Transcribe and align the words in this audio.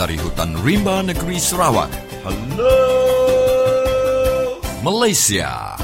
dari 0.00 0.16
hutan 0.16 0.56
rimba 0.64 1.04
negeri 1.04 1.36
Sarawak. 1.36 1.92
Hello, 2.24 2.72
Malaysia. 4.80 5.76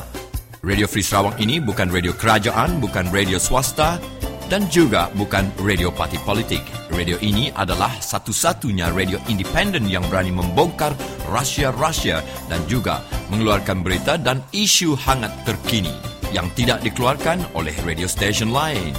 Radio 0.65 0.89
Free 0.89 1.05
Sarawak 1.05 1.37
ini 1.37 1.61
bukan 1.61 1.93
radio 1.93 2.11
kerajaan, 2.17 2.81
bukan 2.81 3.13
radio 3.13 3.37
swasta 3.37 4.01
dan 4.49 4.65
juga 4.73 5.13
bukan 5.13 5.45
radio 5.61 5.93
parti 5.93 6.17
politik. 6.25 6.63
Radio 6.89 7.21
ini 7.21 7.53
adalah 7.53 7.93
satu-satunya 8.01 8.91
radio 8.91 9.21
independen 9.29 9.85
yang 9.87 10.03
berani 10.09 10.33
membongkar 10.33 10.97
rahsia-rahsia 11.29 12.23
dan 12.49 12.59
juga 12.65 13.05
mengeluarkan 13.29 13.85
berita 13.85 14.17
dan 14.17 14.41
isu 14.51 14.97
hangat 14.97 15.31
terkini 15.45 16.12
yang 16.33 16.49
tidak 16.57 16.81
dikeluarkan 16.81 17.45
oleh 17.53 17.71
radio 17.85 18.09
station 18.09 18.49
lain. 18.49 18.91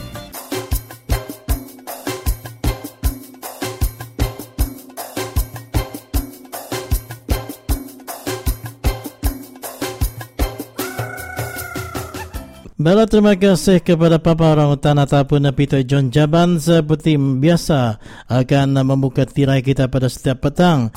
Bala 12.84 13.08
terima 13.08 13.32
kasih 13.32 13.80
kepada 13.80 14.20
Papa 14.20 14.52
Orang 14.52 14.76
Utan 14.76 15.00
ataupun 15.00 15.48
Peter 15.56 15.80
John 15.88 16.12
Jaban 16.12 16.60
seperti 16.60 17.16
biasa 17.16 17.96
akan 18.28 18.76
membuka 18.84 19.24
tirai 19.24 19.64
kita 19.64 19.88
pada 19.88 20.04
setiap 20.04 20.44
petang. 20.44 20.92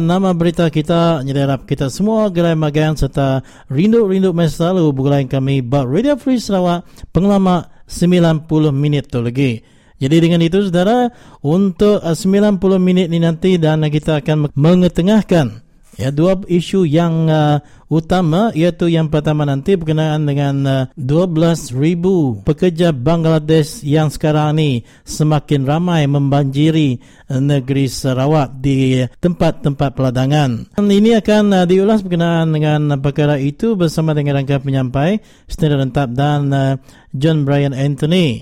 Nama 0.00 0.32
berita 0.32 0.64
kita 0.72 1.20
nyerap 1.20 1.68
kita 1.68 1.92
semua 1.92 2.32
gerai 2.32 2.56
magan 2.56 2.96
serta 2.96 3.44
rindu-rindu 3.68 4.32
masa 4.32 4.72
lalu 4.72 4.96
bukan 4.96 5.28
kami 5.28 5.60
Bak 5.60 5.84
Radio 5.84 6.16
Free 6.16 6.40
Sarawak 6.40 6.88
pengelama 7.12 7.68
90 7.84 8.48
minit 8.72 9.12
tu 9.12 9.20
lagi. 9.20 9.60
Jadi 10.00 10.16
dengan 10.24 10.40
itu 10.40 10.64
saudara 10.64 11.12
untuk 11.44 12.00
90 12.00 12.56
minit 12.80 13.12
ini 13.12 13.20
nanti 13.20 13.60
dan 13.60 13.84
kita 13.92 14.24
akan 14.24 14.48
mengetengahkan 14.56 15.60
Ya, 16.00 16.08
dua 16.08 16.32
isu 16.48 16.88
yang 16.88 17.28
uh, 17.28 17.60
utama 17.92 18.48
iaitu 18.56 18.88
yang 18.88 19.12
pertama 19.12 19.44
nanti 19.44 19.76
berkenaan 19.76 20.24
dengan 20.24 20.56
uh, 20.64 20.84
12,000 20.96 21.76
pekerja 22.40 22.88
Bangladesh 22.96 23.84
yang 23.84 24.08
sekarang 24.08 24.56
ini 24.56 24.80
semakin 25.04 25.68
ramai 25.68 26.08
membanjiri 26.08 26.96
uh, 27.28 27.36
negeri 27.36 27.84
Sarawak 27.84 28.64
di 28.64 29.04
tempat-tempat 29.20 29.92
peladangan. 29.92 30.72
Dan 30.80 30.88
ini 30.88 31.20
akan 31.20 31.52
uh, 31.52 31.68
diulas 31.68 32.00
berkenaan 32.00 32.48
dengan 32.48 32.96
perkara 33.04 33.36
itu 33.36 33.76
bersama 33.76 34.16
dengan 34.16 34.40
rangka 34.40 34.56
penyampai 34.56 35.20
Senator 35.52 35.84
Rentap 35.84 36.16
dan 36.16 36.48
uh, 36.48 36.80
John 37.12 37.44
Brian 37.44 37.76
Anthony. 37.76 38.40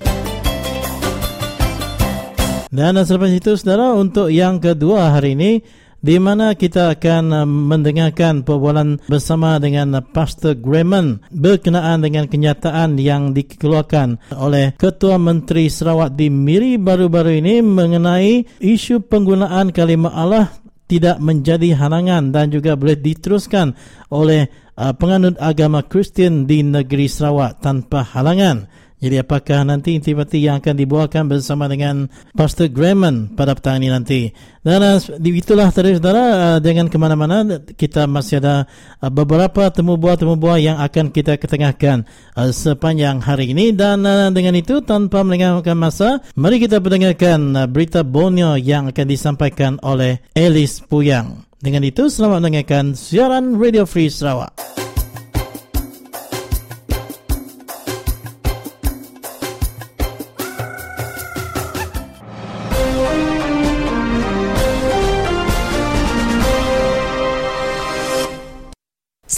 Dan 2.70 3.00
selepas 3.02 3.34
itu, 3.34 3.58
saudara, 3.58 3.98
untuk 3.98 4.30
yang 4.30 4.62
kedua 4.62 5.16
hari 5.16 5.34
ini, 5.34 5.64
di 5.98 6.16
mana 6.22 6.54
kita 6.54 6.94
akan 6.94 7.24
uh, 7.34 7.46
mendengarkan 7.46 8.46
perbualan 8.46 9.02
bersama 9.10 9.58
dengan 9.58 9.98
uh, 9.98 10.02
Pastor 10.02 10.54
Grayman 10.54 11.18
berkenaan 11.34 12.06
dengan 12.06 12.30
kenyataan 12.30 12.94
yang 13.02 13.34
dikeluarkan 13.34 14.22
oleh 14.38 14.78
Ketua 14.78 15.18
Menteri 15.18 15.66
Sarawak 15.66 16.14
di 16.14 16.30
Miri 16.30 16.78
baru-baru 16.78 17.42
ini 17.42 17.60
mengenai 17.66 18.46
isu 18.62 19.02
penggunaan 19.10 19.74
kalimah 19.74 20.14
Allah 20.14 20.46
tidak 20.88 21.20
menjadi 21.20 21.76
halangan 21.76 22.32
dan 22.32 22.48
juga 22.48 22.72
boleh 22.78 22.96
diteruskan 22.96 23.76
oleh 24.08 24.48
uh, 24.78 24.94
penganut 24.96 25.36
agama 25.36 25.84
Kristian 25.84 26.48
di 26.48 26.64
negeri 26.64 27.10
Sarawak 27.10 27.60
tanpa 27.60 28.06
halangan. 28.06 28.70
Jadi 28.98 29.14
apakah 29.14 29.62
nanti 29.62 29.94
intimati 29.94 30.42
yang 30.42 30.58
akan 30.58 30.74
dibawakan 30.74 31.30
bersama 31.30 31.70
dengan 31.70 32.10
Pastor 32.34 32.66
Grayman 32.66 33.30
pada 33.38 33.54
petang 33.54 33.78
ini 33.78 33.94
nanti. 33.94 34.34
Dan 34.66 34.82
itulah 35.22 35.70
tadi 35.70 35.94
saudara, 35.94 36.24
uh, 36.26 36.58
jangan 36.58 36.90
ke 36.90 36.98
mana-mana, 36.98 37.62
kita 37.78 38.10
masih 38.10 38.42
ada 38.42 38.66
uh, 38.98 39.06
beberapa 39.06 39.70
temu 39.70 39.94
buah-temu 39.94 40.34
buah 40.34 40.58
yang 40.58 40.76
akan 40.82 41.14
kita 41.14 41.38
ketengahkan 41.38 42.10
uh, 42.34 42.50
sepanjang 42.50 43.22
hari 43.22 43.54
ini. 43.54 43.70
Dan 43.70 44.02
dengan 44.34 44.58
itu, 44.58 44.82
tanpa 44.82 45.22
melengahkan 45.22 45.78
masa, 45.78 46.18
mari 46.34 46.58
kita 46.58 46.82
mendengarkan 46.82 47.70
berita 47.70 48.02
Borneo 48.02 48.58
yang 48.58 48.90
akan 48.90 49.06
disampaikan 49.06 49.78
oleh 49.86 50.18
Elis 50.34 50.82
Puyang. 50.82 51.46
Dengan 51.62 51.86
itu, 51.86 52.10
selamat 52.10 52.42
mendengarkan 52.42 52.98
siaran 52.98 53.54
Radio 53.54 53.86
Free 53.86 54.10
Sarawak. 54.10 54.54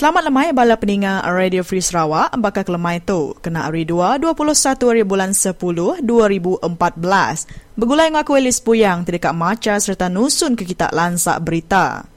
Selamat 0.00 0.32
lemai 0.32 0.48
bala 0.56 0.80
peningat 0.80 1.28
Radio 1.28 1.60
Free 1.60 1.84
Sarawak. 1.84 2.32
Bakal 2.32 2.64
kelemai 2.64 3.04
tu 3.04 3.36
kena 3.44 3.68
hari 3.68 3.84
2 3.84 4.16
21 4.16 4.88
hari 4.88 5.04
bulan 5.04 5.36
10 5.36 5.52
2014 6.00 6.72
bergulai 7.76 8.08
dengan 8.08 8.24
aku 8.24 8.32
Elis 8.40 8.64
Puyang 8.64 9.04
terdekat 9.04 9.36
maca 9.36 9.76
serta 9.76 10.08
nusun 10.08 10.56
ke 10.56 10.64
kita 10.64 10.88
lansak 10.96 11.36
berita. 11.44 12.08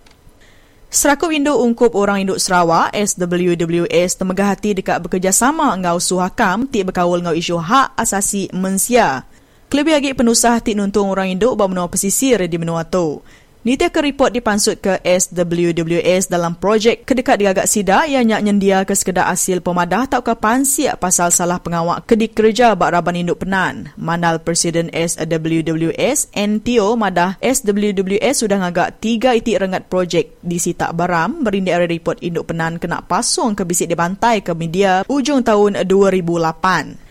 Seraku 0.88 1.36
Induk 1.36 1.60
Ungkup 1.60 1.92
Orang 2.00 2.24
Induk 2.24 2.40
Sarawak 2.40 2.96
SWWS 2.96 4.16
temegah 4.16 4.48
hati 4.56 4.80
dekat 4.80 5.04
bekerjasama 5.04 5.76
ngau 5.84 6.00
suhakam 6.00 6.64
ti 6.72 6.88
berkawal 6.88 7.20
ngau 7.20 7.36
isu 7.36 7.60
hak 7.60 8.00
asasi 8.00 8.48
mensia 8.56 9.28
Kelebih 9.74 9.98
lagi 9.98 10.14
penusah 10.14 10.62
ti 10.62 10.78
nuntung 10.78 11.10
orang 11.10 11.34
induk 11.34 11.58
bawa 11.58 11.66
menua 11.66 11.90
pesisir 11.90 12.38
di 12.46 12.57
menua 12.62 12.86
tu. 12.86 13.25
Nita 13.63 13.88
ke 13.88 14.04
report 14.04 14.36
dipansut 14.36 14.83
ke 14.83 15.00
SWWS 15.07 16.27
dalam 16.27 16.60
projek 16.60 17.07
kedekat 17.07 17.39
digagak 17.39 17.71
sida 17.71 18.04
yang 18.04 18.27
nyak 18.27 18.44
nyendia 18.44 18.83
ke 18.83 18.92
sekedar 18.92 19.31
hasil 19.31 19.63
pemadah 19.63 20.04
tak 20.04 20.27
ke 20.27 20.36
pansiak 20.36 21.00
pasal 21.00 21.31
salah 21.31 21.63
pengawak 21.63 22.04
kedik 22.04 22.36
kerja 22.36 22.75
bak 22.75 22.92
raban 22.92 23.24
induk 23.24 23.39
penan. 23.39 23.88
Manal 23.95 24.44
Presiden 24.44 24.92
SWWS, 24.92 26.36
NTO 26.36 27.00
madah 27.00 27.39
SWWS 27.39 28.44
sudah 28.44 28.68
ngagak 28.68 29.00
tiga 29.00 29.31
itik 29.31 29.56
rengat 29.56 29.88
projek 29.88 30.36
di 30.44 30.59
Sitak 30.59 30.92
Baram 30.92 31.48
berindik 31.48 31.80
report 31.88 32.19
induk 32.19 32.51
penan 32.51 32.83
kena 32.83 33.00
pasung 33.00 33.56
ke 33.56 33.63
bisik 33.63 33.88
dibantai 33.88 34.44
ke 34.44 34.51
media 34.51 35.07
ujung 35.07 35.39
tahun 35.39 35.88
2008. 35.88 37.03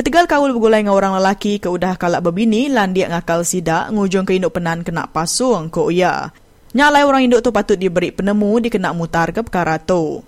Ketigal 0.00 0.24
kaul 0.24 0.56
bergulai 0.56 0.80
dengan 0.80 0.96
orang 0.96 1.12
lelaki 1.20 1.60
ke 1.60 1.68
udah 1.68 2.00
kalak 2.00 2.24
berbini 2.24 2.72
lan 2.72 2.96
dia 2.96 3.04
ngakal 3.12 3.44
sidak 3.44 3.92
ngujung 3.92 4.24
ke 4.24 4.32
induk 4.32 4.56
penan 4.56 4.80
kena 4.80 5.04
pasung 5.04 5.68
ke 5.68 5.76
uya. 5.76 6.32
Nyalai 6.72 7.04
orang 7.04 7.28
induk 7.28 7.44
tu 7.44 7.52
patut 7.52 7.76
diberi 7.76 8.08
penemu 8.08 8.64
dikena 8.64 8.96
mutar 8.96 9.28
ke 9.28 9.44
perkara 9.44 9.76
tu. 9.76 10.24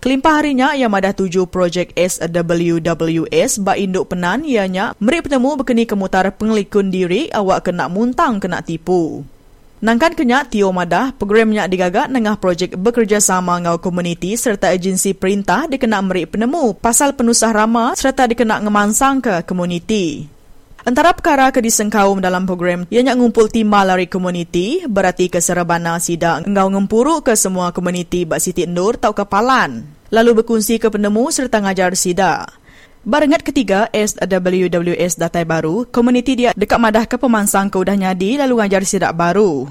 Kelimpah 0.00 0.40
harinya 0.40 0.72
ia 0.72 0.88
madah 0.88 1.12
tuju 1.12 1.44
projek 1.44 1.92
SWWS 1.92 3.60
ba 3.60 3.76
induk 3.76 4.16
penan 4.16 4.48
ianya 4.48 4.96
meri 4.96 5.20
penemu 5.20 5.60
berkeni 5.60 5.84
kemutar 5.84 6.32
pengelikun 6.32 6.88
diri 6.88 7.28
awak 7.36 7.68
kena 7.68 7.92
muntang 7.92 8.40
kena 8.40 8.64
tipu. 8.64 9.28
Nangkan 9.82 10.14
kenyak 10.14 10.54
Tio 10.54 10.70
Madah, 10.70 11.10
programnya 11.10 11.66
digagak 11.66 12.06
nengah 12.06 12.38
projek 12.38 12.78
bekerjasama 12.78 13.58
ngau 13.66 13.82
komuniti 13.82 14.38
serta 14.38 14.70
agensi 14.70 15.10
perintah 15.10 15.66
dikena 15.66 15.98
meri 15.98 16.22
penemu 16.22 16.78
pasal 16.78 17.18
penusah 17.18 17.50
rama 17.50 17.90
serta 17.98 18.30
dikena 18.30 18.62
ngemansang 18.62 19.18
ke 19.18 19.34
komuniti. 19.42 20.22
Antara 20.86 21.10
perkara 21.10 21.50
ke 21.50 21.58
disengkaum 21.58 22.22
dalam 22.22 22.46
program 22.46 22.86
ianya 22.94 23.18
ngumpul 23.18 23.50
timba 23.50 23.82
lari 23.82 24.06
komuniti 24.06 24.86
berarti 24.86 25.26
keserebana 25.26 25.98
sida 25.98 26.38
engau 26.46 26.70
ngempuru 26.70 27.26
ke 27.26 27.34
semua 27.34 27.74
komuniti 27.74 28.22
bak 28.22 28.38
Siti 28.38 28.70
Nur 28.70 29.02
tau 29.02 29.18
kepalan. 29.18 29.82
Lalu 30.14 30.46
berkongsi 30.46 30.78
ke 30.78 30.94
penemu 30.94 31.26
serta 31.34 31.58
ngajar 31.58 31.98
sida. 31.98 32.46
Barengat 33.02 33.42
ketiga 33.42 33.90
SWWS 33.90 35.18
Datai 35.18 35.42
Baru, 35.42 35.90
komuniti 35.90 36.38
dia 36.38 36.54
dekat 36.54 36.78
madah 36.78 37.02
ke 37.10 37.18
pemansang 37.18 37.66
ke 37.66 37.74
udah 37.74 37.98
nyadi 37.98 38.38
lalu 38.38 38.62
ngajar 38.62 38.86
sidak 38.86 39.18
baru. 39.18 39.66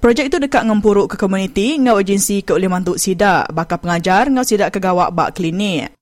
Projek 0.00 0.32
itu 0.32 0.40
dekat 0.40 0.64
ngempuruk 0.64 1.12
ke 1.12 1.16
komuniti 1.20 1.76
ngau 1.76 2.00
agensi 2.00 2.40
ke 2.40 2.56
oleh 2.56 2.72
mantuk 2.72 2.96
sidak, 2.96 3.52
bakal 3.52 3.76
pengajar 3.76 4.32
ngau 4.32 4.40
sidak 4.40 4.72
ke 4.72 4.80
gawak 4.80 5.12
bak 5.12 5.36
klinik. 5.36 5.92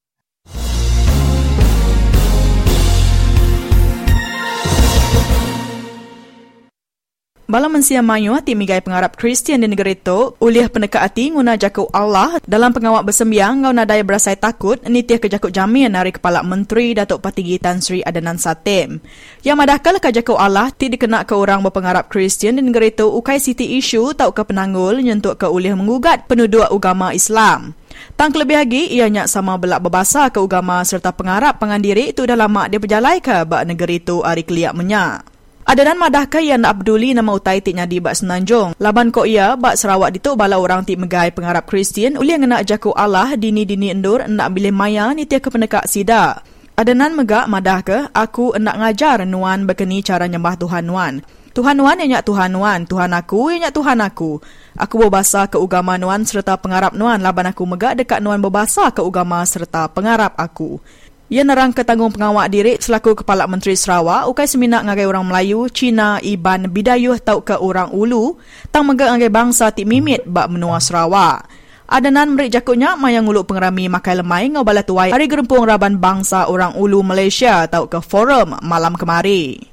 Bala 7.50 7.67
mensia 7.67 7.99
mayu 7.99 8.31
hati 8.31 8.55
migai 8.55 8.79
pengarap 8.79 9.19
Kristian 9.19 9.67
di 9.67 9.67
negara 9.67 9.91
itu, 9.91 10.38
uliah 10.38 10.70
pendekat 10.70 11.02
hati 11.02 11.35
nguna 11.35 11.58
jakuk 11.58 11.91
Allah 11.91 12.38
dalam 12.47 12.70
pengawak 12.70 13.02
bersembiang 13.02 13.67
ngau 13.67 13.75
nadai 13.75 14.06
berasai 14.06 14.38
takut 14.38 14.79
nitiah 14.87 15.19
ke 15.19 15.26
jamin 15.26 15.91
dari 15.91 16.14
Kepala 16.14 16.47
Menteri 16.47 16.94
Datuk 16.94 17.19
Patigi 17.19 17.58
Tan 17.58 17.82
Sri 17.82 18.06
Adanan 18.06 18.38
Satem. 18.38 19.02
Yang 19.43 19.56
madahkal 19.67 19.99
ke 19.99 20.31
Allah 20.38 20.70
ti 20.70 20.94
dikena 20.94 21.26
ke 21.26 21.35
orang 21.35 21.67
berpengarap 21.67 22.06
Kristian 22.06 22.55
di 22.55 22.62
negara 22.62 22.87
itu 22.87 23.11
ukai 23.11 23.43
siti 23.43 23.82
isu 23.82 24.14
tau 24.14 24.31
ke 24.31 24.46
penanggul 24.46 25.03
nyentuk 25.03 25.43
ke 25.43 25.50
uliah 25.50 25.75
mengugat 25.75 26.31
penduduk 26.31 26.70
agama 26.70 27.11
Islam. 27.11 27.75
Tang 28.14 28.31
lebih 28.31 28.62
lagi, 28.62 28.94
ianya 28.94 29.26
sama 29.26 29.58
belak 29.58 29.82
berbahasa 29.82 30.31
ke 30.31 30.38
agama 30.38 30.87
serta 30.87 31.11
pengarap 31.11 31.58
pengandiri 31.58 32.14
itu 32.14 32.23
dah 32.23 32.38
lama 32.38 32.70
dia 32.70 32.79
berjalai 32.79 33.19
ke 33.19 33.43
bak 33.43 33.67
negeri 33.67 33.99
itu 33.99 34.23
hari 34.23 34.46
keliak 34.46 34.70
menyak. 34.79 35.30
Adanan 35.70 36.02
madah 36.02 36.26
kaya 36.26 36.58
nak 36.58 36.82
abduli 36.82 37.14
nama 37.14 37.31
utai 37.31 37.62
tiknya 37.62 37.87
di 37.87 38.02
bak 38.02 38.19
senanjung. 38.19 38.75
Laban 38.82 39.14
kok 39.14 39.22
ia, 39.22 39.55
bak 39.55 39.78
Sarawak 39.78 40.11
dituk 40.11 40.34
bala 40.34 40.58
orang 40.58 40.82
tik 40.82 40.99
megai 40.99 41.31
pengharap 41.31 41.62
Kristian, 41.70 42.19
uli 42.19 42.34
yang 42.34 42.43
nak 42.50 42.67
jaku 42.67 42.90
Allah 42.90 43.38
dini-dini 43.38 43.94
endur 43.94 44.26
nak 44.26 44.50
bilih 44.50 44.75
maya 44.75 45.14
ni 45.14 45.31
tiak 45.31 45.46
ke 45.46 45.49
pendekat 45.55 45.87
sida. 45.87 46.43
Adanan 46.75 47.14
megak 47.14 47.46
madah 47.46 47.87
ke, 47.87 47.99
aku 48.11 48.58
nak 48.58 48.82
ngajar 48.82 49.22
nuan 49.22 49.62
berkeni 49.62 50.02
cara 50.02 50.26
nyembah 50.26 50.58
Tuhan 50.58 50.90
nuan. 50.90 51.22
Tuhan 51.55 51.78
nuan 51.78 52.02
yang 52.02 52.19
nyak 52.19 52.26
Tuhan 52.26 52.50
nuan, 52.50 52.90
Tuhan 52.90 53.11
aku 53.14 53.55
yang 53.55 53.70
nyak 53.70 53.75
Tuhan 53.78 53.99
aku. 54.02 54.43
Aku 54.75 54.94
berbahasa 54.99 55.46
ke 55.46 55.55
ugama 55.55 55.94
nuan 56.02 56.26
serta 56.26 56.58
pengharap 56.58 56.99
nuan, 56.99 57.22
laban 57.22 57.46
aku 57.46 57.62
megak 57.62 57.94
dekat 57.94 58.19
nuan 58.19 58.43
berbahasa 58.43 58.90
ke 58.90 59.06
ugama 59.06 59.38
serta 59.46 59.87
pengharap 59.87 60.34
aku. 60.34 60.82
Ia 61.31 61.47
nerang 61.47 61.71
ketanggung 61.71 62.11
pengawak 62.11 62.50
diri 62.50 62.75
selaku 62.75 63.23
Kepala 63.23 63.47
Menteri 63.47 63.79
Sarawak 63.79 64.27
ukai 64.35 64.50
seminak 64.50 64.82
ngagai 64.82 65.06
orang 65.06 65.31
Melayu, 65.31 65.71
Cina, 65.71 66.19
Iban, 66.19 66.67
Bidayuh 66.75 67.23
tau 67.23 67.47
ke 67.47 67.55
orang 67.55 67.94
Ulu 67.94 68.35
tang 68.75 68.82
megak 68.91 69.15
ngagai 69.15 69.31
bangsa 69.31 69.71
tik 69.71 69.87
mimit 69.87 70.27
bak 70.27 70.50
menua 70.50 70.82
Sarawak. 70.82 71.47
Adanan 71.87 72.35
merik 72.35 72.50
jakutnya 72.50 72.99
mayang 72.99 73.31
uluk 73.31 73.47
pengerami 73.47 73.87
makai 73.87 74.19
lemai 74.19 74.50
ngau 74.50 74.67
bala 74.67 74.82
tuai 74.82 75.15
hari 75.15 75.31
gerempung 75.31 75.62
raban 75.62 76.03
bangsa 76.03 76.50
orang 76.50 76.75
Ulu 76.75 76.99
Malaysia 77.06 77.62
tau 77.71 77.87
ke 77.87 78.03
forum 78.03 78.59
malam 78.67 78.99
kemari. 78.99 79.69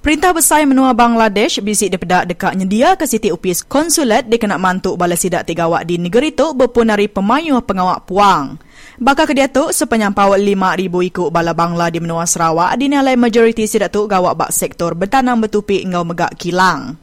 Perintah 0.00 0.32
besar 0.32 0.64
menua 0.64 0.96
Bangladesh 0.96 1.60
bisik 1.60 1.92
daripada 1.92 2.24
dekat 2.24 2.56
nyedia 2.56 2.96
ke 2.96 3.04
Siti 3.04 3.28
Upis 3.28 3.60
konsulat 3.60 4.24
dia 4.32 4.40
kena 4.40 4.56
mantuk 4.56 4.96
bala 4.96 5.12
sidak 5.12 5.44
tiga 5.44 5.68
awak 5.68 5.84
di 5.84 6.00
negeri 6.00 6.32
tu 6.32 6.56
berpunari 6.56 7.04
pemayuh 7.04 7.60
pengawak 7.60 8.08
puang. 8.08 8.56
Bakal 8.96 9.28
ke 9.28 9.36
tu 9.52 9.68
sepenyampau 9.68 10.40
5,000 10.40 10.88
ikut 10.88 11.28
bala 11.28 11.52
Bangla 11.52 11.92
di 11.92 12.00
menua 12.00 12.24
Sarawak 12.24 12.80
dinilai 12.80 13.12
majoriti 13.20 13.68
sidak 13.68 13.92
tu 13.92 14.08
gawak 14.08 14.40
bak 14.40 14.56
sektor 14.56 14.96
bertanam 14.96 15.36
bertupi 15.36 15.84
engau 15.84 16.00
megak 16.00 16.32
kilang. 16.40 16.96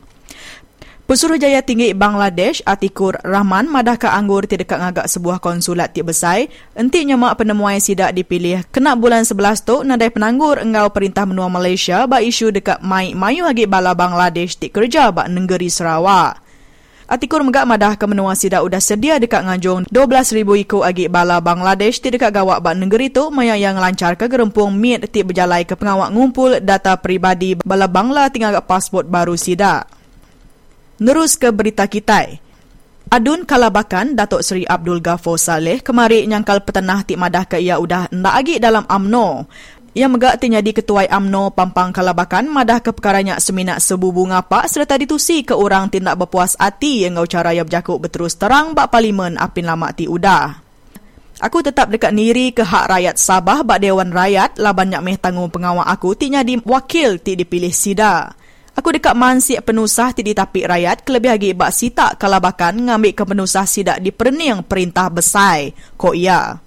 Pesuruhjaya 1.08 1.64
Tinggi 1.64 1.96
Bangladesh 1.96 2.60
Atikur 2.68 3.16
Rahman 3.24 3.72
madah 3.72 3.96
ke 3.96 4.12
anggur 4.12 4.44
ti 4.44 4.60
dekat 4.60 4.76
ngagak 4.76 5.08
sebuah 5.08 5.40
konsulat 5.40 5.96
ti 5.96 6.04
besai 6.04 6.52
enti 6.76 7.08
nyemak 7.08 7.40
penemuan 7.40 7.80
sidak 7.80 8.12
dipilih 8.12 8.68
kena 8.76 8.92
bulan 9.00 9.24
11 9.24 9.64
tu 9.64 9.88
nadai 9.88 10.12
penanggur 10.12 10.60
engau 10.60 10.92
perintah 10.92 11.24
menua 11.24 11.48
Malaysia 11.48 12.04
ba 12.12 12.20
isu 12.20 12.52
dekat 12.52 12.84
mai 12.84 13.16
mayu 13.16 13.48
agi 13.48 13.64
bala 13.64 13.96
Bangladesh 13.96 14.60
ti 14.60 14.68
kerja 14.68 15.08
ba 15.16 15.32
negeri 15.32 15.72
Sarawak. 15.72 16.44
Atikur 17.08 17.40
megak 17.40 17.64
madah 17.64 17.96
ke 17.96 18.04
menua 18.04 18.36
sidak 18.36 18.68
udah 18.68 18.84
sedia 18.84 19.16
dekat 19.16 19.48
nganjung 19.48 19.88
12,000 19.88 20.44
ikut 20.44 20.84
agi 20.84 21.08
bala 21.08 21.40
Bangladesh 21.40 22.04
ti 22.04 22.12
dekat 22.12 22.36
gawak 22.36 22.60
ba 22.60 22.76
negeri 22.76 23.08
tu 23.08 23.32
maya 23.32 23.56
yang 23.56 23.80
lancar 23.80 24.20
ke 24.20 24.28
gerempung 24.28 24.76
mit 24.76 25.08
ti 25.08 25.24
berjalai 25.24 25.64
ke 25.64 25.80
pengawak 25.80 26.12
ngumpul 26.12 26.60
data 26.60 27.00
peribadi 27.00 27.56
bala 27.64 27.88
Bangla 27.88 28.28
tinggal 28.28 28.60
pasport 28.60 29.08
baru 29.08 29.40
sidak. 29.40 29.97
Nerus 30.98 31.38
ke 31.38 31.54
berita 31.54 31.86
kita. 31.86 32.26
Adun 33.14 33.46
Kalabakan 33.46 34.18
Datuk 34.18 34.42
Seri 34.42 34.66
Abdul 34.66 34.98
Ghafur 34.98 35.38
Saleh 35.38 35.86
kemari 35.86 36.26
nyangkal 36.26 36.66
petenah 36.66 37.06
tik 37.06 37.22
madah 37.22 37.46
ke 37.46 37.62
ia 37.62 37.78
udah 37.78 38.10
ndak 38.10 38.34
lagi 38.34 38.56
dalam 38.58 38.82
AMNO. 38.90 39.46
Yang 39.94 40.10
megak 40.18 40.36
tinya 40.42 40.58
di 40.58 40.74
ketuai 40.74 41.06
AMNO 41.06 41.54
Pampang 41.54 41.94
Kalabakan 41.94 42.50
madah 42.50 42.82
ke 42.82 42.98
perkaranya 42.98 43.38
seminat 43.38 43.78
sebubu 43.78 44.26
ngapa 44.26 44.66
serta 44.66 44.98
ditusi 44.98 45.46
ke 45.46 45.54
orang 45.54 45.94
tindak 45.94 46.18
berpuas 46.18 46.58
hati 46.58 47.06
yang 47.06 47.22
ngau 47.22 47.30
cara 47.30 47.54
yang 47.54 47.70
berjakuk 47.70 48.02
berterus 48.02 48.34
terang 48.34 48.74
bak 48.74 48.90
parlimen 48.90 49.38
apin 49.38 49.70
lama 49.70 49.94
ti 49.94 50.10
udah. 50.10 50.66
Aku 51.46 51.62
tetap 51.62 51.94
dekat 51.94 52.10
niri 52.10 52.50
ke 52.58 52.66
hak 52.66 52.90
rakyat 52.90 53.22
Sabah 53.22 53.62
bak 53.62 53.86
Dewan 53.86 54.10
Rakyat 54.10 54.58
laban 54.58 54.90
nyak 54.90 55.06
meh 55.06 55.18
tanggung 55.22 55.54
pengawal 55.54 55.86
aku 55.86 56.18
tinya 56.18 56.42
di 56.42 56.58
wakil 56.58 57.22
ti 57.22 57.38
dipilih 57.38 57.70
sida. 57.70 58.34
Aku 58.78 58.94
dekat 58.94 59.18
mansi 59.18 59.58
penusah 59.58 60.14
ti 60.14 60.22
ditapik 60.22 60.70
rakyat 60.70 61.02
kelebih 61.02 61.34
lagi 61.34 61.50
bak 61.58 61.74
sita 61.74 62.14
kalabakan 62.14 62.86
ngambil 62.86 63.10
ke 63.18 63.24
penusah 63.26 63.66
sidak 63.66 63.98
di 63.98 64.14
perning 64.14 64.62
perintah 64.62 65.10
besar. 65.10 65.74
Kok 65.98 66.14
iya? 66.14 66.62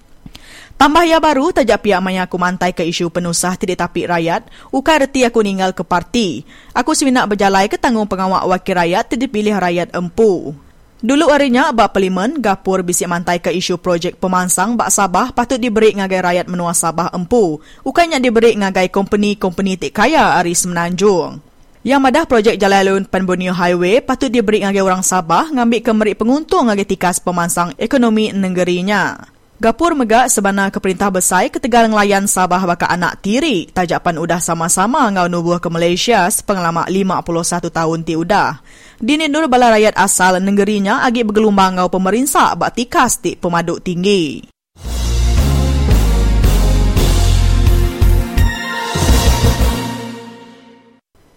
Tambah 0.75 1.07
ya 1.07 1.23
baru, 1.23 1.55
tajak 1.55 1.87
pihak 1.87 2.03
maya 2.03 2.27
aku 2.27 2.35
mantai 2.35 2.75
ke 2.75 2.83
isu 2.83 3.07
penusah 3.13 3.55
ti 3.55 3.69
ditapik 3.69 4.11
rakyat, 4.11 4.43
ukai 4.75 5.07
reti 5.07 5.23
aku 5.23 5.39
ninggal 5.39 5.71
ke 5.71 5.87
parti. 5.87 6.43
Aku 6.75 6.91
seminak 6.91 7.31
berjalai 7.31 7.71
ke 7.71 7.79
tanggung 7.79 8.11
pengawak 8.11 8.43
wakil 8.43 8.75
rakyat 8.81 9.13
ti 9.13 9.15
dipilih 9.15 9.55
rakyat 9.61 9.95
empu. 9.95 10.51
Dulu 10.99 11.25
harinya, 11.31 11.71
Bak 11.71 11.95
Parlimen, 11.95 12.43
Gapur 12.43 12.83
bisik 12.83 13.07
mantai 13.07 13.39
ke 13.39 13.55
isu 13.55 13.79
projek 13.79 14.19
pemansang 14.19 14.75
Bak 14.75 14.91
Sabah 14.91 15.31
patut 15.31 15.61
diberi 15.61 15.95
ngagai 15.95 16.21
rakyat 16.27 16.45
menua 16.51 16.75
Sabah 16.75 17.13
empu. 17.15 17.63
Ukainya 17.87 18.19
diberi 18.19 18.57
ngagai 18.57 18.91
company-company 18.91 19.79
tik 19.79 19.95
kaya 19.95 20.35
hari 20.41 20.57
semenanjung. 20.57 21.50
Yang 21.81 22.01
madah 22.05 22.29
projek 22.29 22.61
Jalan 22.61 22.85
Alun 22.85 23.03
Penbonio 23.09 23.57
Highway 23.57 24.05
patut 24.05 24.29
diberi 24.29 24.61
ngagai 24.61 24.85
orang 24.85 25.01
Sabah 25.01 25.49
ngambil 25.49 25.81
kemerik 25.81 26.21
penguntung 26.21 26.69
ngagai 26.69 26.85
tikas 26.85 27.17
pemansang 27.17 27.73
ekonomi 27.81 28.29
negerinya. 28.29 29.17
Gapur 29.57 29.97
megak 29.97 30.29
sebana 30.29 30.69
ke 30.69 30.77
perintah 30.77 31.09
besar 31.09 31.49
ketegal 31.49 31.89
ngelayan 31.89 32.29
Sabah 32.29 32.69
baka 32.69 32.85
anak 32.85 33.25
tiri. 33.25 33.65
Tajapan 33.73 34.21
udah 34.21 34.37
sama-sama 34.37 35.09
ngau 35.09 35.25
nubuh 35.25 35.57
ke 35.57 35.73
Malaysia 35.73 36.29
sepengelama 36.29 36.85
51 36.85 37.73
tahun 37.73 37.99
ti 38.05 38.13
udah. 38.13 38.61
Dini 39.01 39.25
nur 39.25 39.49
bala 39.49 39.73
rakyat 39.73 39.97
asal 39.97 40.37
negerinya 40.37 41.01
agi 41.01 41.25
bergelumbang 41.25 41.81
ngau 41.81 41.89
pemerintah 41.89 42.53
bak 42.53 42.77
tikas 42.77 43.25
ti 43.25 43.33
pemaduk 43.33 43.81
tinggi. 43.81 44.45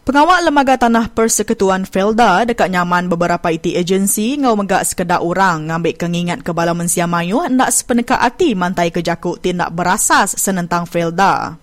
Pengawal 0.04 0.44
Lembaga 0.44 0.76
Tanah 0.76 1.08
Persekutuan 1.16 1.88
Felda 1.88 2.44
dekat 2.44 2.68
nyaman 2.68 3.08
beberapa 3.08 3.48
iti 3.48 3.72
agensi 3.72 4.36
ngau 4.36 4.52
megak 4.52 4.84
sekedar 4.84 5.24
orang 5.24 5.72
ngambil 5.72 5.96
kengingat 5.96 6.44
ke 6.44 6.52
bala 6.52 6.76
mensia 6.76 7.08
mayu 7.08 7.40
hendak 7.40 7.72
sepeneka 7.72 8.20
hati 8.20 8.52
mantai 8.52 8.92
ke 8.92 9.00
jakuk 9.00 9.40
tindak 9.40 9.72
berasas 9.72 10.36
senentang 10.36 10.84
Felda. 10.84 11.56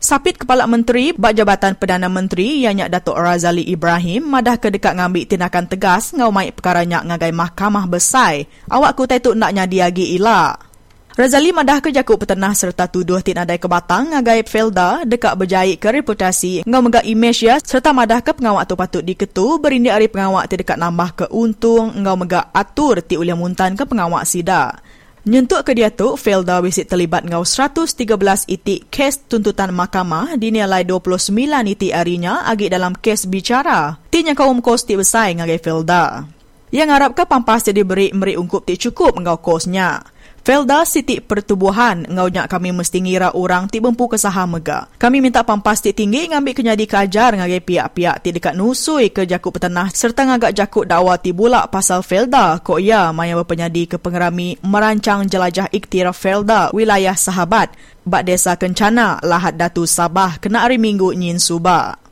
Sapit 0.00 0.40
Kepala 0.40 0.64
Menteri 0.64 1.12
Bak 1.12 1.36
Jabatan 1.36 1.76
Perdana 1.76 2.08
Menteri 2.08 2.64
yang 2.64 2.80
Datuk 2.80 3.12
Razali 3.12 3.68
Ibrahim 3.68 4.24
madah 4.24 4.56
ke 4.56 4.72
dekat 4.72 4.96
ngambil 4.96 5.28
tindakan 5.28 5.68
tegas 5.68 6.16
ngau 6.16 6.32
mai 6.32 6.48
perkara 6.48 6.88
nyak 6.88 7.12
ngagai 7.12 7.36
mahkamah 7.36 7.84
besar. 7.92 8.40
Awak 8.72 8.96
ku 8.96 9.04
tu 9.04 9.36
nak 9.36 9.52
nyadiagi 9.52 10.16
ilak. 10.16 10.71
Razali 11.12 11.52
madah 11.52 11.84
ke 11.84 11.92
jakuk 11.92 12.24
petenah 12.24 12.56
serta 12.56 12.88
tuduh 12.88 13.20
tin 13.20 13.36
adai 13.36 13.60
kebatang 13.60 14.16
ngagai 14.16 14.48
Felda 14.48 15.04
dekat 15.04 15.36
berjaya 15.36 15.76
ke 15.76 15.92
reputasi 15.92 16.64
ngau 16.64 16.80
megak 16.80 17.04
imej 17.04 17.38
ya 17.44 17.60
serta 17.60 17.92
madah 17.92 18.24
ke 18.24 18.32
pengawak 18.32 18.64
tu 18.64 18.80
patut 18.80 19.04
diketu 19.04 19.60
berindi 19.60 19.92
hari 19.92 20.08
pengawak 20.08 20.48
ti 20.48 20.56
dekat 20.56 20.80
nambah 20.80 21.10
ke 21.12 21.24
untung 21.28 21.92
ngau 22.00 22.16
megak 22.16 22.48
atur 22.56 23.04
ti 23.04 23.20
uliah 23.20 23.36
muntan 23.36 23.76
ke 23.76 23.84
pengawak 23.84 24.24
sida. 24.24 24.80
Nyentuk 25.22 25.68
ke 25.68 25.76
dia 25.76 25.92
tu, 25.92 26.16
Felda 26.18 26.58
bisik 26.64 26.88
terlibat 26.88 27.28
ngau 27.28 27.44
113 27.44 28.48
itik 28.48 28.88
kes 28.88 29.28
tuntutan 29.28 29.70
mahkamah 29.70 30.40
dinilai 30.40 30.82
29 30.82 31.28
itik 31.76 31.92
harinya 31.92 32.42
agi 32.48 32.72
dalam 32.72 32.96
kes 32.96 33.28
bicara. 33.28 34.00
Tinya 34.08 34.32
kaum 34.32 34.64
kos 34.64 34.88
ti 34.88 34.96
besar 34.96 35.28
ngagai 35.30 35.60
Felda. 35.60 36.24
Yang 36.72 36.88
harap 36.88 37.12
ke 37.12 37.28
pampas 37.28 37.68
jadi 37.68 37.84
beri 37.84 38.16
meri 38.16 38.34
ungkup 38.34 38.64
ti 38.64 38.80
cukup 38.80 39.20
ngau 39.20 39.38
kosnya. 39.44 40.00
Felda 40.42 40.82
sitik 40.82 41.30
pertubuhan 41.30 42.02
ngau 42.02 42.26
nyak 42.26 42.50
kami 42.50 42.74
mesti 42.74 42.98
ngira 42.98 43.30
orang 43.30 43.70
ti 43.70 43.78
bempu 43.78 44.10
kesaha 44.10 44.42
mega. 44.42 44.90
Kami 44.98 45.22
minta 45.22 45.46
pampas 45.46 45.78
ti 45.78 45.94
tinggi 45.94 46.34
ngambil 46.34 46.50
kenyadi 46.50 46.84
kajar 46.90 47.38
ngagai 47.38 47.62
pihak-pihak 47.62 48.26
ti 48.26 48.34
dekat 48.34 48.58
nusui 48.58 49.14
ke 49.14 49.22
jakuk 49.22 49.54
petanah 49.54 49.86
serta 49.94 50.26
ngagak 50.26 50.50
jakuk 50.58 50.82
dakwa 50.82 51.14
ti 51.14 51.30
bulak 51.30 51.70
pasal 51.70 52.02
Felda 52.02 52.58
kok 52.58 52.82
ia 52.82 53.14
maya 53.14 53.38
berpenyadi 53.38 53.94
ke 53.94 54.02
pengerami 54.02 54.58
merancang 54.66 55.30
jelajah 55.30 55.70
iktiraf 55.70 56.18
Felda 56.18 56.74
wilayah 56.74 57.14
sahabat 57.14 57.70
bak 58.02 58.26
desa 58.26 58.58
Kencana 58.58 59.22
Lahat 59.22 59.54
Datu 59.54 59.86
Sabah 59.86 60.42
kena 60.42 60.66
hari 60.66 60.74
Minggu 60.74 61.14
nyin 61.14 61.38
Subah. 61.38 62.11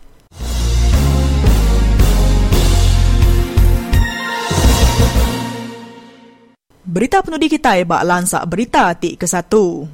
Berita 6.91 7.23
penudi 7.23 7.47
kita 7.47 7.79
bak 7.87 8.03
lansak 8.03 8.43
berita 8.51 8.91
ti 8.99 9.15
ke 9.15 9.23
satu. 9.23 9.87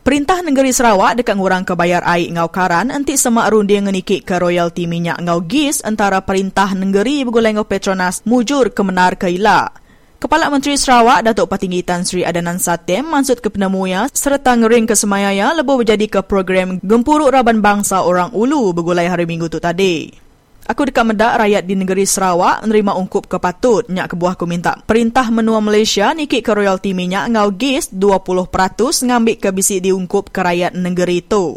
Perintah 0.00 0.40
Negeri 0.40 0.72
Sarawak 0.72 1.20
dekat 1.20 1.36
ngurang 1.36 1.68
kebayar 1.68 2.00
air 2.00 2.32
ngau 2.32 2.48
karan 2.48 2.88
enti 2.88 3.20
semak 3.20 3.52
runding 3.52 3.84
ngenikik 3.84 4.24
ke 4.24 4.40
royalti 4.40 4.88
minyak 4.88 5.20
ngau 5.20 5.44
gis 5.44 5.84
antara 5.84 6.24
Perintah 6.24 6.72
Negeri 6.72 7.28
bergulai 7.28 7.52
ngau 7.52 7.68
Petronas 7.68 8.24
mujur 8.24 8.72
ke 8.72 8.80
menar 8.80 9.20
ke 9.20 9.28
ila. 9.36 9.68
Kepala 10.16 10.48
Menteri 10.48 10.80
Sarawak 10.80 11.28
Datuk 11.28 11.52
Patinggi 11.52 11.84
Tan 11.84 12.08
Sri 12.08 12.24
Adanan 12.24 12.56
Satem 12.56 13.04
mansut 13.04 13.44
ke 13.44 13.52
penemuya 13.52 14.08
serta 14.08 14.56
ngering 14.56 14.88
ke 14.88 14.96
semayaya 14.96 15.52
lebih 15.52 15.84
berjadi 15.84 16.08
ke 16.08 16.20
program 16.24 16.80
Gempuruk 16.80 17.36
Raban 17.36 17.60
Bangsa 17.60 18.00
Orang 18.00 18.32
Ulu 18.32 18.72
bergulai 18.72 19.12
hari 19.12 19.28
Minggu 19.28 19.52
tu 19.52 19.60
tadi. 19.60 20.27
Aku 20.68 20.84
dekat 20.84 21.00
medak 21.00 21.40
rakyat 21.40 21.64
di 21.64 21.72
negeri 21.80 22.04
Sarawak 22.04 22.60
menerima 22.60 22.92
ungkup 22.92 23.24
kepatut. 23.24 23.88
Nyak 23.88 24.12
kebuah 24.12 24.36
aku 24.36 24.44
minta 24.44 24.76
perintah 24.84 25.24
menua 25.32 25.64
Malaysia 25.64 26.12
nikik 26.12 26.44
ke 26.44 26.52
royalti 26.52 26.92
minyak 26.92 27.32
ngau 27.32 27.56
gis 27.56 27.88
20% 27.88 29.08
ngambil 29.08 29.40
ke 29.40 29.48
bisi 29.48 29.80
diungkup 29.80 30.28
ke 30.28 30.44
rakyat 30.44 30.76
negeri 30.76 31.24
itu. 31.24 31.56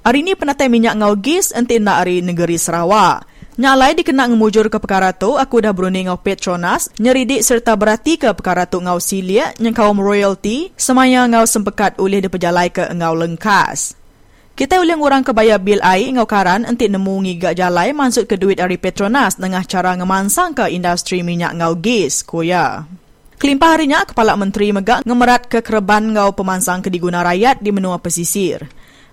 Hari 0.00 0.24
ini 0.24 0.32
penatai 0.32 0.72
minyak 0.72 0.96
ngau 0.96 1.12
gis 1.20 1.52
enti 1.52 1.76
nak 1.76 2.08
hari 2.08 2.24
negeri 2.24 2.56
Sarawak. 2.56 3.28
Nyalai 3.60 3.92
dikena 3.92 4.24
ngemujur 4.30 4.70
ke 4.72 4.78
perkara 4.78 5.10
tu, 5.12 5.34
aku 5.34 5.58
dah 5.58 5.74
berunding 5.74 6.06
ngau 6.06 6.22
Petronas, 6.22 6.94
nyeridik 7.02 7.42
serta 7.42 7.74
berarti 7.74 8.14
ke 8.14 8.30
perkara 8.30 8.70
tu 8.70 8.78
ngau 8.78 9.02
silia, 9.02 9.50
yang 9.58 9.74
kaum 9.74 9.98
royalty, 9.98 10.70
semaya 10.78 11.26
ngau 11.26 11.42
sempekat 11.42 11.98
oleh 11.98 12.22
diperjalai 12.22 12.70
ke 12.70 12.86
ngau 12.94 13.18
lengkas. 13.18 13.97
Kita 14.58 14.82
ulang 14.82 14.98
orang 15.06 15.22
kebaya 15.22 15.54
bil 15.54 15.78
air 15.86 16.10
ngau 16.18 16.26
karan 16.26 16.66
enti 16.66 16.90
nemu 16.90 17.22
ngigak 17.22 17.54
jalai 17.54 17.94
maksud 17.94 18.26
ke 18.26 18.34
duit 18.34 18.58
dari 18.58 18.74
Petronas 18.74 19.38
dengan 19.38 19.62
cara 19.62 19.94
ngemansang 19.94 20.50
ke 20.50 20.66
industri 20.74 21.22
minyak 21.22 21.54
ngau 21.62 21.78
gas, 21.78 22.26
kuya. 22.26 22.82
Kelimpah 23.38 23.78
harinya, 23.78 24.02
Kepala 24.02 24.34
Menteri 24.34 24.74
Megak 24.74 25.06
ngemerat 25.06 25.46
ke 25.46 25.62
kereban 25.62 26.10
ngau 26.10 26.34
pemansang 26.34 26.82
ke 26.82 26.90
diguna 26.90 27.22
rakyat 27.22 27.62
di 27.62 27.70
menua 27.70 28.02
pesisir. 28.02 28.66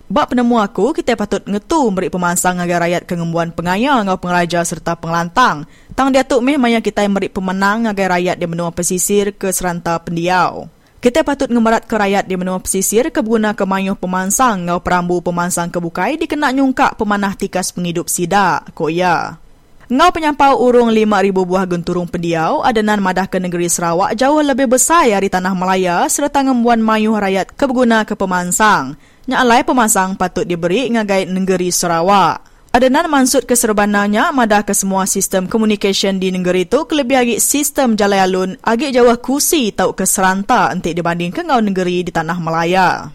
Bak 0.10 0.34
penemu 0.34 0.66
aku, 0.66 0.98
kita 0.98 1.14
patut 1.14 1.46
ngetu 1.46 1.94
beri 1.94 2.10
pemansang 2.10 2.58
agar 2.58 2.82
rakyat 2.82 3.06
kengembuan 3.06 3.54
pengaya 3.54 4.02
ngau 4.02 4.18
pengeraja 4.18 4.66
serta 4.66 4.98
pengelantang. 4.98 5.70
Tang 5.94 6.10
dia 6.10 6.26
tu 6.26 6.42
meh 6.42 6.58
maya 6.58 6.82
kita 6.82 7.06
beri 7.06 7.30
pemenang 7.30 7.86
agar 7.86 8.18
rakyat 8.18 8.42
di 8.42 8.50
menua 8.50 8.74
pesisir 8.74 9.38
ke 9.38 9.54
seranta 9.54 10.02
pendiau. 10.02 10.74
Kita 11.06 11.22
patut 11.22 11.54
ngemerat 11.54 11.86
ke 11.86 11.94
rakyat 12.02 12.26
di 12.26 12.34
menua 12.34 12.58
pesisir 12.58 13.14
kebuna 13.14 13.54
kemayuh 13.54 13.94
pemansang 13.94 14.66
ngau 14.66 14.82
perambu 14.82 15.22
pemansang 15.22 15.70
kebukai 15.70 16.18
dikena 16.18 16.50
nyungkak 16.50 16.98
pemanah 16.98 17.38
tikas 17.38 17.70
penghidup 17.70 18.10
sida, 18.10 18.66
kok 18.74 18.90
ya. 18.90 19.38
Ngau 19.86 20.10
penyampau 20.10 20.58
urung 20.58 20.90
5,000 20.90 21.30
buah 21.30 21.70
genturung 21.70 22.10
pendiau 22.10 22.66
adanan 22.66 23.06
madah 23.06 23.30
ke 23.30 23.38
negeri 23.38 23.70
Sarawak 23.70 24.18
jauh 24.18 24.42
lebih 24.42 24.66
besar 24.66 25.06
dari 25.06 25.30
tanah 25.30 25.54
Melaya 25.54 26.10
serta 26.10 26.42
ngembuan 26.42 26.82
mayuh 26.82 27.14
rakyat 27.14 27.54
kebeguna 27.54 28.02
ke 28.02 28.18
pemansang. 28.18 28.98
Nyalai 29.30 29.62
pemansang 29.62 30.18
patut 30.18 30.50
diberi 30.50 30.90
ngagai 30.90 31.30
negeri 31.30 31.70
Sarawak. 31.70 32.55
Adenan 32.76 33.08
mansut 33.08 33.48
keserbananya 33.48 34.36
madah 34.36 34.68
ke 34.68 34.76
semua 34.76 35.08
sistem 35.08 35.48
communication 35.48 36.20
di 36.20 36.28
negeri 36.28 36.68
itu 36.68 36.84
kelebih 36.84 37.24
lagi 37.24 37.36
sistem 37.40 37.96
jalan 37.96 38.20
alun 38.20 38.52
agak 38.60 38.92
jauh 38.92 39.16
kursi 39.24 39.72
tau 39.72 39.96
ke 39.96 40.04
seranta 40.04 40.76
untuk 40.76 40.92
dibanding 40.92 41.32
ke 41.32 41.40
ngau 41.48 41.64
negeri 41.64 42.04
di 42.04 42.12
tanah 42.12 42.36
Melaya. 42.36 43.08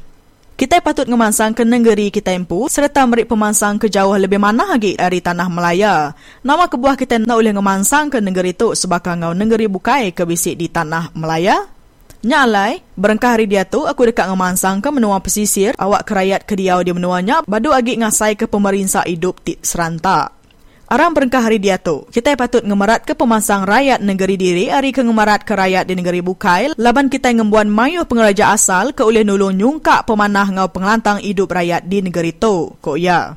Kita 0.57 0.81
patut 0.81 1.05
ngemansang 1.05 1.53
ke 1.53 1.69
negeri 1.69 2.09
kita 2.09 2.33
empu 2.33 2.73
serta 2.73 3.05
merik 3.05 3.29
pemansang 3.29 3.77
ke 3.77 3.93
jauh 3.93 4.17
lebih 4.17 4.41
mana 4.41 4.65
lagi 4.65 4.97
dari 4.97 5.21
tanah 5.21 5.53
Melaya. 5.53 6.17
Nama 6.41 6.65
kebuah 6.65 6.97
kita 6.97 7.21
nak 7.21 7.37
boleh 7.37 7.53
ngemansang 7.53 8.09
ke 8.09 8.17
negeri 8.17 8.57
itu 8.57 8.73
sebab 8.73 9.05
ngau 9.05 9.37
negeri 9.37 9.69
bukai 9.69 10.17
ke 10.17 10.25
bisik 10.25 10.57
di 10.57 10.73
tanah 10.73 11.13
Melaya. 11.13 11.80
Nyalai, 12.21 12.85
berengkah 13.01 13.33
hari 13.33 13.49
dia 13.49 13.65
tu 13.65 13.89
aku 13.89 14.13
dekat 14.13 14.29
ngemansang 14.29 14.85
ke 14.85 14.93
menua 14.93 15.25
pesisir, 15.25 15.73
awak 15.81 16.05
kerayat 16.05 16.45
ke 16.45 16.53
diau 16.53 16.85
di 16.85 16.93
menuanya, 16.93 17.41
badu 17.49 17.73
agi 17.73 17.97
ngasai 17.97 18.37
ke 18.37 18.45
pemerintah 18.45 19.09
hidup 19.09 19.41
di 19.41 19.57
seranta. 19.65 20.29
Aram 20.93 21.17
berengkah 21.17 21.41
hari 21.41 21.57
dia 21.57 21.81
tu, 21.81 22.05
kita 22.13 22.37
patut 22.37 22.61
ngemerat 22.61 23.09
ke 23.09 23.17
pemansang 23.17 23.65
rakyat 23.65 24.05
negeri 24.05 24.37
diri, 24.37 24.69
hari 24.69 24.93
ke 24.93 25.01
ngemerat 25.01 25.49
ke 25.49 25.57
rakyat 25.57 25.89
di 25.89 25.97
negeri 25.97 26.21
Bukail, 26.21 26.77
laban 26.77 27.09
kita 27.09 27.33
ngembuan 27.33 27.73
mayuh 27.73 28.05
pengeraja 28.05 28.53
asal 28.53 28.93
ke 28.93 29.01
oleh 29.01 29.25
nulung 29.25 29.57
nyungkak 29.57 30.05
pemanah 30.05 30.51
ngau 30.53 30.69
pengelantang 30.69 31.25
hidup 31.25 31.49
rakyat 31.49 31.89
di 31.89 32.05
negeri 32.05 32.37
tu. 32.37 32.77
Kok 32.85 32.99
ya? 33.01 33.33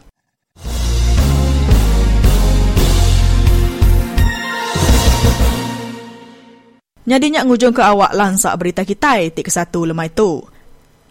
Nyadinya 7.03 7.43
ngujung 7.43 7.75
ke 7.75 7.83
awak 7.83 8.15
lansak 8.15 8.55
berita 8.55 8.87
kita 8.87 9.19
etik 9.19 9.47
ke 9.47 9.51
satu 9.51 9.83
lemai 9.83 10.07
tu. 10.07 10.39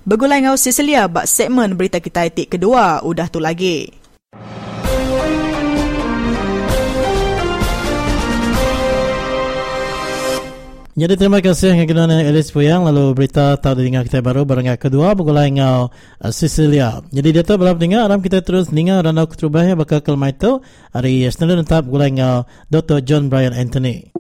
Begulai 0.09 0.41
ngau 0.41 0.57
Cecilia 0.57 1.05
bak 1.05 1.29
segmen 1.29 1.77
berita 1.77 2.01
kita 2.01 2.25
etik 2.25 2.57
kedua 2.57 3.05
udah 3.05 3.29
tu 3.29 3.37
lagi. 3.39 3.93
Jadi 10.93 11.17
terima 11.17 11.41
kasih 11.41 11.73
yang 11.73 11.89
kedua 11.89 12.05
Elis 12.05 12.53
Puyang 12.53 12.85
lalu 12.85 13.17
berita 13.17 13.57
tahu 13.57 13.81
dengar 13.81 14.05
kita 14.05 14.21
baru 14.21 14.45
barang 14.45 14.77
kedua 14.77 15.17
begulai 15.17 15.49
ngau 15.57 15.89
uh, 15.89 16.33
Cecilia. 16.33 17.01
Jadi 17.09 17.33
dia 17.33 17.45
tu 17.45 17.57
belum 17.57 17.81
dengar 17.81 18.09
aram 18.09 18.21
kita 18.21 18.45
terus 18.45 18.69
dengar 18.69 19.01
randau 19.01 19.25
keterubahnya 19.25 19.73
bakal 19.73 20.05
kelmai 20.05 20.37
tu 20.37 20.61
hari 20.93 21.25
Senin 21.33 21.65
tetap 21.65 21.89
begulai 21.89 22.13
ngau 22.13 22.45
Dr. 22.69 23.01
John 23.09 23.33
Brian 23.33 23.57
Anthony. 23.57 24.12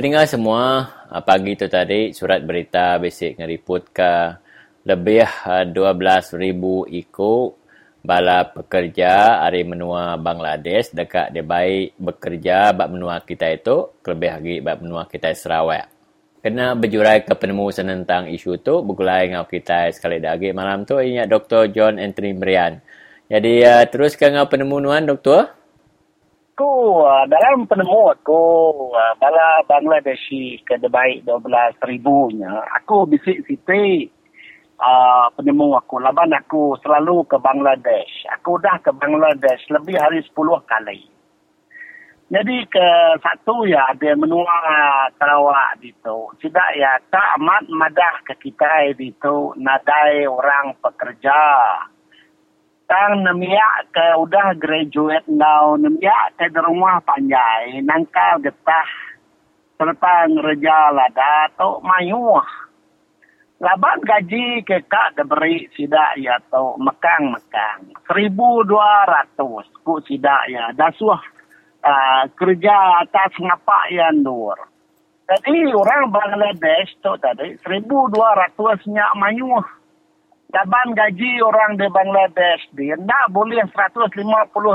Pendengar 0.00 0.24
semua, 0.24 0.88
ah, 1.12 1.20
pagi 1.20 1.60
tu 1.60 1.68
tadi 1.68 2.16
surat 2.16 2.40
berita 2.40 2.96
basic 2.96 3.36
ngeriput 3.36 3.92
ke 3.92 4.32
lebih 4.88 5.28
12,000 5.76 5.76
ah, 5.76 6.80
ikut 6.88 7.48
bala 8.00 8.48
pekerja 8.48 9.44
dari 9.44 9.60
menua 9.60 10.16
Bangladesh 10.16 10.96
dekat 10.96 11.36
dia 11.36 11.44
baik 11.44 12.00
bekerja 12.00 12.72
bab 12.72 12.96
menua 12.96 13.20
kita 13.20 13.52
itu 13.52 13.92
lebih 14.08 14.30
lagi 14.40 14.54
bab 14.64 14.80
menua 14.80 15.04
kita 15.04 15.36
Sarawak. 15.36 15.92
Kena 16.40 16.72
berjurai 16.80 17.20
ke 17.20 17.36
penemu 17.36 17.68
tentang 17.68 18.24
isu 18.32 18.56
tu 18.64 18.80
bergulai 18.80 19.28
dengan 19.28 19.44
kita 19.44 19.92
sekali 19.92 20.16
lagi 20.16 20.56
malam 20.56 20.88
tu 20.88 20.96
ingat 20.96 21.28
Dr. 21.28 21.76
John 21.76 22.00
Anthony 22.00 22.32
Brian. 22.32 22.80
Jadi 23.28 23.68
uh, 23.68 23.84
teruskan 23.84 24.32
dengan 24.32 24.48
penemu 24.48 24.80
nuan 24.80 25.04
Doktor 25.04 25.59
aku 26.60 27.08
uh, 27.08 27.24
dalam 27.24 27.64
penemu 27.64 28.12
aku 28.20 28.44
uh, 28.92 29.16
bala 29.16 29.64
Bangladeshi 29.64 30.60
ke 30.68 30.76
baik 30.76 31.24
12 31.24 31.48
ribunya 31.88 32.52
aku 32.76 33.08
bisik 33.08 33.48
situ 33.48 34.12
uh, 34.76 35.32
penemu 35.40 35.80
aku. 35.80 36.04
Laban 36.04 36.36
aku 36.36 36.76
selalu 36.84 37.24
ke 37.24 37.40
Bangladesh. 37.40 38.28
Aku 38.36 38.60
dah 38.60 38.76
ke 38.84 38.92
Bangladesh 38.92 39.72
lebih 39.72 39.96
hari 39.96 40.20
10 40.20 40.36
kali. 40.68 41.00
Jadi 42.28 42.56
ke 42.68 42.88
satu 43.24 43.64
ya 43.64 43.96
ada 43.96 44.12
menua 44.20 44.60
Sarawak 45.16 45.80
itu 45.80 46.28
tidak 46.44 46.68
ya 46.76 47.00
tak 47.08 47.40
amat 47.40 47.72
madah 47.72 48.20
ke 48.28 48.36
kita 48.36 48.92
itu 49.00 49.56
nadai 49.56 50.28
orang 50.28 50.76
pekerja 50.78 51.40
tang 52.90 53.22
nemiak 53.22 53.94
ke 53.94 54.06
udah 54.18 54.58
graduate 54.58 55.30
now 55.30 55.78
nemiak 55.78 56.34
ke 56.34 56.50
rumah 56.58 56.98
panjai 57.06 57.78
nangkal 57.86 58.42
getah. 58.42 58.90
Serta 59.78 60.26
ngereja 60.26 60.90
lada 60.90 61.48
to 61.54 61.78
mayuh 61.86 62.42
laban 63.62 64.02
gaji 64.02 64.66
ke 64.66 64.82
kak 64.90 65.14
diberi 65.14 65.70
sidak 65.78 66.18
ya 66.18 66.42
to 66.50 66.74
mekang-mekang. 66.82 67.94
Seribu 68.10 68.66
dua 68.66 69.06
ratus 69.06 69.70
ku 69.86 70.02
sidak 70.02 70.50
ya. 70.50 70.74
Dasuh 70.74 71.16
uh, 71.86 72.22
kerja 72.34 73.06
atas 73.06 73.32
ngapa 73.38 73.94
yang 73.94 74.26
dur 74.26 74.58
jadi 75.30 75.70
orang 75.70 76.10
Bangladesh 76.10 76.90
tu 76.98 77.14
tadi 77.22 77.54
seribu 77.62 78.10
dua 78.10 78.34
ratusnya 78.34 79.14
mayuh 79.14 79.62
Taban 80.50 80.98
gaji 80.98 81.38
orang 81.46 81.78
di 81.78 81.86
Bangladesh 81.86 82.74
dia 82.74 82.98
tak 82.98 83.30
boleh 83.30 83.62
150 83.70 84.10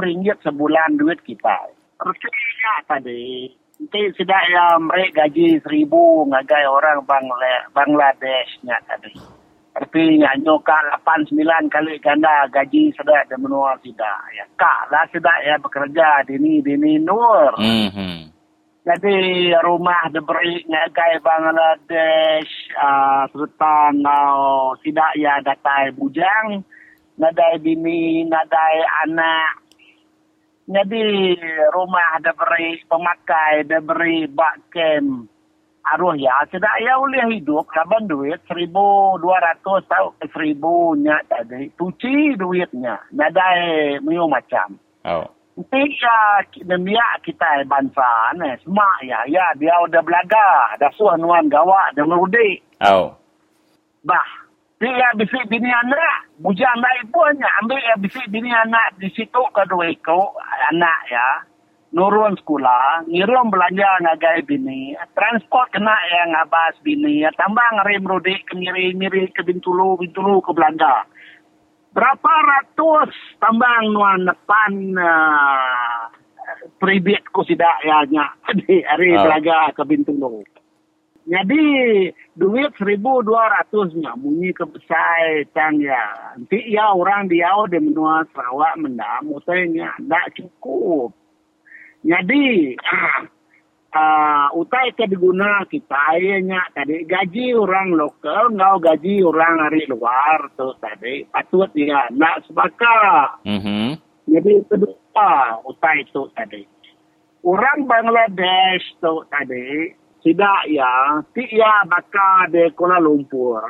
ringgit 0.08 0.40
sebulan 0.40 0.96
duit 0.96 1.20
kita. 1.28 1.68
Percaya 2.00 2.74
tadi. 2.88 3.52
Nanti 3.76 4.08
sudah 4.16 4.42
ya 4.48 4.80
mereka 4.80 5.28
gaji 5.28 5.60
seribu 5.60 6.24
ngagai 6.32 6.64
orang 6.64 7.04
Bangla 7.04 7.68
Bangladesh 7.76 8.56
nya 8.64 8.80
tadi. 8.88 9.20
Tapi 9.76 10.16
nya 10.16 10.32
nyoka 10.40 10.80
8 11.04 11.28
9 11.28 11.44
kali 11.68 12.00
ganda 12.00 12.48
gaji 12.48 12.96
sudah 12.96 13.28
ada 13.28 13.36
menua 13.36 13.76
tidak. 13.84 14.16
Ya 14.32 14.48
kak 14.56 14.88
lah 14.88 15.04
sudah 15.12 15.36
ya 15.44 15.60
bekerja 15.60 16.24
di 16.24 16.40
ni 16.40 16.64
di 16.64 16.80
nur. 17.04 17.52
Jadi 18.86 19.50
rumah 19.66 20.14
diberi 20.14 20.62
ngagai 20.70 21.18
Bangladesh 21.26 22.70
uh, 22.78 23.26
serta 23.34 23.90
ngau 23.98 24.78
tidak 24.86 25.10
ya 25.18 25.42
datai 25.42 25.90
bujang, 25.98 26.62
nadai 27.18 27.58
bini, 27.58 28.30
nadai 28.30 28.86
anak. 29.10 29.66
Jadi 30.70 31.34
rumah 31.74 32.22
diberi 32.22 32.78
pemakai, 32.86 33.66
diberi 33.66 34.30
bak 34.30 34.70
kem. 34.70 35.26
Aruh 35.86 36.14
ya, 36.18 36.46
tidak 36.54 36.78
ya 36.78 37.02
boleh 37.02 37.26
hidup. 37.34 37.66
Kaban 37.74 38.06
duit 38.06 38.38
seribu 38.46 39.18
dua 39.18 39.42
ratus 39.42 39.82
tau 39.90 40.14
seribu 40.30 40.94
nya 40.94 41.18
tadi. 41.26 41.74
Tuci 41.74 42.38
duitnya. 42.38 43.02
Nadai 43.10 43.98
miu 44.06 44.30
macam. 44.30 44.78
Oh. 45.10 45.35
Ya 45.56 46.44
dunia 46.68 47.08
kita 47.24 47.64
bangsa 47.64 48.36
ni. 48.36 48.52
Semak 48.60 48.96
ya 49.08 49.24
ya 49.24 49.56
dia 49.56 49.72
udah 49.88 50.04
belaga. 50.04 50.76
Dah 50.76 50.92
suah 51.00 51.16
nuan 51.16 51.48
gawa 51.48 51.96
dah 51.96 52.04
merudi 52.04 52.60
Oh. 52.84 53.16
bah 54.04 54.28
dia 54.84 55.16
bisik 55.16 55.48
bini 55.48 55.72
anak 55.72 56.28
bujang 56.44 56.76
naik 56.84 57.08
punya 57.08 57.48
ambil 57.64 57.80
ya 57.80 57.96
bisik 57.96 58.28
bini 58.28 58.52
anak 58.52 59.00
di 59.00 59.08
situ 59.16 59.42
kedua 59.56 59.88
iko 59.88 60.36
anak 60.76 61.00
ya. 61.08 61.28
Nurun 61.96 62.36
sekolah 62.36 63.08
ngirim 63.08 63.48
belanja 63.48 64.04
ngagai 64.04 64.44
bini. 64.44 64.92
Transport 65.16 65.72
kena 65.72 65.96
yang 66.12 66.36
ngabas 66.36 66.76
bini. 66.84 67.24
Tambah 67.40 67.80
ngeri 67.80 68.04
merudi 68.04 68.36
ke 68.44 68.60
ngiri 68.60 68.92
ngiri 69.00 69.32
ke 69.32 69.48
bintulu 69.48 69.96
bintulu 69.96 70.44
ke 70.44 70.52
Belanda 70.52 71.08
berapa 71.96 72.32
ratus 72.44 73.16
tambang 73.40 73.96
nuan 73.96 74.28
depan 74.28 74.72
uh, 75.00 76.12
peribit 76.76 77.24
ku 77.32 77.48
sidak 77.48 77.80
ya 77.88 78.04
nya 78.12 78.28
di 78.60 78.84
hari 78.84 79.16
Ah. 79.16 79.24
belaga 79.24 79.72
ke 79.72 79.84
Bintulu. 79.88 80.44
Jadi 81.26 81.66
duit 82.38 82.70
seribu 82.78 83.26
dua 83.26 83.50
ratusnya 83.50 84.14
bunyi 84.14 84.54
ke 84.54 84.62
besar 84.70 85.42
tang 85.58 85.82
ya. 85.82 86.38
Nanti 86.38 86.70
ya 86.70 86.94
orang 86.94 87.26
dia 87.26 87.50
di 87.66 87.82
menua 87.82 88.30
Sarawak 88.30 88.78
mendam 88.78 89.34
utainya 89.34 89.90
tak 90.06 90.38
cukup. 90.38 91.10
Jadi 92.06 92.78
uh, 93.96 94.52
utai 94.52 94.92
ke 94.92 95.08
diguna 95.08 95.64
kita 95.72 96.20
nya 96.44 96.68
tadi 96.76 97.08
gaji 97.08 97.56
orang 97.56 97.96
lokal 97.96 98.52
ngau 98.52 98.76
gaji 98.84 99.24
orang 99.24 99.72
hari 99.72 99.88
luar 99.88 100.52
tu 100.60 100.76
tadi 100.84 101.24
patut 101.32 101.72
dia 101.72 102.12
nak 102.12 102.44
sebakat. 102.46 103.48
Mhm. 103.48 103.96
Jadi 104.26 104.54
kedua 104.68 105.64
utai 105.64 106.04
itu 106.04 106.28
tadi. 106.36 106.68
Orang 107.46 107.86
Bangladesh 107.86 108.98
tu 109.00 109.22
tadi 109.30 109.94
tidak 110.26 110.60
ya, 110.74 111.22
tidak 111.38 111.78
bakal 111.86 112.50
di 112.50 112.66
Kuala 112.74 112.98
Lumpur. 112.98 113.62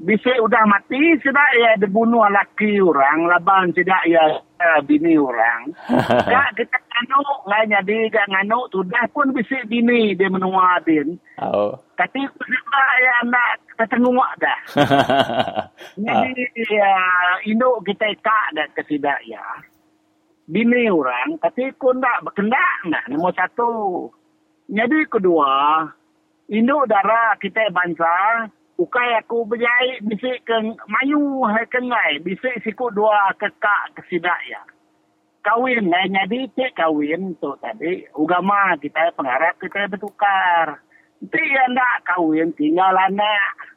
Bisa 0.00 0.32
udah 0.40 0.64
mati, 0.64 1.20
tidak 1.20 1.50
ya 1.60 1.76
dibunuh 1.76 2.24
laki 2.24 2.80
orang, 2.80 3.28
laban 3.28 3.76
tidak 3.76 4.00
ya 4.08 4.40
eh, 4.60 4.80
bini 4.84 5.16
orang. 5.16 5.72
Ya, 6.30 6.46
kita 6.54 6.78
nganu, 6.78 7.22
nggak 7.48 7.64
jadi 7.74 7.96
gak 8.12 8.28
nganu, 8.30 8.60
sudah 8.70 9.04
pun 9.10 9.32
bisa 9.34 9.56
bini 9.66 10.14
dia 10.14 10.30
menua 10.30 10.78
din. 10.84 11.16
Oh. 11.40 11.74
Tapi 11.96 12.22
tidak 12.22 12.90
ya 13.02 13.12
anak 13.24 13.50
tertengok 13.80 14.30
dah. 14.40 14.60
Jadi 16.06 16.44
ya, 16.68 16.92
induk 17.48 17.84
kita 17.88 18.12
kak 18.20 18.46
dan 18.56 18.68
kesidak 18.76 19.20
ya. 19.24 19.42
Bini 20.50 20.88
orang, 20.88 21.40
tapi 21.40 21.72
kau 21.80 21.96
nak 21.96 22.24
berkendak 22.24 22.76
nak, 22.88 23.04
nombor 23.08 23.32
satu. 23.36 24.08
Jadi 24.68 25.08
kedua, 25.08 25.84
induk 26.48 26.88
darah 26.88 27.36
kita 27.40 27.68
bangsa, 27.72 28.48
ukai 28.80 29.12
aku 29.20 29.44
berjahit 29.44 30.00
bisik 30.08 30.40
ke 30.48 30.56
mayu 30.88 31.44
hai 31.44 31.68
kengai, 31.68 32.16
bisik 32.24 32.64
siku 32.64 32.88
dua 32.88 33.36
kekak 33.36 33.92
kesidak 34.00 34.40
ya. 34.48 34.64
Kawin, 35.40 35.88
eh, 35.88 36.04
jadi 36.08 36.52
cik 36.52 36.76
kawin 36.76 37.32
tu 37.40 37.52
tadi, 37.64 38.04
ugama 38.12 38.76
kita 38.76 39.12
pengharap 39.16 39.56
kita 39.56 39.88
bertukar. 39.88 40.80
Nanti 41.20 41.44
nak 41.72 41.96
kawin 42.08 42.52
tinggal 42.56 42.96
anak. 42.96 43.69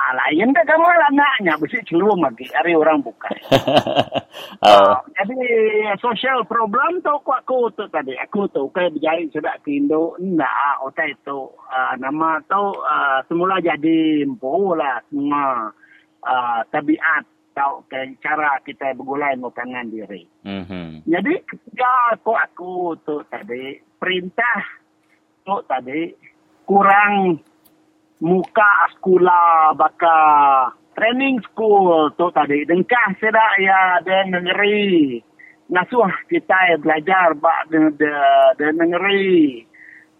Ah, 0.00 0.16
lain 0.16 0.56
dah 0.56 0.64
kamu 0.64 0.88
anaknya, 1.12 1.60
bisik 1.60 1.84
celum 1.84 2.24
lagi, 2.24 2.48
hari 2.56 2.72
orang 2.72 3.04
bukan. 3.04 3.36
oh. 4.64 4.96
Jadi 5.20 5.40
social 6.00 6.40
problem 6.48 7.04
tu 7.04 7.12
aku 7.12 7.36
aku 7.36 7.68
tu 7.76 7.84
tadi. 7.92 8.16
Aku 8.16 8.48
tu 8.48 8.64
kai 8.72 8.88
berjaya 8.88 9.20
sudah 9.28 9.60
ke 9.60 9.76
Indo. 9.76 10.16
Nah, 10.24 10.80
otak 10.80 11.20
itu 11.20 11.52
uh, 11.52 11.94
nama 12.00 12.40
tu 12.48 12.80
uh, 12.80 13.20
semula 13.28 13.60
jadi 13.60 14.24
empu 14.24 14.72
lah 14.72 15.04
semua 15.12 15.68
uh, 16.24 16.60
tabiat 16.72 17.28
atau 17.50 17.84
ke 17.92 18.16
cara 18.24 18.56
kita 18.64 18.96
bergulai 18.96 19.36
ngutangan 19.36 19.92
diri. 19.92 20.24
Mhm. 20.48 21.04
Jadi 21.04 21.34
ketiga 21.44 22.16
aku 22.16 22.32
aku 22.32 22.72
tu 23.04 23.20
tadi 23.28 23.76
perintah 24.00 24.64
tu 25.44 25.60
tadi 25.68 26.08
kurang 26.64 27.36
muka 28.20 28.72
sekolah 28.96 29.72
baka 29.74 30.18
training 30.94 31.40
school 31.50 32.12
tu 32.14 32.28
tadi. 32.36 32.68
Dengkah 32.68 33.16
sedak 33.16 33.52
ya 33.56 34.04
de 34.04 34.16
negeri 34.28 35.18
nasuh 35.72 36.12
kita 36.28 36.76
belajar 36.84 37.32
ba 37.40 37.64
de 37.72 37.90
de, 37.96 38.12
de 38.60 38.66
negeri 38.76 39.64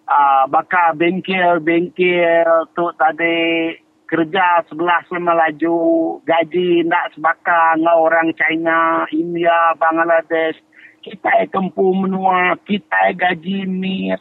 uh, 0.08 0.48
baka 0.48 0.96
bengkel 0.96 1.60
bengkel 1.60 2.66
tu 2.74 2.88
tadi. 2.96 3.76
Kerja 4.10 4.66
sebelah 4.66 5.06
sama 5.06 5.38
laju 5.38 6.18
gaji 6.26 6.82
nak 6.82 7.14
sebaka 7.14 7.78
ngau 7.78 8.10
orang 8.10 8.34
China 8.34 9.06
India 9.14 9.70
Bangladesh. 9.78 10.58
Kita 10.98 11.46
kempu 11.46 11.94
menua 11.94 12.58
kita 12.66 13.14
gaji 13.14 13.70
mir 13.70 14.18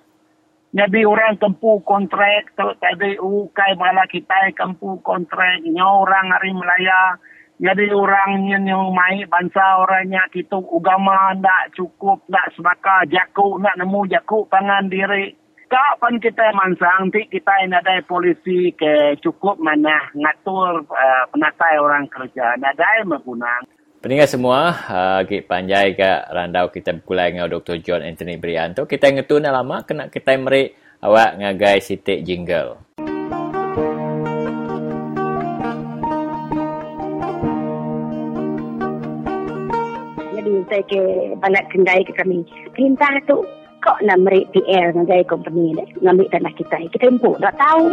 jadi 0.69 1.01
orang 1.01 1.41
kempu 1.41 1.81
kontrak 1.81 2.53
tu 2.53 2.69
tadi 2.77 3.17
ukai 3.17 3.73
bala 3.73 4.05
kita 4.05 4.53
kempu 4.53 5.01
kontrak. 5.01 5.65
Nya 5.65 5.81
orang 5.81 6.29
hari 6.29 6.53
Melaya. 6.53 7.17
Jadi 7.59 7.91
orang 7.91 8.47
yang 8.47 8.63
yang 8.69 8.93
mai 8.95 9.25
bangsa 9.27 9.83
orangnya 9.83 10.23
kita 10.31 10.55
ugama 10.61 11.35
ndak 11.35 11.75
cukup 11.75 12.23
ndak 12.29 12.55
sebaka 12.55 13.03
jaku 13.09 13.57
nak 13.59 13.75
nemu 13.81 14.07
jaku 14.13 14.45
pangan 14.47 14.87
diri. 14.87 15.33
Kapan 15.69 16.21
kita 16.21 16.53
mansang 16.53 17.11
ti 17.11 17.25
kita 17.29 17.65
ini 17.65 17.77
ada 17.77 18.01
polisi 18.05 18.73
ke 18.73 19.17
cukup 19.21 19.57
mana 19.61 20.13
ngatur 20.15 20.85
uh, 20.85 21.23
penatai 21.33 21.81
orang 21.81 22.05
kerja. 22.07 22.57
Nadai 22.61 23.05
menggunang 23.09 23.78
Pendengar 23.99 24.31
semua, 24.31 24.71
uh, 24.71 25.27
panjai 25.43 25.91
ke 25.91 26.31
randau 26.31 26.71
kita 26.71 26.95
berkulai 26.95 27.35
dengan 27.35 27.51
Dr. 27.51 27.83
John 27.83 27.99
Anthony 27.99 28.39
Brianto. 28.39 28.87
Kita 28.87 29.11
ngetun 29.11 29.43
dah 29.43 29.51
lama, 29.51 29.83
kena 29.83 30.07
kita 30.07 30.39
merik 30.39 30.71
awak 31.03 31.35
ngagai 31.35 31.83
sitik 31.83 32.23
jingle. 32.23 32.79
Jadi 40.31 40.51
saya 40.71 40.83
ke 40.87 41.01
balak 41.43 41.67
kendai 41.67 41.99
ke 42.07 42.15
kami. 42.15 42.47
Perintah 42.71 43.11
tu 43.27 43.43
kok 43.83 43.99
nak 44.07 44.23
merik 44.23 44.47
PL 44.55 44.95
dengan 44.95 45.27
company 45.27 45.75
ni 45.75 45.83
ngambil 45.99 46.31
tanah 46.31 46.55
kita. 46.55 46.87
Kita 46.87 47.03
empuk 47.03 47.35
tak 47.43 47.51
tahu. 47.59 47.83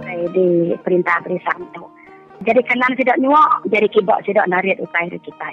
Saya 0.00 0.24
di 0.32 0.72
perintah 0.80 1.20
berisam 1.20 1.60
tu. 1.76 1.99
Jadi 2.40 2.60
kanan 2.64 2.96
tidak 2.96 3.20
nyuak, 3.20 3.68
jadi 3.68 3.84
kibak 3.92 4.24
tidak 4.24 4.48
narik 4.48 4.80
utai 4.80 5.12
kita. 5.12 5.48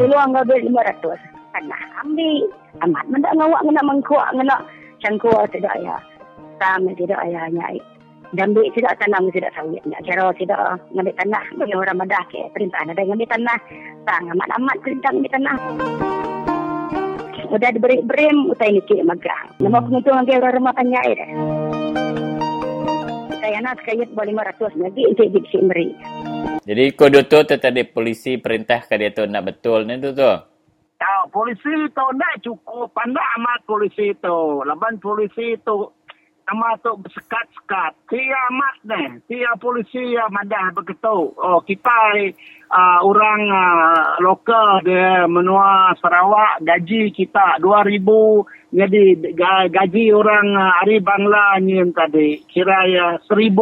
Dulu 0.00 0.14
anggap 0.16 0.48
lima 0.48 0.80
ratus. 0.88 1.20
Tanah 1.52 1.82
ambil. 2.00 2.48
Amat 2.80 3.04
mendak 3.10 3.34
ngawak 3.34 3.60
ngena 3.66 3.82
mengkuak 3.82 4.30
ngena 4.32 4.56
cangkuak 5.04 5.50
tidak 5.52 5.74
ya. 5.84 6.00
Sama 6.56 6.94
tidak 6.96 7.20
ayahnya. 7.28 7.76
Dan 8.32 8.56
duit 8.56 8.72
tidak 8.72 8.96
tanam 9.02 9.28
tidak 9.28 9.52
sawit. 9.52 9.84
Nak 9.84 10.00
kira 10.06 10.32
tidak 10.38 10.80
ngambil 10.96 11.12
tanah. 11.20 11.44
Bagi 11.60 11.74
orang 11.76 11.98
madah 11.98 12.22
ke 12.32 12.40
perintah 12.56 12.80
ada 12.86 12.96
ngambil 12.96 13.28
tanah. 13.28 13.58
Sang 14.08 14.32
amat-amat 14.32 14.76
perintah 14.80 15.10
ngambil 15.12 15.32
tanah. 15.34 15.56
Udah 17.48 17.68
diberi 17.72 18.04
berim 18.04 18.52
utai 18.52 18.76
ni 18.76 18.84
cik 18.84 19.04
magang. 19.08 19.48
Nama 19.60 19.80
penguntung 19.80 20.14
lagi 20.20 20.36
orang 20.36 20.56
rumah 20.56 20.72
panjai 20.76 21.10
dah. 21.16 21.28
Nak 23.48 23.80
sekayat 23.80 24.12
boleh 24.12 24.32
500 24.36 24.80
lagi 24.80 25.02
untuk 25.08 25.26
bisik 25.32 25.62
meri. 25.64 25.88
Jadi 26.68 26.84
kau 26.92 27.08
tu 27.08 27.24
tu 27.24 27.56
tadi 27.56 27.82
polisi 27.88 28.36
perintah 28.36 28.84
ke 28.84 29.00
dia 29.00 29.10
tu 29.12 29.24
nak 29.24 29.48
betul 29.48 29.88
ni 29.88 29.96
tu 29.96 30.12
tu. 30.12 30.32
Tahu 30.98 31.22
polisi 31.32 31.72
tu 31.94 32.04
nak 32.14 32.34
cukup 32.44 32.92
pandai 32.92 33.24
amat 33.40 33.64
polisi 33.64 34.12
tu. 34.20 34.62
Laban 34.62 35.00
polisi 35.00 35.56
tu 35.64 35.88
tu 36.80 36.92
bersekat-sekat. 36.96 37.92
Tia 38.08 38.38
amat 38.52 38.76
ni. 38.88 39.02
Tia 39.28 39.52
polisi 39.60 40.16
yang 40.16 40.32
madah 40.32 40.72
begitu. 40.72 41.32
Oh, 41.36 41.60
kita 41.60 41.92
uh, 42.72 42.98
orang 43.04 43.42
uh, 43.48 44.16
lokal 44.20 44.80
dia 44.84 45.24
menua 45.28 45.92
Sarawak 46.00 46.64
gaji 46.64 47.12
kita 47.12 47.60
2000 47.60 48.04
jadi 48.68 49.02
gaji 49.72 50.04
orang 50.12 50.46
uh, 50.56 50.80
Ari 50.84 51.00
Bangla 51.00 51.60
ni 51.64 51.80
tadi 51.92 52.44
kira 52.48 52.88
ya 52.88 53.06
1000 53.28 53.56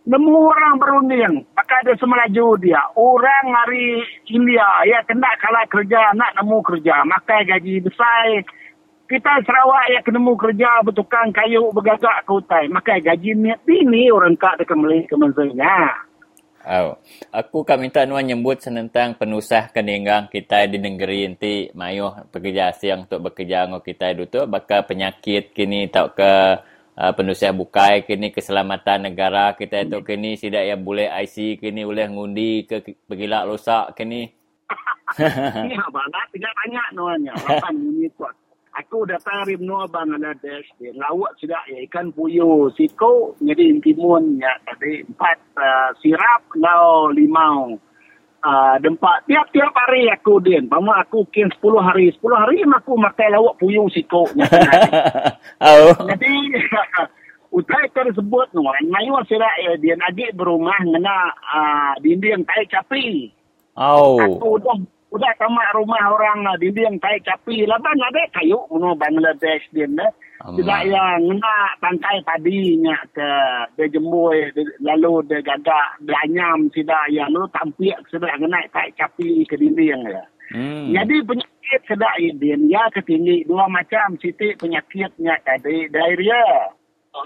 nemu 0.00 0.32
orang 0.32 0.80
berunding 0.80 1.44
pakai 1.52 1.84
dia 1.84 2.00
semelaju 2.00 2.56
dia 2.56 2.80
orang 2.96 3.46
hari 3.52 4.00
India 4.32 4.64
ya 4.88 5.04
kena 5.04 5.28
kalah 5.38 5.68
kerja 5.68 6.16
nak 6.16 6.34
nemu 6.40 6.58
kerja 6.64 7.04
makai 7.04 7.44
gaji 7.44 7.84
besar 7.84 8.42
kita 9.10 9.42
Sarawak 9.42 9.90
yang 9.90 10.04
ketemu 10.06 10.32
kerja 10.38 10.70
bertukang 10.86 11.34
kayu 11.34 11.66
bergagak 11.74 12.22
ke 12.22 12.30
hutan. 12.30 12.70
Maka 12.70 13.02
gaji 13.02 13.34
ni 13.34 13.50
ini 13.66 14.06
orang 14.14 14.38
kak 14.38 14.62
dekat 14.62 14.78
Malaysia 14.78 15.10
kemazanya. 15.10 15.98
Oh. 16.62 16.94
Aku 17.34 17.66
kan 17.66 17.82
minta 17.82 18.06
nuan 18.06 18.22
nyebut 18.22 18.62
senentang 18.62 19.18
penusah 19.18 19.72
keninggang 19.74 20.30
kita 20.30 20.68
di 20.70 20.78
negeri 20.78 21.26
inti 21.26 21.72
mayuh 21.74 22.30
pekerja 22.30 22.70
asing 22.70 23.08
untuk 23.08 23.32
bekerja 23.32 23.66
dengan 23.66 23.82
kita 23.82 24.12
itu 24.14 24.44
bakal 24.44 24.84
penyakit 24.84 25.56
kini 25.56 25.88
tak 25.88 26.20
ke 26.20 26.32
uh, 27.00 27.12
penusah 27.16 27.56
bukai 27.56 28.04
kini 28.04 28.28
keselamatan 28.28 29.08
negara 29.08 29.56
kita 29.56 29.88
itu 29.88 30.04
kini 30.04 30.36
tidak 30.36 30.68
yang 30.68 30.84
boleh 30.84 31.08
IC 31.08 31.64
kini 31.64 31.80
boleh 31.82 32.06
ngundi 32.12 32.68
ke 32.68 32.84
pergilak 33.08 33.48
losak 33.48 33.96
kini. 33.96 34.28
Ini 35.66 35.74
apa? 35.74 36.00
Tidak 36.30 36.52
banyak 36.54 36.86
nuannya. 36.94 37.32
Lapan 37.34 37.74
minit 37.74 38.14
kuat. 38.14 38.36
Aku 38.78 39.02
datang 39.02 39.42
dari 39.42 39.58
menua 39.58 39.90
Bangladesh. 39.90 40.70
Dia 40.78 40.94
lawak 40.94 41.34
sudah 41.42 41.58
ya 41.66 41.82
ikan 41.90 42.14
puyuh 42.14 42.70
siko. 42.78 43.34
Jadi 43.42 43.82
timun 43.82 44.38
ya 44.38 44.54
tadi 44.62 45.02
empat 45.02 45.38
uh, 45.58 45.90
sirap 45.98 46.46
lau 46.54 47.10
limau. 47.10 47.74
Uh, 48.40 48.80
dempak 48.80 49.26
tiap-tiap 49.26 49.74
hari 49.74 50.06
aku 50.08 50.38
din. 50.38 50.70
Pama 50.70 51.02
aku 51.02 51.26
kin 51.34 51.50
10 51.50 51.60
hari. 51.82 52.14
10 52.14 52.22
hari 52.30 52.62
aku 52.62 52.94
makan 52.94 53.28
lawak 53.34 53.58
puyuh 53.58 53.90
siko. 53.90 54.30
oh. 55.66 55.92
Jadi 56.14 56.34
utai 57.58 57.90
tersebut 57.90 58.54
nuan. 58.54 58.86
Mayu 58.86 59.18
sira 59.26 59.50
ya 59.66 59.74
dia 59.82 59.98
adik 60.06 60.38
berumah 60.38 60.78
ngena 60.86 61.34
uh, 61.34 61.92
dinding 61.98 62.46
tai 62.46 62.64
capi. 62.70 63.34
Oh. 63.74 64.14
Aku 64.22 64.62
dah 64.62 64.78
Udah 65.10 65.34
tamat 65.42 65.74
rumah 65.74 66.06
orang 66.06 66.46
lah. 66.46 66.54
Dia 66.62 66.86
yang 66.86 67.02
capi. 67.02 67.66
Laban 67.66 67.98
ada 67.98 68.22
kayu. 68.30 68.62
Uno 68.70 68.94
Bangladesh 68.94 69.66
dia. 69.74 69.90
Tidak 70.40 70.80
yang 70.86 71.26
ngena 71.26 71.56
pantai 71.82 72.22
padinya 72.22 72.94
ke. 73.10 73.30
Dia 73.74 73.90
jembui. 73.90 74.54
Lalu 74.78 75.26
dia 75.26 75.42
gagak. 75.42 76.06
Dia 76.06 76.14
anyam. 76.22 76.70
Tidak 76.70 77.10
yang 77.10 77.34
lu 77.34 77.50
tampik. 77.50 77.98
Sudah 78.06 78.30
ngena 78.38 78.62
taik 78.70 78.94
capi 78.94 79.42
ke 79.50 79.58
dinding. 79.58 80.06
Ya. 80.06 80.22
Hmm. 80.54 80.94
Jadi 80.94 81.26
penyakit 81.26 81.80
sedap 81.90 82.14
idin. 82.22 82.70
Ya 82.70 82.86
ketinggi. 82.94 83.50
Dua 83.50 83.66
macam. 83.66 84.14
Siti 84.22 84.54
penyakitnya 84.54 85.42
tadi. 85.42 85.90
Diarrhea. 85.90 86.70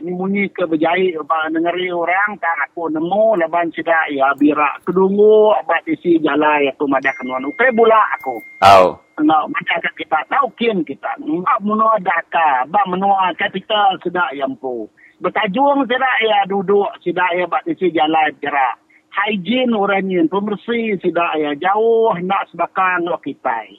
Ni 0.03 0.11
bunyi 0.11 0.51
ke 0.51 0.67
berjahit 0.67 1.15
dengeri 1.53 1.93
orang 1.93 2.41
tak 2.43 2.71
aku 2.71 2.91
nemu 2.91 3.39
leban 3.39 3.71
sudah 3.71 4.11
ya 4.11 4.35
birak 4.35 4.83
kedungu 4.83 5.55
apa 5.55 5.79
isi 5.87 6.19
jalan 6.19 6.67
aku 6.73 6.89
madah 6.91 7.15
kenuan 7.15 7.47
ukai 7.47 7.71
bula 7.71 8.01
aku. 8.19 8.43
Oh 8.67 8.99
no 9.23 9.47
macam 9.47 9.79
kita 9.95 10.19
tahu 10.27 10.51
kin 10.59 10.83
kita. 10.83 11.15
Mak 11.23 11.63
menua 11.63 12.01
daka 12.03 12.67
ba 12.67 12.83
menua 12.91 13.31
kapital 13.39 13.95
sudah 14.03 14.35
yang 14.35 14.59
pu 14.59 14.91
bertajung 15.23 15.87
sudah 15.87 16.15
ya 16.21 16.39
duduk 16.51 16.91
sudah 17.01 17.29
ya 17.39 17.47
bat 17.47 17.63
isi 17.71 17.95
jalan 17.95 18.35
gerak 18.43 18.77
hygiene 19.15 19.73
orangnya 19.73 20.27
pembersih 20.27 20.99
sudah 20.99 21.39
ya 21.39 21.55
jauh 21.55 22.13
nak 22.21 22.51
sebakan 22.51 23.07
lo 23.07 23.19
kita 23.23 23.71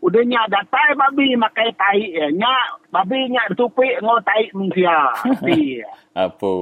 Udah 0.00 0.22
nyak 0.24 0.48
datai 0.48 0.96
babi 0.96 1.36
makai 1.36 1.70
tai 1.76 2.00
ya. 2.16 2.32
Nyak 2.32 2.88
babi 2.88 3.28
nyak 3.28 3.52
tupik 3.56 4.00
ngo 4.00 4.16
tai 4.24 4.48
manusia. 4.56 5.12
Apa? 6.24 6.54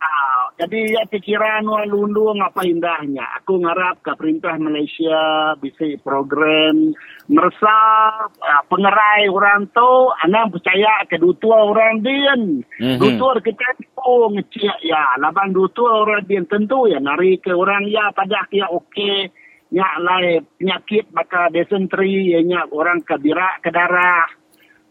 Ah, 0.00 0.48
jadi 0.56 0.96
ya 0.96 1.04
pikiran 1.04 1.60
wa 1.68 1.84
lundung 1.84 2.40
apa 2.40 2.64
indahnya. 2.64 3.20
Aku 3.36 3.60
ngarap 3.60 4.00
ke 4.00 4.16
perintah 4.16 4.56
Malaysia 4.56 5.52
bisa 5.60 5.84
program 6.00 6.96
merasa 7.28 7.76
uh, 8.24 8.62
pengerai 8.72 9.28
orang 9.28 9.68
tu 9.76 9.92
anak 10.24 10.56
percaya 10.56 11.04
ke 11.04 11.20
dutua 11.20 11.68
orang 11.68 12.00
dia. 12.00 12.32
Mm-hmm. 12.32 12.96
Dutua 12.96 13.44
kita 13.44 13.76
tu 13.76 14.16
ngecik 14.32 14.88
ya. 14.88 15.20
Laban 15.20 15.52
dutua 15.52 16.08
orang 16.08 16.24
dia 16.24 16.40
tentu 16.48 16.88
ya 16.88 16.96
nari 16.96 17.36
ke 17.36 17.52
orang 17.52 17.84
ya 17.84 18.08
pada 18.16 18.48
ya 18.48 18.72
okey. 18.72 19.28
Nyak 19.70 19.94
lai 20.02 20.42
penyakit 20.58 21.14
maka 21.14 21.46
desentri 21.54 22.34
nyak 22.42 22.74
orang 22.74 23.06
ke 23.06 23.14
birak 23.22 23.62
ke 23.62 23.70
darah 23.70 24.26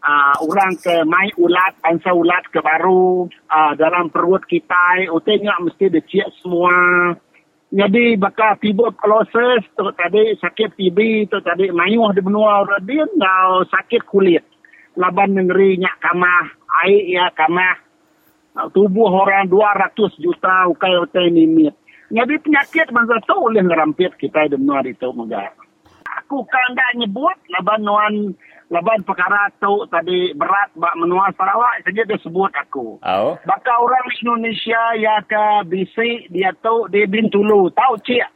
uh, 0.00 0.34
orang 0.40 0.72
ke 0.80 1.04
mai 1.04 1.28
ulat 1.36 1.76
pansa 1.84 2.16
ulat 2.16 2.48
ke 2.48 2.64
baru 2.64 3.28
uh, 3.28 3.72
dalam 3.76 4.08
perut 4.08 4.40
kita 4.48 5.04
utenya 5.12 5.56
mesti 5.60 5.92
dicek 5.92 6.28
semua. 6.40 7.12
Jadi 7.70 8.18
baka 8.18 8.58
tuberculosis 8.58 9.62
tu 9.78 9.86
tadi 9.94 10.34
sakit 10.34 10.74
TB 10.74 10.98
tu 11.30 11.38
tadi 11.38 11.70
mayuh 11.70 12.10
di 12.10 12.24
benua 12.24 12.66
radin 12.66 13.06
ngau 13.06 13.62
sakit 13.68 14.02
kulit. 14.10 14.42
Laban 14.98 15.38
negeri 15.38 15.78
nyak 15.78 15.96
kamah 16.02 16.44
air 16.82 17.04
ya 17.06 17.30
kamah. 17.36 17.76
Tubuh 18.74 19.06
orang 19.06 19.46
200 19.46 20.18
juta 20.18 20.66
ukai 20.66 20.98
utai 20.98 21.30
nimit 21.30 21.70
jadi 22.10 22.34
penyakit 22.42 22.90
masa 22.90 23.22
tu 23.22 23.38
boleh 23.38 23.62
ngerampit 23.62 24.18
kita 24.18 24.50
di 24.50 24.58
menua 24.58 24.82
itu 24.82 25.14
muda. 25.14 25.46
Aku 26.18 26.42
kan 26.42 26.74
dah 26.74 26.90
nyebut 26.98 27.38
laban 27.54 27.86
nuan 27.86 28.34
laban 28.66 29.06
perkara 29.06 29.46
tu 29.62 29.86
tadi 29.86 30.34
berat 30.34 30.74
bak 30.74 30.98
menua 30.98 31.30
Sarawak 31.38 31.86
saja 31.86 32.02
dia 32.02 32.18
sebut 32.18 32.50
aku. 32.50 32.98
Oh. 32.98 33.38
Baka 33.46 33.72
orang 33.78 34.10
Indonesia 34.10 34.82
ya 34.98 35.22
ke 35.22 35.70
bisi 35.70 36.26
dia 36.34 36.50
tu 36.58 36.90
di 36.90 37.06
Bintulu. 37.06 37.70
Tahu 37.70 37.94
cik? 38.02 38.26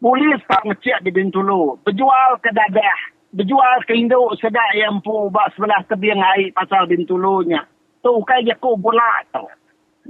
Polis 0.00 0.40
tak 0.48 0.64
ngecik 0.64 1.04
di 1.04 1.12
Bintulu. 1.12 1.76
Berjual 1.84 2.40
ke 2.40 2.48
dadah. 2.56 3.00
Berjual 3.36 3.84
ke 3.84 4.00
induk 4.00 4.32
sedak 4.40 4.72
yang 4.80 4.96
pu 5.04 5.28
bak 5.28 5.52
sebelah 5.52 5.84
tebing 5.92 6.24
air 6.24 6.48
pasal 6.56 6.88
Bintulunya. 6.88 7.68
Tu 8.00 8.12
kai 8.24 8.48
aku 8.48 8.80
bola 8.80 9.28
tu 9.28 9.44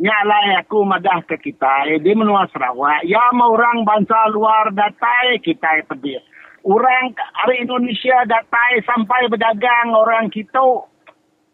nyalai 0.01 0.57
aku 0.57 0.81
madah 0.89 1.21
ke 1.29 1.37
kita 1.37 1.85
eh, 1.93 2.01
di 2.01 2.17
menua 2.17 2.49
Sarawak 2.49 3.05
ya 3.05 3.21
mau 3.37 3.53
orang 3.53 3.85
bangsa 3.85 4.33
luar 4.33 4.73
datai 4.73 5.37
kita 5.45 5.85
pergi. 5.85 6.17
Orang 6.65 7.17
hari 7.37 7.65
Indonesia 7.65 8.25
datai 8.25 8.81
sampai 8.89 9.29
berdagang 9.29 9.93
orang 9.93 10.33
kita 10.33 10.61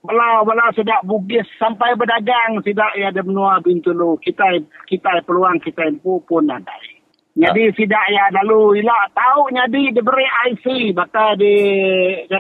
bela 0.06 0.46
bela 0.46 0.70
sudah 0.78 1.02
bugis 1.02 1.46
sampai 1.58 1.98
berdagang 1.98 2.62
tidak 2.62 2.94
ya 2.94 3.10
di 3.10 3.22
menua 3.26 3.58
Bintulu 3.58 4.14
kita 4.22 4.62
kita 4.86 5.26
peluang 5.26 5.58
kita 5.58 5.90
pun 5.98 6.22
pun 6.22 6.46
ada 6.46 6.70
jadi 7.36 7.74
tidak 7.74 8.04
ya 8.14 8.30
lalu 8.40 8.80
ila 8.80 9.10
tahu 9.12 9.50
jadi 9.50 9.92
diberi 9.92 10.26
IC 10.54 10.94
baka 10.94 11.34
di 11.34 11.54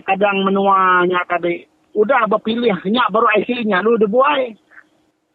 kadang 0.06 0.46
menuanya 0.46 1.20
tadi. 1.26 1.66
Udah 1.92 2.28
berpilih 2.28 2.76
nyak 2.84 3.08
baru 3.08 3.28
IC-nya 3.40 3.80
lu 3.80 3.96
dibuai 4.00 4.65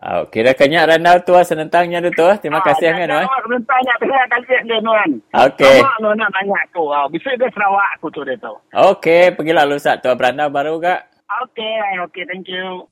Oh, 0.02 0.26
kira 0.34 0.58
kanya 0.58 0.90
Ranau 0.90 1.22
tu 1.22 1.38
senentangnya 1.46 2.02
tu 2.02 2.10
tu. 2.18 2.26
Terima 2.42 2.58
ah, 2.58 2.66
kasih 2.66 2.90
Amin. 2.90 3.06
Ah, 3.14 3.22
senentangnya 3.46 3.94
terima 4.02 4.26
kasih 4.34 4.58
dia 4.66 4.82
Nuan. 4.82 5.22
Okey. 5.30 5.78
Sama 5.78 6.18
nak 6.18 6.34
tanya 6.34 6.58
tu. 6.74 6.82
Oh, 6.90 7.06
bisa 7.14 7.30
dia 7.38 7.46
Sarawak 7.54 8.02
aku 8.02 8.10
tu 8.10 8.26
dia 8.26 8.34
tu. 8.42 8.50
Okey, 8.74 9.38
pergilah 9.38 9.70
lu 9.70 9.78
sat 9.78 10.02
tu 10.02 10.10
Ranau 10.10 10.50
baru 10.50 10.82
gak. 10.82 11.06
Okey, 11.46 12.02
okey, 12.10 12.26
thank 12.26 12.50
you. 12.50 12.90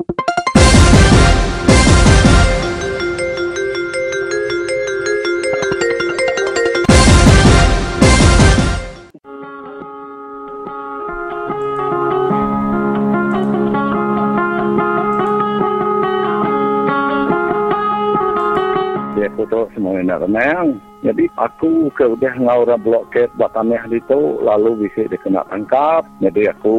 Aku 19.39 19.47
tu 19.47 19.63
semua 19.71 20.04
nak 20.04 20.28
renang. 20.28 20.84
Jadi 20.99 21.32
aku 21.39 21.88
ke 21.95 22.04
udah 22.04 22.36
ngau 22.43 22.67
orang 22.67 22.84
blokade 22.84 23.32
buat 23.39 23.56
tanah 23.56 23.88
itu 23.88 24.43
lalu 24.43 24.84
bisa 24.84 25.08
dikena 25.08 25.47
tangkap. 25.47 26.04
Jadi 26.19 26.52
aku 26.52 26.75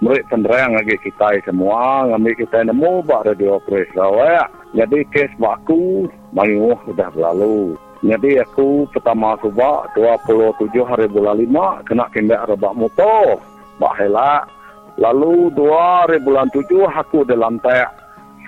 Mereka 0.00 0.32
penerang 0.32 0.80
lagi 0.80 0.96
kita 0.96 1.44
semua, 1.44 2.08
ngambil 2.08 2.32
kita 2.40 2.64
nemu, 2.64 3.04
buat 3.04 3.20
radio 3.20 3.60
operasi 3.60 3.92
Sarawak. 3.92 4.48
Jadi 4.72 5.04
kes 5.12 5.28
aku 5.36 6.08
mayuh 6.32 6.72
sudah 6.88 7.12
berlalu. 7.12 7.76
Jadi 8.00 8.40
aku 8.40 8.88
pertama 8.96 9.36
cuba 9.44 9.84
27 9.92 10.72
hari 10.88 11.04
bulan 11.04 11.36
5 11.36 11.84
kena 11.84 12.08
kembali 12.08 12.48
rebak 12.48 12.74
motor. 12.80 13.44
Bak 13.76 13.92
helak. 14.00 14.48
Lalu 14.96 15.52
2 15.52 15.68
hari 15.68 16.16
bulan 16.24 16.48
7 16.48 16.64
aku 16.96 17.28
dalam 17.28 17.60
tek 17.60 17.92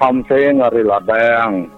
samseng 0.01 0.65
hari 0.65 0.89
ladang. 0.89 1.69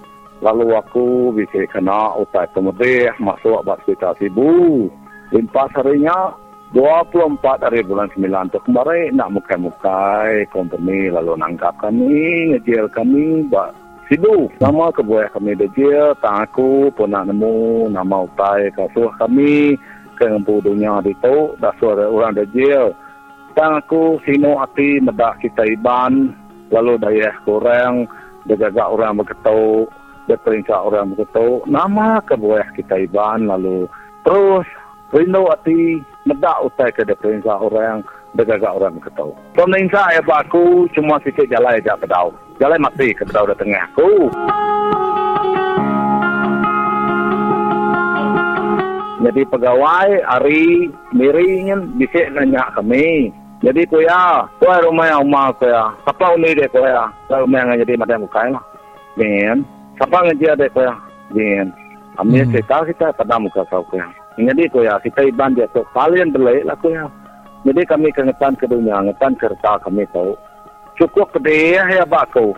Lalu 0.45 0.77
aku 0.77 1.33
bisa 1.33 1.65
kena 1.73 2.13
utai 2.21 2.45
pemedih 2.53 3.17
masuk 3.17 3.65
bak 3.65 3.81
sekitar 3.89 4.13
sibu. 4.21 4.93
Limpas 5.33 5.73
harinya 5.73 6.37
24 6.77 7.41
hari 7.65 7.81
bulan 7.81 8.13
9 8.13 8.53
tu 8.53 8.61
kemarin 8.69 9.17
nak 9.17 9.33
mukai-mukai 9.33 10.45
company 10.53 11.09
lalu 11.09 11.33
nangkap 11.41 11.73
kami, 11.81 12.53
ngejel 12.53 12.93
kami, 12.93 13.49
bak 13.49 13.73
Sibu, 14.05 14.53
nama 14.61 14.93
kebuah 14.93 15.33
kami 15.33 15.57
dejil, 15.57 16.13
tak 16.21 16.53
aku 16.53 16.93
pun 16.93 17.09
nak 17.09 17.25
nemu 17.25 17.89
nama 17.89 18.29
utai 18.29 18.69
kasuh 18.77 19.09
kami 19.17 19.81
ke 20.21 20.29
ngempu 20.29 20.61
dunia 20.61 21.01
di 21.01 21.17
tu, 21.25 21.57
dah 21.57 21.73
suara 21.81 22.05
orang 22.05 22.37
dejil. 22.37 22.93
Tak 23.57 23.89
aku 23.89 24.21
sino 24.29 24.61
hati 24.61 25.01
medak 25.01 25.41
kita 25.41 25.65
iban, 25.65 26.37
lalu 26.69 27.01
daya 27.01 27.33
kurang, 27.49 28.05
dia 28.45 28.61
jaga 28.61 28.93
orang 28.93 29.25
berketuk, 29.25 29.89
dia 30.25 30.41
perintah 30.41 30.81
orang 30.81 31.13
berketuk, 31.13 31.69
nama 31.69 32.21
kebuah 32.25 32.73
kita 32.73 32.97
iban, 33.05 33.45
lalu 33.45 33.85
terus 34.25 34.65
rindu 35.13 35.45
hati 35.53 36.01
medak 36.25 36.57
utai 36.65 36.89
ke 36.93 37.05
dia 37.05 37.17
perintah 37.17 37.61
orang, 37.61 38.01
dia 38.33 38.49
jaga 38.49 38.73
orang 38.73 38.97
berketuk. 38.97 39.37
Pemerintah 39.53 40.17
ya 40.17 40.23
aku 40.25 40.89
cuma 40.97 41.21
sikit 41.21 41.45
jalan 41.53 41.77
aja 41.77 41.95
pedau. 42.01 42.33
Jalan 42.57 42.81
mati 42.81 43.13
ke 43.13 43.27
pedau 43.27 43.51
dah 43.51 43.57
tengah 43.59 43.83
aku. 43.93 44.31
Jadi 49.25 49.43
pegawai 49.49 50.11
hari 50.29 50.93
miringin 51.17 51.97
bisa 51.97 52.29
nanya 52.37 52.69
kami. 52.77 53.33
Jadi 53.65 53.89
kuya, 53.89 54.45
kuya 54.61 54.85
rumah 54.85 55.09
yang 55.09 55.25
rumah 55.25 55.49
kuya. 55.57 55.89
Siapa 56.05 56.37
uni 56.37 56.53
dek 56.53 56.69
kuya? 56.69 57.09
Kuya 57.25 57.41
rumah 57.41 57.59
yang 57.65 57.81
jadi 57.81 57.97
macam 57.97 58.29
bukai 58.29 58.53
lah. 58.53 58.65
Bin, 59.17 59.65
siapa 59.99 60.17
ngaji 60.27 60.47
dek 60.59 60.73
kuya? 60.75 60.95
Bin, 61.31 61.71
ambil 62.19 62.45
Hmm. 62.45 62.53
cerita 62.53 62.77
kita 62.87 63.07
pada 63.15 63.37
muka 63.39 63.63
kau 63.71 63.87
kuya. 63.89 64.07
Jadi 64.35 64.67
kuya, 64.71 64.99
kita 64.99 65.31
iban 65.31 65.55
dia 65.55 65.71
tu 65.71 65.87
kalian 65.95 66.35
belai 66.35 66.67
lah 66.67 66.75
kuya. 66.79 67.07
Jadi 67.65 67.81
kami 67.89 68.13
kengetan 68.13 68.59
ke 68.61 68.69
dunia, 68.69 69.01
ngetan 69.01 69.39
kereta 69.41 69.81
kami 69.81 70.05
tahu. 70.13 70.37
Cukup 71.01 71.33
kedai 71.33 71.81
ya 71.81 72.05
baku. 72.05 72.53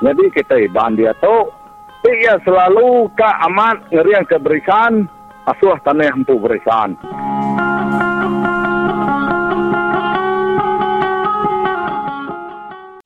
Jadi 0.00 0.24
kita 0.32 0.56
iban 0.56 0.96
dia 0.96 1.12
tu, 1.20 1.52
dia 2.00 2.40
selalu 2.40 3.12
ke 3.12 3.28
amat 3.50 3.84
ngeri 3.92 4.16
yang 4.16 4.24
keberisan, 4.24 5.04
asuh 5.44 5.76
tanah 5.84 6.08
yang 6.08 6.24
tu 6.24 6.40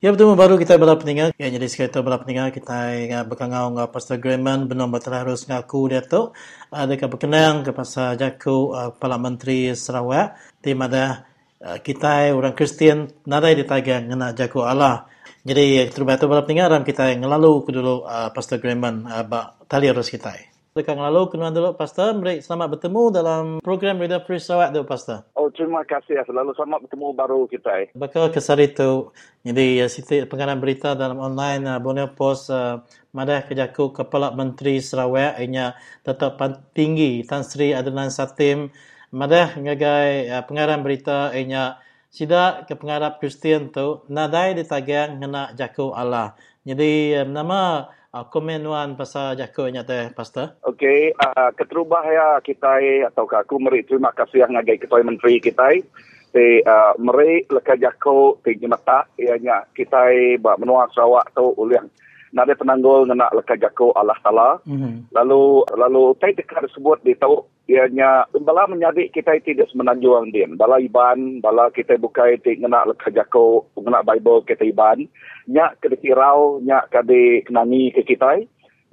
Ya 0.03 0.11
betul 0.11 0.35
baru 0.35 0.59
kita 0.59 0.75
bala 0.75 0.99
peninggal. 0.99 1.31
Ya 1.39 1.47
jadi 1.47 1.71
sekitar 1.71 2.03
bala 2.03 2.19
peninggal 2.19 2.51
kita 2.51 2.91
uh, 2.99 3.23
berkangau 3.23 3.71
dengan 3.71 3.87
Pastor 3.87 4.19
Grayman 4.19 4.67
benar 4.67 4.91
betul 4.91 5.15
harus 5.15 5.47
ngaku 5.47 5.87
dia 5.87 6.03
tu. 6.03 6.35
Ada 6.67 6.99
uh, 6.99 7.07
berkenang 7.07 7.63
ke 7.63 7.71
pasal 7.71 8.19
jaku 8.19 8.75
uh, 8.75 8.91
Kepala 8.91 9.15
Menteri 9.15 9.71
Sarawak 9.71 10.35
di 10.59 10.75
mana 10.75 11.23
uh, 11.63 11.79
kita 11.79 12.27
orang 12.35 12.51
Kristian 12.51 13.07
nadai 13.23 13.55
ditagang 13.55 14.11
ngena 14.11 14.35
jaku 14.35 14.67
Allah. 14.67 15.07
Jadi 15.47 15.87
terus 15.87 16.19
tu 16.19 16.27
bala 16.27 16.43
peninggal 16.43 16.75
ram 16.75 16.83
kita 16.83 17.15
ngelalu 17.15 17.63
ke 17.63 17.71
dulu 17.71 18.03
uh, 18.03 18.35
Pastor 18.35 18.59
Grayman 18.59 19.07
uh, 19.07 19.23
ba 19.23 19.55
tali 19.63 19.87
harus 19.87 20.11
kita. 20.11 20.54
Dekat 20.75 20.99
lalu 20.99 21.31
kenalan 21.31 21.55
dulu 21.55 21.71
Pastor, 21.79 22.19
mari 22.19 22.43
selamat 22.43 22.75
bertemu 22.75 23.03
dalam 23.07 23.43
program 23.63 23.95
Radio 23.95 24.19
Free 24.27 24.43
Sarawak 24.43 24.75
tu 24.75 24.83
Pastor. 24.83 25.23
Oh, 25.31 25.47
terima 25.47 25.87
kasih. 25.87 26.19
Selalu 26.27 26.51
selamat 26.51 26.83
bertemu 26.83 27.07
baru 27.15 27.47
kita. 27.47 27.95
Bakal 27.95 28.27
kesar 28.35 28.59
itu 28.59 29.07
jadi 29.47 29.87
uh, 29.87 29.87
siti 29.87 30.27
pengarang 30.27 30.59
berita 30.59 30.91
dalam 30.91 31.15
online 31.15 31.63
uh, 31.63 31.79
Borneo 31.79 32.11
Post 32.11 32.51
uh, 32.51 32.83
madah 33.15 33.47
kejaku 33.47 33.95
Kepala 33.95 34.35
Menteri 34.35 34.83
Sarawak 34.83 35.39
ianya 35.39 35.79
tetap 36.03 36.43
tinggi 36.75 37.23
Tan 37.23 37.47
Sri 37.47 37.71
Adnan 37.71 38.11
Satim 38.11 38.67
madah 39.15 39.55
ngagai 39.55 40.27
uh, 40.27 40.43
pengarang 40.43 40.83
berita 40.83 41.31
ianya 41.31 41.79
sida 42.11 42.67
ke 42.67 42.75
pengarap 42.75 43.23
Kristian 43.23 43.71
tu 43.71 44.03
nadai 44.11 44.51
ditagang 44.59 45.23
ngena 45.23 45.55
jaku 45.55 45.95
Allah. 45.95 46.35
Jadi 46.67 47.15
uh, 47.15 47.23
nama 47.23 47.87
uh, 48.15 48.25
komen 48.31 48.63
wan 48.63 48.95
pasal 48.95 49.35
jaku 49.35 49.67
ianya 49.67 49.83
teh 49.83 50.07
pastor. 50.15 50.55
Okey, 50.63 51.11
uh, 51.19 51.51
keterubah 51.51 52.03
ya 52.07 52.27
kita 52.39 52.79
atau 53.11 53.27
aku 53.27 53.59
meri 53.59 53.83
terima 53.83 54.15
kasih 54.15 54.47
yang 54.47 54.55
ngagai 54.55 54.87
ketua 54.87 55.03
menteri 55.03 55.43
kita. 55.43 55.83
Te 56.31 56.63
uh, 56.63 56.95
meri 56.99 57.43
leka 57.51 57.75
jako 57.75 58.39
te 58.39 58.55
jemata 58.55 59.07
ianya 59.19 59.67
kita 59.75 60.07
ba 60.39 60.55
menua 60.55 60.87
Sarawak 60.95 61.35
tu 61.35 61.43
uliang 61.59 61.91
nade 62.35 62.53
penanggul 62.59 63.07
ngena 63.07 63.31
leka 63.31 63.55
jako 63.55 63.95
Allah 63.95 64.19
Taala. 64.19 64.59
Mhm. 64.67 65.09
Lalu 65.15 65.63
lalu 65.79 66.03
tai 66.19 66.35
dekat 66.35 66.67
sebut 66.75 66.99
di 67.07 67.15
tahu 67.15 67.47
ianya 67.71 68.27
bala 68.43 68.67
menjadi 68.67 69.07
kita 69.09 69.39
tidak 69.41 69.71
semenanjuang 69.71 70.35
din. 70.35 70.59
Bala 70.59 70.83
iban, 70.83 71.39
bala 71.39 71.71
kita 71.71 71.95
bukai 71.95 72.37
ti 72.43 72.59
ngena 72.59 72.83
leka 72.85 73.09
jako 73.09 73.71
ngena 73.79 74.03
Bible 74.03 74.43
kita 74.43 74.67
iban. 74.67 75.07
Nya 75.47 75.73
kedikirau, 75.79 76.59
nya 76.59 76.83
kade 76.91 77.47
kenangi 77.47 77.95
ke 77.95 78.03
kita 78.03 78.43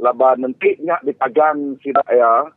laba 0.02 0.35
nanti 0.35 0.74
nya 0.83 0.98
ditagang 1.07 1.78
sida 1.78 2.02
ya 2.11 2.50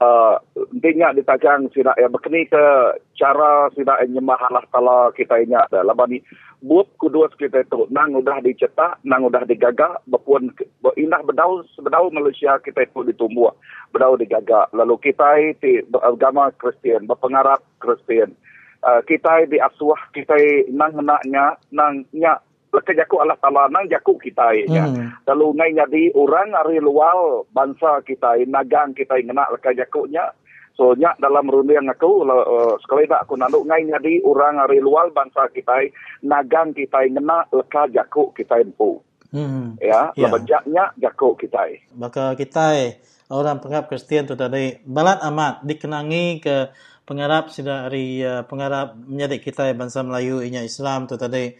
uh, 0.00 0.34
nanti 0.72 0.88
nya 0.96 1.12
ditagang 1.12 1.68
sida 1.76 1.92
ya 2.00 2.08
berkeni 2.08 2.48
ke 2.48 2.64
cara 3.12 3.68
sida 3.76 4.00
nyembah 4.08 4.40
Allah 4.48 4.64
Taala 4.72 4.98
kita 5.12 5.36
nya 5.44 5.68
dah 5.68 5.84
laba 5.84 6.08
ni 6.08 6.24
buat 6.58 6.90
kedua 6.98 7.30
kita 7.38 7.62
tu 7.70 7.86
nang 7.94 8.18
udah 8.18 8.42
dicetak 8.42 8.98
nang 9.06 9.22
udah 9.22 9.46
digagak 9.46 10.02
berpuan 10.10 10.50
indah 10.98 11.22
bedau 11.22 11.62
bedau 11.78 12.10
Malaysia 12.10 12.58
kita 12.58 12.82
itu 12.82 13.06
ditumbuh 13.06 13.54
bedau 13.94 14.18
digagak 14.18 14.66
lalu 14.74 14.98
kita 14.98 15.54
ti 15.62 15.86
beragama 15.86 16.50
Kristian 16.58 17.06
berpengarap 17.06 17.62
Kristian 17.78 18.34
uh, 18.82 19.00
kita 19.06 19.46
diasuh 19.46 19.98
kita 20.10 20.34
nang 20.74 20.98
naknya 20.98 21.54
nang 21.70 22.02
nya 22.10 22.42
lekat 22.74 23.00
jaku 23.00 23.22
Allah 23.22 23.38
Ta'ala 23.40 23.72
nang 23.72 23.88
jaku 23.88 24.20
kita 24.20 24.52
nya. 24.68 24.84
Hmm. 24.84 25.08
Lalu 25.24 25.46
ngai 25.56 25.72
jadi 25.76 26.02
orang 26.12 26.52
ari 26.52 26.80
luar 26.84 27.48
bangsa 27.52 28.04
kita, 28.04 28.36
nagang 28.44 28.92
kita 28.92 29.16
ngena 29.24 29.48
lekat 29.52 29.76
jakunya. 29.80 30.28
So 30.78 30.94
nya 30.94 31.10
dalam 31.18 31.50
rundiang 31.50 31.90
aku 31.90 32.22
uh, 32.22 32.78
sekali 32.78 33.10
dak 33.10 33.26
aku 33.26 33.34
nanduk 33.34 33.66
ngai 33.66 33.82
jadi 33.98 34.22
orang 34.22 34.62
ari 34.62 34.78
luar 34.78 35.10
bangsa 35.10 35.50
kita, 35.50 35.74
nagang 36.22 36.70
kita 36.70 37.02
ngena 37.02 37.50
lekat 37.50 37.90
jaku 37.90 38.30
kita 38.30 38.62
empu. 38.62 39.02
Mhm. 39.34 39.82
Ya, 39.82 40.14
yeah. 40.14 40.30
lebejaknya 40.30 40.94
jaku 41.02 41.34
kita. 41.34 41.66
Maka 41.98 42.38
kita 42.38 42.94
orang 43.28 43.58
pengarap 43.58 43.90
Kristian 43.90 44.30
tu 44.30 44.38
tadi 44.38 44.78
balat 44.86 45.18
amat 45.26 45.66
dikenangi 45.66 46.38
ke 46.38 46.70
pengarap 47.04 47.50
sida 47.50 47.90
dari 47.90 48.22
uh, 48.22 48.46
pengarap 48.46 48.94
menjadi 48.94 49.36
kita 49.42 49.64
bangsa 49.74 50.06
Melayu 50.06 50.46
inya 50.46 50.62
Islam 50.64 51.10
tu 51.10 51.18
tadi 51.18 51.52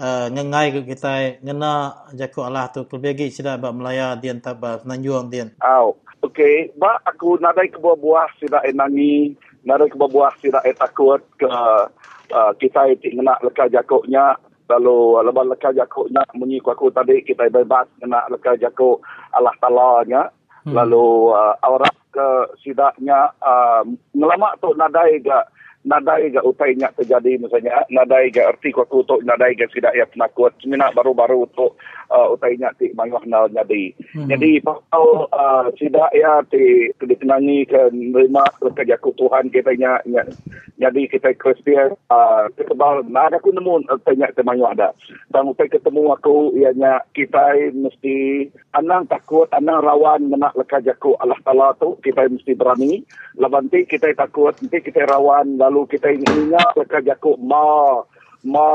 uh, 0.00 0.26
ngengai 0.32 0.72
ke 0.72 0.80
kita 0.84 1.44
ngena 1.44 2.04
jaku 2.16 2.44
Allah 2.44 2.68
tu 2.72 2.84
kelebih 2.88 3.30
sida 3.30 3.56
ba 3.56 3.72
Melaya 3.72 4.16
dian 4.20 4.40
tak 4.42 4.60
ba 4.60 4.80
nanjuang 4.84 5.28
dian. 5.30 5.48
Aw, 5.60 5.96
okey. 6.30 6.74
Ba 6.78 7.00
aku 7.04 7.36
nadai 7.40 7.68
ke 7.68 7.78
buah-buah 7.80 8.40
sida 8.40 8.64
enangi, 8.64 9.36
nadai 9.64 9.90
ke 9.90 9.96
buah-buah 9.96 10.32
sida 10.40 10.60
e 10.64 10.72
takut 10.76 11.20
ke 11.36 11.48
uh, 11.48 12.52
kita 12.60 12.92
itu 12.92 13.14
ngena 13.14 13.36
leka 13.44 13.68
jakuknya 13.68 14.36
lalu 14.64 15.20
lepas 15.20 15.44
leka 15.44 15.70
jakuknya 15.76 16.24
munyi 16.32 16.60
ku 16.64 16.72
aku 16.72 16.88
tadi 16.88 17.20
kita 17.20 17.52
bebas 17.52 17.84
ngena 18.00 18.24
leka 18.32 18.56
jakuk 18.56 19.04
Allah 19.36 19.52
Taala 19.60 20.04
nya 20.08 20.22
Hmm. 20.64 20.72
lalu 20.72 21.28
uh, 21.28 21.52
orang 21.60 21.92
ke 22.08 22.28
sidaknya 22.64 23.28
uh, 23.44 23.84
ngelamak 24.16 24.56
tu 24.64 24.72
nadai 24.72 25.20
ga 25.20 25.44
nadai 25.84 26.32
ga 26.32 26.40
utainya 26.40 26.88
terjadi 26.96 27.36
misalnya 27.36 27.84
nadai 27.92 28.32
ga 28.32 28.48
erti 28.56 28.72
ku 28.72 28.80
aku 28.80 29.04
tu 29.04 29.20
nadai 29.20 29.52
ga 29.52 29.68
sidak 29.68 29.92
ya 29.92 30.08
penakut 30.08 30.56
semina 30.64 30.88
baru-baru 30.96 31.44
tu 31.52 31.68
uh, 32.08 32.26
utainya 32.32 32.72
ti 32.80 32.88
mayuh 32.96 33.20
nal 33.28 33.52
jadi. 33.52 33.92
Mhm. 34.16 34.28
jadi 34.32 34.50
kalau 34.64 35.28
uh, 35.28 35.68
sidak 35.76 36.08
ya 36.16 36.40
ti 36.48 36.88
dikenangi 37.04 37.68
ke 37.68 37.92
menerima 37.92 38.44
kerja 38.72 38.96
ku 38.96 39.12
Tuhan 39.12 39.52
kita 39.52 39.76
nya 39.76 40.00
nya- 40.08 40.32
jadi 40.80 41.06
kita 41.06 41.36
Kristian 41.36 41.94
uh, 42.08 42.48
ketebal 42.56 43.04
nah 43.12 43.28
ada 43.28 43.36
aku 43.36 43.52
nemu 43.52 43.84
uh, 43.84 44.00
tanya 44.08 44.32
temanyo 44.32 44.72
ada. 44.72 44.96
Dan 45.28 45.52
utai 45.52 45.68
ketemu 45.68 46.16
aku 46.16 46.56
ianya 46.56 47.04
kita 47.12 47.60
mesti 47.76 48.48
anang 48.72 49.04
takut 49.04 49.46
anang 49.52 49.84
rawan 49.84 50.32
menak 50.32 50.56
leka 50.56 50.80
jaku 50.80 51.12
Allah 51.20 51.36
Taala 51.44 51.76
tu 51.76 52.00
kita 52.00 52.24
mesti 52.32 52.56
berani. 52.56 53.04
Laban 53.36 53.68
ti 53.68 53.84
kita 53.84 54.08
takut 54.16 54.56
nanti 54.62 54.80
kita 54.80 55.04
rawan 55.04 55.58
lalu 55.58 55.73
kita 55.82 56.14
ingat 56.14 56.78
leka 56.78 57.02
jaku 57.02 57.34
ma 57.42 57.98
ma 58.46 58.68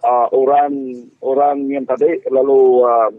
uh, 0.00 0.26
orang 0.32 1.04
orang 1.20 1.68
yang 1.68 1.84
tadi 1.84 2.24
lalu 2.32 2.86
uh, 2.86 3.12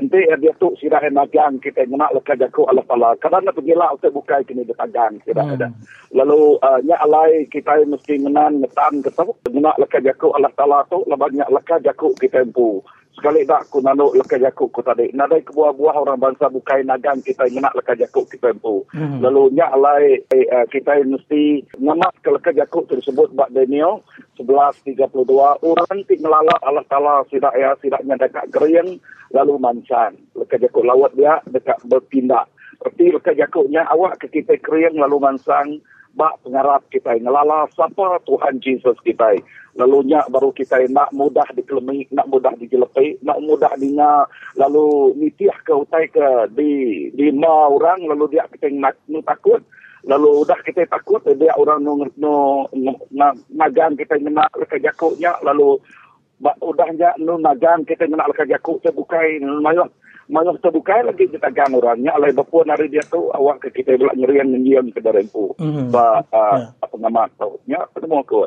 nanti 0.00 0.24
dia 0.40 0.52
tu 0.56 0.72
sirah 0.80 1.04
nagang 1.12 1.60
kita 1.60 1.84
nak 1.92 2.16
lekat 2.16 2.40
jaku 2.40 2.64
Allah 2.64 2.82
Taala. 2.88 3.12
Kerana 3.20 3.52
pergilah 3.52 3.92
untuk 3.92 4.16
bukai 4.16 4.48
kini 4.48 4.64
ditagang 4.64 5.20
tidak 5.22 5.44
hmm. 5.44 5.54
ada 5.60 5.68
lalu 6.16 6.56
uh, 6.64 6.80
nya 6.82 6.96
alai 7.04 7.46
kita 7.52 7.84
mesti 7.84 8.18
menan 8.18 8.64
ngetan 8.64 9.04
ketemu 9.04 9.36
nak 9.60 9.76
lekat 9.78 10.02
jaku 10.02 10.32
Allah 10.32 10.50
Taala 10.56 10.82
tu 10.88 11.04
lebih 11.06 11.20
banyak 11.20 11.48
lekat 11.52 11.84
jaku 11.84 12.16
kita 12.16 12.42
empu 12.42 12.80
sekali 13.16 13.42
dak 13.42 13.66
ku 13.68 13.82
nanu 13.82 14.14
lekat 14.14 14.40
jakuk 14.40 14.70
ku 14.70 14.80
tadi 14.80 15.10
nadai 15.12 15.42
ke 15.42 15.50
buah-buah 15.50 15.96
orang 16.06 16.20
bangsa 16.20 16.46
bukai 16.46 16.86
nagang 16.86 17.18
kita 17.20 17.50
nak 17.58 17.74
lekat 17.74 17.98
jakuk 18.00 18.30
kita 18.30 18.54
empu 18.54 18.86
hmm. 18.94 19.20
lalu 19.20 19.50
nya 19.54 19.68
alai 19.70 20.22
eh, 20.30 20.46
uh, 20.48 20.66
kita 20.70 21.02
mesti 21.02 21.66
ngamat 21.82 22.14
ke 22.22 22.30
lekat 22.30 22.54
jakuk 22.56 22.86
tersebut 22.86 23.34
bak 23.34 23.50
Daniel 23.50 24.00
11.32 24.38 24.96
orang 25.60 25.96
ti 26.08 26.14
ngelala 26.16 26.54
Allah 26.64 26.86
Ta'ala 26.88 27.26
sidak 27.28 27.52
ya 27.58 27.76
sidaknya 27.82 28.16
dekat 28.16 28.48
geriang 28.48 28.96
lalu 29.30 29.60
mancan. 29.60 30.16
Lekat 30.32 30.64
jakuk 30.64 30.82
lawat 30.82 31.12
dia 31.14 31.38
dekat 31.46 31.76
berpindah 31.86 32.48
Erti 32.80 33.12
lekat 33.12 33.36
jakuknya 33.36 33.84
awak 33.92 34.24
ke 34.24 34.40
kita 34.40 34.56
kering 34.56 34.96
lalu 34.96 35.20
mansang 35.20 35.84
bak 36.14 36.42
pengarap 36.42 36.82
kita 36.90 37.16
ngelala 37.22 37.70
siapa 37.74 38.18
Tuhan 38.26 38.58
Yesus 38.58 38.98
kita 39.06 39.38
lalu 39.78 40.10
nya 40.10 40.26
baru 40.26 40.50
kita 40.50 40.82
nak 40.90 41.14
mudah 41.14 41.46
dikelemi 41.54 42.06
nak 42.10 42.26
mudah 42.26 42.50
dijelepi 42.58 43.22
nak 43.22 43.38
mudah 43.38 43.70
dinga 43.78 44.26
lalu 44.58 45.14
nitiah 45.14 45.54
ke 45.62 45.72
utai 45.72 46.10
ke 46.10 46.50
di 46.54 47.06
di 47.14 47.30
ma 47.30 47.70
orang 47.70 48.06
lalu 48.10 48.36
dia 48.36 48.46
kita 48.50 48.70
nak 48.74 48.98
takut. 49.26 49.62
Lalu 50.00 50.48
udah 50.48 50.56
kita 50.64 50.88
takut 50.88 51.20
dia 51.36 51.52
orang 51.60 51.84
no 51.84 52.08
no, 52.16 52.64
nagang 53.52 54.00
kita 54.00 54.16
nak 54.32 54.48
jakuknya 54.80 55.36
lalu 55.44 55.76
udahnya 56.64 57.12
no 57.20 57.36
nagang 57.36 57.84
kita 57.84 58.08
nak 58.08 58.32
ke 58.32 58.48
jakuk 58.48 58.80
terbukai 58.80 59.44
mayo 59.60 59.92
malah 60.30 60.54
terbuka 60.62 61.02
lagi 61.02 61.26
kita 61.26 61.50
gang 61.50 61.74
orangnya. 61.74 62.14
Oleh 62.14 62.30
bapa 62.30 62.62
nari 62.62 62.86
dia 62.86 63.02
tu 63.10 63.28
awak 63.34 63.66
ke 63.66 63.82
kita 63.82 63.98
belak 63.98 64.14
nyerian 64.14 64.54
nyiam 64.54 64.86
ke 64.94 65.02
darenku 65.02 65.58
mm-hmm. 65.58 65.90
ba 65.90 66.22
uh, 66.30 66.70
apa 66.78 66.94
nama 66.96 67.26
tau 67.34 67.58
nya 67.66 67.82
ketemu 67.90 68.22
aku 68.22 68.46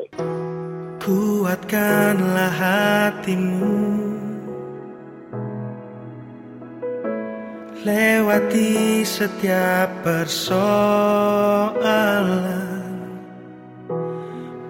kuatkanlah 1.04 2.48
hatimu. 2.48 3.76
Lewati 7.84 9.04
setiap 9.04 9.92
persoalan. 10.00 10.64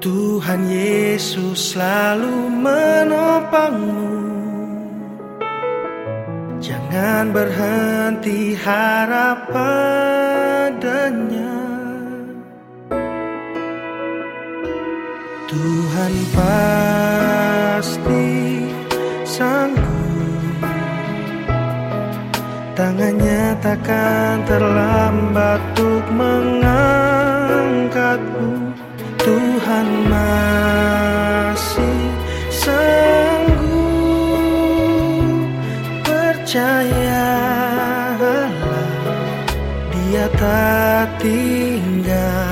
Tuhan 0.03 0.67
Yesus 0.67 1.73
selalu 1.73 2.51
menopangmu 2.59 4.34
Jangan 6.65 7.29
berhenti 7.29 8.57
harap 8.57 9.53
padanya. 9.53 11.61
Tuhan 15.45 16.15
pasti 16.33 18.25
sanggup. 19.29 20.57
Tangannya 22.73 23.61
takkan 23.61 24.41
terlambat 24.49 25.61
untuk 25.77 26.09
mengangkatmu. 26.17 28.73
Tuhan 29.21 29.89
masih 30.09 32.01
sanggup 32.49 33.34
percayalah 36.55 38.47
dia 39.91 40.31
tak 40.39 41.19
tinggalkanmu. 41.19 42.47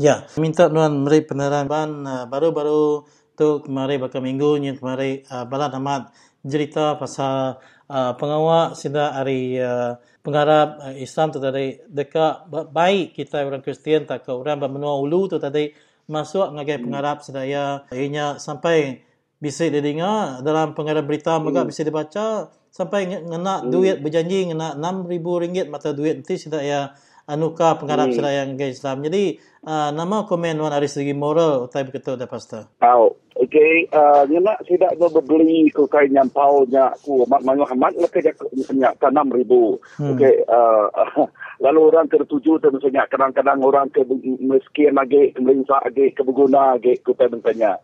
Ya, 0.00 0.24
minta 0.40 0.72
tuan 0.72 1.04
beri 1.04 1.28
penerangan 1.28 2.08
uh, 2.08 2.24
baru-baru 2.24 3.04
tu 3.36 3.60
kemarin 3.68 4.00
bakal 4.00 4.24
minggu 4.24 4.64
yang 4.64 4.80
kemarin 4.80 5.20
uh, 5.28 5.44
balat 5.44 5.76
amat 5.76 6.08
cerita 6.40 6.96
pasal 6.96 7.60
uh, 7.84 8.16
pengawal 8.16 8.72
sida 8.80 9.12
hari 9.12 9.60
uh, 9.60 10.00
pengharap 10.24 10.88
uh, 10.88 10.96
Islam 10.96 11.36
tu 11.36 11.44
tadi. 11.44 11.76
Dekat 11.84 12.48
baik 12.48 13.12
kita 13.12 13.44
orang 13.44 13.60
Kristian 13.60 14.08
tak 14.08 14.24
ke 14.24 14.32
orang 14.32 14.56
bermenua 14.56 14.96
ulu 14.96 15.28
tu 15.28 15.36
tadi 15.36 15.68
masuk 16.08 16.56
ngagai 16.56 16.80
pengharap 16.80 17.20
sedaya 17.20 17.84
ianya 17.92 18.40
sampai 18.40 19.04
bisa 19.38 19.70
dia 19.70 19.78
dengar 19.78 20.42
dalam 20.42 20.74
pengarah 20.74 21.06
berita 21.06 21.38
juga 21.38 21.62
hmm. 21.62 21.70
bisa 21.70 21.80
dibaca 21.86 22.26
sampai 22.74 23.22
ngena 23.22 23.62
hmm. 23.62 23.70
duit 23.70 23.96
berjanji 24.02 24.50
ngena 24.50 24.74
RM6,000 24.74 25.70
mata 25.70 25.94
duit 25.94 26.18
nanti 26.18 26.34
sudah 26.36 26.62
ya 26.62 26.80
anuka 27.28 27.76
pengarap 27.78 28.10
hmm. 28.10 28.16
sudah 28.16 28.32
yang 28.32 28.56
gay 28.56 28.72
Islam. 28.72 29.04
Jadi 29.04 29.36
uh, 29.68 29.92
nama 29.92 30.24
komen 30.24 30.58
wan 30.58 30.72
dari 30.72 30.88
segi 30.88 31.12
moral 31.12 31.68
utai 31.68 31.84
begitu 31.84 32.16
dah 32.16 32.26
pastor. 32.26 32.66
Tahu. 32.80 33.28
Okey, 33.38 33.86
uh, 33.94 34.26
ngena 34.26 34.58
tidak 34.66 34.98
mau 34.98 35.06
berbeli 35.14 35.70
ku 35.70 35.86
kain 35.86 36.10
nyampau 36.10 36.66
nya 36.66 36.90
ku 37.06 37.22
mak 37.30 37.46
Muhammad 37.46 37.94
lah 37.94 38.10
kerja 38.10 38.34
nya 38.74 38.90
ke 38.98 39.06
6000. 39.06 39.14
Hmm. 39.14 40.18
Okey, 40.18 40.34
uh, 40.50 40.90
lalu 41.64 41.80
orang 41.86 42.10
tertuju 42.10 42.58
tu 42.58 42.68
misalnya 42.74 43.06
kadang-kadang 43.06 43.62
orang 43.62 43.86
ke 43.94 44.02
miskin 44.42 44.98
lagi, 44.98 45.30
kemelingsa 45.38 45.78
lagi, 45.86 46.10
kebeguna 46.18 46.74
lagi 46.74 46.98
ku 46.98 47.14
tanya 47.14 47.78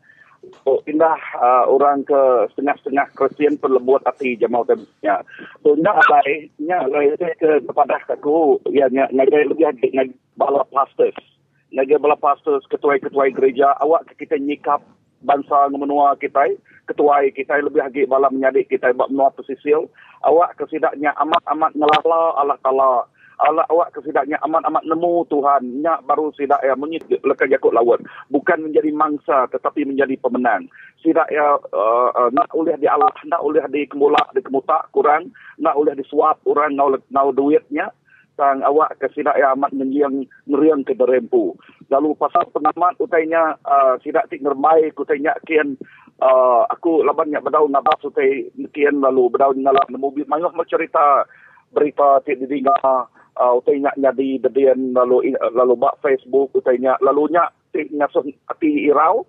oh, 0.65 0.81
indah 0.89 1.19
uh, 1.39 1.65
orang 1.69 2.05
ke 2.05 2.21
setengah-setengah 2.55 3.07
Kristian 3.17 3.61
perlembut 3.61 4.05
hati 4.05 4.37
jemaah 4.39 4.65
temanya. 4.65 5.25
So, 5.65 5.75
indah 5.77 5.97
alai, 6.09 6.49
nya 6.61 6.85
alai 6.85 7.15
ke 7.41 7.63
kepada 7.65 8.01
aku, 8.09 8.61
ya, 8.71 8.89
nya, 8.89 9.09
ngagai 9.13 9.53
lebih 9.53 9.71
adik, 9.71 9.91
ngagai 9.93 10.17
bala 10.37 10.65
pastors. 10.71 11.17
Ngagai 11.75 12.01
bala 12.01 12.17
pastors, 12.19 12.65
ketua-ketua 12.71 13.33
gereja, 13.35 13.75
awak 13.81 14.09
kita 14.15 14.39
nyikap 14.39 14.85
bangsa 15.25 15.73
menua 15.73 16.15
kita, 16.21 16.53
ketua 16.85 17.25
kita 17.33 17.65
lebih 17.65 17.81
lagi 17.81 18.03
bala 18.05 18.29
menyadik 18.29 18.69
kita 18.69 18.93
buat 18.93 19.09
menua 19.09 19.33
posisil. 19.33 19.89
Awak 20.25 20.61
kesidaknya 20.61 21.17
amat-amat 21.21 21.73
ngelala 21.77 22.37
Allah 22.37 22.61
Ta'ala 22.61 23.09
Allah 23.43 23.67
awak 23.67 23.91
kesidaknya 23.99 24.39
amat-amat 24.47 24.87
nemu 24.87 25.27
Tuhan. 25.27 25.83
Nyak 25.83 26.07
baru 26.07 26.31
sidak 26.39 26.63
ya 26.63 26.79
menyit 26.79 27.03
lekat 27.11 27.51
jakut 27.51 27.75
lawan. 27.75 27.99
Bukan 28.31 28.71
menjadi 28.71 28.95
mangsa 28.95 29.51
tetapi 29.51 29.83
menjadi 29.83 30.15
pemenang. 30.23 30.71
Sidak 31.03 31.27
ya 31.35 31.59
uh, 31.59 32.31
nak 32.31 32.55
oleh 32.55 32.79
di 32.79 32.87
Allah 32.87 33.11
nak 33.27 33.43
oleh 33.43 33.65
di 33.75 33.91
kemulak 33.91 34.31
di 34.35 34.41
kemutak 34.45 34.87
kurang. 34.95 35.35
Nak 35.59 35.75
oleh 35.75 35.99
di 35.99 36.07
suap 36.07 36.43
orang 36.47 36.79
nak 36.79 37.03
nak 37.11 37.35
duitnya. 37.35 37.91
Sang 38.35 38.67
awak 38.67 38.99
kesidak 38.99 39.39
ya 39.39 39.55
amat 39.55 39.71
menyiang 39.79 40.27
ngeriang 40.51 40.83
ke 40.83 40.99
derempu. 40.99 41.55
Lalu 41.87 42.19
pasal 42.19 42.51
pengamat 42.51 42.99
utainya 42.99 43.55
uh, 43.63 43.95
sidak 44.03 44.27
tik 44.27 44.43
ngermai 44.43 44.91
kutainya 44.91 45.39
kian 45.47 45.79
uh, 46.19 46.67
aku 46.67 47.07
labannya 47.07 47.39
bedau 47.39 47.71
nabas 47.71 48.03
utai 48.03 48.51
kian 48.75 48.99
lalu 48.99 49.31
bedau 49.31 49.55
ngalap 49.55 49.87
nemu 49.87 50.27
mayuh 50.27 50.51
cerita 50.67 51.27
berita 51.75 52.23
tik 52.23 52.43
didengar 52.43 53.07
uh, 53.39 53.53
utai 53.59 53.83
nak 53.83 53.99
jadi 53.99 54.43
dedian 54.49 54.95
lalu 54.95 55.35
lalu 55.39 55.75
bak 55.79 55.99
Facebook 56.03 56.55
utai 56.55 56.79
nak 56.79 57.03
lalu 57.03 57.31
nak 57.31 57.55
tik 57.75 57.91
ngasuh 57.91 58.25
hati 58.51 58.89
irau 58.91 59.27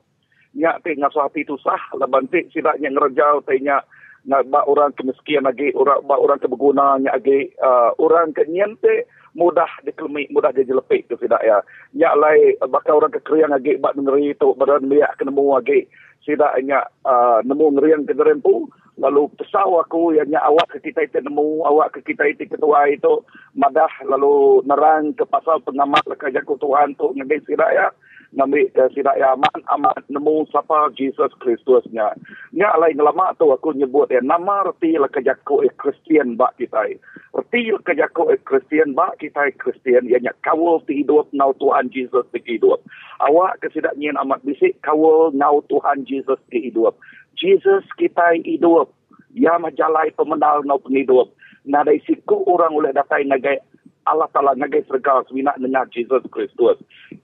nak 0.55 0.81
tik 0.85 0.97
ngasuh 0.97 1.25
hati 1.25 1.43
tusah 1.45 1.81
laban 1.97 2.29
tik 2.29 2.49
sidak 2.53 2.77
yang 2.81 2.93
ngerja 2.95 3.41
utai 3.41 3.59
nak 3.61 3.85
bak 4.25 4.65
orang 4.65 4.91
kemiskinan 4.97 5.45
lagi 5.45 5.69
orang 5.77 6.01
bak 6.05 6.17
orang 6.17 6.41
kebeguna 6.41 6.97
nya 6.97 7.13
lagi. 7.13 7.53
Uh, 7.61 7.93
orang 8.01 8.33
kenyan 8.33 8.73
te 8.81 9.05
mudah 9.37 9.69
dikelmi 9.85 10.25
mudah 10.33 10.49
dia 10.49 10.65
jelepik 10.65 11.05
tu 11.05 11.15
sidak 11.21 11.41
ya. 11.45 11.61
Nya 11.93 12.17
lai 12.17 12.57
bakal 12.65 12.97
orang 12.97 13.13
kekerian 13.13 13.53
lagi 13.53 13.77
bak 13.77 13.93
ngeri 13.93 14.33
tu. 14.41 14.57
Badan 14.57 14.89
liak 14.89 15.21
kenemu 15.21 15.45
lagi. 15.53 15.85
Sidak 16.25 16.57
nya 16.65 16.89
uh, 17.05 17.45
nemu 17.45 17.77
ngerian 17.77 18.09
ke 18.09 18.17
derempu 18.17 18.65
lalu 18.95 19.27
pesau 19.35 19.75
aku 19.83 20.15
yang 20.15 20.31
awak 20.39 20.71
ke 20.71 20.91
kita 20.91 21.03
itu 21.03 21.19
nemu 21.19 21.67
awak 21.67 21.91
ke 21.95 21.99
kita 22.13 22.31
itu 22.31 22.47
ketua 22.47 22.87
itu 22.87 23.23
madah 23.51 23.91
lalu 24.07 24.63
nerang 24.63 25.11
ke 25.11 25.27
pasal 25.27 25.59
pengamat 25.67 26.03
lekas 26.07 26.31
jaku 26.31 26.55
Tuhan 26.55 26.95
tu 26.95 27.11
ngambil 27.11 27.43
sirak 27.43 27.71
ya 27.75 27.87
ngambil 28.35 28.67
ke 28.75 28.83
sirak 28.93 29.15
ya 29.15 29.33
aman 29.33 29.59
aman. 29.71 29.99
Nemu 30.11 30.45
siapa? 30.51 30.91
Jesus 30.93 31.31
Kristusnya 31.39 32.13
nya 32.51 32.67
alai 32.75 32.93
ngelama 32.93 33.35
tu 33.39 33.49
aku 33.49 33.71
nyebut 33.73 34.11
ya 34.11 34.19
nama 34.19 34.67
reti 34.67 34.95
lekas 34.99 35.23
jaku 35.23 35.63
eh 35.63 35.73
Kristian 35.79 36.35
bak 36.35 36.55
kita 36.59 36.93
reti 37.33 37.71
lekas 37.71 37.95
jaku 37.95 38.31
eh 38.31 38.39
Kristian 38.43 38.93
bak 38.93 39.17
kita 39.17 39.49
Kristian 39.55 40.05
ianya 40.05 40.35
kawal 40.43 40.83
ti 40.83 41.03
hidup 41.03 41.31
nau 41.31 41.55
Tuhan 41.57 41.89
Jesus 41.89 42.27
ti 42.35 42.43
hidup 42.43 42.83
awak 43.23 43.63
ke 43.63 43.71
sidak 43.71 43.95
nyen 43.95 44.19
amat 44.19 44.43
bisik 44.43 44.77
kawal 44.83 45.31
nau 45.33 45.63
Tuhan 45.71 46.03
Jesus 46.03 46.39
ti 46.51 46.69
hidup 46.69 46.99
Jesus 47.35 47.83
kita 47.99 48.39
hidup. 48.41 48.95
Ia 49.35 49.59
majalai 49.59 50.15
pemenal 50.15 50.63
no 50.63 50.79
penghidup. 50.79 51.35
Nah 51.67 51.83
dari 51.83 51.99
siku 52.07 52.47
orang 52.47 52.71
boleh 52.71 52.95
datai 52.95 53.27
nagai 53.27 53.59
Allah 54.05 54.29
Ta'ala 54.29 54.53
nagai 54.53 54.85
serga 54.85 55.25
semina 55.25 55.57
dengan 55.57 55.89
Jesus 55.89 56.21
Kristus. 56.29 56.77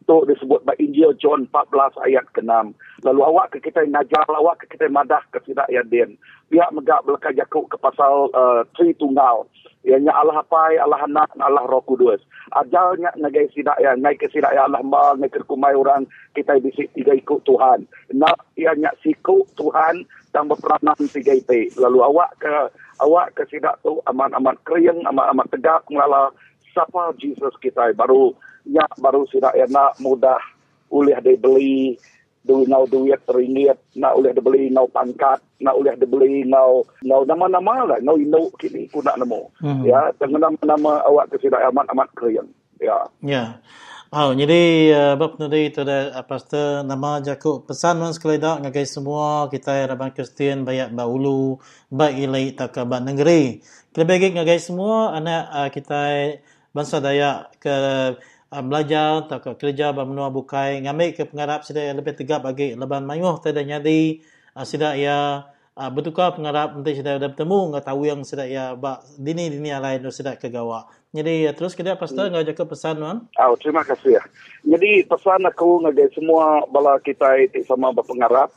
tu 0.09 0.17
disebut 0.25 0.65
bahawa 0.65 0.81
Injil 0.81 1.13
John 1.21 1.45
14 1.53 2.05
ayat 2.09 2.25
ke-6. 2.33 2.73
Lalu 3.05 3.21
awak 3.21 3.53
ke 3.53 3.61
kita 3.61 3.85
ngajar 3.85 4.25
awak 4.27 4.65
ke 4.65 4.75
kita 4.75 4.89
madah 4.89 5.21
ke 5.29 5.39
sidak 5.45 5.69
ya 5.69 5.85
din. 5.85 6.17
Biar 6.49 6.73
megak 6.73 7.05
belakang 7.05 7.37
jakuk 7.37 7.69
ke 7.69 7.77
pasal 7.77 8.27
uh, 8.33 8.65
tri 8.73 8.97
tunggal. 8.97 9.45
Ianya 9.81 10.13
Allah 10.13 10.45
Apai, 10.45 10.77
Allah 10.77 11.01
Anak, 11.05 11.33
Allah 11.41 11.65
Roh 11.65 11.81
Kudus. 11.81 12.21
Ajalnya 12.53 13.09
ngagai 13.17 13.49
sidak 13.49 13.81
ya, 13.81 13.97
ngai 13.97 14.13
ke 14.13 14.29
sidak 14.29 14.53
ya 14.53 14.69
Allah 14.69 14.81
Mbak, 14.85 15.21
ngai 15.21 15.33
ke 15.33 15.41
kumai 15.49 15.73
orang, 15.73 16.05
kita 16.37 16.61
bisik 16.61 16.93
tiga 16.93 17.17
ikut 17.17 17.41
Tuhan. 17.49 17.89
Nak 18.13 18.37
ianya 18.61 18.93
siku 19.01 19.41
Tuhan 19.57 20.05
dan 20.37 20.45
berperanan 20.45 20.97
tiga 21.09 21.33
IP. 21.33 21.73
Lalu 21.81 21.97
awak 21.97 22.37
ke 22.37 22.53
awak 23.01 23.33
ke 23.33 23.49
sidak 23.49 23.81
tu 23.81 23.97
amat-amat 24.05 24.61
kering, 24.69 25.01
amat-amat 25.09 25.49
tegak 25.49 25.81
ngala 25.89 26.29
siapa 26.73 27.15
Jesus 27.19 27.53
kita 27.61 27.91
baru 27.93 28.33
nya 28.67 28.85
baru 28.99 29.27
sidak 29.29 29.55
ya 29.55 29.67
nak 29.69 29.99
mudah 29.99 30.39
ulih 30.91 31.17
dibeli 31.23 31.95
duit 32.41 32.65
nau 32.65 32.89
duit 32.89 33.21
teringgit 33.29 33.77
nak 34.01 34.17
ulih 34.17 34.33
dibeli 34.33 34.73
nau 34.73 34.89
pangkat 34.89 35.37
nak 35.61 35.77
ulih 35.77 35.93
dibeli 35.93 36.41
nau 36.41 36.81
nau 37.05 37.21
nama-nama 37.21 37.85
lah 37.85 37.99
nau 38.01 38.17
ino 38.17 38.49
kini 38.57 38.89
ku 38.89 38.99
nak 39.05 39.21
nemu 39.21 39.41
Hmm. 39.61 39.85
ya 39.85 40.09
dengan 40.17 40.49
nama-nama 40.49 41.05
awak 41.05 41.29
ke 41.29 41.45
sidak 41.45 41.61
amat-amat 41.69 42.09
kering 42.17 42.49
ya 42.81 42.97
Ya. 43.21 43.61
Oh, 44.11 44.35
jadi 44.35 44.91
uh, 44.91 45.13
bab 45.15 45.39
tadi 45.39 45.71
itu 45.71 45.87
ada 45.87 46.11
uh, 46.11 46.25
pastor 46.27 46.83
nama 46.83 47.23
jakuk 47.23 47.63
pesan 47.63 47.95
man 47.95 48.11
sekali 48.11 48.35
dak 48.43 48.59
ngagai 48.59 48.83
semua 48.83 49.47
kita 49.47 49.87
rabang 49.87 50.11
Kristian 50.11 50.67
bayak 50.67 50.91
baulu 50.91 51.63
baik 51.87 52.19
ilai 52.19 52.51
takaban 52.51 53.07
negeri. 53.07 53.63
Kita 53.95 54.03
bagi 54.03 54.35
ngagai 54.35 54.59
semua 54.59 55.15
anak 55.15 55.43
uh, 55.55 55.69
kita 55.71 56.01
bangsa 56.71 57.03
Dayak 57.03 57.59
ke 57.59 57.75
uh, 58.51 58.63
belajar 58.63 59.27
atau 59.27 59.39
ke 59.39 59.51
kerja 59.59 59.95
bermenua 59.95 60.27
bukai 60.31 60.83
ngambil 60.83 61.15
ke 61.15 61.23
pengarap 61.27 61.63
sida 61.63 61.83
yang 61.83 61.99
lebih 61.99 62.15
tegap 62.15 62.43
bagi 62.43 62.75
leban 62.75 63.07
mayuh 63.07 63.39
tada 63.39 63.63
nyadi 63.63 64.19
uh, 64.55 64.65
sida 64.67 64.95
ya 64.99 65.47
uh, 65.75 65.89
bertukar 65.91 66.35
pengarap 66.35 66.75
nanti 66.75 66.99
sida 66.99 67.15
ada 67.15 67.31
bertemu 67.31 67.59
nggak 67.71 67.85
tahu 67.87 68.01
yang 68.07 68.21
sida 68.27 68.45
ya 68.47 68.75
bak 68.75 69.03
dini 69.15 69.47
dini 69.51 69.71
lain 69.71 70.03
sida 70.11 70.35
ke 70.35 70.51
gawa. 70.51 70.87
Jadi 71.11 71.47
uh, 71.47 71.53
terus 71.55 71.75
kita 71.75 71.99
pastor 71.99 72.31
ngajak 72.31 72.55
ke 72.55 72.65
pesan 72.67 72.99
man. 72.99 73.27
Oh, 73.39 73.55
terima 73.59 73.83
kasih 73.83 74.19
ya. 74.19 74.23
Jadi 74.63 75.03
pesan 75.07 75.43
aku 75.47 75.83
ngagai 75.87 76.11
semua 76.15 76.63
bala 76.71 76.99
kita 77.03 77.39
itu 77.39 77.63
sama 77.67 77.91
berpengarap. 77.91 78.51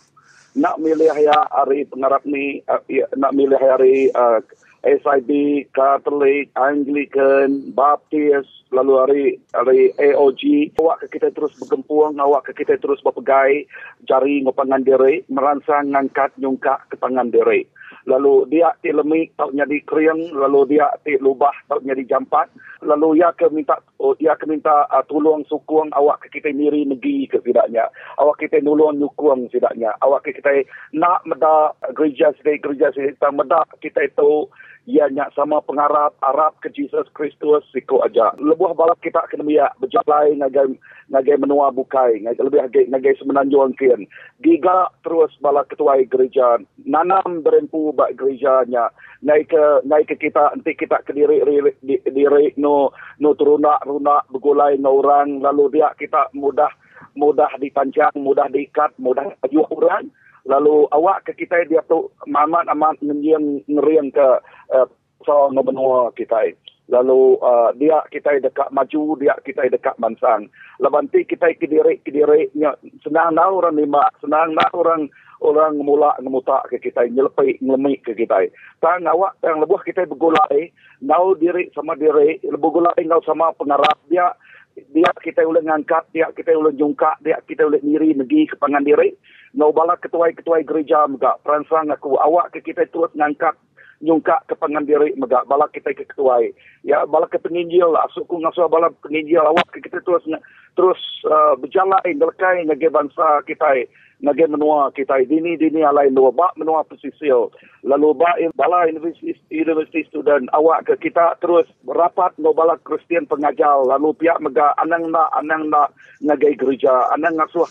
Nak 0.55 0.79
milih 0.79 1.11
ya 1.19 1.35
hari 1.51 1.83
pengarap 1.83 2.23
ni, 2.23 2.63
uh, 2.71 2.79
ya, 2.87 3.11
nak 3.19 3.35
milih 3.35 3.59
hari 3.59 4.07
uh, 4.15 4.39
SIB, 4.85 5.31
Catholic, 5.73 6.53
Anglican, 6.61 7.73
Baptist, 7.73 8.53
lalu 8.69 8.93
hari 9.01 9.25
hari 9.57 9.81
AOG. 9.97 10.77
Awak 10.77 11.09
ke 11.09 11.17
kita 11.17 11.33
terus 11.33 11.57
bergempuang, 11.57 12.21
awak 12.21 12.53
ke 12.53 12.63
kita 12.65 12.77
terus 12.77 13.01
berpegai, 13.01 13.65
jari 14.05 14.45
ngopangan 14.45 14.85
diri, 14.85 15.25
merangsang 15.33 15.97
ngangkat 15.97 16.37
nyungkak 16.37 16.85
ke 16.93 17.01
tangan 17.01 17.33
diri. 17.33 17.65
Lalu 18.05 18.53
dia 18.53 18.77
ti 18.85 18.93
lemik 18.93 19.33
tau 19.41 19.49
jadi 19.49 19.81
kriang, 19.89 20.21
lalu 20.37 20.77
dia 20.77 20.93
ti 21.01 21.17
lubah 21.17 21.57
tau 21.73 21.81
jadi 21.81 22.05
jampat, 22.05 22.53
lalu 22.85 23.25
ia 23.25 23.33
ke 23.33 23.49
minta 23.49 23.81
oh, 23.97 24.13
ia 24.21 24.37
ke 24.37 24.45
minta 24.45 24.85
uh, 24.93 25.01
tolong 25.09 25.41
sukung 25.49 25.89
awak 25.97 26.21
ke 26.29 26.37
kita 26.37 26.53
miri 26.53 26.85
negeri 26.85 27.25
ke 27.25 27.41
tidaknya. 27.41 27.89
Awak 28.21 28.45
kita 28.45 28.61
nulung 28.61 29.01
nyukung 29.01 29.49
tidaknya. 29.49 29.97
Awak 30.05 30.29
ke 30.29 30.37
kita 30.37 30.69
nak 30.93 31.25
meda 31.25 31.73
gereja 31.97 32.37
sedai 32.37 32.61
gereja 32.61 32.93
sedai 32.93 33.33
meda 33.33 33.65
kita 33.81 34.05
itu 34.05 34.53
ianya 34.85 35.33
sama 35.33 35.65
pengarap 35.65 36.13
Arab 36.21 36.61
ke 36.61 36.69
Jesus 36.69 37.09
Kristus 37.17 37.65
siku 37.73 38.05
aja. 38.05 38.37
Lebuh 38.37 38.77
balak 38.77 39.01
kita 39.01 39.25
kena 39.33 39.45
biak 39.45 39.73
berjalai 39.81 40.37
ngagai 40.37 40.77
ngagai 41.09 41.37
menua 41.41 41.73
bukai, 41.73 42.21
ngagai 42.21 42.45
lebih 42.45 42.61
ngagai, 42.69 42.85
ngagai 42.93 43.15
semenanjung 43.17 43.73
kian. 43.81 44.05
Giga 44.45 44.93
terus 45.01 45.33
balak 45.41 45.73
ketua 45.73 46.01
gereja, 46.05 46.61
nanam 46.85 47.41
berempu 47.41 47.97
bak 47.97 48.17
gerejanya. 48.21 48.93
Ngai 49.25 49.49
ke 49.49 49.65
ngai 49.89 50.05
ke 50.05 50.21
kita 50.21 50.53
nanti 50.53 50.77
kita 50.77 51.01
ke 51.01 51.17
diri 51.17 51.41
diri, 51.81 52.53
no 52.61 52.93
no 53.25 53.33
terunak 53.33 53.81
runak 53.89 54.29
bergulai 54.29 54.77
no 54.77 55.01
orang 55.01 55.41
lalu 55.41 55.81
dia 55.81 55.97
kita 55.97 56.29
mudah 56.37 56.69
mudah 57.17 57.49
dipancang, 57.57 58.13
mudah 58.21 58.51
diikat, 58.53 58.93
mudah 59.01 59.33
ajuh 59.47 59.65
orang 59.71 60.13
lalu 60.45 60.89
awak 60.93 61.25
ke 61.25 61.45
kita 61.45 61.65
dia 61.69 61.81
tu 61.89 62.13
amat 62.29 62.69
amat 62.73 63.01
ngeriang 63.01 63.65
ngeriang 63.69 64.09
ke 64.13 64.29
uh, 64.73 64.87
so 65.25 65.49
benua 65.51 66.13
kita. 66.13 66.53
Lalu 66.85 67.41
uh, 67.41 67.73
dia 67.81 68.05
kita 68.13 68.45
dekat 68.45 68.69
maju 68.69 69.17
dia 69.17 69.33
kita 69.41 69.73
dekat 69.73 69.97
mansang 69.97 70.53
lebanti 70.77 71.25
kita 71.25 71.57
ke 71.57 71.65
diri 71.65 71.97
ke 72.05 72.13
diri 72.13 72.53
nya 72.53 72.77
senang 73.01 73.33
nak 73.33 73.49
orang 73.49 73.81
lima 73.81 74.05
senang 74.21 74.53
nak 74.53 74.69
orang 74.77 75.09
orang 75.41 75.81
mula 75.81 76.13
ngemuta 76.21 76.61
ke 76.69 76.77
kita 76.77 77.09
nyelepai 77.09 77.57
ngelemik 77.65 78.05
ke 78.05 78.13
kita. 78.13 78.53
Tang 78.85 79.01
awak 79.09 79.41
yang 79.41 79.65
lebuh 79.65 79.81
kita 79.81 80.05
bergulai 80.05 80.69
nau 81.01 81.33
diri 81.33 81.73
sama 81.73 81.97
diri 81.97 82.45
lebuh 82.45 82.69
gulai 82.69 83.01
ngau 83.01 83.25
sama 83.25 83.57
pengarap 83.57 83.97
dia 84.13 84.37
dia 84.75 85.11
kita 85.23 85.47
boleh 85.47 85.63
ngangkat, 85.63 86.05
dia 86.11 86.27
kita 86.35 86.55
boleh 86.55 86.75
jungkak, 86.75 87.19
dia 87.23 87.39
kita 87.47 87.67
boleh 87.67 87.83
miri 87.87 88.11
negeri 88.15 88.51
ke 88.51 88.59
pangan 88.59 88.83
diri. 88.83 89.15
Ngau 89.55 89.71
bala 89.71 89.95
ketua-ketua 89.99 90.67
gereja 90.67 91.07
juga. 91.07 91.39
Peransang 91.47 91.95
aku, 91.95 92.19
awak 92.19 92.51
ke 92.51 92.59
kita 92.59 92.91
terus 92.91 93.15
ngangkat, 93.15 93.55
nyungkak 94.03 94.43
ke 94.51 94.55
pangan 94.59 94.83
diri 94.83 95.15
mega. 95.15 95.47
Bala 95.47 95.71
kita 95.71 95.95
ke 95.95 96.05
ketua 96.11 96.43
ya 96.83 97.07
bala 97.07 97.31
ke 97.31 97.39
penginjil. 97.39 97.95
Asukku 97.95 98.43
ngasuh 98.43 98.67
bala 98.67 98.91
penginjil. 98.99 99.47
Awak 99.47 99.79
ke 99.79 99.79
kita 99.87 100.03
terus 100.03 100.27
terus 100.75 101.01
uh, 101.31 101.55
berjalan 101.55 102.03
ngelekai 102.03 102.67
ngage 102.67 102.91
bangsa 102.91 103.47
kita 103.47 103.87
ngage 104.23 104.47
menua 104.47 104.93
kita. 104.95 105.19
Dini 105.27 105.59
dini 105.59 105.83
alai 105.83 106.13
dua 106.13 106.31
bak 106.31 106.55
menua 106.61 106.87
pesisir. 106.87 107.51
Lalu 107.83 108.09
bak 108.15 108.37
bala 108.55 108.87
universiti 108.87 109.35
universiti 109.51 110.07
student. 110.07 110.47
Awak 110.55 110.87
ke 110.93 111.11
kita 111.11 111.41
terus 111.43 111.67
rapat 111.89 112.37
no 112.39 112.55
bala 112.55 112.79
Kristian 112.83 113.27
pengajar. 113.27 113.83
Lalu 113.83 114.15
pihak 114.19 114.39
mega 114.39 114.77
anang 114.79 115.11
na 115.11 115.27
anang 115.35 115.73
na 115.73 115.91
ngage 116.23 116.55
gereja. 116.61 117.11
Anang 117.11 117.41
ngasuh 117.41 117.69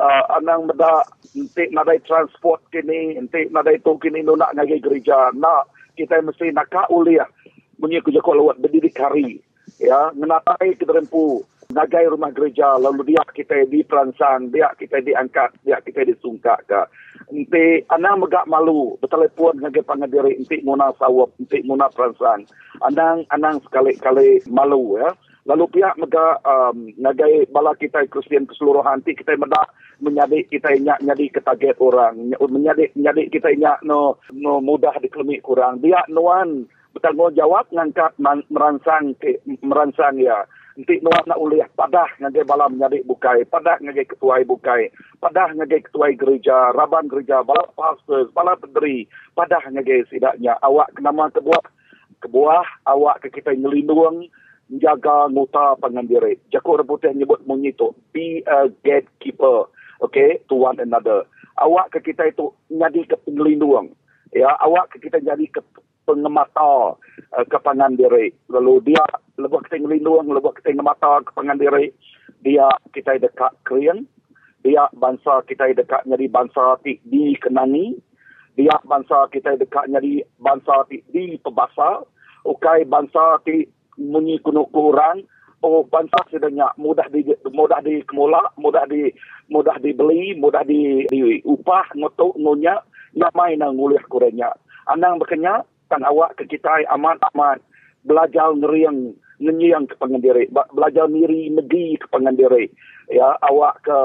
uh, 0.00 0.24
anang 0.36 0.68
meda 0.68 1.06
entik 1.32 1.72
nadai 1.72 2.02
transport 2.04 2.60
kini 2.74 3.16
entik 3.16 3.48
nadai 3.54 3.80
tu 3.80 3.96
kini 3.96 4.20
no 4.20 4.36
nak 4.36 4.54
gereja. 4.56 5.32
Nak 5.32 5.72
kita 5.96 6.20
mesti 6.20 6.52
nak 6.52 6.72
uliah. 6.92 7.26
Punya 7.78 8.02
kerja 8.02 8.18
kau 8.18 8.34
lewat 8.34 8.58
berdidik 8.58 8.98
hari. 8.98 9.38
Ya 9.78 10.10
menatai 10.10 10.74
ke 10.74 10.82
derempu 10.82 11.46
nagai 11.68 12.08
rumah 12.08 12.32
gereja 12.32 12.80
lalu 12.80 13.12
dia 13.12 13.20
kita 13.28 13.68
diperansang 13.68 14.48
dia 14.48 14.72
kita 14.80 15.04
diangkat 15.04 15.52
dia 15.68 15.76
kita 15.84 16.00
disungkak 16.08 16.64
ke 16.64 16.80
ente 17.28 17.84
anang 17.92 18.24
megak 18.24 18.48
malu 18.48 18.96
bertelepon 19.04 19.60
ngagai 19.60 19.84
pangadiri 19.84 20.32
ente 20.40 20.64
muna 20.64 20.96
sawap 20.96 21.28
ente 21.36 21.60
muna 21.68 21.92
peransang 21.92 22.48
anang 22.80 23.28
anang 23.28 23.60
sekali-kali 23.68 24.48
malu 24.48 24.96
ya. 24.96 25.12
Lalu 25.48 25.80
pihak 25.80 25.96
mega 25.96 26.36
um, 26.44 26.92
ngagai 27.00 27.48
bala 27.48 27.72
kita 27.72 28.04
Kristian 28.12 28.44
keseluruhan 28.44 29.00
ti 29.00 29.16
kita 29.16 29.32
medak 29.36 29.72
menyadik 30.00 30.48
kita 30.52 30.72
inyak 30.76 31.00
nyadi 31.00 31.32
ketaget 31.32 31.76
orang 31.80 32.32
menyadik 32.36 32.92
menyadik 32.92 33.32
kita 33.32 33.52
inyak 33.52 33.80
no 33.84 34.20
no 34.32 34.60
mudah 34.64 34.92
dikelemi 35.00 35.40
kurang. 35.40 35.80
Dia 35.80 36.04
nuan 36.12 36.68
bertanggungjawab 36.92 37.68
ngangkat 37.72 38.12
merangsang 38.52 39.16
ke, 39.20 39.40
merangsang 39.64 40.20
ya 40.20 40.48
nanti 40.78 41.02
nuan 41.02 41.26
nak 41.26 41.42
uliah. 41.42 41.66
Padah 41.74 42.06
ngagai 42.22 42.46
bala 42.46 42.70
menyadik 42.70 43.02
bukai. 43.02 43.42
Padah 43.50 43.82
ngagai 43.82 44.14
ketua 44.14 44.38
bukai. 44.46 44.94
Padah 45.18 45.50
ngagai 45.58 45.90
ketua 45.90 46.14
gereja 46.14 46.70
raban 46.70 47.10
gereja 47.10 47.42
bala 47.42 47.66
pastors 47.74 48.30
bala 48.30 48.54
pederi 48.54 49.10
padah 49.34 49.58
ngagai 49.74 50.06
sidaknya 50.06 50.54
awak 50.62 50.94
kenama 50.94 51.34
kebuah. 51.34 51.66
Kebuah 52.22 52.66
awak 52.86 53.26
ke 53.26 53.42
kita 53.42 53.58
ngelindung 53.58 54.30
menjaga 54.70 55.26
nguta 55.32 55.80
pengandiri 55.80 56.36
jakuk 56.52 56.78
rebutih 56.78 57.10
nyebut 57.16 57.40
munyi 57.48 57.74
tu 57.74 57.90
be 58.14 58.46
a 58.46 58.70
gatekeeper. 58.86 59.66
Okay, 59.98 60.38
to 60.46 60.54
one 60.54 60.78
another. 60.78 61.26
Awak 61.58 61.90
ke 61.90 62.14
kita 62.14 62.30
itu 62.30 62.54
jadi 62.70 63.02
ke 63.02 63.18
pengelindung. 63.26 63.98
Ya, 64.30 64.54
awak 64.62 64.94
ke 64.94 65.02
kita 65.02 65.18
jadi 65.18 65.42
ke 65.50 65.58
pengemata 66.06 66.94
uh, 67.34 67.44
kepangan 67.50 67.98
diri. 67.98 68.30
Lalu 68.46 68.94
dia 68.94 69.02
lebih 69.38 69.62
kita 69.70 69.78
ngelindung, 69.78 70.28
lebih 70.34 70.52
kita 70.58 70.74
ngemata 70.74 71.22
diri. 71.56 71.94
Dia 72.42 72.68
kita 72.90 73.16
dekat 73.22 73.54
krian. 73.62 74.04
Dia 74.66 74.90
bangsa 74.98 75.46
kita 75.46 75.70
dekat 75.72 76.02
jadi 76.04 76.26
bangsa 76.26 76.82
ti 76.82 76.98
dikenangi. 77.06 77.94
Dia 78.58 78.74
bangsa 78.82 79.30
kita 79.30 79.54
dekat 79.54 79.86
jadi 79.88 80.26
bangsa 80.42 80.84
ti 80.90 81.00
dipebasa. 81.14 82.02
Ukai 82.42 82.82
bangsa 82.84 83.38
ti 83.46 83.66
munyi 83.98 84.42
kuno 84.42 84.66
kurang 84.70 85.26
oh 85.62 85.82
bangsa 85.86 86.22
sedanya 86.30 86.70
mudah 86.78 87.06
di 87.10 87.26
mudah 87.50 87.82
dikelola, 87.82 88.54
mudah 88.58 88.86
di 88.86 89.10
mudah 89.50 89.74
dibeli, 89.82 90.38
mudah 90.38 90.62
di, 90.62 91.02
di 91.10 91.42
upah 91.42 91.94
ngotok 91.98 92.38
ngonya 92.38 92.78
nyamai 93.18 93.58
nang 93.58 93.74
ngulih 93.74 94.02
kurenya. 94.06 94.54
Anang 94.86 95.18
berkenya 95.18 95.66
kan 95.90 96.04
awak 96.04 96.36
ke 96.38 96.46
kita 96.46 96.84
aman 96.92 97.18
belajar 98.06 98.54
ngeriang 98.54 99.16
ngenyang 99.38 99.86
ke 99.86 99.94
pengandiri, 99.98 100.50
belajar 100.50 101.06
miri 101.06 101.50
negeri 101.50 101.98
ke 101.98 102.06
pengandiri. 102.10 102.70
Ya, 103.08 103.38
awak 103.40 103.86
ke 103.86 103.98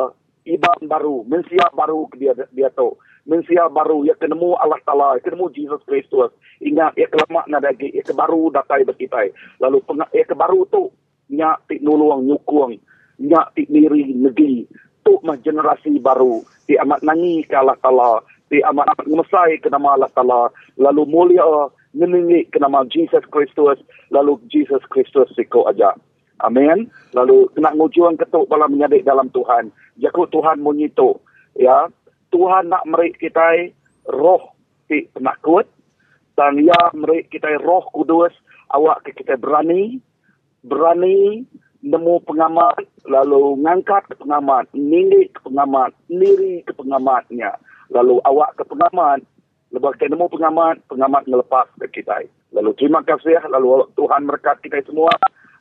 iban 0.48 0.80
baru, 0.86 1.26
mensiap 1.26 1.74
baru 1.74 2.08
ke 2.10 2.22
dia 2.22 2.34
dia 2.54 2.70
tu. 2.74 2.96
Mensiap 3.24 3.72
baru 3.72 4.04
ya 4.04 4.20
kenemu 4.20 4.60
Allah 4.60 4.80
Taala, 4.84 5.16
ya 5.18 5.24
kenemu 5.24 5.48
Jesus 5.56 5.82
Kristus. 5.88 6.32
Ingat 6.60 7.00
ya 7.00 7.08
kelama 7.08 7.48
na 7.48 7.64
lagi, 7.64 7.88
ya 7.96 8.04
ke 8.04 8.12
baru 8.12 8.52
datai 8.52 8.84
berkitai. 8.84 9.32
Lalu 9.64 9.80
ya 10.12 10.24
ke 10.28 10.36
baru 10.36 10.68
tu 10.68 10.92
nyak 11.32 11.66
tik 11.72 11.80
nuluang 11.80 12.28
nyukung, 12.28 12.76
nyak 13.24 13.56
tik 13.56 13.72
miri 13.72 14.12
negeri. 14.12 14.68
Tu 15.04 15.14
mah 15.24 15.40
generasi 15.40 16.00
baru, 16.00 16.44
ti 16.68 16.80
amat 16.80 17.04
nangi 17.04 17.44
ke 17.44 17.56
Allah 17.56 17.80
Taala, 17.80 18.24
ti 18.48 18.60
amat 18.64 19.04
ngemesai 19.08 19.60
ke 19.60 19.72
nama 19.72 19.96
Allah 19.96 20.12
Taala. 20.12 20.52
Lalu 20.80 21.04
mulia 21.08 21.44
ke 21.94 22.58
nama 22.58 22.84
Jesus 22.90 23.24
Kristus, 23.30 23.78
lalu 24.10 24.42
Jesus 24.50 24.82
Kristus 24.90 25.30
siko 25.38 25.70
aja. 25.70 25.94
Amin. 26.42 26.90
Lalu 27.14 27.48
nak 27.62 27.78
ngujuan 27.80 28.20
ketuk 28.20 28.52
bala 28.52 28.68
menyadik 28.68 29.08
dalam 29.08 29.32
Tuhan. 29.32 29.72
Jakut 30.02 30.28
Tuhan 30.34 30.60
menyitu. 30.60 31.16
Ya. 31.56 31.88
Tuhan 32.34 32.74
nak 32.74 32.84
merik 32.90 33.22
kita 33.22 33.70
roh 34.10 34.52
ti 34.90 35.08
penakut. 35.14 35.70
Dan 36.34 36.66
ya 36.66 36.90
merik 36.92 37.30
kita 37.30 37.62
roh 37.62 37.86
kudus. 37.96 38.34
Awak 38.74 39.08
ke 39.08 39.24
kita 39.24 39.40
berani. 39.40 40.04
Berani 40.66 41.48
nemu 41.80 42.16
pengamat. 42.28 42.82
Lalu 43.08 43.64
ngangkat 43.64 44.12
ke 44.12 44.16
pengamat. 44.20 44.68
Ninggi 44.76 45.32
ke 45.32 45.40
pengamat. 45.48 45.96
Niri 46.12 46.66
ke 46.68 46.74
pengamatnya. 46.76 47.56
Lalu 47.94 48.20
awak 48.28 48.60
ke 48.60 48.68
pengamat. 48.68 49.24
Lepas 49.74 49.98
nemu 49.98 50.30
pengamat. 50.30 50.86
Pengamat 50.86 51.26
ngelepas 51.26 51.68
ke 51.82 52.00
kita. 52.02 52.24
Lalu 52.54 52.72
terima 52.78 53.02
kasih. 53.02 53.42
Lalu 53.50 53.90
Tuhan 53.98 54.30
merkat 54.30 54.62
kita 54.62 54.86
semua 54.86 55.10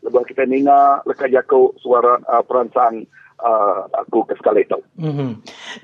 lebih 0.02 0.26
kita 0.28 0.44
ninga 0.44 1.00
lekat 1.06 1.30
jaku 1.30 1.72
suara 1.78 2.18
uh, 2.26 2.42
perancang 2.42 3.06
uh, 3.38 3.86
aku 3.94 4.26
ke 4.26 4.34
sekali 4.38 4.66
itu. 4.66 4.78
Mm-hmm. 4.98 5.30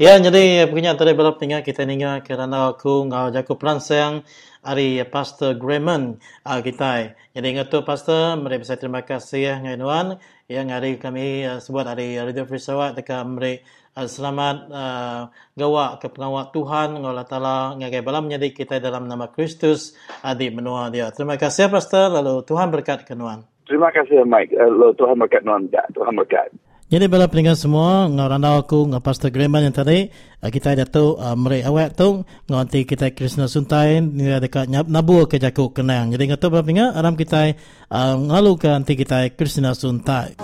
Ya, 0.03 0.19
jadi 0.19 0.67
punya 0.67 0.99
tadi 0.99 1.15
belum 1.15 1.39
tinggal 1.39 1.63
kita 1.63 1.87
ninga 1.87 2.23
kerana 2.27 2.75
aku 2.75 3.07
ngau 3.07 3.31
jaku 3.31 3.55
perancang 3.55 4.27
hari 4.63 4.99
Pastor 5.07 5.55
Grayman 5.55 6.19
uh, 6.43 6.61
kita. 6.61 7.15
Jadi 7.35 7.47
ingat 7.47 7.71
tu 7.71 7.87
Pastor, 7.87 8.35
mari 8.39 8.59
bisa 8.59 8.75
terima 8.75 9.07
kasih 9.07 9.63
ngai 9.63 9.79
nuan 9.79 10.19
yang 10.51 10.69
hari 10.75 10.99
kami 10.99 11.47
uh, 11.47 11.63
sebut 11.63 11.87
hari 11.87 12.19
Radio 12.19 12.43
Free 12.43 12.63
Sarawak 12.63 12.99
dekat 12.99 13.23
uh, 13.23 13.63
selamat 13.97 14.57
uh, 14.69 15.21
gawa 15.57 15.97
ke 15.97 16.13
pengawal 16.13 16.51
Tuhan 16.53 16.99
Allah 17.01 17.25
Taala 17.25 17.57
ngagai 17.79 18.05
balam 18.05 18.29
menjadi 18.29 18.53
kita 18.53 18.77
dalam 18.83 19.09
nama 19.09 19.31
Kristus 19.33 19.97
adi 20.21 20.53
menua 20.53 20.93
dia. 20.93 21.09
Terima 21.15 21.39
kasih 21.41 21.73
Pastor, 21.73 22.13
lalu 22.13 22.45
Tuhan 22.45 22.69
berkat 22.69 23.09
ke 23.09 23.17
nuan. 23.17 23.47
Terima 23.69 23.89
kasih 23.93 24.25
Mike. 24.25 24.55
Uh, 24.55 24.93
Tuhan 24.97 25.17
berkat 25.19 25.43
non 25.43 25.69
Tuhan 25.69 26.15
berkat. 26.15 26.53
Jadi 26.89 27.05
bala 27.05 27.29
peninggal 27.29 27.53
semua 27.53 28.09
ngau 28.09 28.33
randa 28.33 28.57
aku 28.57 28.89
ngau 28.89 29.05
Pastor 29.05 29.29
Grayman 29.29 29.61
yang 29.61 29.77
tadi 29.77 30.09
uh, 30.41 30.49
kita 30.49 30.73
ada 30.73 30.89
tu 30.89 31.21
uh, 31.21 31.37
meri 31.37 31.61
awak 31.61 31.93
tu 31.93 32.25
ngau 32.25 32.57
nanti 32.57 32.89
kita 32.89 33.13
Krishna 33.13 33.45
Suntai 33.45 34.01
ni 34.01 34.25
dekat 34.25 34.73
nabu 34.73 35.21
ke 35.29 35.37
jaku 35.37 35.69
kenang. 35.77 36.09
Jadi 36.17 36.33
ngau 36.33 36.41
tu 36.41 36.49
bala 36.49 36.65
peninggal 36.65 36.97
aram 36.97 37.13
kita 37.13 37.53
uh, 37.93 38.17
ngalu 38.17 38.57
ke 38.57 38.69
nanti 38.73 38.97
kita 38.97 39.37
Krishna 39.37 39.77
Suntai. 39.77 40.41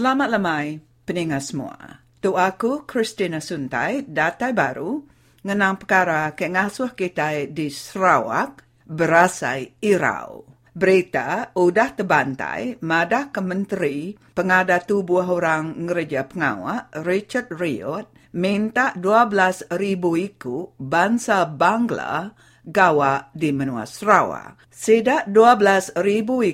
Selamat 0.00 0.32
lamai 0.32 0.80
peninggal 1.04 1.44
semua. 1.44 1.76
Tu 2.24 2.32
aku 2.32 2.88
Christina 2.88 3.36
Suntai, 3.36 4.00
datai 4.08 4.56
baru, 4.56 4.96
ngenang 5.44 5.76
perkara 5.76 6.32
ke 6.32 6.48
ngasuh 6.48 6.96
kita 6.96 7.44
di 7.44 7.68
Sarawak, 7.68 8.64
berasai 8.88 9.76
Irau. 9.84 10.48
Berita 10.72 11.52
udah 11.52 11.92
terbantai, 11.92 12.80
madah 12.80 13.28
ke 13.28 13.44
Menteri 13.44 14.16
Pengada 14.32 14.80
Tubuh 14.80 15.28
Orang 15.28 15.76
Ngereja 15.84 16.24
Pengawal, 16.24 16.88
Richard 17.04 17.52
Riot, 17.52 18.08
minta 18.40 18.96
12,000 18.96 19.68
iku 20.16 20.80
bangsa 20.80 21.44
Bangla 21.44 22.32
gawa 22.64 23.28
di 23.36 23.52
menua 23.52 23.84
Sarawak. 23.84 24.64
Sedak 24.72 25.28
12,000 25.28 26.00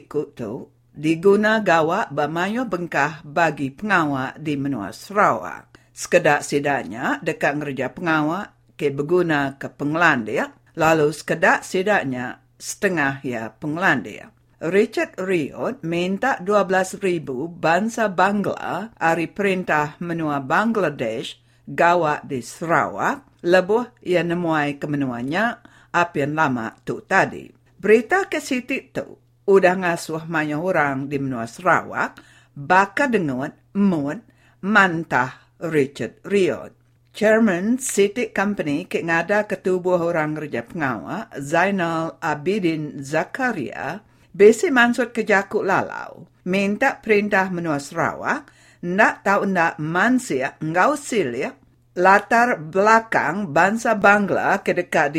iku 0.03 0.35
tu 0.35 0.76
diguna 0.97 1.61
gawa 1.61 2.09
bamayo 2.09 2.65
bengkah 2.65 3.21
bagi 3.23 3.69
pengawal 3.69 4.33
di 4.41 4.57
menua 4.57 4.97
Sarawak. 4.97 5.77
Sekedak 5.93 6.45
sidanya 6.45 7.21
dekat 7.21 7.57
ngerja 7.61 7.93
pengawal 7.93 8.53
ke 8.77 8.93
berguna 8.93 9.57
ke 9.57 9.73
Penglandia, 9.73 10.53
lalu 10.77 11.09
sekedak 11.13 11.65
sidanya 11.65 12.45
setengah 12.61 13.25
ya 13.25 13.53
Penglandia. 13.57 14.33
Richard 14.57 15.21
Riot 15.21 15.85
minta 15.85 16.41
12,000 16.41 17.25
bangsa 17.61 18.09
Bangla 18.09 18.93
hari 18.97 19.29
perintah 19.29 20.01
menua 20.01 20.41
Bangladesh 20.41 21.41
gawa 21.69 22.25
di 22.25 22.41
Sarawak, 22.41 23.45
lebuh 23.45 24.01
ia 24.01 24.25
nemuai 24.25 24.81
kemenuanya 24.81 25.61
apian 25.93 26.33
lama 26.33 26.73
tu 26.85 27.05
tadi. 27.05 27.53
Berita 27.77 28.25
ke 28.33 28.41
Siti 28.41 28.89
tu, 28.89 29.26
udah 29.47 29.75
ngasuh 29.81 30.27
banyak 30.27 30.59
orang 30.59 31.07
di 31.07 31.17
menua 31.23 31.47
Sarawak, 31.47 32.19
baka 32.53 33.07
dengan 33.07 33.55
mun 33.79 34.21
mantah 34.67 35.57
Richard 35.63 36.21
Riot. 36.27 36.75
Chairman 37.17 37.81
City 37.81 38.29
Company 38.29 38.85
ke 38.85 39.01
ngada 39.01 39.49
ketubuh 39.49 39.97
orang 39.97 40.37
kerja 40.37 40.61
pengawa 40.61 41.33
Zainal 41.41 42.21
Abidin 42.21 43.01
Zakaria 43.01 44.05
besi 44.37 44.69
mansut 44.69 45.17
ke 45.17 45.25
Jakuk 45.25 45.65
Lalau 45.65 46.29
minta 46.45 47.01
perintah 47.01 47.49
menua 47.49 47.81
Sarawak 47.81 48.53
nak 48.85 49.25
tahu 49.25 49.49
nak 49.49 49.81
mansia 49.81 50.61
ngau 50.61 50.93
silia 50.93 51.57
latar 51.97 52.61
belakang 52.61 53.49
bangsa 53.49 53.97
Bangla 53.97 54.61
ke 54.61 54.77
dekat 54.77 55.17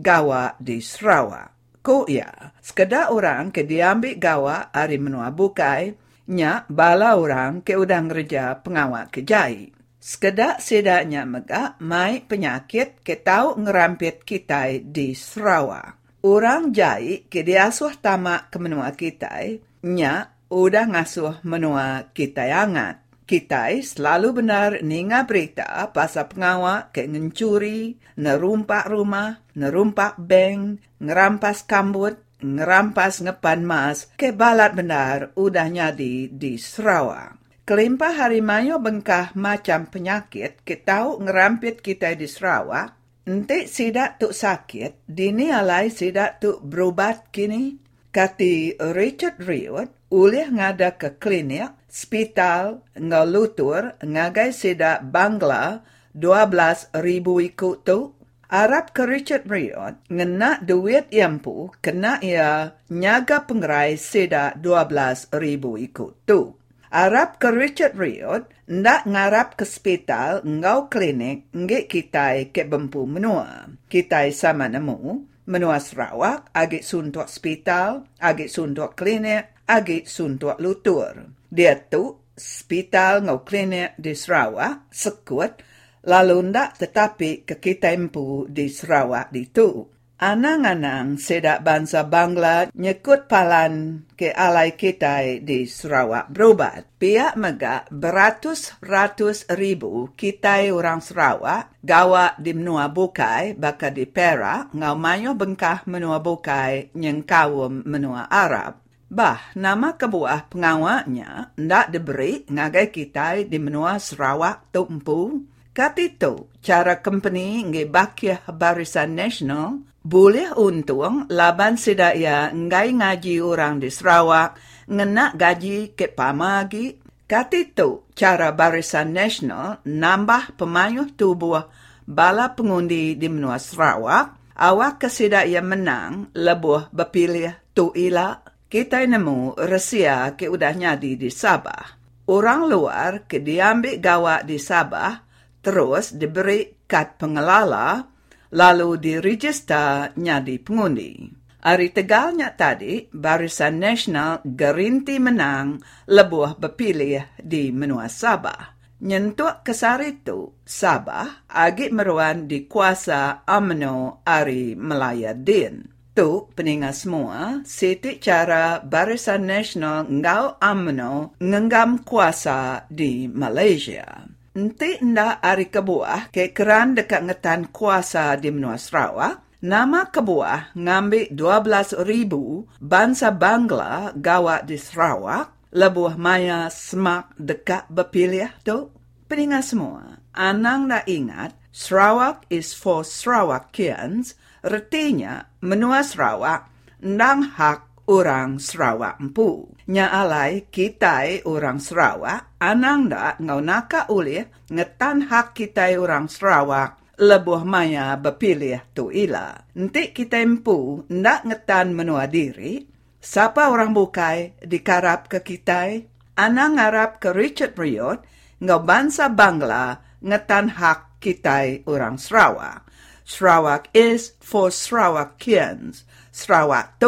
gawa 0.00 0.56
di 0.56 0.80
Sarawak. 0.80 1.55
Ko 1.86 2.02
ya, 2.10 2.50
sekedar 2.58 3.14
orang 3.14 3.54
ke 3.54 3.62
diambil 3.62 4.18
gawa 4.18 4.74
hari 4.74 4.98
menua 4.98 5.30
bukai, 5.30 5.94
nya 6.26 6.66
bala 6.66 7.14
orang 7.14 7.62
ke 7.62 7.78
udang 7.78 8.10
kerja 8.10 8.58
pengawal 8.58 9.06
kejai. 9.06 9.70
Sekedar 10.02 10.58
sedaknya 10.58 11.22
megak 11.22 11.78
mai 11.78 12.26
penyakit 12.26 13.06
ke 13.06 13.22
tahu 13.22 13.62
ngerampit 13.62 14.26
kita 14.26 14.82
di 14.82 15.14
Sarawak. 15.14 16.18
Orang 16.26 16.74
jai 16.74 17.22
ke 17.30 17.46
diasuh 17.46 17.94
tamak 18.02 18.50
ke 18.50 18.58
menua 18.58 18.90
kita, 18.90 19.46
nya 19.86 20.34
udah 20.50 20.90
ngasuh 20.90 21.46
menua 21.46 22.10
kita 22.10 22.50
yangat. 22.50 23.05
Kita 23.26 23.74
selalu 23.74 24.38
benar 24.38 24.86
ninga 24.86 25.26
berita 25.26 25.66
pasal 25.90 26.30
pengawal 26.30 26.94
ke 26.94 27.10
ngencuri, 27.10 27.98
nerumpak 28.14 28.86
rumah, 28.86 29.42
nerumpak 29.58 30.14
bank, 30.14 30.78
ngerampas 31.02 31.66
kambut, 31.66 32.22
ngerampas 32.38 33.26
ngepan 33.26 33.66
mas, 33.66 34.06
ke 34.14 34.30
balat 34.30 34.78
benar 34.78 35.34
udah 35.34 35.66
nyadi 35.66 36.30
di 36.30 36.54
Sarawak. 36.54 37.34
Kelimpah 37.66 38.14
harimayo 38.14 38.78
bengkah 38.78 39.34
macam 39.34 39.90
penyakit 39.90 40.62
ke 40.62 40.78
tahu 40.78 41.18
ngerampit 41.26 41.82
kita 41.82 42.14
di 42.14 42.30
Sarawak, 42.30 42.94
Ente 43.26 43.66
sidak 43.66 44.22
tu 44.22 44.30
sakit, 44.30 45.02
dini 45.02 45.50
alai 45.50 45.90
sidak 45.90 46.38
tu 46.38 46.62
berubat 46.62 47.34
kini. 47.34 47.74
Kati 48.14 48.78
Richard 48.94 49.42
Riot, 49.42 49.90
ulih 50.14 50.46
ngada 50.54 50.94
ke 50.94 51.18
klinik, 51.18 51.85
spital, 51.96 52.84
ngalutur, 52.92 53.96
ngagai 54.04 54.52
sidak 54.52 55.08
Bangla, 55.08 55.80
12 56.12 56.92
ribu 57.00 57.40
ikut 57.40 57.88
tu. 57.88 58.12
Arab 58.46 58.94
ke 58.94 59.08
Richard 59.08 59.48
Riot, 59.48 60.06
ngena 60.12 60.62
duit 60.62 61.10
yampu, 61.10 61.72
kena 61.82 62.20
ia 62.22 62.78
nyaga 62.92 63.42
pengerai 63.48 63.96
sidak 63.96 64.60
12 64.60 65.32
ribu 65.40 65.80
ikut 65.80 66.28
tu. 66.28 66.54
Arab 66.92 67.42
ke 67.42 67.50
Richard 67.50 67.98
Riot, 67.98 68.46
ndak 68.70 69.08
ngarap 69.08 69.58
ke 69.58 69.66
spital, 69.66 70.46
ngau 70.46 70.86
klinik, 70.86 71.50
nge 71.50 71.90
kitai 71.90 72.54
ke 72.54 72.62
bempu 72.68 73.08
menua. 73.08 73.66
Kitai 73.90 74.30
sama 74.30 74.70
nemu, 74.70 75.26
menua 75.50 75.82
Sarawak, 75.82 76.54
agak 76.54 76.86
suntuk 76.86 77.26
spital, 77.26 78.06
agak 78.22 78.46
suntuk 78.46 78.94
klinik, 78.94 79.58
agak 79.66 80.06
suntuk 80.06 80.54
lutur. 80.62 81.35
Dia 81.56 81.80
tu, 81.88 82.36
spital 82.36 83.24
ngau 83.24 83.40
klinik 83.40 83.96
di 83.96 84.12
Sarawak, 84.12 84.92
sekut, 84.92 85.56
lalu 86.04 86.52
ndak 86.52 86.76
tetapi 86.84 87.48
ke 87.48 87.56
kita 87.56 87.96
empu 87.96 88.44
di 88.44 88.68
Sarawak 88.68 89.32
di 89.32 89.48
tu. 89.48 89.88
Anang-anang 90.16 91.20
sedak 91.20 91.60
bangsa 91.60 92.08
Bangla 92.08 92.72
nyekut 92.72 93.28
palan 93.28 94.04
ke 94.16 94.32
alai 94.32 94.72
kita 94.72 95.40
di 95.44 95.68
Sarawak 95.68 96.32
berobat. 96.32 96.88
Pihak 96.96 97.36
megak 97.36 97.92
beratus-ratus 97.92 99.48
ribu 99.56 100.12
kita 100.16 100.72
orang 100.72 101.04
Sarawak 101.04 101.76
gawa 101.84 102.32
di 102.40 102.56
menua 102.56 102.88
bukai 102.88 103.56
baka 103.56 103.92
di 103.92 104.08
Perak 104.08 104.72
ngau 104.72 104.96
mayo 104.96 105.36
bengkah 105.36 105.84
menua 105.84 106.20
bukai 106.24 106.96
nyeng 106.96 107.20
kawum 107.24 107.84
menua 107.84 108.24
Arab. 108.28 108.85
Bah, 109.06 109.38
nama 109.54 109.94
kebuah 109.94 110.50
pengawaknya 110.50 111.54
ndak 111.54 111.94
diberi 111.94 112.42
ngagai 112.50 112.90
kita 112.90 113.38
di 113.46 113.58
menua 113.62 114.02
Sarawak 114.02 114.74
tumpu. 114.74 115.46
Kat 115.70 115.94
itu, 116.02 116.50
cara 116.58 116.98
company 116.98 117.62
nge 117.70 117.86
bakia 117.86 118.42
barisan 118.50 119.14
nasional 119.14 119.84
boleh 120.02 120.50
untung 120.58 121.30
laban 121.30 121.78
sedaya 121.78 122.50
ngai 122.50 122.98
ngaji 122.98 123.44
orang 123.44 123.78
di 123.78 123.94
Sarawak 123.94 124.58
ngena 124.90 125.38
gaji 125.38 125.94
ke 125.94 126.10
pamagi. 126.10 126.98
Kat 127.30 127.54
itu, 127.54 128.10
cara 128.10 128.50
barisan 128.50 129.14
nasional 129.14 129.82
nambah 129.86 130.58
pemayuh 130.58 131.14
tubuh 131.14 131.62
bala 132.06 132.54
pengundi 132.58 133.14
di 133.14 133.26
menua 133.30 133.62
Sarawak, 133.62 134.54
awak 134.58 134.98
kesedaya 134.98 135.62
menang 135.62 136.30
lebuh 136.34 136.90
berpilih 136.90 137.54
tu 137.70 137.94
ila. 137.94 138.55
Kita 138.66 138.98
nemu 138.98 139.54
resia 139.62 140.34
ke 140.34 140.50
udah 140.50 140.74
nyadi 140.74 141.14
di 141.14 141.30
Sabah. 141.30 141.94
Orang 142.26 142.66
luar 142.66 143.30
ke 143.30 143.38
diambil 143.38 144.02
gawak 144.02 144.42
di 144.42 144.58
Sabah, 144.58 145.22
terus 145.62 146.10
diberi 146.10 146.82
kad 146.90 147.14
pengelola, 147.14 148.02
lalu 148.50 148.98
diregisternya 148.98 150.42
di 150.42 150.58
pengundi. 150.58 151.14
Hari 151.62 151.94
tegalnya 151.94 152.50
tadi, 152.58 153.06
Barisan 153.06 153.78
Nasional 153.78 154.42
gerinti 154.42 155.22
menang 155.22 155.78
lebuh 156.10 156.58
berpilih 156.58 157.38
di 157.38 157.70
menua 157.70 158.10
Sabah. 158.10 158.74
Nyentuk 159.06 159.62
kesar 159.62 160.02
itu, 160.02 160.58
Sabah 160.66 161.46
agak 161.46 161.94
meruan 161.94 162.50
di 162.50 162.66
kuasa 162.66 163.46
UMNO 163.46 164.26
Ari 164.26 164.74
Melaya 164.74 165.38
Din. 165.38 165.95
Tu, 166.16 166.48
peningat 166.56 167.04
semua, 167.04 167.60
siti 167.68 168.16
cara 168.16 168.80
Barisan 168.80 169.44
Nasional 169.44 170.08
ngau 170.08 170.56
UMNO 170.56 171.36
ngenggam 171.44 172.08
kuasa 172.08 172.88
di 172.88 173.28
Malaysia. 173.28 174.24
Nanti 174.56 174.96
nda 175.04 175.44
ari 175.44 175.68
kebuah 175.68 176.32
ke 176.32 176.56
keran 176.56 176.96
dekat 176.96 177.20
ngetan 177.20 177.68
kuasa 177.68 178.32
di 178.40 178.48
menua 178.48 178.80
Sarawak, 178.80 179.60
nama 179.60 180.08
kebuah 180.08 180.72
ngambil 180.72 181.36
12 181.36 182.08
ribu 182.08 182.64
bangsa 182.80 183.28
Bangla 183.28 184.16
gawat 184.16 184.64
di 184.64 184.80
Sarawak, 184.80 185.68
lebuh 185.76 186.16
maya 186.16 186.72
semak 186.72 187.36
dekat 187.36 187.92
berpilih 187.92 188.48
tu. 188.64 188.88
Peningat 189.28 189.68
semua, 189.68 190.16
anang 190.32 190.88
dah 190.88 191.04
ingat, 191.04 191.52
Sarawak 191.76 192.48
is 192.48 192.72
for 192.72 193.04
Sarawakians, 193.04 194.32
retinya 194.62 195.44
menua 195.60 196.00
Sarawak, 196.06 196.68
ndang 197.02 197.56
hak 197.56 198.06
orang 198.06 198.62
Sarawak 198.62 199.18
empu. 199.18 199.68
Nya 199.90 200.10
alai 200.10 200.66
kita 200.70 201.42
orang 201.46 201.78
Sarawak, 201.78 202.58
anang 202.58 203.10
da 203.10 203.38
ngau 203.38 203.60
naka 203.62 204.06
ulih 204.10 204.46
ngetan 204.70 205.26
hak 205.30 205.54
kita 205.54 205.94
orang 205.98 206.26
Sarawak 206.30 207.06
lebuh 207.16 207.64
maya 207.64 208.14
berpilih 208.20 208.92
tu 208.92 209.08
ila. 209.08 209.56
Nanti 209.76 210.12
kita 210.12 210.40
empu 210.40 211.04
ndak 211.08 211.48
ngetan 211.48 211.96
menua 211.96 212.28
diri, 212.28 212.84
siapa 213.20 213.72
orang 213.72 213.96
bukai 213.96 214.60
dikarap 214.60 215.32
ke 215.32 215.40
kita, 215.40 215.96
anang 216.36 216.76
ngarap 216.76 217.18
ke 217.20 217.32
Richard 217.32 217.74
Riot, 217.80 218.20
ngau 218.60 218.80
bangsa 218.84 219.32
Bangla 219.32 220.00
ngetan 220.20 220.72
hak 220.76 221.20
kita 221.20 221.84
orang 221.88 222.20
Sarawak. 222.20 222.85
Sarawak 223.26 223.90
is 223.90 224.38
for 224.38 224.70
Sarawakians. 224.70 226.06
Sarawak 226.30 227.02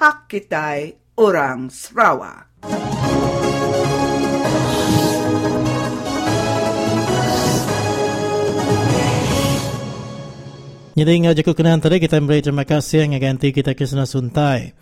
hak 0.00 0.32
kita 0.32 0.96
orang 1.20 1.68
Sarawak. 1.68 2.48
Jadi 10.96 11.12
ngau 11.20 11.36
jaku 11.36 11.52
kenan 11.52 11.84
tadi 11.84 12.00
kita 12.00 12.16
beri 12.24 12.40
terima 12.40 12.64
kasih 12.64 13.04
yang 13.04 13.20
ganti 13.20 13.52
kita 13.52 13.76
ke 13.76 13.84
sana 13.84 14.08
suntai. 14.08 14.72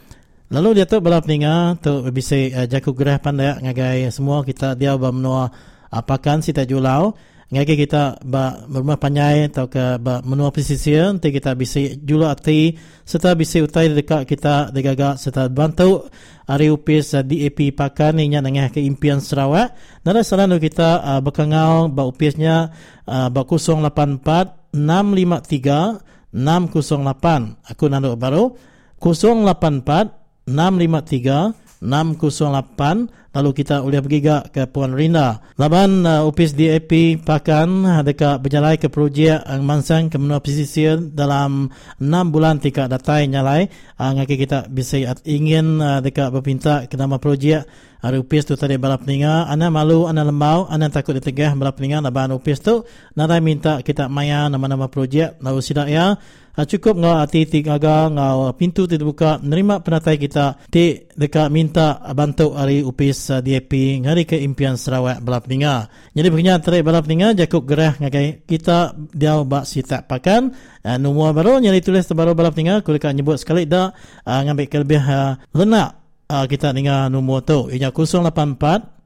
Lalu 0.55 0.79
dia 0.79 0.87
tu 0.87 1.03
balap 1.03 1.27
ninga 1.27 1.83
tu 1.83 1.99
bisa 2.15 2.39
uh, 2.39 2.67
jaku 2.71 2.95
gerah 2.95 3.19
pandai 3.19 3.59
ngagai 3.59 4.07
semua 4.15 4.47
kita 4.47 4.79
dia 4.79 4.95
ba 4.95 5.11
menua 5.11 5.51
apakan 5.91 6.47
sita 6.47 6.63
julau 6.63 7.19
ngagai 7.51 7.83
kita 7.83 8.23
ba 8.23 8.63
rumah 8.71 8.95
panjai 8.95 9.51
atau 9.51 9.67
ke 9.67 9.99
ba 9.99 10.23
menua 10.23 10.55
pesisir 10.55 11.03
nanti 11.11 11.35
kita 11.35 11.59
bisa 11.59 11.83
julau 11.99 12.31
ati 12.31 12.79
serta 13.03 13.35
bisa 13.35 13.59
utai 13.59 13.91
dekat 13.91 14.23
kita 14.23 14.71
degaga 14.71 15.19
serta 15.19 15.51
bantu 15.51 16.07
hari 16.47 16.71
upis 16.71 17.11
uh, 17.19 17.27
DAP 17.27 17.75
pakan 17.75 18.23
inya 18.23 18.39
nangah 18.39 18.71
ke 18.71 18.79
impian 18.79 19.19
Sarawak. 19.19 19.75
Nada 20.07 20.23
selalu 20.23 20.63
kita 20.63 21.03
uh, 21.03 21.19
bekangau 21.19 21.91
ba 21.91 22.07
upisnya 22.07 22.71
uh, 23.11 23.27
ba 23.27 23.43
084 23.43 24.71
653 24.71 26.31
608 26.31 27.67
aku 27.67 27.85
nanduk 27.91 28.15
baru 28.15 28.55
084 29.03 30.47
653 30.47 31.70
608 31.81 33.33
lalu 33.33 33.51
kita 33.57 33.81
boleh 33.81 34.01
pergi 34.05 34.21
ke 34.53 34.63
Puan 34.69 34.93
Rinda 34.93 35.41
laban 35.57 36.05
uh, 36.05 36.29
upis 36.29 36.53
DAP 36.53 37.25
pakan 37.25 38.05
dekat 38.05 38.39
berjalan 38.45 38.77
ke 38.77 38.93
projek 38.93 39.41
uh, 39.41 39.61
mansang 39.65 40.13
ke 40.13 40.21
menua 40.21 40.45
pesisir 40.45 41.01
dalam 41.01 41.73
6 41.97 42.33
bulan 42.33 42.61
tika 42.61 42.85
datai 42.85 43.27
nyalai. 43.33 43.73
Uh, 43.97 44.13
ngaki 44.13 44.37
kita 44.37 44.69
bisa 44.69 45.01
ingin 45.25 45.81
uh, 45.81 46.05
dekat 46.05 46.29
berpinta 46.29 46.85
ke 46.85 46.97
nama 47.01 47.17
projek 47.17 47.65
Hari 48.01 48.17
upis 48.17 48.49
tu 48.49 48.57
tadi 48.57 48.81
balap 48.81 49.05
ninga, 49.05 49.45
ana 49.45 49.69
malu, 49.69 50.09
ana 50.09 50.25
lembau, 50.25 50.65
ana 50.73 50.89
takut 50.89 51.13
ditegah 51.13 51.53
balap 51.53 51.77
ninga, 51.85 52.01
naban 52.01 52.33
upis 52.33 52.65
tu, 52.65 52.89
nada 53.13 53.37
minta 53.45 53.85
kita 53.85 54.09
maya 54.09 54.49
nama-nama 54.49 54.89
projek, 54.89 55.37
lalu 55.45 55.61
sidak 55.61 55.85
ya, 55.93 56.17
ha, 56.61 56.69
cukup 56.69 57.01
ngau 57.01 57.17
hati 57.17 57.49
tiga 57.49 57.81
ngau 57.81 58.53
pintu 58.53 58.85
tidak 58.85 59.09
buka, 59.09 59.31
nerima 59.41 59.81
penatai 59.81 60.21
kita, 60.21 60.61
ti 60.69 61.09
dekat 61.17 61.49
minta 61.49 61.97
bantu 62.13 62.53
hari 62.53 62.85
upis 62.85 63.33
uh, 63.33 63.41
DAP, 63.41 63.73
ngari 64.05 64.29
ke 64.29 64.37
impian 64.37 64.77
Sarawak 64.77 65.25
balap 65.25 65.49
ninga. 65.49 65.89
Jadi 66.13 66.29
begini 66.29 66.53
tadi 66.61 66.85
balap 66.85 67.09
ninga, 67.09 67.33
jakuk 67.33 67.65
gerah 67.65 67.97
ngagai 67.97 68.45
kita, 68.45 68.93
dia 69.17 69.41
bak 69.41 69.65
sita 69.65 70.05
pakan, 70.05 70.53
uh, 70.85 71.01
nomor 71.01 71.33
baru, 71.33 71.57
nyari 71.65 71.81
tulis 71.81 72.05
baru 72.13 72.37
balap 72.37 72.53
ninga, 72.61 72.85
kulikat 72.85 73.17
nyebut 73.17 73.41
sekali 73.41 73.65
dah, 73.65 73.97
uh, 74.29 74.41
ngambil 74.45 74.69
kelebih 74.69 75.01
uh, 75.01 75.41
lenak, 75.57 75.97
uh, 76.29 76.45
kita 76.45 76.77
dengar 76.77 77.09
nombor 77.09 77.43
tu. 77.43 77.73
Ia 77.73 77.89
084 77.91 79.01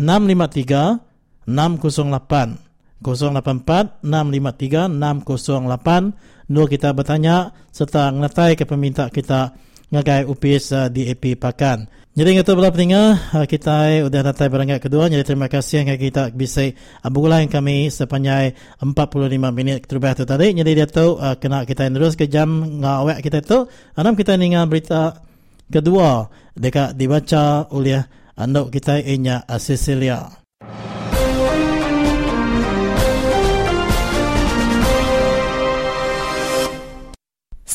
653 0.00 1.06
608. 1.46 2.66
084 3.04 4.02
653 4.02 4.88
608. 4.88 6.35
Nur 6.46 6.70
kita 6.70 6.94
bertanya 6.94 7.50
serta 7.74 8.14
ngetai 8.14 8.54
ke 8.54 8.64
peminta 8.64 9.10
kita 9.10 9.54
ngagai 9.90 10.26
upis 10.26 10.74
uh, 10.74 10.90
DAP 10.90 11.38
Pakan. 11.38 11.86
Jadi 12.16 12.32
ngatu 12.32 12.56
belah 12.56 12.72
pendengar, 12.72 13.20
uh, 13.36 13.44
kita 13.44 14.02
sudah 14.08 14.22
datang 14.24 14.48
berangkat 14.48 14.80
kedua. 14.82 15.06
Jadi 15.12 15.22
terima 15.22 15.46
kasih 15.52 15.84
yang 15.84 16.00
kita 16.00 16.32
bisa 16.32 16.64
uh, 17.04 17.10
berulang 17.12 17.46
kami 17.46 17.92
sepanjang 17.92 18.56
45 18.82 19.36
minit 19.52 19.84
terlebih 19.84 20.12
tu 20.16 20.24
tadi. 20.24 20.54
Jadi 20.54 20.70
dia 20.74 20.86
tahu 20.88 21.20
uh, 21.20 21.36
kena 21.38 21.62
kita 21.68 21.86
terus 21.92 22.18
ke 22.18 22.26
jam 22.26 22.48
ngawak 22.82 23.22
kita 23.22 23.44
tu. 23.44 23.66
Anam 23.94 24.18
kita 24.18 24.34
dengar 24.34 24.66
berita 24.66 25.22
kedua 25.70 26.30
dekat 26.54 26.94
dibaca 26.94 27.68
oleh 27.70 28.02
anak 28.38 28.74
kita 28.74 29.02
inya 29.02 29.42
Cecilia. 29.58 30.46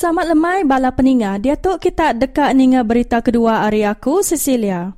Selamat 0.02 0.34
lemai 0.34 0.66
bala 0.66 0.89
peninga. 0.89 1.38
Dia 1.38 1.54
tu 1.54 1.78
kita 1.78 2.18
dekat 2.18 2.58
ninga 2.58 2.82
berita 2.82 3.22
kedua 3.22 3.70
hari 3.70 3.86
aku 3.86 4.26
Cecilia. 4.26 4.97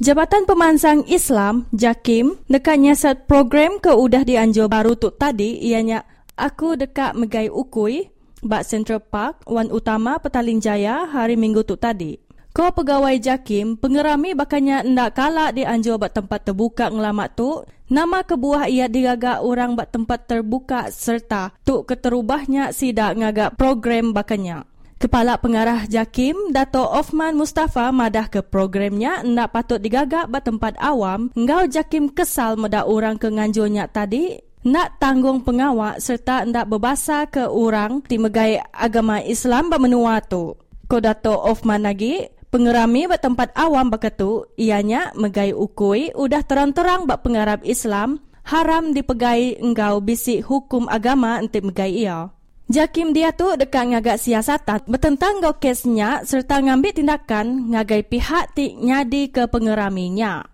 Jabatan 0.00 0.48
Pemansang 0.48 1.04
Islam 1.04 1.68
Jakim 1.68 2.40
dekat 2.48 2.80
nyiasat 2.80 3.28
program 3.28 3.76
ke 3.76 3.92
udah 3.92 4.24
dianjur 4.24 4.72
baru 4.72 4.96
tu 4.96 5.12
tadi 5.12 5.60
ianya 5.60 6.08
aku 6.32 6.80
dekat 6.80 7.12
megai 7.12 7.52
ukui 7.52 8.08
bak 8.40 8.64
Central 8.64 9.04
Park, 9.04 9.44
Wan 9.44 9.68
Utama, 9.68 10.16
Petaling 10.16 10.64
Jaya 10.64 11.04
hari 11.12 11.36
Minggu 11.36 11.60
tu 11.68 11.76
tadi. 11.76 12.16
Kau 12.52 12.68
pegawai 12.68 13.16
JAKIM, 13.16 13.80
pengerami 13.80 14.36
bakanya 14.36 14.84
ndak 14.84 15.16
kalak 15.16 15.56
di 15.56 15.64
anjur 15.64 15.96
buat 15.96 16.12
tempat 16.12 16.44
terbuka 16.44 16.92
ngelamat 16.92 17.30
tu, 17.32 17.64
Nama 17.92 18.24
kebuah 18.24 18.72
ia 18.72 18.88
digagak 18.88 19.44
orang 19.44 19.76
bak 19.76 19.92
tempat 19.92 20.24
terbuka 20.24 20.88
serta 20.88 21.52
tuk 21.60 21.84
keterubahnya 21.84 22.72
sidak 22.72 23.20
ngagak 23.20 23.60
program 23.60 24.16
bakanya. 24.16 24.64
Kepala 24.96 25.36
Pengarah 25.36 25.84
Jakim, 25.84 26.56
Dato' 26.56 26.88
Ofman 26.88 27.36
Mustafa 27.36 27.92
madah 27.92 28.32
ke 28.32 28.40
programnya 28.40 29.20
ndak 29.20 29.52
patut 29.52 29.76
digagak 29.76 30.24
bak 30.32 30.48
tempat 30.48 30.72
awam, 30.80 31.28
ngau 31.36 31.68
Jakim 31.68 32.08
kesal 32.08 32.56
meda 32.56 32.88
orang 32.88 33.20
ke 33.20 33.28
nganjurnya 33.28 33.92
tadi, 33.92 34.40
nak 34.64 34.96
tanggung 34.96 35.44
pengawak 35.44 36.00
serta 36.00 36.48
ndak 36.48 36.72
berbasa 36.72 37.28
ke 37.28 37.44
orang 37.44 38.00
di 38.08 38.16
megai 38.16 38.56
agama 38.72 39.20
Islam 39.20 39.68
bak 39.68 39.84
menua 39.84 40.24
tu. 40.24 40.56
Ko 40.88 40.96
Dato' 40.96 41.44
Ofman 41.44 41.84
lagi, 41.84 42.24
Pengerami 42.52 43.08
buat 43.08 43.24
tempat 43.24 43.48
awam 43.56 43.88
beketu, 43.88 44.44
ianya 44.60 45.08
megai 45.16 45.56
ukui 45.56 46.12
udah 46.12 46.44
terang-terang 46.44 47.08
bak 47.08 47.24
pengarap 47.24 47.64
Islam, 47.64 48.20
haram 48.44 48.92
dipegai 48.92 49.56
engkau 49.56 50.04
bisik 50.04 50.44
hukum 50.44 50.84
agama 50.84 51.40
untuk 51.40 51.72
megai 51.72 52.04
ia. 52.04 52.28
Jakim 52.68 53.16
dia 53.16 53.32
tu 53.32 53.48
dekat 53.56 53.96
ngagak 53.96 54.20
siasatan 54.20 54.84
bertentang 54.84 55.40
gau 55.40 55.56
kesnya 55.56 56.28
serta 56.28 56.60
ngambil 56.60 56.92
tindakan 56.92 57.72
ngagai 57.72 58.04
pihak 58.04 58.52
ti 58.52 58.76
nyadi 58.76 59.32
ke 59.32 59.48
pengeraminya. 59.48 60.51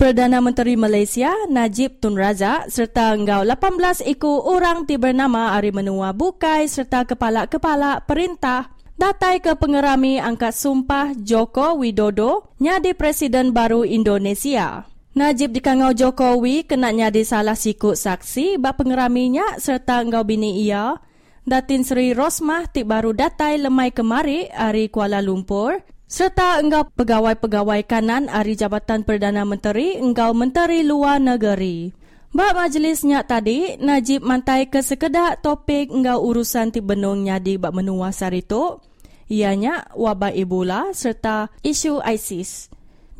Perdana 0.00 0.40
Menteri 0.40 0.80
Malaysia 0.80 1.28
Najib 1.52 2.00
Tun 2.00 2.16
Razak 2.16 2.72
serta 2.72 3.12
enggau 3.12 3.44
18 3.44 4.08
ikut 4.08 4.40
orang 4.48 4.88
ti 4.88 4.96
bernama 4.96 5.52
Ari 5.52 5.76
Menua 5.76 6.16
Bukai 6.16 6.64
serta 6.72 7.04
kepala-kepala 7.04 8.08
perintah 8.08 8.72
datai 8.96 9.44
ke 9.44 9.52
pengerami 9.60 10.16
angkat 10.16 10.56
sumpah 10.56 11.12
Joko 11.20 11.76
Widodo 11.76 12.48
nyadi 12.64 12.96
Presiden 12.96 13.52
baru 13.52 13.84
Indonesia. 13.84 14.88
Najib 15.12 15.52
dikangau 15.52 15.92
Jokowi 15.92 16.64
kena 16.64 16.96
nyadi 16.96 17.20
salah 17.20 17.52
sikut 17.52 18.00
saksi 18.00 18.56
bak 18.56 18.80
pengeraminya 18.80 19.60
serta 19.60 20.00
enggau 20.00 20.24
bini 20.24 20.64
ia 20.64 20.96
Datin 21.44 21.84
Sri 21.84 22.16
Rosmah 22.16 22.72
ti 22.72 22.88
baru 22.88 23.12
datai 23.12 23.60
lemai 23.60 23.92
kemari 23.92 24.48
Ari 24.48 24.88
Kuala 24.88 25.20
Lumpur 25.20 25.76
serta 26.10 26.58
engkau 26.58 26.90
pegawai-pegawai 26.98 27.86
kanan 27.86 28.26
Ari 28.26 28.58
Jabatan 28.58 29.06
Perdana 29.06 29.46
Menteri 29.46 29.94
engkau 29.94 30.34
Menteri 30.34 30.82
Luar 30.82 31.22
Negeri. 31.22 31.94
Bak 32.34 32.58
majlisnya 32.58 33.22
tadi, 33.22 33.78
Najib 33.78 34.26
mantai 34.26 34.66
ke 34.66 34.82
sekedar 34.82 35.38
topik 35.38 35.90
engkau 35.94 36.18
urusan 36.34 36.74
ti 36.74 36.82
benungnya 36.82 37.38
di 37.38 37.58
bak 37.58 37.70
menua 37.70 38.10
sarito, 38.10 38.82
ianya 39.30 39.86
wabak 39.94 40.34
Ebola 40.34 40.90
serta 40.90 41.46
isu 41.62 42.02
ISIS. 42.02 42.70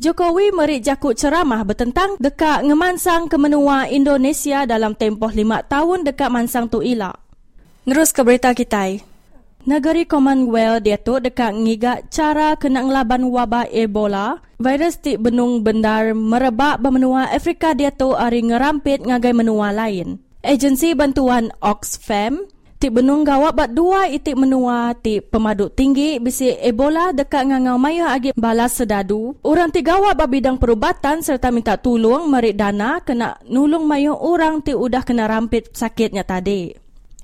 Jokowi 0.01 0.51
merik 0.51 0.83
jakut 0.83 1.15
ceramah 1.15 1.63
bertentang 1.63 2.19
dekat 2.19 2.67
ngemansang 2.67 3.31
ke 3.31 3.37
menua 3.39 3.87
Indonesia 3.87 4.67
dalam 4.67 4.97
tempoh 4.97 5.31
lima 5.31 5.63
tahun 5.63 6.03
dekat 6.03 6.27
mansang 6.27 6.67
tu 6.67 6.83
ilak. 6.83 7.15
Terus 7.87 8.09
ke 8.11 8.21
berita 8.23 8.51
kita. 8.51 9.10
Negeri 9.61 10.09
Commonwealth 10.09 10.89
dia 10.89 10.97
tu 10.97 11.21
dekat 11.21 11.53
ngigak 11.53 12.09
cara 12.09 12.57
kena 12.57 12.81
ngelaban 12.81 13.29
wabak 13.29 13.69
Ebola. 13.69 14.41
Virus 14.57 14.97
ti 14.97 15.21
benung 15.21 15.61
bendar 15.61 16.17
merebak 16.17 16.81
bermenua 16.81 17.29
Afrika 17.29 17.77
dia 17.77 17.93
tu 17.93 18.09
hari 18.17 18.41
ngerampit 18.41 19.05
ngagai 19.05 19.37
menua 19.37 19.69
lain. 19.69 20.17
Agensi 20.41 20.97
bantuan 20.97 21.53
Oxfam 21.61 22.49
ti 22.81 22.89
benung 22.89 23.21
gawak 23.21 23.53
bat 23.53 23.69
dua 23.69 24.09
itik 24.09 24.33
menua 24.33 24.97
ti 24.97 25.21
pemaduk 25.21 25.77
tinggi 25.77 26.17
bisi 26.17 26.57
Ebola 26.57 27.13
dekat 27.13 27.53
ngangau 27.53 27.77
maya 27.77 28.09
agi 28.17 28.33
balas 28.33 28.81
sedadu. 28.81 29.37
Orang 29.45 29.69
ti 29.69 29.85
gawak 29.85 30.17
bat 30.17 30.25
bidang 30.25 30.57
perubatan 30.57 31.21
serta 31.21 31.53
minta 31.53 31.77
tolong 31.77 32.25
merik 32.25 32.57
dana 32.57 32.97
kena 33.05 33.37
nulung 33.45 33.85
mayu 33.85 34.17
orang 34.17 34.65
ti 34.65 34.73
udah 34.73 35.05
kena 35.05 35.29
rampit 35.29 35.69
sakitnya 35.69 36.25
tadi. 36.25 36.80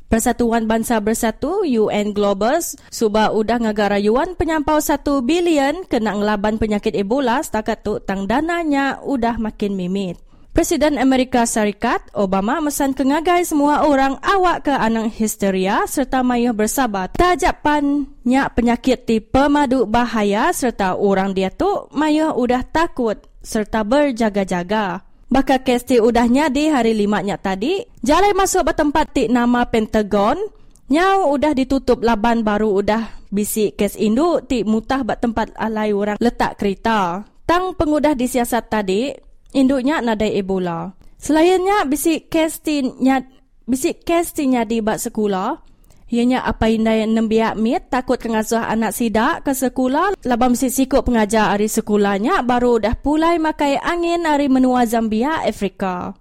Persatuan 0.08 0.72
Bangsa 0.72 1.04
Bersatu 1.04 1.68
UN 1.68 2.16
Global 2.16 2.64
suba 2.88 3.36
udah 3.36 3.60
ngagarayuan 3.60 4.40
penyampau 4.40 4.80
1 4.80 5.04
bilion 5.28 5.84
kena 5.84 6.16
ngelaban 6.16 6.56
penyakit 6.56 6.96
Ebola 6.96 7.44
setakat 7.44 7.84
tu 7.84 8.00
tang 8.00 8.24
dananya 8.24 9.04
udah 9.04 9.36
makin 9.36 9.76
mimit. 9.76 10.16
Presiden 10.56 10.96
Amerika 10.96 11.44
Syarikat 11.44 12.08
Obama 12.16 12.64
mesan 12.64 12.96
kengagai 12.96 13.44
semua 13.44 13.84
orang 13.84 14.16
awak 14.24 14.72
ke 14.72 14.74
anang 14.74 15.12
histeria 15.12 15.84
serta 15.84 16.24
mayuh 16.24 16.56
bersabar 16.56 17.12
tajapan 17.12 18.08
nyak 18.24 18.56
penyakit 18.56 19.04
ti 19.04 19.20
pemadu 19.20 19.84
bahaya 19.84 20.56
serta 20.56 20.96
orang 20.96 21.36
dia 21.36 21.52
tu 21.52 21.92
mayuh 21.92 22.32
udah 22.32 22.64
takut 22.64 23.20
serta 23.44 23.84
berjaga-jaga. 23.84 25.07
Baka 25.28 25.60
kes 25.60 25.84
ti 25.84 26.00
udahnya 26.00 26.48
di 26.48 26.72
hari 26.72 26.96
lima 26.96 27.20
nya 27.20 27.36
tadi, 27.36 27.84
jalan 28.00 28.32
masuk 28.32 28.64
bertempat 28.72 29.12
ti 29.12 29.24
nama 29.28 29.68
Pentagon, 29.68 30.40
nyau 30.88 31.36
udah 31.36 31.52
ditutup 31.52 32.00
laban 32.00 32.48
baru 32.48 32.80
udah 32.80 33.28
bisi 33.28 33.76
kes 33.76 34.00
induk 34.00 34.48
ti 34.48 34.64
mutah 34.64 35.04
bat 35.04 35.20
tempat 35.20 35.52
alai 35.60 35.92
orang 35.92 36.16
letak 36.24 36.56
kereta. 36.56 37.28
Tang 37.44 37.76
pengudah 37.76 38.16
disiasat 38.16 38.72
tadi, 38.72 39.12
induknya 39.52 40.00
nadai 40.00 40.40
Ebola. 40.40 40.96
Selainnya 41.20 41.84
bisi 41.84 42.24
kes 42.24 42.64
ti 42.64 42.88
nyat 42.88 43.28
bisi 43.68 44.00
kes 44.00 44.32
ti 44.32 44.48
nyadi 44.48 44.80
bat 44.80 45.04
sekolah, 45.04 45.60
Ianya 46.08 46.40
apa 46.48 46.72
indai 46.72 47.04
nembiak 47.04 47.60
mit 47.60 47.92
takut 47.92 48.16
kengasuh 48.16 48.64
anak 48.64 48.96
sidak 48.96 49.44
ke 49.44 49.52
sekolah 49.52 50.16
labam 50.24 50.56
si 50.56 50.72
sikut 50.72 51.04
pengajar 51.04 51.52
hari 51.52 51.68
sekolahnya 51.68 52.48
baru 52.48 52.80
dah 52.80 52.96
pulai 52.96 53.36
makai 53.44 53.76
angin 53.76 54.24
hari 54.24 54.48
menua 54.48 54.88
Zambia 54.88 55.44
Afrika. 55.44 56.16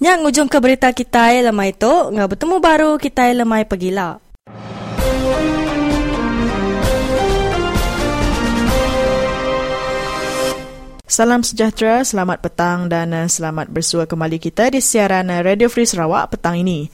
Yang 0.00 0.32
ujung 0.32 0.48
ke 0.48 0.56
berita 0.56 0.88
kita 0.96 1.36
lemai 1.44 1.76
itu, 1.76 1.92
ngah 2.16 2.24
bertemu 2.32 2.56
baru 2.64 2.96
kita 2.96 3.28
lemai 3.36 3.68
pergilah. 3.68 4.29
Salam 11.10 11.42
sejahtera, 11.42 12.06
selamat 12.06 12.38
petang 12.38 12.86
dan 12.86 13.10
eh, 13.10 13.26
selamat 13.26 13.66
bersua 13.66 14.06
kembali 14.06 14.38
kita 14.38 14.70
di 14.70 14.78
siaran 14.78 15.26
eh, 15.26 15.42
Radio 15.42 15.66
Free 15.66 15.82
Sarawak 15.82 16.38
petang 16.38 16.54
ini. 16.54 16.86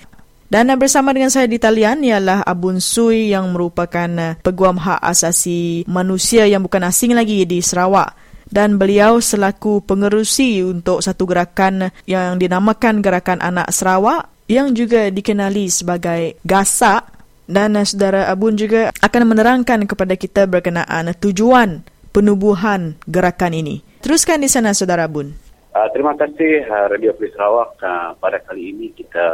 Dan 0.49 0.73
eh, 0.73 0.79
bersama 0.81 1.12
dengan 1.12 1.29
saya 1.29 1.45
di 1.45 1.61
talian 1.61 2.01
ialah 2.01 2.41
Abun 2.49 2.81
Sui 2.81 3.29
yang 3.29 3.53
merupakan 3.53 4.41
peguam 4.41 4.81
hak 4.81 5.05
asasi 5.05 5.85
manusia 5.85 6.49
yang 6.49 6.64
bukan 6.64 6.89
asing 6.89 7.12
lagi 7.12 7.45
di 7.45 7.61
Sarawak. 7.61 8.17
Dan 8.49 8.81
beliau 8.81 9.21
selaku 9.21 9.85
pengerusi 9.85 10.64
untuk 10.64 11.05
satu 11.05 11.29
gerakan 11.29 11.93
yang 12.09 12.41
dinamakan 12.41 13.05
Gerakan 13.05 13.45
Anak 13.45 13.69
Sarawak 13.69 14.33
yang 14.49 14.73
juga 14.73 15.12
dikenali 15.12 15.69
sebagai 15.69 16.41
GASAK. 16.41 17.05
Dan 17.45 17.77
saudara 17.85 18.33
Abun 18.33 18.57
juga 18.57 18.97
akan 18.97 19.23
menerangkan 19.29 19.85
kepada 19.85 20.17
kita 20.17 20.49
berkenaan 20.49 21.12
tujuan 21.21 21.85
penubuhan 22.17 22.97
gerakan 23.05 23.53
ini. 23.53 23.85
Teruskan 24.07 24.39
di 24.39 24.47
sana, 24.47 24.71
Saudara 24.71 25.11
Bun. 25.11 25.35
Uh, 25.75 25.89
terima 25.91 26.15
kasih 26.15 26.63
uh, 26.71 26.87
Radio 26.95 27.11
Free 27.19 27.27
Sarawak. 27.35 27.75
Uh, 27.83 28.15
pada 28.23 28.39
kali 28.39 28.71
ini 28.71 28.95
kita 28.95 29.27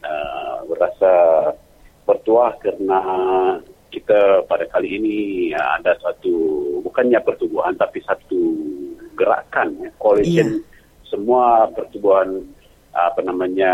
uh, 0.00 0.64
berasa 0.64 1.12
bertuah 2.08 2.56
kerana 2.56 3.00
kita 3.92 4.48
pada 4.48 4.64
kali 4.72 4.96
ini 4.96 5.16
uh, 5.52 5.76
ada 5.76 5.92
satu, 6.00 6.32
bukannya 6.88 7.20
pertubuhan, 7.20 7.76
tapi 7.76 8.00
satu 8.00 8.56
gerakan, 9.12 9.76
ya, 9.76 9.92
coalition 10.00 10.56
yeah. 10.56 11.04
semua 11.04 11.68
pertubuhan 11.76 12.48
apa 12.96 13.20
namanya 13.20 13.72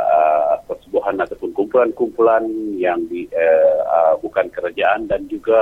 uh, 0.00 0.64
pertubuhan 0.64 1.20
ataupun 1.20 1.52
kumpulan-kumpulan 1.52 2.48
yang 2.80 3.04
di, 3.12 3.28
uh, 3.36 3.84
uh, 3.84 4.14
bukan 4.24 4.48
kerajaan 4.48 5.04
dan 5.12 5.28
juga 5.28 5.60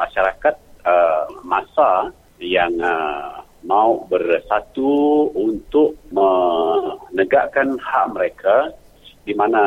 masyarakat 0.00 0.56
uh, 0.88 1.28
masa 1.44 2.08
yang 2.40 2.72
uh, 2.80 3.49
mau 3.64 4.08
bersatu 4.08 5.28
untuk 5.36 5.96
menegakkan 6.12 7.76
hak 7.76 8.06
mereka 8.12 8.56
di 9.20 9.36
mana 9.36 9.62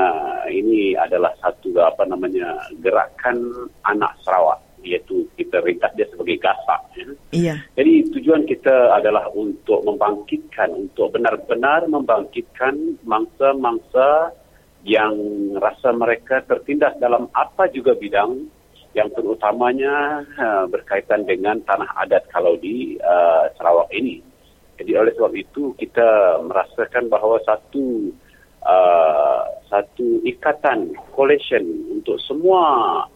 ini 0.49 0.97
adalah 0.97 1.31
satu 1.37 1.77
apa 1.77 2.03
namanya 2.09 2.57
gerakan 2.81 3.69
anak 3.85 4.17
Sarawak 4.25 4.59
iaitu 4.83 5.23
kita 5.39 5.63
ringkas 5.63 5.95
dia 5.95 6.09
sebagai 6.11 6.43
gasak 6.43 6.81
ya. 7.31 7.55
Jadi 7.79 7.93
tujuan 8.11 8.43
kita 8.43 8.91
adalah 8.91 9.31
untuk 9.31 9.79
membangkitkan 9.87 10.75
untuk 10.75 11.15
benar-benar 11.15 11.87
membangkitkan 11.87 12.99
mangsa-mangsa 13.07 14.35
yang 14.83 15.15
rasa 15.55 15.95
mereka 15.95 16.43
tertindas 16.43 16.99
dalam 16.99 17.31
apa 17.31 17.71
juga 17.71 17.95
bidang 17.95 18.43
yang 18.93 19.09
terutamanya 19.13 20.21
uh, 20.37 20.65
berkaitan 20.69 21.25
dengan 21.25 21.57
tanah 21.65 21.89
adat 22.05 22.29
kalau 22.29 22.57
di 22.61 22.97
uh, 23.01 23.49
Sarawak 23.57 23.89
ini. 23.89 24.21
Jadi 24.77 24.91
oleh 24.97 25.13
sebab 25.13 25.33
itu 25.33 25.73
kita 25.77 26.41
merasakan 26.45 27.09
bahawa 27.09 27.41
satu 27.45 28.13
uh, 28.65 29.41
satu 29.69 30.21
ikatan 30.25 30.93
coalition 31.13 31.65
untuk 31.93 32.21
semua 32.21 32.61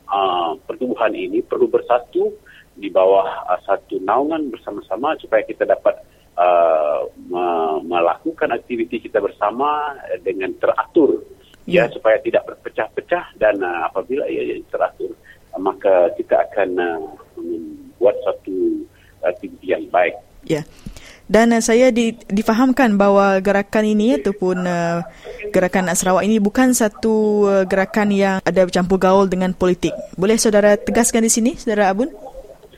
uh, 0.10 0.58
pertubuhan 0.66 1.14
ini 1.14 1.46
perlu 1.46 1.70
bersatu 1.70 2.34
di 2.78 2.90
bawah 2.90 3.46
uh, 3.46 3.62
satu 3.66 4.02
naungan 4.02 4.50
bersama-sama 4.54 5.18
supaya 5.22 5.46
kita 5.46 5.66
dapat 5.66 5.98
uh, 6.38 7.06
melakukan 7.86 8.54
aktiviti 8.54 9.02
kita 9.10 9.22
bersama 9.22 9.98
dengan 10.22 10.54
teratur 10.58 11.26
ya, 11.66 11.86
ya 11.86 11.94
supaya 11.94 12.18
tidak 12.22 12.46
berpecah-pecah 12.50 13.38
dan 13.42 13.62
uh, 13.62 13.90
apabila 13.90 14.30
ia 14.30 14.62
teratur 14.70 15.14
uh, 15.14 15.27
maka 15.60 16.14
kita 16.16 16.38
akan 16.50 16.70
uh, 16.78 17.02
membuat 17.38 18.16
satu 18.26 18.86
aktiviti 19.26 19.74
yang 19.74 19.86
baik. 19.90 20.16
Ya. 20.48 20.64
Dan 21.28 21.52
uh, 21.52 21.60
saya 21.60 21.92
di, 21.92 22.16
difahamkan 22.32 22.96
bahawa 22.96 23.44
gerakan 23.44 23.84
ini 23.84 24.16
ataupun 24.16 24.64
uh, 24.64 25.04
gerakan 25.52 25.92
Nak 25.92 25.98
Sarawak 26.00 26.24
ini 26.24 26.40
bukan 26.40 26.72
satu 26.72 27.46
uh, 27.46 27.64
gerakan 27.68 28.16
yang 28.16 28.40
ada 28.48 28.64
campur 28.72 28.96
gaul 28.96 29.28
dengan 29.28 29.52
politik. 29.52 29.92
Boleh 30.16 30.40
saudara 30.40 30.80
tegaskan 30.80 31.28
di 31.28 31.32
sini, 31.32 31.52
saudara 31.60 31.92
Abun? 31.92 32.08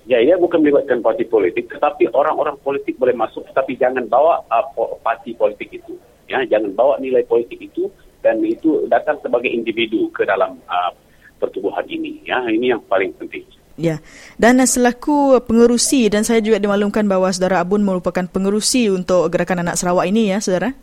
Ya, 0.09 0.17
ia 0.17 0.41
bukan 0.41 0.65
melibatkan 0.65 1.05
parti 1.05 1.21
politik, 1.30 1.69
tetapi 1.69 2.09
orang-orang 2.09 2.57
politik 2.65 2.97
boleh 2.97 3.13
masuk, 3.13 3.45
tetapi 3.53 3.77
jangan 3.77 4.09
bawa 4.09 4.41
uh, 4.49 4.65
parti 5.05 5.38
politik 5.38 5.69
itu. 5.69 5.93
Ya, 6.25 6.41
jangan 6.49 6.73
bawa 6.73 6.97
nilai 6.97 7.21
politik 7.30 7.61
itu 7.61 7.86
dan 8.25 8.41
itu 8.43 8.89
datang 8.89 9.21
sebagai 9.23 9.47
individu 9.53 10.09
ke 10.11 10.25
dalam 10.25 10.57
uh, 10.67 10.91
pertubuhan 11.40 11.88
ini. 11.88 12.20
Ya, 12.28 12.44
ini 12.52 12.76
yang 12.76 12.84
paling 12.86 13.16
penting. 13.16 13.48
Ya. 13.80 14.04
Dan 14.36 14.60
selaku 14.60 15.40
pengerusi 15.48 16.12
dan 16.12 16.28
saya 16.28 16.44
juga 16.44 16.60
dimaklumkan 16.60 17.08
bahawa 17.08 17.32
saudara 17.32 17.64
Abun 17.64 17.82
merupakan 17.88 18.28
pengerusi 18.28 18.92
untuk 18.92 19.32
gerakan 19.32 19.64
anak 19.64 19.80
Sarawak 19.80 20.12
ini 20.12 20.36
ya, 20.36 20.44
saudara? 20.44 20.76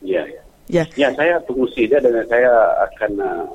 Ya. 0.00 0.22
Ya, 0.64 0.88
ya 0.96 1.12
saya 1.12 1.36
pengerusi 1.44 1.84
dia 1.84 2.00
dan 2.00 2.24
saya 2.24 2.48
akan 2.88 3.20
uh, 3.20 3.52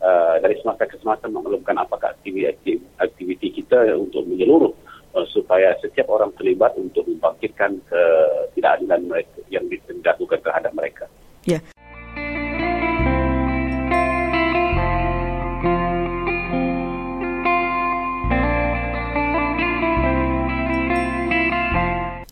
uh, 0.00 0.34
dari 0.40 0.56
semasa 0.64 0.88
ke 0.88 0.96
semasa 0.96 1.28
memaklumkan 1.28 1.76
apakah 1.76 2.16
aktiviti, 2.16 2.80
aktiviti 2.96 3.60
kita 3.60 3.92
untuk 3.92 4.24
menyeluruh 4.24 4.72
uh, 5.12 5.26
supaya 5.28 5.76
setiap 5.84 6.08
orang 6.08 6.32
terlibat 6.40 6.72
untuk 6.80 7.04
membangkitkan 7.04 7.76
ketidakadilan 7.92 9.04
mereka 9.04 9.36
yang 9.52 9.68
dilakukan 9.68 10.40
terhadap 10.40 10.72
mereka. 10.72 11.04
Ya. 11.44 11.60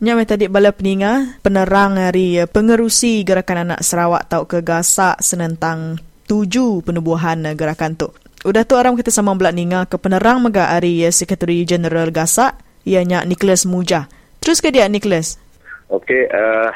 Nyamai 0.05 0.29
tadi 0.29 0.45
bala 0.45 0.69
peninga 0.69 1.41
penerang 1.41 1.97
hari 1.97 2.37
pengerusi 2.53 3.25
gerakan 3.25 3.65
anak 3.65 3.81
Sarawak 3.81 4.29
tau 4.29 4.45
ke 4.45 4.61
gasak 4.61 5.17
senentang 5.17 5.97
tuju 6.29 6.85
penubuhan 6.85 7.41
gerakan 7.57 7.97
tu. 7.97 8.13
Udah 8.45 8.69
tu 8.69 8.77
orang 8.77 8.93
kita 8.93 9.09
sama 9.09 9.33
belak 9.33 9.57
ninga 9.57 9.89
ke 9.89 9.97
penerang 9.97 10.45
mega 10.45 10.69
hari 10.69 11.01
Sekretari 11.09 11.65
Jeneral 11.65 12.13
Gasak 12.13 12.53
ianya 12.85 13.25
Nicholas 13.25 13.65
Muja. 13.65 14.05
Terus 14.45 14.61
ke 14.61 14.69
dia 14.69 14.85
Nicholas? 14.85 15.41
Okey, 15.89 16.29
uh, 16.29 16.69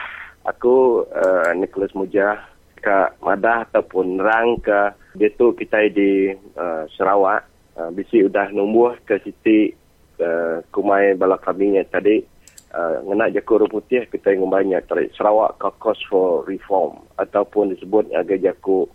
aku 0.50 1.06
uh, 1.14 1.54
Nicholas 1.54 1.94
Muja 1.94 2.34
ke 2.82 3.14
Madah 3.22 3.70
ataupun 3.70 4.18
rang 4.18 4.58
ke 4.58 4.90
dia 5.14 5.30
tu 5.38 5.54
kita 5.54 5.86
di 5.94 6.34
uh, 6.58 6.90
Sarawak. 6.98 7.46
Uh, 7.78 7.94
bisi 7.94 8.26
udah 8.26 8.50
numbuh 8.50 8.98
ke 9.06 9.22
siti 9.22 9.70
uh, 10.18 10.66
kumai 10.74 11.14
bala 11.14 11.38
kami 11.38 11.78
tadi 11.94 12.39
Uh, 12.70 13.02
ngena 13.02 13.34
jaku 13.34 13.66
putih 13.66 14.06
kita 14.14 14.30
ingin 14.30 14.46
banyak. 14.46 14.86
Tarik 14.86 15.10
Sarawak 15.18 15.58
Caucus 15.58 15.98
for 16.06 16.46
Reform 16.46 17.02
ataupun 17.18 17.74
disebut 17.74 18.14
agak 18.14 18.46
jaku 18.46 18.86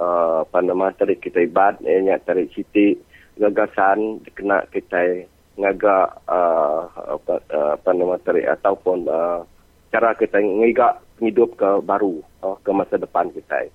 uh, 0.00 0.48
apa 0.48 0.58
nama 0.64 0.88
tarik 0.96 1.20
kita 1.20 1.44
ibad 1.44 1.76
ianya 1.84 2.16
tarik 2.24 2.48
siti 2.56 2.96
gagasan 3.36 4.24
kena 4.32 4.64
kita 4.72 5.28
ngaga 5.60 6.08
uh, 6.24 6.88
apa, 7.18 7.34
uh, 7.52 7.70
apa 7.76 7.90
nama 7.92 8.16
tarik 8.22 8.48
ataupun 8.48 9.04
uh, 9.04 9.44
cara 9.92 10.16
kita 10.16 10.40
ngiga 10.40 10.96
hidup 11.20 11.52
ke 11.58 11.70
baru 11.84 12.24
uh, 12.40 12.56
ke 12.64 12.70
masa 12.72 12.96
depan 12.96 13.28
kita. 13.34 13.68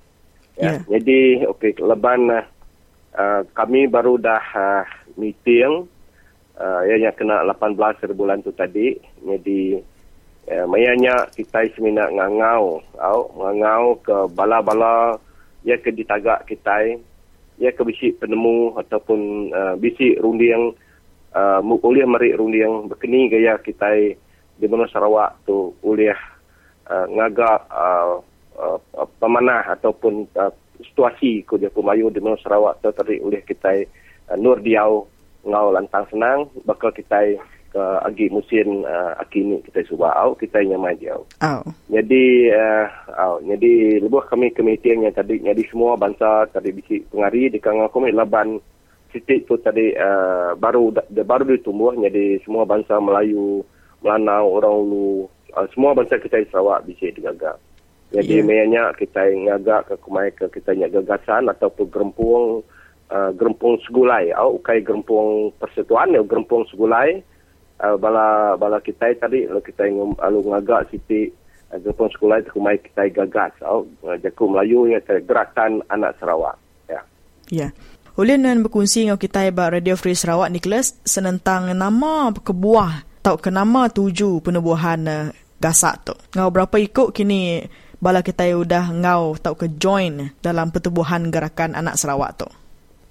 Ya 0.57 0.65
yeah. 0.65 0.77
jadi 0.89 1.45
okey 1.53 1.77
leban 1.77 2.25
uh, 2.31 3.41
kami 3.53 3.85
baru 3.85 4.17
dah 4.17 4.45
uh, 4.57 4.85
meeting 5.13 5.85
uh, 6.59 6.81
yang 6.85 7.13
kena 7.15 7.41
18 7.47 8.13
bulan 8.13 8.41
tu 8.43 8.51
tadi. 8.53 8.97
Jadi 9.23 9.79
uh, 10.51 10.65
mayanya 10.69 11.29
kita 11.33 11.65
semina 11.73 12.09
ngangau. 12.09 12.83
Au 12.99 13.19
ngangau 13.37 13.97
ke 14.03 14.17
bala-bala 14.33 15.17
ya 15.63 15.79
ke 15.79 15.89
ditagak 15.95 16.45
kita 16.45 16.99
ya 17.61 17.69
ke 17.71 17.81
bisi 17.85 18.11
penemu 18.17 18.75
ataupun 18.81 19.49
uh, 19.53 19.75
bisi 19.77 20.17
runding 20.19 20.73
uh, 21.33 21.61
uliah 21.61 22.09
mari 22.09 22.33
runding 22.33 22.89
berkeni 22.89 23.29
gaya 23.29 23.57
kita 23.61 24.17
di 24.57 24.67
mana 24.69 24.85
Sarawak 24.89 25.45
tu. 25.47 25.73
Uliah 25.81 26.17
uh, 26.89 27.05
ngaga 27.09 27.51
uh, 27.69 28.13
uh, 28.57 29.07
pemanah 29.17 29.73
ataupun 29.73 30.29
uh, 30.37 30.53
situasi 30.83 31.47
ko 31.47 31.55
dia 31.55 31.71
pemayu 31.71 32.11
di 32.13 32.21
mana 32.21 32.37
Sarawak 32.41 32.81
tu. 32.83 32.91
Tadi 32.93 33.21
uliah 33.21 33.41
kita 33.41 33.71
uh, 34.29 34.37
Nur 34.37 34.61
Diau 34.61 35.12
ngau 35.43 35.75
lantang 35.75 36.07
senang 36.09 36.47
bakal 36.63 36.89
kita 36.91 37.35
ke 37.73 37.83
agi 38.05 38.29
musim 38.29 38.85
uh, 38.85 39.17
akini 39.17 39.57
kita 39.65 39.81
suba 39.89 40.13
au 40.13 40.37
kita 40.37 40.61
nyamai 40.61 40.93
dia 41.01 41.17
au. 41.17 41.25
Oh. 41.41 41.65
Jadi 41.89 42.53
uh, 42.53 42.85
au 43.17 43.41
jadi 43.41 43.97
lebuh 43.97 44.21
kami 44.29 44.53
komiti 44.53 44.93
yang 44.93 45.09
tadi 45.09 45.41
jadi 45.41 45.63
semua 45.65 45.97
bangsa 45.97 46.45
tadi 46.53 46.69
bisi 46.69 47.01
pengari 47.09 47.49
di 47.49 47.57
kang 47.57 47.81
kami 47.89 48.13
laban 48.13 48.61
titik 49.09 49.49
tu 49.49 49.57
tadi 49.57 49.93
uh, 49.97 50.53
baru 50.53 50.93
de, 50.93 51.21
baru 51.25 51.49
ditumbuh 51.49 51.97
jadi 51.97 52.37
semua 52.45 52.65
bangsa 52.65 53.01
Melayu, 53.01 53.65
Melanau, 54.05 54.53
orang 54.53 54.73
Ulu 54.85 55.09
uh, 55.57 55.67
semua 55.73 55.97
bangsa 55.97 56.21
kita 56.21 56.45
di 56.45 56.49
Sarawak 56.53 56.85
bisi 56.85 57.09
digagak. 57.09 57.57
Jadi 58.13 58.41
yeah. 58.41 58.45
mayanya 58.45 58.83
kita 58.93 59.25
ngagak 59.33 59.89
ke 59.89 59.95
kumai 59.97 60.29
ke 60.29 60.45
kita 60.53 60.77
gagasan 60.77 61.49
ataupun 61.49 61.89
gerempung 61.89 62.61
uh, 63.11 63.31
gerempung 63.35 63.79
segulai. 63.83 64.31
Au 64.31 64.59
kai 64.61 64.85
gerempung 64.85 65.51
persatuan 65.57 66.15
ya 66.15 66.21
gerempung 66.23 66.63
segulai. 66.69 67.19
Uh, 67.83 67.97
bala 67.99 68.55
bala 68.55 68.79
kita 68.79 69.11
tadi 69.17 69.49
lo 69.49 69.59
kita 69.59 69.83
ngum 69.89 70.15
alu 70.21 70.39
ngagak 70.45 70.93
siti 70.93 71.27
uh, 71.73 71.77
gerempung 71.81 72.07
segulai 72.13 72.45
tu 72.45 72.55
kita 72.61 73.09
gagas. 73.11 73.53
Au 73.65 73.83
uh, 74.05 74.15
jaku 74.21 74.47
melayu 74.47 74.87
ya 74.87 74.99
gerakan 75.03 75.83
anak 75.89 76.15
Sarawak. 76.21 76.55
Ya. 76.87 77.01
Ya. 77.51 77.67
Ulin 78.13 78.45
nan 78.45 78.61
berkongsi 78.61 79.09
dengan 79.09 79.17
kita 79.17 79.49
ba 79.49 79.73
Radio 79.73 79.97
Free 79.97 80.13
Sarawak 80.13 80.53
Nicholas 80.53 80.93
senentang 81.01 81.73
nama 81.73 82.29
kebuah 82.29 83.25
tau 83.25 83.41
ke 83.41 83.49
nama 83.49 83.89
tuju 83.89 84.37
penubuhan 84.45 85.01
uh, 85.09 85.33
gasak 85.57 86.05
tu. 86.05 86.13
Ngau 86.37 86.53
berapa 86.53 86.75
ikut 86.77 87.09
kini 87.09 87.65
bala 87.97 88.19
kita 88.19 88.45
udah 88.53 88.91
ngau 88.99 89.39
tau 89.39 89.55
ke 89.55 89.79
join 89.79 90.35
dalam 90.43 90.69
pertubuhan 90.69 91.31
gerakan 91.33 91.73
anak 91.73 91.97
Sarawak 91.97 92.31
tu. 92.37 92.47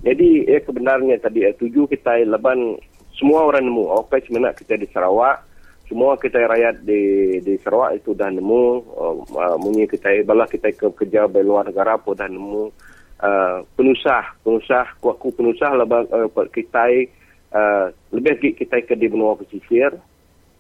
Jadi 0.03 0.51
ya 0.51 0.59
kebenarnya 0.59 1.23
tadi 1.23 1.47
ya, 1.47 1.55
tuju 1.55 1.87
kita 1.87 2.27
leban 2.27 2.75
semua 3.15 3.47
orang 3.47 3.71
nemu. 3.71 3.87
Okay, 4.03 4.27
sebenarnya 4.27 4.59
kita 4.59 4.75
di 4.75 4.91
Sarawak, 4.91 5.47
semua 5.87 6.19
kita 6.19 6.43
rakyat 6.43 6.83
di 6.83 7.03
di 7.39 7.55
Sarawak 7.63 8.03
itu 8.03 8.11
dah 8.11 8.27
nemu. 8.27 8.65
Uh, 8.83 9.15
uh, 9.31 9.57
mungkin 9.63 9.87
kita 9.87 10.11
bala 10.27 10.51
kita 10.51 10.75
ke 10.75 10.91
kerja 10.91 11.31
di 11.31 11.43
luar 11.47 11.71
negara 11.71 11.95
pun 12.03 12.19
dah 12.19 12.27
nemu. 12.27 12.75
Uh, 13.23 13.63
penusah, 13.79 14.35
penusah, 14.43 14.99
kuaku 14.99 15.31
penusah 15.39 15.71
leban 15.79 16.11
uh, 16.11 16.27
kita 16.51 17.07
uh, 17.55 17.95
lebih 18.11 18.35
lagi 18.35 18.51
kita 18.59 18.83
ke 18.83 18.99
di 18.99 19.07
benua 19.07 19.39
pesisir. 19.39 19.95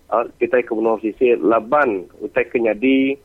Uh, 0.07 0.31
kita 0.39 0.63
ke 0.63 0.71
benua 0.71 1.03
pesisir 1.03 1.43
leban 1.43 2.07
utai 2.23 2.47
kenyadi 2.47 3.19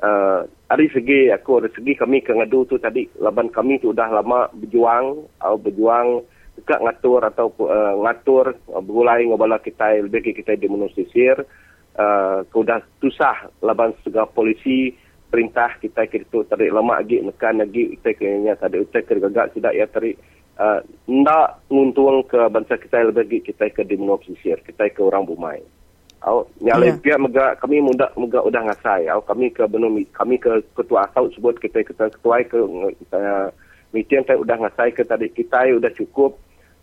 uh, 0.00 0.48
dari 0.68 0.86
segi 0.92 1.32
aku 1.32 1.64
dari 1.64 1.72
segi 1.72 1.92
kami 1.96 2.20
ke 2.20 2.36
ngadu 2.36 2.68
tu 2.68 2.76
tadi 2.76 3.08
laban 3.24 3.48
kami 3.48 3.80
tu 3.80 3.96
dah 3.96 4.12
lama 4.12 4.52
berjuang 4.52 5.24
atau 5.40 5.56
berjuang 5.56 6.20
dekat 6.60 6.80
ngatur 6.84 7.24
atau 7.24 7.48
uh, 7.64 7.96
ngatur 8.04 8.52
uh, 8.68 8.82
berulai 8.84 9.24
ngobala 9.24 9.56
kita 9.64 9.96
lebih 9.96 10.36
kita 10.36 10.60
di 10.60 10.68
menusisir 10.68 11.40
uh, 11.96 12.44
kau 12.52 12.60
dah 12.60 12.84
susah 13.00 13.48
laban 13.64 13.96
segala 14.04 14.28
polisi 14.28 14.92
perintah 15.32 15.72
kita 15.80 16.04
ke 16.04 16.28
itu 16.28 16.44
tadi 16.44 16.68
lama 16.68 17.00
lagi 17.00 17.24
mekan 17.24 17.64
lagi 17.64 17.96
kita 17.96 18.20
kena 18.20 18.52
tadi 18.60 18.76
utai 18.76 19.04
ke 19.08 19.16
gagak 19.16 19.56
tidak 19.56 19.72
ya 19.72 19.86
tadi 19.88 20.12
uh, 20.60 20.84
ndak 21.08 21.64
nguntung 21.72 22.28
ke 22.28 22.44
bangsa 22.52 22.76
kita 22.76 23.08
lebih 23.08 23.40
kita 23.40 23.72
ke 23.72 23.88
di 23.88 23.96
menusisir 23.96 24.60
kita 24.68 24.92
ke 24.92 25.00
orang 25.00 25.24
bumai 25.24 25.64
Au 26.18 26.50
nyalai 26.58 26.90
yeah. 26.90 26.98
pihak 26.98 27.20
mega 27.22 27.54
kami 27.62 27.78
muda 27.78 28.10
mega 28.18 28.42
udah 28.42 28.62
ngasai. 28.66 29.06
Au 29.06 29.22
kami 29.22 29.54
ke 29.54 29.62
benum 29.70 29.94
kami 30.10 30.34
ke 30.42 30.50
ketua 30.74 31.06
asal 31.06 31.30
sebut 31.30 31.54
kita 31.62 31.86
kita 31.86 32.10
ketua 32.10 32.42
ke 32.42 32.58
uh, 32.58 33.46
meeting 33.94 34.26
kita 34.26 34.34
udah 34.34 34.56
ngasai 34.66 34.90
ke 34.90 35.06
tadi 35.06 35.30
kita 35.30 35.70
udah 35.78 35.94
cukup 35.94 36.34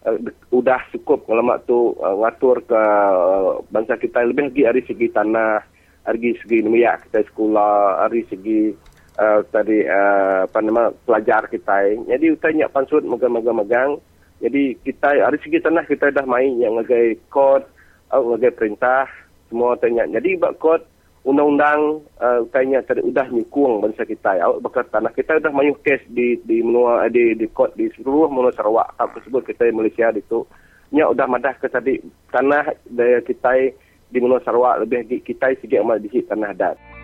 uh, 0.07 0.15
udah 0.55 0.79
cukup 0.95 1.27
ngelamak 1.27 1.67
tu 1.67 1.99
uh, 1.99 2.15
ngatur 2.15 2.63
ke 2.63 2.79
uh, 2.79 3.59
bangsa 3.75 3.99
kita 3.99 4.23
lebih 4.23 4.55
lagi 4.55 4.63
dari 4.63 4.81
segi 4.87 5.07
tanah, 5.11 5.59
dari 6.07 6.31
segi 6.39 6.57
minyak 6.63 7.11
kita 7.11 7.27
sekolah, 7.27 8.07
dari 8.07 8.23
segi 8.31 8.71
uh, 9.19 9.43
tadi 9.51 9.83
uh, 9.83 10.47
apa 10.47 10.59
nama 10.63 10.95
pelajar 11.03 11.51
kita. 11.51 11.91
Jadi 12.07 12.31
utanya 12.31 12.71
pansut 12.71 13.03
megang-megang-megang. 13.03 13.99
Jadi 14.39 14.79
kita 14.79 15.11
hari 15.11 15.43
segi 15.43 15.59
tanah 15.59 15.83
kita 15.83 16.07
dah 16.15 16.23
main 16.23 16.55
yang 16.55 16.79
ngagai 16.79 17.19
kod, 17.27 17.67
ngagai 18.11 18.51
perintah, 18.55 19.07
semua 19.49 19.77
tanya. 19.77 20.07
Jadi 20.09 20.37
bak 20.39 20.57
kod 20.61 20.81
undang-undang 21.25 22.05
uh, 22.21 22.45
utanya 22.45 22.85
tadi 22.85 23.01
udah 23.01 23.25
nyukung 23.33 23.81
bangsa 23.81 24.05
kita. 24.05 24.37
Ya, 24.37 24.45
bakal 24.61 24.85
tanah 24.93 25.11
kita 25.13 25.41
dah 25.41 25.49
main 25.49 25.73
kes 25.81 26.05
di 26.09 26.37
di 26.45 26.61
menua 26.61 27.09
di 27.09 27.33
di 27.33 27.49
kod 27.49 27.73
di 27.73 27.89
seluruh 27.97 28.29
menua 28.29 28.53
Sarawak 28.53 28.93
apa 29.01 29.17
tersebut 29.19 29.41
kita 29.49 29.69
Malaysia 29.73 30.13
itu. 30.13 30.45
Nya 30.93 31.09
udah 31.09 31.25
madah 31.25 31.57
ke 31.57 31.67
tadi 31.67 31.97
tanah 32.29 32.77
daya 32.87 33.19
kita 33.25 33.73
di 34.13 34.17
menua 34.21 34.37
Sarawak 34.45 34.85
lebih 34.85 35.25
kita 35.25 35.49
segi 35.57 35.81
amal 35.81 35.97
di 35.97 36.09
tanah 36.09 36.53
adat. 36.53 36.94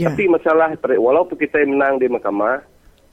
Ya. 0.00 0.08
Tapi 0.08 0.32
masalah 0.32 0.72
walaupun 0.80 1.36
kita 1.36 1.60
menang 1.68 2.00
di 2.00 2.08
mahkamah, 2.08 2.64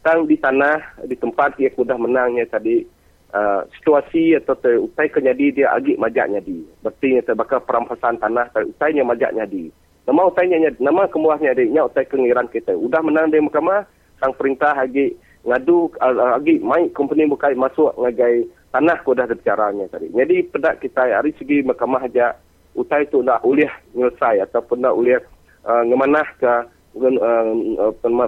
tang 0.07 0.23
di 0.23 0.39
tanah 0.39 1.03
di 1.03 1.19
tempat 1.19 1.59
yang 1.59 1.75
sudah 1.75 1.99
menangnya 1.99 2.47
tadi 2.47 2.87
uh, 3.35 3.67
situasi 3.75 4.39
atau 4.39 4.55
utai 4.87 5.11
kenyadi 5.11 5.59
dia 5.59 5.67
agak 5.75 5.99
majaknya 5.99 6.39
di. 6.39 6.63
Berarti 6.79 7.19
yang 7.19 7.27
terbakar 7.27 7.59
perampasan 7.67 8.15
tanah 8.23 8.47
utainya 8.55 9.03
majaknya 9.03 9.43
di. 9.43 9.67
Nama 10.07 10.21
utainya 10.31 10.71
nama 10.79 11.03
kemuahnya 11.11 11.59
di 11.59 11.75
nya 11.75 11.83
utai 11.83 12.07
kengiran 12.07 12.47
kita. 12.47 12.71
Udah 12.71 13.03
menang 13.03 13.35
di 13.35 13.43
mahkamah, 13.43 13.83
sang 14.23 14.31
perintah 14.39 14.71
lagi 14.71 15.11
ngadu 15.43 15.91
lagi 15.99 16.55
uh, 16.59 16.63
mai 16.63 16.87
company 16.95 17.27
bukai 17.27 17.55
masuk 17.59 17.91
ngagai 17.99 18.47
tanah 18.71 19.03
ko 19.03 19.11
dah 19.11 19.27
berbicaranya 19.27 19.91
tadi. 19.91 20.07
Jadi 20.11 20.47
pedak 20.47 20.79
kita 20.79 21.11
hari 21.11 21.35
segi 21.35 21.67
mahkamah 21.67 22.07
aja 22.07 22.35
utai 22.77 23.09
tu 23.09 23.25
nak 23.25 23.43
uliah 23.43 23.71
nyelesai 23.97 24.39
ataupun 24.47 24.85
nak 24.85 24.95
uliah 24.95 25.19
uh, 25.65 25.83
ngemanah 25.83 26.27
ke 26.39 26.47
uh, 26.47 26.61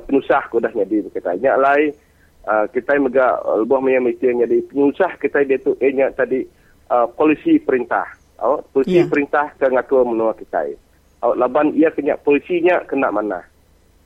penusah 0.05 0.43
ko 0.49 0.61
dah 0.61 0.71
jadi 0.71 1.05
kita 1.09 1.35
nyak 1.41 1.57
lai 1.59 1.83
uh, 2.45 2.65
kita 2.71 2.97
mega 3.01 3.41
lebih 3.59 3.79
meya 3.83 3.99
mesti 3.99 4.33
jadi 4.45 4.57
penusah 4.69 5.11
kita 5.19 5.43
dia 5.45 5.59
tu 5.59 5.75
eh 5.81 5.91
tadi 6.13 6.45
uh, 6.89 7.07
polisi 7.13 7.61
perintah. 7.61 8.05
Oh 8.39 8.63
polisi 8.71 9.03
yeah. 9.03 9.09
perintah 9.09 9.51
ke 9.59 9.67
ngatur 9.67 10.07
menua 10.07 10.31
kita 10.33 10.63
oh 11.27 11.35
laban 11.35 11.75
ia 11.75 11.91
kena 11.91 12.15
polisinya 12.19 12.83
kena 12.87 13.11
mana. 13.11 13.43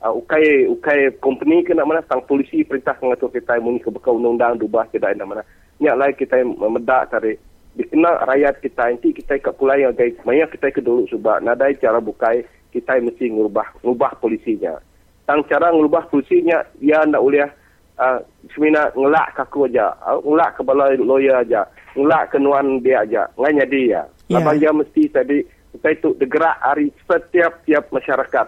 Uh, 0.04 0.20
ukai 0.20 0.68
ukai 0.68 1.16
company 1.24 1.64
kena 1.64 1.86
mana 1.88 2.04
sang 2.10 2.26
polisi 2.26 2.66
perintah 2.66 2.98
ngatur 3.00 3.32
kita 3.32 3.62
muni 3.62 3.80
ke 3.80 3.88
bekau 3.94 4.18
undang-undang 4.18 4.60
dubah 4.60 4.90
tidak 4.90 5.16
ada 5.16 5.24
mana. 5.24 5.44
Nyak 5.80 5.98
lai 5.98 6.12
kita 6.18 6.44
medak 6.44 7.14
tadi. 7.14 7.38
Dikenal 7.74 8.30
rakyat 8.30 8.62
kita 8.62 8.86
nanti 8.86 9.10
kita 9.18 9.42
kat 9.42 9.58
pulai 9.58 9.82
yang 9.82 9.98
kita 9.98 10.70
ke 10.70 10.78
dulu 10.78 11.10
sebab 11.10 11.42
nadai 11.42 11.74
cara 11.82 11.98
bukai 11.98 12.46
kita 12.74 12.98
mesti 12.98 13.30
ngubah 13.30 13.86
ngubah 13.86 14.18
polisinya. 14.18 14.82
Tang 15.30 15.46
cara 15.46 15.70
ngubah 15.70 16.10
polisinya 16.10 16.66
dia 16.82 17.06
nak 17.06 17.22
boleh 17.22 17.46
uh, 18.02 18.20
semina 18.52 18.90
ngelak 18.98 19.38
kaku 19.38 19.70
aja, 19.70 19.94
uh, 20.02 20.18
ngelak 20.26 20.58
ke 20.58 20.62
balai 20.66 20.98
lawyer 20.98 21.38
aja, 21.38 21.62
ngelak 21.94 22.34
ke 22.34 22.38
nuan 22.42 22.82
dia 22.82 23.06
aja, 23.06 23.30
nganya 23.38 23.66
dia. 23.70 24.02
Yeah. 24.28 24.42
Abang 24.42 24.58
dia 24.58 24.74
mesti 24.74 25.08
tadi 25.14 25.46
kita 25.78 25.90
itu 25.94 26.10
bergerak 26.18 26.58
hari 26.62 26.90
setiap-tiap 27.06 27.94
masyarakat. 27.94 28.48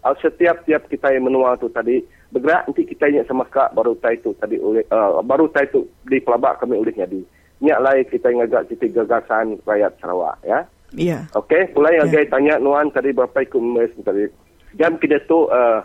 Uh, 0.00 0.16
setiap-tiap 0.18 0.88
kita 0.90 1.12
yang 1.12 1.30
menua 1.30 1.54
tu 1.60 1.68
tadi 1.70 2.02
bergerak 2.34 2.66
nanti 2.66 2.82
kita 2.88 3.10
ingat 3.10 3.26
sama 3.28 3.44
kak 3.46 3.74
baru 3.76 3.92
tay 4.00 4.16
itu 4.16 4.32
tadi 4.38 4.56
oleh 4.56 4.86
uh, 4.88 5.20
baru 5.20 5.50
tay 5.52 5.68
itu 5.68 5.86
di 6.08 6.18
pelabak 6.18 6.58
kami 6.58 6.74
oleh 6.74 6.94
jadi. 6.94 7.20
Nyak 7.60 7.82
lain 7.84 8.04
kita 8.08 8.32
ingat 8.32 8.64
titik 8.72 8.96
gagasan 8.96 9.60
rakyat 9.68 9.92
Sarawak 10.00 10.40
ya. 10.40 10.64
Ya. 10.96 11.30
Okey, 11.38 11.70
mulai 11.78 12.02
yang 12.02 12.10
yeah. 12.10 12.26
tanya 12.26 12.54
Nuan 12.58 12.90
tadi 12.90 13.14
berapa 13.14 13.46
ikut 13.46 13.62
mes 13.62 13.92
tadi. 14.02 14.26
Jam 14.74 14.98
kita 14.98 15.22
tu 15.30 15.46
uh, 15.46 15.82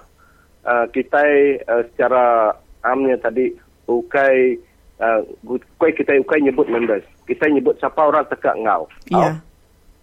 uh, 0.66 0.86
kita 0.89 1.22
uh, 1.70 1.84
secara 1.93 2.53
amnya 2.82 3.18
tadi 3.22 3.53
ukai 3.86 4.58
uh, 5.01 5.22
ukai 5.45 5.91
kita 5.93 6.18
ukai 6.26 6.41
nyebut 6.41 6.66
members. 6.70 7.06
Kita 7.30 7.45
nyebut 7.49 7.78
siapa 7.78 8.01
orang 8.01 8.26
tekak 8.30 8.58
ngau. 8.66 8.89
Ya. 9.14 9.18
Yeah. 9.18 9.36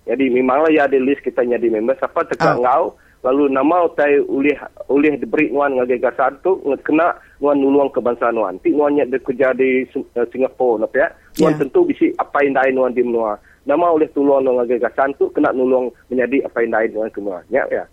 Jadi 0.03 0.35
memanglah 0.35 0.71
ya 0.71 0.91
ada 0.91 0.99
list 0.99 1.23
kita 1.23 1.47
jadi 1.47 1.67
member 1.67 1.95
siapa 1.99 2.27
tekak 2.27 2.59
oh. 2.59 2.63
ngau 2.63 2.85
lalu 3.23 3.55
nama 3.55 3.87
utai 3.87 4.19
ulih 4.19 4.59
ulih 4.91 5.15
diberi 5.15 5.55
nuan 5.55 5.79
ngagai 5.79 6.03
gasan 6.03 6.35
tu 6.43 6.59
kena 6.83 7.15
nuan 7.39 7.59
nulung 7.59 7.91
kebangsaan 7.95 8.35
nuan. 8.35 8.59
Ti 8.59 8.75
nuan 8.75 8.99
nya 8.99 9.07
bekerja 9.07 9.55
di 9.55 9.87
uh, 9.95 10.27
Singapura 10.31 10.87
napa 10.87 10.95
ya. 10.95 11.09
Nuan 11.43 11.55
yeah. 11.55 11.61
tentu 11.63 11.87
bisi 11.87 12.11
apa 12.19 12.43
yang 12.43 12.55
dai 12.55 12.71
nuan 12.75 12.95
di 12.95 13.03
menua 13.03 13.39
nama 13.63 13.95
oleh 13.95 14.11
tolong 14.11 14.43
dengan 14.43 14.67
gagasan 14.67 15.15
tu 15.19 15.31
kena 15.31 15.55
nolong 15.55 15.91
menjadi 16.11 16.47
apa 16.47 16.67
yang 16.67 16.73
lain 16.75 16.91
dengan 16.95 17.11
semua. 17.15 17.39
Ya, 17.49 17.65
ya. 17.71 17.85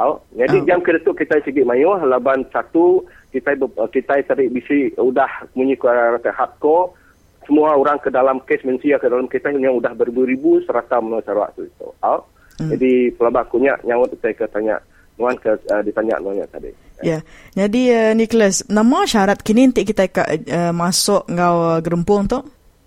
Oh, 0.00 0.18
jadi 0.34 0.56
oh. 0.58 0.64
jam 0.64 0.80
ke 0.80 0.96
tu 1.04 1.12
kita 1.12 1.38
segi 1.44 1.62
mayu 1.62 1.94
laban 2.08 2.42
satu 2.48 3.04
kita 3.28 3.54
kita 3.92 4.24
tadi 4.24 4.48
bisi 4.48 4.88
udah 4.96 5.46
bunyi 5.52 5.76
ke 5.76 5.84
rasa 5.84 6.32
hardcore 6.32 6.96
semua 7.44 7.76
orang 7.76 8.00
ke 8.00 8.08
dalam 8.08 8.40
kes 8.42 8.64
mensia 8.64 8.96
ke 8.96 9.06
dalam 9.06 9.28
kita 9.28 9.52
yang 9.52 9.76
udah 9.78 9.92
beribu-ribu 9.92 10.62
serata 10.64 10.98
menurut 10.98 11.26
Sarawak 11.26 11.54
tu 11.54 11.68
itu. 11.68 11.88
Oh. 12.02 12.24
Hmm. 12.60 12.70
Jadi 12.72 13.12
pelabak 13.16 13.52
kunya 13.52 13.76
tu 13.80 14.16
saya 14.20 14.46
tanya 14.48 14.76
Nuan 15.20 15.36
ke 15.36 15.52
uh, 15.52 15.82
ditanya 15.84 16.16
Nuan 16.24 16.40
tadi. 16.48 16.72
Ya. 17.04 17.20
Yeah. 17.20 17.20
Jadi 17.52 17.82
uh, 17.92 18.12
Nicholas, 18.16 18.64
nama 18.72 19.04
syarat 19.04 19.44
kini 19.44 19.68
nanti 19.68 19.84
kita 19.84 20.08
uh, 20.08 20.72
masuk 20.72 21.28
ngau 21.28 21.82
gerempung 21.84 22.24
tu? 22.30 22.40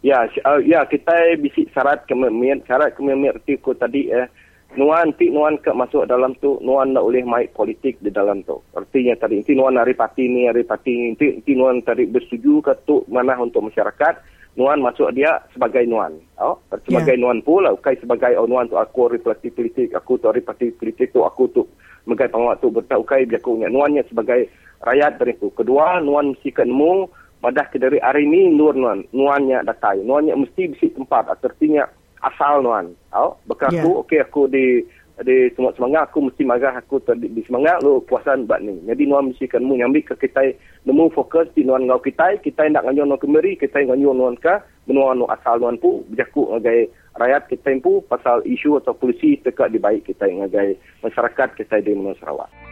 Ya, 0.05 0.29
uh, 0.45 0.61
ya 0.61 0.85
kita 0.85 1.33
bisik 1.41 1.73
syarat 1.73 2.05
kememian 2.05 2.61
syarat 2.69 2.93
kememian 2.93 3.41
erti 3.41 3.57
ko 3.57 3.73
tadi 3.73 4.05
eh 4.13 4.29
nuan 4.77 5.17
ti 5.17 5.33
nuan 5.33 5.57
ke 5.57 5.73
masuk 5.73 6.05
dalam 6.05 6.37
tu 6.37 6.61
nuan 6.61 6.93
nak 6.93 7.09
boleh 7.09 7.25
mai 7.25 7.49
politik 7.49 7.97
di 8.05 8.13
dalam 8.13 8.45
tu. 8.45 8.61
Artinya 8.77 9.17
tadi 9.17 9.41
inti 9.41 9.57
nuan 9.57 9.81
dari 9.81 9.97
parti 9.97 10.29
ni 10.29 10.45
dari 10.45 10.61
parti 10.61 10.93
ni 10.93 11.17
inti, 11.17 11.41
inti 11.41 11.57
nuan 11.57 11.81
tadi 11.81 12.05
bersetuju 12.05 12.53
ke 12.61 12.85
tu 12.85 13.01
mana 13.09 13.33
untuk 13.41 13.65
masyarakat 13.65 14.21
nuan 14.61 14.77
masuk 14.85 15.09
dia 15.17 15.41
sebagai 15.49 15.81
nuan. 15.89 16.21
Oh, 16.37 16.61
sebagai 16.85 17.17
yeah. 17.17 17.23
nuan 17.25 17.41
pula 17.41 17.73
bukan 17.73 17.97
sebagai 17.97 18.37
oh, 18.37 18.45
nuan 18.45 18.69
tu 18.69 18.77
aku 18.77 19.09
parti 19.25 19.49
politik, 19.49 19.89
aku 19.97 20.21
tu 20.21 20.29
dari 20.29 20.45
parti 20.45 20.69
politik 20.69 21.17
tu 21.17 21.25
aku 21.25 21.49
tu 21.49 21.65
megai 22.05 22.29
pengawat 22.29 22.61
tu 22.61 22.69
bertak 22.69 23.01
ukai 23.01 23.25
biar 23.25 23.41
aku 23.41 23.57
nuannya 23.57 24.05
sebagai 24.05 24.53
rakyat 24.85 25.17
dari 25.17 25.33
tu. 25.41 25.49
Kedua 25.49 25.97
nuan 25.97 26.37
mesti 26.37 26.53
kenemu 26.53 27.24
ke 27.53 27.77
dari 27.77 28.01
hari 28.01 28.25
ini 28.25 28.53
nur 28.53 28.73
nuan. 28.73 29.05
Nuannya 29.13 29.61
datai 29.61 30.01
nuannya 30.01 30.33
mesti 30.33 30.71
bisi 30.73 30.89
tempat. 30.95 31.29
Artinya 31.29 31.85
asal 32.25 32.65
nuan. 32.65 32.97
Oh 33.13 33.37
bekas 33.45 33.73
yeah. 33.75 33.85
aku 33.85 34.01
okey 34.05 34.19
aku 34.23 34.41
di 34.49 34.81
di 35.21 35.47
semua 35.53 35.71
semangat. 35.77 36.09
Aku 36.09 36.25
mesti 36.25 36.43
marah 36.43 36.73
aku 36.75 36.97
tadi 37.05 37.29
di 37.29 37.41
semangat. 37.45 37.85
Lu 37.85 38.01
puasan 38.03 38.49
bat 38.49 38.63
ni. 38.65 38.73
Jadi 38.89 39.03
nuan 39.05 39.29
mesti 39.29 39.45
kan 39.45 39.61
mu 39.61 39.77
nyambi 39.77 40.01
ke 40.01 40.17
kita 40.17 40.55
nemu 40.89 41.13
fokus 41.13 41.45
di 41.53 41.61
nuan 41.61 41.85
ngau 41.85 42.01
kita 42.01 42.41
kita 42.41 42.65
nak 42.71 42.85
nganyo 42.89 43.05
nuan 43.05 43.21
kemeri 43.21 43.53
kita 43.59 43.83
nganyo 43.85 44.11
nuan 44.15 44.35
ka 44.41 44.65
nuan 44.89 45.21
nu 45.21 45.25
asal 45.29 45.61
nuan 45.61 45.77
pu 45.77 46.05
berjaku 46.09 46.55
ngagai 46.55 46.89
rakyat 47.15 47.43
kita 47.47 47.71
pu 47.81 48.03
pasal 48.05 48.43
isu 48.43 48.77
atau 48.83 48.93
polisi 48.93 49.39
dekat 49.39 49.71
di 49.71 49.79
baik 49.79 50.05
kita 50.05 50.27
ngagai 50.27 50.75
masyarakat 51.01 51.49
kita 51.57 51.81
di 51.81 51.95
Menua 51.95 52.17
Sarawak. 52.19 52.64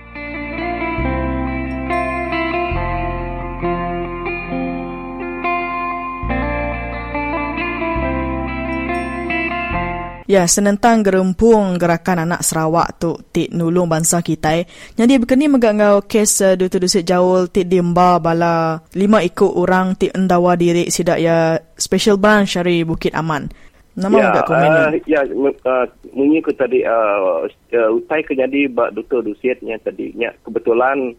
Ya, 10.24 10.48
senentang 10.48 11.04
gerempung 11.04 11.76
gerakan 11.76 12.24
anak 12.24 12.48
Sarawak 12.48 12.96
tu 13.02 13.20
ti 13.36 13.52
nulung 13.52 13.92
bangsa 13.92 14.24
kita. 14.24 14.56
Eh. 14.56 14.66
Jadi 14.96 15.20
begini 15.20 15.52
megangau 15.52 16.04
kes 16.08 16.40
uh, 16.40 16.56
du 16.56 16.72
dusit 16.72 17.04
jauh 17.04 17.48
ti 17.52 17.68
dimba 17.68 18.24
bala 18.24 18.80
lima 18.96 19.20
ikut 19.20 19.52
orang 19.52 20.00
ti 20.00 20.08
endawa 20.08 20.56
diri 20.56 20.88
sidak 20.88 21.20
ya 21.20 21.60
special 21.76 22.16
branch 22.16 22.56
dari 22.56 22.88
Bukit 22.88 23.12
Aman. 23.12 23.52
Nama 23.94 24.18
ya, 24.18 24.42
komen 24.50 24.70
uh, 24.74 24.90
ya 25.06 25.22
uh, 25.30 25.86
munyi 26.18 26.42
ku 26.42 26.50
tadi 26.58 26.82
uh, 26.82 27.46
uh, 27.46 27.90
utai 27.94 28.26
ke 28.26 28.34
jadi 28.34 28.66
bak 28.66 28.98
Dr. 28.98 29.22
Dusitnya 29.22 29.78
tadi 29.78 30.10
nya 30.18 30.34
kebetulan 30.42 31.14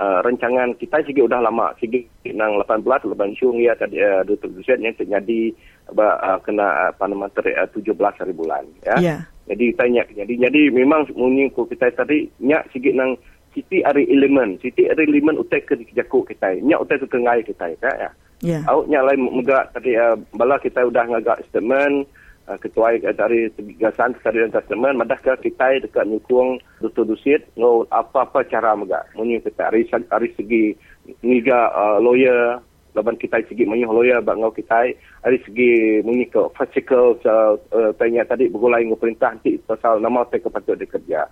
uh, 0.00 0.18
rancangan 0.24 0.72
kita 0.80 1.04
segi 1.04 1.20
udah 1.20 1.44
lama 1.44 1.76
segi 1.76 2.00
nang 2.32 2.56
18 2.64 2.88
leban 3.12 3.36
syung 3.36 3.60
ya 3.60 3.76
tadi 3.76 4.00
uh, 4.00 4.24
Dr. 4.24 4.48
Dusitnya 4.56 4.96
terjadi 4.96 5.52
uh, 5.92 6.40
kena 6.40 6.90
apa 6.90 7.04
nama 7.04 7.28
ter 7.28 7.52
uh, 7.52 7.68
17 7.68 7.92
hari 8.00 8.32
bulan 8.32 8.64
ya. 8.88 8.96
Yeah. 8.96 9.20
Jadi 9.52 9.76
tanya 9.76 10.02
jadi 10.08 10.48
jadi 10.48 10.72
memang 10.72 11.10
munyi 11.12 11.52
ku 11.52 11.68
kita 11.68 11.92
tadi 11.92 12.26
nyak 12.40 12.72
sikit 12.72 12.96
nang 12.96 13.20
Siti 13.50 13.82
hari 13.82 14.06
elemen, 14.06 14.62
Siti 14.62 14.86
hari 14.86 15.10
elemen 15.10 15.34
utek 15.34 15.66
ke 15.66 15.74
jaku 15.90 16.22
kita. 16.22 16.54
Nyak 16.62 16.86
utek 16.86 17.02
ke 17.02 17.18
kengai 17.18 17.42
kita 17.42 17.66
ya. 17.82 17.90
Ya. 17.98 18.10
Yeah. 18.38 18.62
Au 18.70 18.86
nyak 18.86 19.10
lain 19.10 19.26
megak 19.26 19.74
tadi 19.74 19.98
uh, 19.98 20.14
bala 20.38 20.62
kita 20.62 20.86
udah 20.86 21.02
ngagak 21.10 21.42
statement 21.50 22.06
uh, 22.06 22.19
ketua 22.58 22.98
uh, 22.98 23.14
dari 23.14 23.52
gasan 23.78 24.16
dari 24.24 24.48
statement 24.50 24.98
madahkah 24.98 25.38
kita 25.38 25.78
dekat 25.84 26.08
nyukung 26.08 26.58
Dr. 26.82 27.06
Dusit 27.06 27.46
ngo 27.54 27.86
apa-apa 27.92 28.42
cara 28.48 28.74
megak. 28.74 29.06
Munyi 29.14 29.38
kita 29.44 29.70
hari, 29.70 29.86
hari 29.90 30.28
segi 30.34 30.74
niga 31.22 31.70
uh, 31.70 32.02
lawyer 32.02 32.58
laban 32.94 33.14
kita 33.18 33.38
segi 33.46 33.62
menyuh 33.62 33.90
lawyer 33.90 34.18
bak 34.18 34.34
ngau 34.38 34.50
kita 34.50 34.90
dari 35.22 35.38
segi 35.46 36.02
mengi 36.02 36.26
ke 36.26 36.42
physical 36.58 37.14
uh, 37.22 37.54
uh, 37.70 37.90
tanya 37.94 38.26
tadi 38.26 38.50
bergulai 38.50 38.82
ngau 38.86 38.98
perintah 38.98 39.30
nanti 39.30 39.54
pasal 39.62 40.02
nama 40.02 40.26
saya 40.26 40.42
kepatut 40.42 40.74
dikerja 40.74 41.22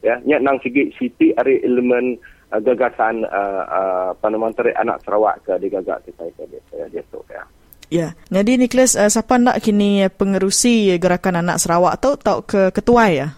ya 0.00 0.14
nya 0.24 0.40
nang 0.40 0.56
segi 0.64 0.88
siti 0.96 1.36
ari 1.36 1.60
elemen 1.60 2.16
uh, 2.50 2.60
gagasan 2.64 3.28
uh, 3.28 4.12
uh, 4.16 4.72
anak 4.80 4.98
Sarawak 5.04 5.44
ke 5.44 5.52
digagak 5.60 6.00
kita 6.08 6.24
ke 6.32 6.44
dia 6.48 6.88
dia 6.88 7.02
tu 7.12 7.20
ya 7.28 7.44
Ya, 7.92 8.16
jadi 8.32 8.56
Nicholas, 8.56 8.96
uh, 8.96 9.12
siapa 9.12 9.36
nak 9.36 9.60
kini 9.60 10.08
pengerusi 10.08 10.96
gerakan 10.96 11.44
anak 11.44 11.60
Sarawak 11.60 12.00
tu 12.00 12.16
tau 12.16 12.40
ke 12.40 12.72
ketua 12.72 13.12
ya? 13.12 13.36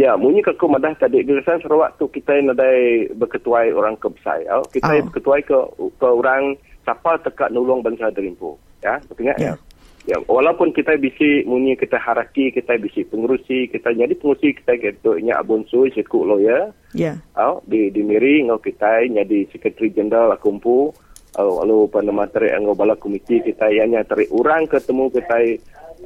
Ya, 0.00 0.16
munyi 0.16 0.40
ke 0.40 0.56
aku 0.56 0.72
madah 0.72 0.96
tadi 0.96 1.20
gerakan 1.20 1.60
Sarawak 1.60 2.00
tu 2.00 2.08
kita 2.08 2.32
nadai 2.40 3.12
berketuai 3.12 3.76
orang 3.76 4.00
ke 4.00 4.08
besar. 4.08 4.40
Ya. 4.40 4.56
Kita 4.72 4.88
oh. 4.88 5.04
berketuai 5.12 5.42
ke 5.44 5.58
ke 6.00 6.08
orang 6.08 6.56
siapa 6.80 7.20
tekat 7.28 7.52
nulung 7.52 7.84
bangsa 7.84 8.08
Derimpu. 8.08 8.56
Ya, 8.80 8.96
betul 9.04 9.28
ya? 9.36 9.52
Ya, 10.04 10.20
walaupun 10.28 10.72
kita 10.72 10.96
bisi 11.00 11.44
munyi 11.44 11.76
kita 11.76 11.96
haraki, 11.96 12.52
kita 12.52 12.76
bisi 12.76 13.08
pengurusi, 13.08 13.68
kita 13.72 13.92
jadi 13.92 14.12
pengurusi 14.16 14.52
kita 14.52 14.76
gitu 14.76 15.16
nya 15.20 15.40
abun 15.40 15.64
su 15.68 15.88
sikut 15.92 16.24
lawyer. 16.24 16.72
Ya. 16.96 17.20
Oh, 17.36 17.60
di 17.68 17.92
di 17.92 18.00
miri 18.00 18.44
ngau 18.48 18.60
kita 18.60 19.04
jadi 19.08 19.48
secretary 19.52 19.92
general 19.92 20.32
akumpu 20.32 20.92
lalu 21.42 21.90
pada 21.90 22.14
materi 22.14 22.54
anggo 22.54 22.78
bala 22.78 22.94
komiti 22.94 23.42
kita 23.42 23.66
ianya 23.66 24.06
tarik 24.06 24.30
orang 24.30 24.70
ketemu 24.70 25.10
kita 25.10 25.38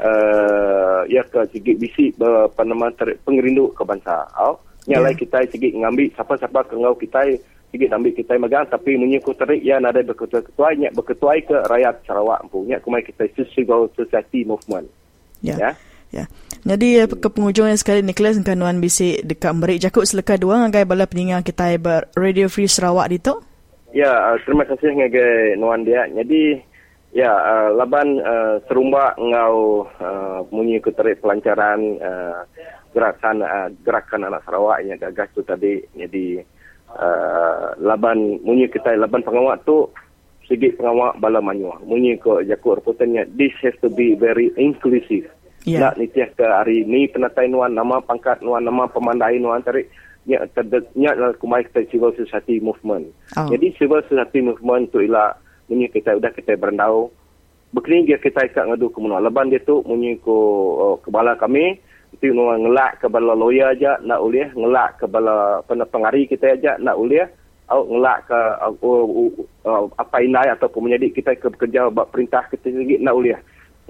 uh, 0.01 1.01
ya 1.05 1.21
ke 1.29 1.45
sigi 1.53 1.77
bisi 1.77 2.05
pada 2.17 2.73
materi 2.73 3.21
pengerindu 3.21 3.77
ke 3.77 3.85
bangsa 3.85 4.25
au 4.41 4.57
nyalai 4.89 5.13
yeah. 5.13 5.21
kita 5.21 5.39
sigi 5.53 5.77
ngambil 5.77 6.09
siapa-siapa 6.17 6.65
ke 6.65 6.75
ngau 6.81 6.97
kita 6.97 7.21
sigi 7.69 7.87
ambil 7.93 8.13
kita 8.17 8.41
megang 8.41 8.65
tapi 8.73 8.97
menyuku 8.97 9.37
tarik 9.37 9.61
ya 9.61 9.77
nada 9.77 10.01
berketua-ketua 10.01 10.69
nya 10.81 10.89
berketua 10.97 11.37
ke 11.45 11.57
rakyat 11.69 12.09
Sarawak 12.09 12.49
punya 12.49 12.81
kumai 12.81 13.05
kita 13.05 13.29
civil 13.53 13.93
society 13.93 14.49
movement 14.49 14.89
yeah. 15.45 15.61
ya 15.61 15.73
Ya. 16.09 16.25
Jadi 16.65 17.05
ke 17.05 17.29
penghujungnya 17.29 17.77
sekali 17.77 18.01
Nicholas 18.01 18.41
kanuan 18.41 18.81
bisi 18.81 19.21
dekat 19.21 19.53
Merik 19.53 19.85
Jakut 19.85 20.09
seleka 20.09 20.41
dua 20.41 20.65
ngagai 20.65 20.89
bala 20.89 21.05
peningat 21.05 21.45
kita 21.45 21.77
ber 21.77 22.09
Radio 22.17 22.49
Free 22.49 22.65
Sarawak 22.69 23.13
itu. 23.13 23.37
Ya, 23.89 24.13
uh, 24.13 24.39
terima 24.45 24.69
kasih 24.69 24.93
ngagai 24.93 25.57
Nuan 25.57 25.85
dia. 25.89 26.05
Jadi, 26.13 26.61
ya, 27.17 27.33
uh, 27.33 27.69
laban 27.73 28.21
uh, 28.21 28.61
serumba 28.69 29.17
ngau 29.17 29.89
uh, 29.89 30.45
munyi 30.53 30.77
kutarik 30.77 31.25
pelancaran 31.25 31.97
uh, 31.97 32.45
gerakan 32.93 33.41
uh, 33.41 33.69
gerakan 33.85 34.29
anak 34.29 34.45
Sarawak 34.45 34.85
yang 34.85 35.01
gagas 35.01 35.33
tu 35.33 35.41
tadi. 35.41 35.81
Jadi, 35.97 36.37
uh, 36.93 37.73
laban 37.81 38.45
munyi 38.45 38.69
kita 38.69 38.93
laban 38.93 39.25
pengawak 39.25 39.65
tu 39.65 39.89
segi 40.45 40.73
pengawak 40.77 41.17
bala 41.21 41.41
manyuah. 41.41 41.81
Munyi 41.85 42.21
ko 42.21 42.45
jakuk 42.45 42.85
reputannya, 42.85 43.25
this 43.37 43.53
has 43.65 43.77
to 43.81 43.89
be 43.89 44.17
very 44.17 44.53
inclusive. 44.61 45.29
Yeah. 45.69 45.93
Nak 45.93 46.01
nitiah 46.01 46.29
ke 46.33 46.45
hari 46.45 46.85
ni 46.89 47.09
penatai 47.09 47.49
nuan, 47.53 47.77
nama 47.77 48.01
pangkat 48.01 48.41
nuan, 48.41 48.65
nama 48.65 48.89
pemandai 48.89 49.37
nuan 49.37 49.61
tarik 49.61 49.93
lah 50.27 51.31
kumai 51.39 51.69
kita 51.71 51.87
civil 51.93 52.11
society 52.19 52.59
movement. 52.59 53.13
Oh. 53.39 53.47
Jadi 53.53 53.77
civil 53.79 54.03
society 54.09 54.43
movement 54.43 54.91
tu 54.91 55.05
ialah 55.05 55.39
munyi 55.71 55.87
kita 55.93 56.17
sudah 56.17 56.33
kita 56.35 56.59
berendau. 56.59 57.13
Begini 57.69 58.09
dia 58.09 58.17
kita 58.17 58.49
ikat 58.49 58.65
ngadu 58.65 58.89
ke 58.89 58.99
mana. 58.99 59.21
Leban 59.21 59.53
dia 59.53 59.61
tu 59.61 59.85
munyi 59.85 60.17
ko 60.25 60.37
uh, 60.81 60.97
kebala 61.05 61.37
kami 61.37 61.77
itu 62.17 62.33
ngelak 62.33 63.05
ke 63.05 63.07
bala 63.07 63.37
lawyer 63.37 63.77
aja 63.77 64.01
nak 64.01 64.25
uliah 64.25 64.49
ngelak 64.57 64.97
ke 64.97 65.05
bala 65.05 65.61
pengari 65.69 66.25
kita 66.25 66.57
aja 66.57 66.81
nak 66.81 66.97
uliah 66.97 67.29
au 67.69 67.85
ngelak 67.85 68.25
ke 68.25 68.41
uh, 68.65 68.73
uh, 68.81 69.05
uh, 69.69 69.83
apa 70.01 70.17
inai 70.25 70.49
ataupun 70.57 70.89
menjadi 70.89 71.13
kita 71.13 71.37
ke 71.37 71.53
bekerja 71.53 71.93
buat 71.93 72.09
perintah 72.09 72.49
kita 72.49 72.73
lagi 72.73 72.97
nak 73.05 73.13
uliah 73.13 73.41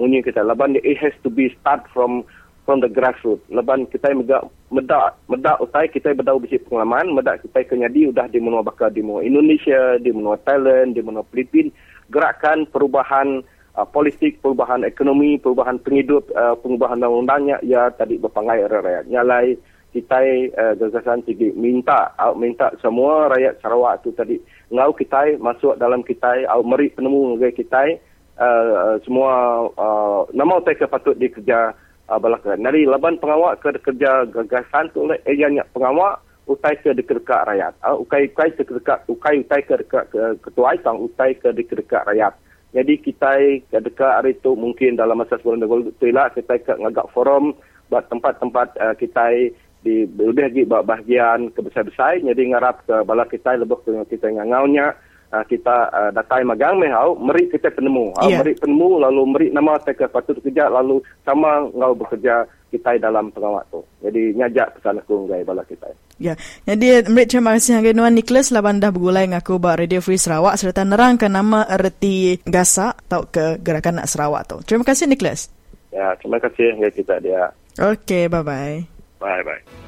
munyi 0.02 0.18
kita 0.18 0.42
leban 0.42 0.74
dia 0.74 0.82
it 0.82 0.98
has 0.98 1.14
to 1.22 1.30
be 1.30 1.46
start 1.62 1.86
from 1.94 2.26
from 2.68 2.84
the 2.84 2.92
grassroots. 2.92 3.40
Leban 3.48 3.88
kita 3.88 4.12
medak 4.12 4.44
medak 4.68 5.16
medak 5.24 5.56
utai 5.56 5.88
kita 5.88 6.12
berdau 6.12 6.36
bisi 6.36 6.60
pengalaman, 6.60 7.16
medak 7.16 7.40
kita 7.40 7.64
kenyadi 7.64 8.12
sudah 8.12 8.28
di 8.28 8.36
menua 8.44 8.60
bakal 8.60 8.92
di 8.92 9.00
menua 9.00 9.24
Indonesia, 9.24 9.96
di 9.96 10.12
menua 10.12 10.36
Thailand, 10.44 10.92
di 10.92 11.00
menua 11.00 11.24
Filipin 11.32 11.72
gerakan 12.12 12.68
perubahan 12.68 13.40
uh, 13.72 13.88
politik, 13.88 14.44
perubahan 14.44 14.84
ekonomi, 14.84 15.40
perubahan 15.40 15.80
penghidup, 15.80 16.28
uh, 16.36 16.60
perubahan 16.60 17.00
undang-undangnya 17.00 17.56
ya 17.64 17.88
tadi 17.88 18.20
berpangai 18.20 18.68
rakyat. 18.68 19.08
Nyalai 19.08 19.56
kita 19.96 20.20
uh, 20.52 20.76
gagasan 20.76 21.24
tinggi 21.24 21.48
minta 21.56 22.12
uh, 22.20 22.36
minta 22.36 22.68
semua 22.84 23.32
rakyat 23.32 23.64
Sarawak 23.64 24.04
tu 24.04 24.12
tadi 24.12 24.36
ngau 24.68 24.92
kita 24.92 25.40
masuk 25.40 25.80
dalam 25.80 26.04
kita 26.04 26.44
au 26.52 26.60
meri 26.60 26.92
penemu 26.92 27.40
ngai 27.40 27.56
kita 27.56 27.96
uh, 28.36 29.00
semua 29.08 29.64
uh, 29.72 30.28
nama 30.36 30.60
utai 30.60 30.76
patut 30.84 31.16
dikerja 31.16 31.72
uh, 32.08 32.18
belakang. 32.18 32.60
Dari 32.64 32.88
laban 32.88 33.20
pengawak 33.20 33.60
ke 33.60 33.76
kerja 33.80 34.24
gagasan 34.28 34.90
tu 34.96 35.06
oleh 35.06 35.20
ejannya 35.28 35.64
pengawak 35.76 36.24
utai 36.48 36.80
ke 36.80 36.96
dekat 36.96 37.44
rakyat. 37.44 37.76
Uh, 37.84 38.00
ukai 38.00 38.32
ukai 38.32 38.50
ke 38.56 38.64
dekat 38.64 39.04
ukai 39.06 39.44
utai 39.44 39.62
ke 39.62 39.74
dekat 39.76 40.04
ke, 40.10 40.20
ketua 40.40 40.74
isang 40.74 40.98
utai 41.04 41.36
ke 41.36 41.52
dekat 41.52 42.02
rakyat. 42.08 42.32
Jadi 42.72 42.94
kita 43.00 43.32
ke 43.68 43.78
dekat 43.80 44.12
hari 44.20 44.36
itu 44.36 44.52
mungkin 44.56 44.96
dalam 44.96 45.20
masa 45.20 45.40
sebulan 45.40 45.64
dua 45.64 45.88
tu 45.96 46.08
lah 46.08 46.28
kita 46.32 46.60
ke 46.60 46.72
ngagak 46.76 47.08
forum 47.12 47.56
buat 47.88 48.04
tempat-tempat 48.12 48.76
uh, 48.76 48.94
kita 48.96 49.52
di 49.78 50.04
lebih 50.10 50.42
lagi 50.42 50.62
bahagian 50.66 51.54
kebesar-besar 51.54 52.18
jadi 52.18 52.42
ngarap 52.50 52.82
ke 52.82 52.96
bala 53.06 53.24
kita 53.30 53.54
lebih 53.54 53.78
kita 54.10 54.26
ngangaunya 54.26 54.90
uh, 55.32 55.44
kita 55.46 55.76
uh, 55.92 56.10
datai 56.12 56.44
magang 56.44 56.80
meh 56.80 56.92
hau 56.92 57.16
meri 57.18 57.48
kita 57.48 57.72
penemu 57.72 58.12
hau 58.16 58.28
yeah. 58.28 58.40
meri 58.40 58.54
penemu 58.56 58.88
lalu 59.02 59.22
meri 59.28 59.46
nama 59.52 59.76
saya 59.82 60.08
patut 60.08 60.36
kerja 60.40 60.68
lalu 60.68 61.00
sama 61.24 61.68
ngau 61.72 61.92
bekerja 61.96 62.44
kita 62.68 63.00
dalam 63.00 63.32
pengawat 63.32 63.64
tu 63.72 63.80
jadi 64.04 64.36
nyajak 64.36 64.76
pesan 64.78 65.00
aku 65.00 65.28
ngai 65.28 65.44
bala 65.44 65.64
kita 65.64 65.88
Ya, 66.18 66.34
jadi 66.66 67.06
meri 67.06 67.30
terima 67.30 67.54
kasih 67.54 67.78
hangai 67.78 67.94
Nuan 67.94 68.18
Nicholas 68.18 68.50
laban 68.50 68.82
dah 68.82 68.90
bergulai 68.90 69.30
ngaku 69.30 69.62
ba 69.62 69.78
Radio 69.78 70.02
Free 70.02 70.18
Sarawak 70.18 70.58
serta 70.58 70.82
nerangkan 70.82 71.30
nama 71.30 71.62
erti 71.70 72.42
gasa 72.42 72.90
atau 72.90 73.30
ke 73.30 73.62
gerakan 73.62 74.02
nak 74.02 74.10
Sarawak 74.10 74.50
tu. 74.50 74.58
Terima 74.66 74.82
kasih 74.82 75.06
Nicholas. 75.06 75.46
Ya, 75.94 76.18
terima 76.18 76.42
kasih 76.42 76.74
hangai 76.74 76.90
kita 76.90 77.22
dia. 77.22 77.54
Okay, 77.78 78.26
bye-bye. 78.26 78.82
Bye-bye. 79.22 79.87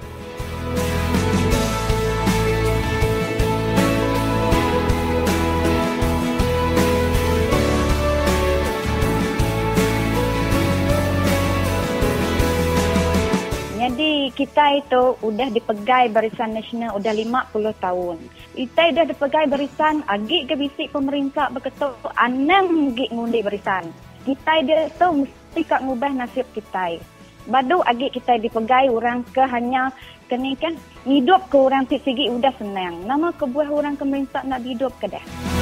Jadi 13.90 14.30
kita 14.38 14.78
itu 14.78 15.18
sudah 15.18 15.50
dipegai 15.50 16.14
barisan 16.14 16.54
nasional 16.54 16.94
sudah 16.94 17.10
50 17.10 17.74
tahun. 17.82 18.16
Kita 18.54 18.82
sudah 18.86 19.04
dipegai 19.10 19.50
barisan 19.50 20.06
agi 20.06 20.46
ke 20.46 20.54
bisik 20.54 20.94
pemerintah 20.94 21.50
berketuk 21.50 21.98
anam 22.14 22.94
gi 22.94 23.10
ngundi 23.10 23.42
barisan. 23.42 23.90
Kita 24.22 24.62
dia 24.62 24.86
itu 24.86 25.06
mesti 25.10 25.60
kak 25.66 25.82
ngubah 25.82 26.22
nasib 26.22 26.46
kita. 26.54 27.02
Badu 27.50 27.82
agi 27.82 28.14
kita 28.14 28.38
dipegai 28.38 28.86
orang 28.94 29.26
ke 29.26 29.42
hanya 29.42 29.90
kena 30.30 30.54
kan 30.54 30.78
hidup 31.02 31.50
ke 31.50 31.58
orang 31.58 31.82
sigi 31.90 32.30
sudah 32.30 32.54
senang. 32.62 32.94
Nama 33.10 33.34
kebuah 33.34 33.74
orang 33.74 33.98
pemerintah 33.98 34.46
nak 34.46 34.62
hidup 34.62 34.94
ke 35.02 35.10
dah. 35.10 35.59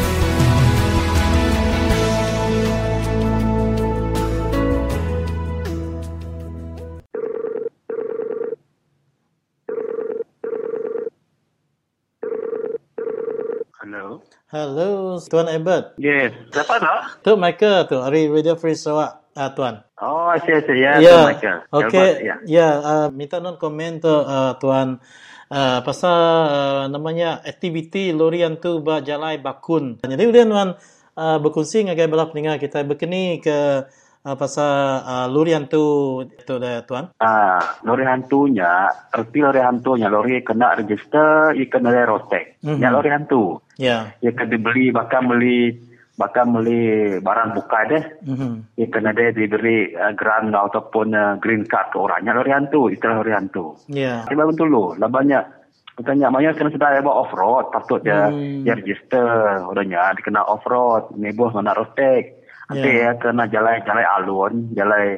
Hello. 13.88 14.20
Hello, 14.52 15.16
Tuan 15.32 15.48
Ebert. 15.48 15.96
Yes. 15.96 16.36
Siapa 16.52 16.76
tu? 16.76 16.92
Tu 17.24 17.32
Michael 17.40 17.88
tu, 17.88 17.96
dari 17.96 18.28
Radio 18.28 18.52
Free 18.60 18.76
Sarawak, 18.76 19.32
uh, 19.32 19.48
Tuan. 19.56 19.80
Oh, 19.96 20.28
saya 20.44 20.60
saya 20.60 20.76
ya, 20.76 20.92
ya. 21.00 21.16
Michael. 21.24 21.58
Okay. 21.72 22.20
Ya, 22.20 22.36
ya 22.44 22.68
uh, 22.84 23.08
minta 23.08 23.40
non 23.40 23.56
komen 23.56 24.04
tu 24.04 24.12
uh, 24.12 24.60
Tuan 24.60 25.00
uh, 25.48 25.80
pasal 25.80 26.20
uh, 26.52 26.84
namanya 26.92 27.40
aktiviti 27.40 28.12
lorian 28.12 28.60
tu 28.60 28.84
ba 28.84 29.00
jalai 29.00 29.40
bakun. 29.40 29.96
Jadi 30.04 30.20
ulian 30.20 30.52
Tuan 30.52 30.76
uh, 31.16 31.38
berkongsi 31.40 31.88
dengan 31.88 32.28
pendengar 32.28 32.60
kita 32.60 32.84
berkeni 32.84 33.40
ke 33.40 33.88
uh, 34.28 34.36
pasal 34.36 35.00
uh, 35.00 35.26
lori 35.32 35.56
hantu 35.56 36.20
itu 36.28 36.54
dah 36.60 36.84
tuan? 36.84 37.16
Ah, 37.16 37.80
lori 37.88 38.04
hantunya, 38.04 38.92
erti 39.08 39.40
lori 39.40 39.60
hantunya, 39.64 40.12
lori 40.12 40.44
kena 40.44 40.76
register, 40.76 41.56
ia 41.56 41.66
kena 41.72 42.04
rotek. 42.04 42.60
Mm-hmm. 42.60 42.80
Ya 42.84 42.88
lori 42.92 43.08
hantu. 43.08 43.42
Ya. 43.80 44.12
Yeah. 44.20 44.28
Ia 44.28 44.32
kena 44.36 44.60
beli, 44.60 44.92
bahkan 44.92 45.24
beli 45.24 45.88
bahkan 46.18 46.50
beli 46.50 47.14
barang 47.22 47.54
buka 47.54 47.78
deh. 47.88 48.04
Mm-hmm. 48.26 48.52
Ia 48.76 48.86
kena 48.92 49.10
dia 49.16 49.32
diberi 49.32 49.96
uh, 49.96 50.12
grant 50.12 50.52
ataupun 50.52 51.16
uh, 51.16 51.38
green 51.40 51.64
card 51.64 51.94
ke 51.94 51.96
orangnya 51.96 52.36
lori 52.36 52.52
hantu, 52.52 52.92
istilah 52.92 53.24
lori 53.24 53.32
hantu. 53.32 53.78
Ya. 53.88 53.96
Yeah. 53.96 54.18
Sebab 54.28 54.52
betul 54.52 54.68
lo, 54.68 54.92
lah 55.00 55.08
banyak 55.08 55.56
Tanya 55.98 56.30
Maya 56.30 56.54
kena 56.54 56.70
sedar 56.70 56.94
buat 57.02 57.26
off-road. 57.26 57.74
Patut 57.74 57.98
dia, 58.06 58.30
Hmm. 58.30 58.62
dia 58.62 58.78
register. 58.78 59.66
Udahnya, 59.66 60.14
dia 60.14 60.22
kena 60.22 60.46
off-road. 60.46 61.18
Nebus 61.18 61.50
mana 61.50 61.74
rotek. 61.74 62.37
Nanti 62.68 62.90
Ya. 62.92 63.10
ya. 63.10 63.10
kena 63.16 63.44
jalan 63.48 63.80
jalan 63.82 64.06
alun, 64.20 64.52
jalan 64.76 65.16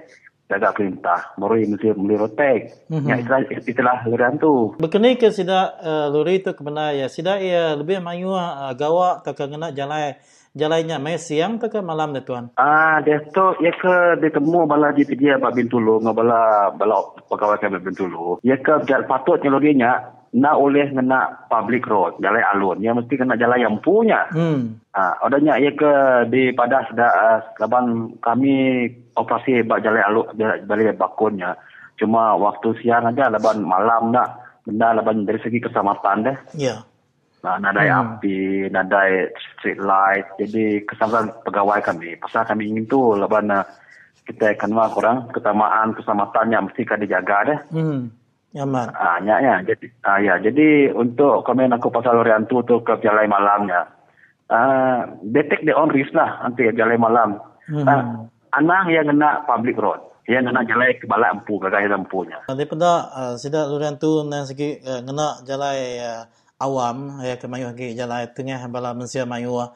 jaga 0.50 0.74
perintah. 0.74 1.20
Dia 1.38 1.66
mesti 1.66 1.94
beli 1.94 2.14
rotek. 2.18 2.90
Mhm. 2.90 3.06
Ya, 3.06 3.14
itulah, 3.22 3.40
itulah 3.46 3.96
lurian 4.06 4.34
tu. 4.42 4.74
Berkenai 4.82 5.14
ke 5.14 5.30
sida 5.30 5.78
uh, 5.78 6.06
lori 6.10 6.42
tu 6.42 6.50
ke 6.54 6.62
benar 6.62 6.94
ya. 6.94 7.06
Sida 7.06 7.38
ia 7.38 7.78
lebih 7.78 8.02
mayu 8.02 8.34
uh, 8.34 8.74
gawak 8.74 9.22
atau 9.22 9.34
ke 9.34 9.46
kena 9.46 9.70
jalan 9.70 10.18
jalannya 10.50 10.98
mai 10.98 11.14
siang 11.14 11.62
ke 11.62 11.70
malam 11.78 12.10
dah 12.10 12.22
tuan. 12.26 12.44
Ah, 12.58 12.98
dia 13.06 13.22
tu 13.30 13.54
ya 13.62 13.70
ke 13.70 14.18
dia 14.18 14.30
temu 14.34 14.66
bala 14.66 14.90
di 14.90 15.06
dia 15.06 15.38
Pak 15.38 15.54
Bintulu 15.54 16.02
ngabala 16.02 16.74
bala 16.74 16.98
pegawai 17.30 17.62
kami 17.62 17.78
Bintulu. 17.78 18.42
Ya 18.42 18.58
ke 18.58 18.82
dia 18.86 18.98
patutnya 19.06 19.54
lorinya 19.54 19.90
nak 20.30 20.54
oleh 20.62 20.86
ngena 20.94 21.50
public 21.50 21.90
road, 21.90 22.22
jalan 22.22 22.42
alun. 22.54 22.78
Ya 22.78 22.94
mesti 22.94 23.18
kena 23.18 23.34
jalan 23.34 23.58
yang 23.58 23.76
punya. 23.82 24.30
Hmm. 24.30 24.78
Ah, 24.94 25.18
odanya 25.26 25.58
ya 25.58 25.74
ke 25.74 25.90
di 26.30 26.54
pada 26.54 26.86
uh, 26.86 27.38
laban 27.58 28.14
kami 28.22 28.86
operasi 29.18 29.66
bak 29.66 29.82
jalan 29.82 30.06
alun 30.06 30.26
balik 30.70 30.94
bakunnya. 30.94 31.58
Cuma 31.98 32.38
waktu 32.38 32.78
siang 32.78 33.10
aja 33.10 33.26
laban 33.26 33.66
malam 33.66 34.14
nak 34.14 34.62
benda 34.62 34.94
laban 34.94 35.26
dari 35.26 35.42
segi 35.42 35.58
keselamatan 35.58 36.22
deh. 36.22 36.36
Ya. 36.54 36.86
Nah, 37.40 37.56
nadai 37.56 37.88
Hmm. 37.88 38.20
api, 38.20 38.68
nadai 38.70 39.34
street 39.34 39.82
light. 39.82 40.28
Jadi 40.38 40.86
keselamatan 40.86 41.42
pegawai 41.42 41.80
kami. 41.82 42.14
Pasal 42.22 42.46
kami 42.46 42.70
ingin 42.70 42.86
tu 42.86 43.18
laban 43.18 43.50
uh, 43.50 43.66
kita 44.30 44.54
kenal 44.54 44.94
kurang 44.94 45.26
kesamaan 45.34 45.90
keselamatannya 45.90 46.70
mesti 46.70 46.86
kan 46.86 47.02
dijaga 47.02 47.38
deh. 47.50 47.58
Hmm. 47.74 48.14
Nyaman. 48.50 48.90
Ah, 48.98 49.22
ya, 49.22 49.38
ya. 49.38 49.54
Jadi, 49.62 49.86
ah, 50.02 50.18
ya. 50.18 50.34
Jadi 50.42 50.90
untuk 50.90 51.46
komen 51.46 51.70
aku 51.70 51.94
pasal 51.94 52.18
lorian 52.18 52.50
tu 52.50 52.58
tu 52.66 52.82
ke 52.82 52.98
jalan 52.98 53.30
malamnya. 53.30 53.86
Ah, 54.50 55.06
they 55.22 55.46
take 55.46 55.62
their 55.62 55.78
own 55.78 55.94
risk 55.94 56.10
lah 56.10 56.42
nanti 56.42 56.66
jalan 56.74 56.98
malam. 56.98 57.38
Hmm. 57.70 57.86
Ah, 57.86 58.02
anak 58.58 58.90
yang 58.90 59.06
kena 59.06 59.46
public 59.46 59.78
road. 59.78 60.02
Yang 60.26 60.50
kena 60.50 60.66
jalan 60.66 60.94
ke 60.98 61.06
balai 61.06 61.30
empu, 61.30 61.58
gagal 61.62 61.90
empunya. 61.90 62.38
Daripada 62.50 62.90
uh, 63.14 63.34
sida 63.38 63.66
lorian 63.66 63.98
tu 63.98 64.26
nan 64.26 64.46
segi 64.46 64.78
uh, 64.82 65.02
ngena 65.02 65.42
jalan 65.46 65.74
uh, 66.02 66.22
awam 66.58 67.18
ya 67.22 67.34
ke 67.34 67.46
mayu 67.50 67.70
lagi 67.70 67.94
jalan 67.98 68.26
tengah 68.34 68.66
bala 68.66 68.94
mensia 68.94 69.26
mayu. 69.26 69.58
ah. 69.58 69.70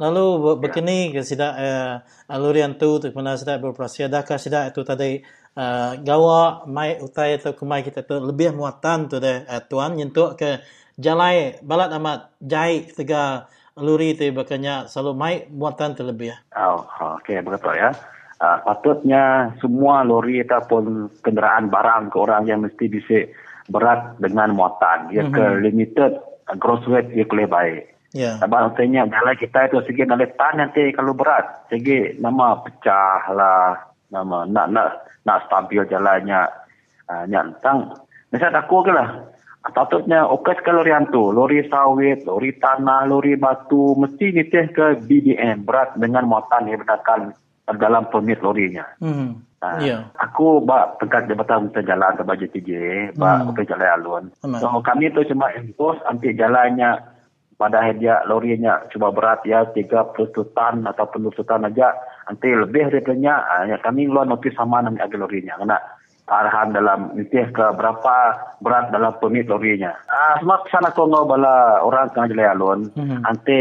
Lalu 0.00 0.24
ber- 0.40 0.58
berkenai 0.66 1.14
ke 1.14 1.22
sida 1.22 1.54
uh, 1.54 1.94
lorian 2.38 2.74
tu 2.74 2.98
tu 3.02 3.10
pernah 3.10 3.34
sida 3.38 3.58
beroperasi 3.62 4.06
adakah 4.10 4.38
sida 4.38 4.70
itu 4.70 4.82
tadi 4.82 5.22
uh, 5.56 5.98
gawa 6.02 6.66
mai 6.66 6.98
utai 7.00 7.38
atau 7.38 7.54
kumai 7.56 7.82
kita 7.82 8.04
tu 8.06 8.18
lebih 8.20 8.54
muatan 8.54 9.08
tu 9.10 9.18
deh 9.18 9.46
uh, 9.46 9.62
tuan 9.66 9.96
nyentuk 9.96 10.38
ke 10.38 10.60
jalan 11.00 11.56
balat 11.64 11.90
amat 11.96 12.34
jai 12.42 12.86
tiga 12.92 13.48
luri 13.80 14.12
tu 14.12 14.28
berkanya 14.34 14.84
selalu 14.86 15.12
mai 15.16 15.34
muatan 15.48 15.96
terlebih. 15.96 16.36
Oh, 16.52 16.84
okey, 17.22 17.40
betul 17.40 17.72
ya. 17.74 17.94
Uh, 18.40 18.56
patutnya 18.64 19.52
semua 19.60 20.00
lori 20.04 20.40
ataupun 20.40 21.12
kenderaan 21.20 21.68
barang 21.68 22.12
ke 22.12 22.16
orang 22.16 22.48
yang 22.48 22.64
mesti 22.64 22.88
bisa 22.88 23.28
berat 23.68 24.16
dengan 24.20 24.52
muatan. 24.56 25.12
Ia 25.12 25.28
ke 25.28 25.44
Mhm. 25.44 25.60
limited 25.64 26.12
uh, 26.48 26.56
gross 26.56 26.84
weight 26.88 27.08
ia 27.12 27.24
boleh 27.24 27.48
baik. 27.48 27.82
Ya. 28.10 28.42
Abang 28.42 28.74
tanya 28.74 29.06
jalan 29.06 29.36
kita 29.38 29.70
itu 29.70 29.86
segi 29.86 30.02
nak 30.02 30.34
tan 30.34 30.58
nanti 30.58 30.90
kalau 30.90 31.14
berat. 31.14 31.68
Segi 31.70 32.18
nama 32.18 32.58
pecah 32.58 33.30
lah. 33.30 33.76
Nama 34.10 34.42
nak 34.50 34.66
nak 34.74 34.88
nak 35.24 35.46
stabil 35.46 35.82
jalannya. 35.86 36.48
Uh, 37.10 37.26
nyantang. 37.26 37.90
Misal 38.30 38.54
aku 38.54 38.86
ke 38.86 38.94
lah. 38.94 39.26
Patutnya 39.60 40.24
okas 40.24 40.62
ke 40.62 40.70
lori 40.70 40.94
tu. 41.10 41.34
Lori 41.34 41.66
sawit, 41.66 42.22
lori 42.22 42.54
tanah, 42.54 43.10
lori 43.10 43.34
batu. 43.34 43.98
Mesti 43.98 44.30
nitih 44.30 44.70
ke 44.70 44.86
BDM. 45.04 45.66
Berat 45.66 45.98
dengan 45.98 46.30
muatan 46.30 46.70
yang 46.70 46.80
berdasarkan 46.80 47.34
dalam 47.76 48.06
permit 48.08 48.38
lorinya. 48.40 48.86
Hmm. 49.02 49.42
Ah, 49.60 49.76
Ya. 49.76 50.08
Aku 50.16 50.64
bak 50.64 50.96
pekat 51.04 51.28
jabatan 51.28 51.68
kita 51.68 51.84
jalan 51.92 52.16
ke 52.16 52.22
baju 52.24 52.46
TJ, 52.48 52.70
bak 53.20 53.44
Hmm. 53.44 53.66
jalan 53.68 53.90
alun. 53.92 54.24
So 54.56 54.72
kami 54.80 55.12
tu 55.12 55.20
cuma 55.28 55.52
impose 55.52 56.00
nanti 56.08 56.32
jalannya 56.32 56.96
pada 57.60 57.84
dia 57.92 58.24
lorinya 58.24 58.88
cuma 58.88 59.12
berat 59.12 59.44
ya 59.44 59.68
30 59.68 60.48
tan 60.56 60.80
atau 60.88 61.04
40 61.12 61.44
tan 61.44 61.68
aja 61.68 61.92
nanti 62.30 62.48
lebih 62.54 62.94
daripadanya 62.94 63.42
ah, 63.42 63.66
ya 63.66 63.76
kami 63.82 64.06
keluar 64.06 64.22
notis 64.22 64.54
sama 64.54 64.78
nanti 64.78 65.02
agak 65.02 65.18
lorinya 65.18 65.58
kena 65.58 65.82
arahan 66.30 66.70
dalam 66.70 67.10
nitih 67.18 67.50
ke 67.50 67.66
berapa 67.74 68.16
berat 68.62 68.94
dalam 68.94 69.10
permit 69.18 69.50
lorinya. 69.50 69.90
Ah 70.06 70.38
semua 70.38 70.62
kesana 70.62 70.94
ko 70.94 71.10
ngo 71.10 71.26
bala 71.26 71.82
orang 71.82 72.06
kena 72.14 72.30
jalan 72.30 72.46
alun. 72.54 72.80
Mhm. 72.94 73.26
Nanti 73.26 73.58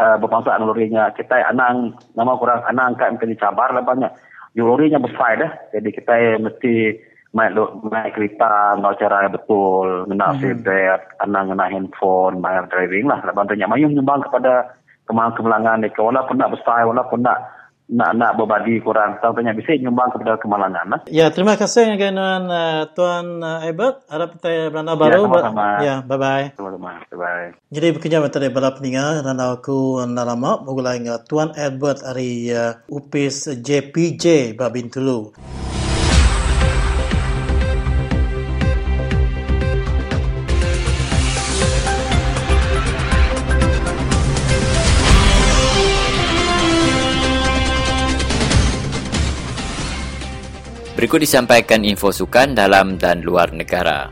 uh, 0.00 0.16
berpangsa 0.16 0.56
lorinya 0.56 1.12
kita 1.12 1.44
anang 1.44 1.92
nama 2.16 2.32
kurang 2.40 2.64
anang 2.64 2.96
kan 2.96 3.20
mesti 3.20 3.36
dicabar 3.36 3.68
lah 3.76 3.84
banyak. 3.84 4.08
Lorinya 4.56 4.96
besar 4.96 5.36
dah. 5.36 5.52
Jadi 5.76 5.88
kita 5.92 6.40
mesti 6.40 6.96
main 7.36 7.52
lo 7.52 7.84
main 7.84 8.08
kereta 8.08 8.80
ngau 8.80 8.96
cara 8.96 9.28
betul, 9.28 10.08
ngena 10.08 10.32
Mhm. 10.32 10.38
seatbelt, 10.40 11.02
anang 11.20 11.52
ngena 11.52 11.68
handphone, 11.68 12.40
bayar 12.40 12.64
driving 12.72 13.12
lah. 13.12 13.20
Lah 13.20 13.36
bantunya 13.36 13.68
mayung 13.68 13.92
nyumbang 13.92 14.24
kepada 14.24 14.72
kemalangan-kemalangan 15.04 15.84
ni. 15.84 15.92
Walaupun 15.92 16.40
nak 16.40 16.56
besar, 16.56 16.88
walaupun 16.88 17.20
nak 17.28 17.44
nak 17.86 18.18
nak 18.18 18.34
berbadi 18.34 18.82
kurang, 18.82 19.22
tahu 19.22 19.38
bisa 19.38 19.78
nyumbang 19.78 20.10
kepada 20.10 20.38
kemalangan 20.42 20.86
lah. 20.90 21.00
Ya, 21.06 21.30
terima 21.30 21.54
kasih 21.54 21.94
dengan 21.94 22.50
uh, 22.50 22.82
Tuan 22.90 23.38
uh, 23.38 23.62
Ebert. 23.62 24.02
Harap 24.10 24.38
kita 24.38 24.74
beranda 24.74 24.98
baru. 24.98 25.30
sama-sama. 25.30 25.66
Ya, 25.82 26.02
bye-bye. 26.02 26.58
Sama-sama. 26.58 26.92
Bye. 27.14 27.54
Jadi 27.70 27.86
bekerja 27.94 28.18
materi 28.18 28.50
bala 28.50 28.74
peninga 28.74 29.22
dan 29.22 29.38
aku 29.38 30.02
nalama 30.02 30.60
dengan 30.66 31.22
Tuan 31.22 31.54
Albert 31.54 32.02
dari 32.02 32.50
uh, 32.50 32.74
UPIS 32.90 33.62
JPJ 33.62 34.58
Babintulu. 34.58 35.30
Berikut 50.96 51.20
disampaikan 51.20 51.84
info 51.84 52.08
sukan 52.08 52.56
dalam 52.56 52.96
dan 52.96 53.20
luar 53.20 53.52
negara. 53.52 54.08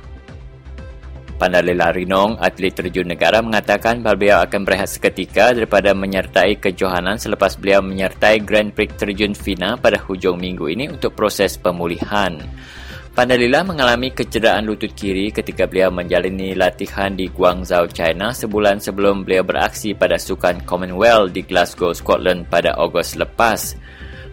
Pandalela 1.41 1.89
Rinong, 1.97 2.37
atlet 2.37 2.77
terjun 2.77 3.09
negara 3.09 3.41
mengatakan 3.41 4.05
bahawa 4.05 4.17
beliau 4.21 4.39
akan 4.45 4.61
berehat 4.69 4.93
seketika 4.93 5.57
daripada 5.57 5.97
menyertai 5.97 6.61
kejohanan 6.61 7.17
selepas 7.17 7.57
beliau 7.57 7.81
menyertai 7.81 8.45
Grand 8.45 8.69
Prix 8.69 9.01
terjun 9.01 9.33
FINA 9.33 9.81
pada 9.81 9.97
hujung 9.97 10.37
minggu 10.37 10.69
ini 10.69 10.93
untuk 10.93 11.17
proses 11.17 11.57
pemulihan. 11.57 12.37
Pandalila 13.17 13.65
mengalami 13.65 14.13
kecederaan 14.13 14.69
lutut 14.69 14.93
kiri 14.93 15.33
ketika 15.33 15.65
beliau 15.65 15.89
menjalani 15.89 16.53
latihan 16.53 17.17
di 17.17 17.33
Guangzhou, 17.33 17.89
China 17.97 18.37
sebulan 18.37 18.85
sebelum 18.85 19.25
beliau 19.25 19.41
beraksi 19.41 19.97
pada 19.97 20.21
Sukan 20.21 20.61
Commonwealth 20.69 21.33
di 21.33 21.49
Glasgow, 21.49 21.97
Scotland 21.97 22.45
pada 22.53 22.77
Ogos 22.77 23.17
lepas. 23.17 23.73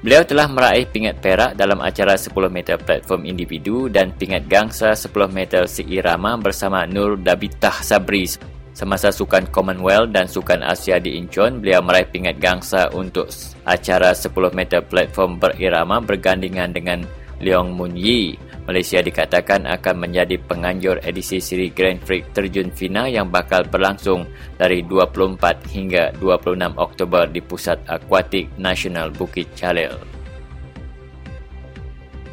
Beliau 0.01 0.25
telah 0.25 0.49
meraih 0.49 0.89
pingat 0.89 1.21
perak 1.21 1.53
dalam 1.53 1.77
acara 1.77 2.17
10 2.17 2.33
meter 2.49 2.73
platform 2.81 3.21
individu 3.21 3.85
dan 3.85 4.09
pingat 4.17 4.49
gangsa 4.49 4.97
10 4.97 5.13
meter 5.29 5.69
seirama 5.69 6.41
bersama 6.41 6.89
Nur 6.89 7.21
Dabitah 7.21 7.85
Sabri. 7.85 8.25
Semasa 8.73 9.13
Sukan 9.13 9.45
Commonwealth 9.53 10.09
dan 10.09 10.25
Sukan 10.25 10.65
Asia 10.65 10.97
di 10.97 11.21
Incheon, 11.21 11.61
beliau 11.61 11.85
meraih 11.85 12.09
pingat 12.09 12.41
gangsa 12.41 12.89
untuk 12.97 13.29
acara 13.61 14.09
10 14.17 14.33
meter 14.57 14.81
platform 14.81 15.37
berirama 15.37 16.01
bergandingan 16.01 16.73
dengan 16.73 17.05
Leong 17.37 17.69
Mun 17.69 17.93
Yi. 17.93 18.41
Malaysia 18.69 19.01
dikatakan 19.01 19.65
akan 19.65 19.95
menjadi 20.05 20.37
penganjur 20.37 21.01
edisi 21.01 21.41
siri 21.41 21.73
Grand 21.73 21.97
Prix 21.97 22.29
terjun 22.29 22.69
FINA 22.69 23.09
yang 23.09 23.33
bakal 23.33 23.65
berlangsung 23.65 24.29
dari 24.61 24.85
24 24.85 25.65
hingga 25.73 26.13
26 26.21 26.77
Oktober 26.77 27.25
di 27.25 27.41
Pusat 27.41 27.89
Akuatik 27.89 28.53
Nasional 28.61 29.09
Bukit 29.09 29.49
Jalil. 29.57 30.21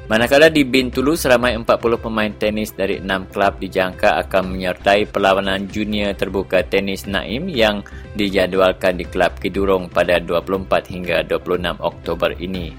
Manakala 0.09 0.49
di 0.49 0.65
Bintulu, 0.65 1.21
seramai 1.21 1.53
40 1.53 2.01
pemain 2.01 2.33
tenis 2.33 2.73
dari 2.73 2.97
6 2.97 3.29
kelab 3.29 3.61
dijangka 3.61 4.17
akan 4.25 4.57
menyertai 4.57 5.05
perlawanan 5.05 5.69
junior 5.69 6.17
terbuka 6.17 6.65
tenis 6.65 7.05
Naim 7.05 7.45
yang 7.45 7.85
dijadualkan 8.17 8.97
di 8.97 9.05
Kelab 9.05 9.37
Kidurong 9.37 9.93
pada 9.93 10.17
24 10.17 10.65
hingga 10.89 11.21
26 11.29 11.77
Oktober 11.85 12.33
ini. 12.41 12.73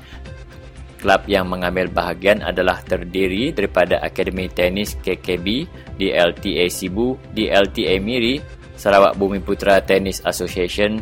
Kelab 1.00 1.24
yang 1.32 1.48
mengambil 1.48 1.88
bahagian 1.88 2.44
adalah 2.44 2.84
terdiri 2.84 3.56
daripada 3.56 4.04
Akademi 4.04 4.52
Tenis 4.52 5.00
KKB, 5.00 5.64
DLTA 5.96 6.68
Sibu, 6.68 7.16
DLTA 7.32 8.04
Miri, 8.04 8.44
Sarawak 8.76 9.16
Bumi 9.16 9.40
Putra 9.40 9.80
Tennis 9.80 10.20
Association, 10.28 11.00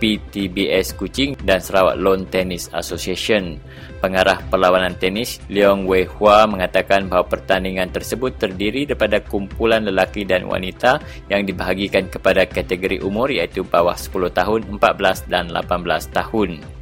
PTBS 0.00 0.96
Kuching 0.96 1.36
dan 1.44 1.60
Sarawak 1.60 2.00
Lawn 2.00 2.24
Tennis 2.28 2.72
Association. 2.72 3.60
Pengarah 4.00 4.40
perlawanan 4.48 4.96
tenis 4.96 5.40
Leong 5.52 5.84
Wei 5.84 6.08
Hua 6.08 6.48
mengatakan 6.48 7.12
bahawa 7.12 7.28
pertandingan 7.28 7.92
tersebut 7.92 8.40
terdiri 8.40 8.88
daripada 8.88 9.20
kumpulan 9.20 9.84
lelaki 9.84 10.24
dan 10.24 10.48
wanita 10.48 11.00
yang 11.28 11.44
dibahagikan 11.44 12.08
kepada 12.08 12.48
kategori 12.48 13.04
umur 13.04 13.28
iaitu 13.28 13.60
bawah 13.60 13.94
10 13.94 14.32
tahun, 14.32 14.60
14 14.80 15.28
dan 15.28 15.52
18 15.52 16.16
tahun. 16.16 16.79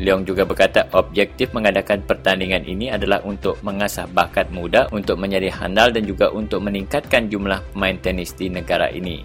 Leong 0.00 0.24
juga 0.24 0.48
berkata 0.48 0.88
objektif 0.96 1.52
mengadakan 1.52 2.00
pertandingan 2.08 2.64
ini 2.64 2.88
adalah 2.88 3.20
untuk 3.20 3.60
mengasah 3.60 4.08
bakat 4.08 4.48
muda 4.48 4.88
untuk 4.96 5.20
menjadi 5.20 5.52
handal 5.52 5.92
dan 5.92 6.08
juga 6.08 6.32
untuk 6.32 6.64
meningkatkan 6.64 7.28
jumlah 7.28 7.60
pemain 7.76 8.00
tenis 8.00 8.32
di 8.32 8.48
negara 8.48 8.88
ini. 8.88 9.20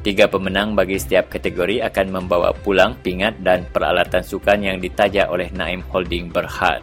Tiga 0.00 0.30
pemenang 0.30 0.78
bagi 0.78 0.94
setiap 0.94 1.28
kategori 1.28 1.82
akan 1.84 2.06
membawa 2.06 2.54
pulang 2.54 2.94
pingat 3.02 3.42
dan 3.42 3.66
peralatan 3.68 4.22
sukan 4.22 4.62
yang 4.62 4.78
ditajak 4.78 5.26
oleh 5.26 5.50
Naim 5.52 5.82
Holding 5.90 6.30
Berhad. 6.30 6.80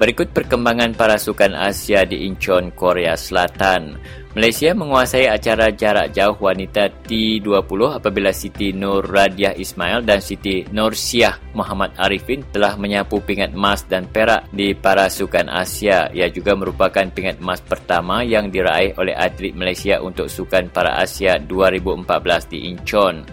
Berikut 0.00 0.32
perkembangan 0.32 0.96
para 0.96 1.20
sukan 1.20 1.58
Asia 1.58 2.08
di 2.08 2.24
Incheon, 2.24 2.72
Korea 2.72 3.18
Selatan. 3.18 3.98
Malaysia 4.38 4.70
menguasai 4.70 5.26
acara 5.26 5.74
jarak 5.74 6.14
jauh 6.14 6.38
wanita 6.38 6.86
T20 7.10 7.98
apabila 7.98 8.30
Siti 8.30 8.70
Nur 8.70 9.02
Radiah 9.02 9.50
Ismail 9.50 10.06
dan 10.06 10.22
Siti 10.22 10.62
Nur 10.70 10.94
Syah 10.94 11.34
Muhammad 11.58 11.90
Arifin 11.98 12.46
telah 12.54 12.78
menyapu 12.78 13.18
pingat 13.18 13.50
emas 13.50 13.82
dan 13.90 14.06
perak 14.06 14.46
di 14.54 14.78
para 14.78 15.10
sukan 15.10 15.50
Asia. 15.50 16.06
Ia 16.14 16.30
juga 16.30 16.54
merupakan 16.54 17.02
pingat 17.10 17.42
emas 17.42 17.58
pertama 17.66 18.22
yang 18.22 18.46
diraih 18.46 18.94
oleh 18.94 19.18
atlet 19.18 19.58
Malaysia 19.58 19.98
untuk 19.98 20.30
sukan 20.30 20.70
para 20.70 21.02
Asia 21.02 21.42
2014 21.42 22.06
di 22.54 22.70
Incheon. 22.70 23.26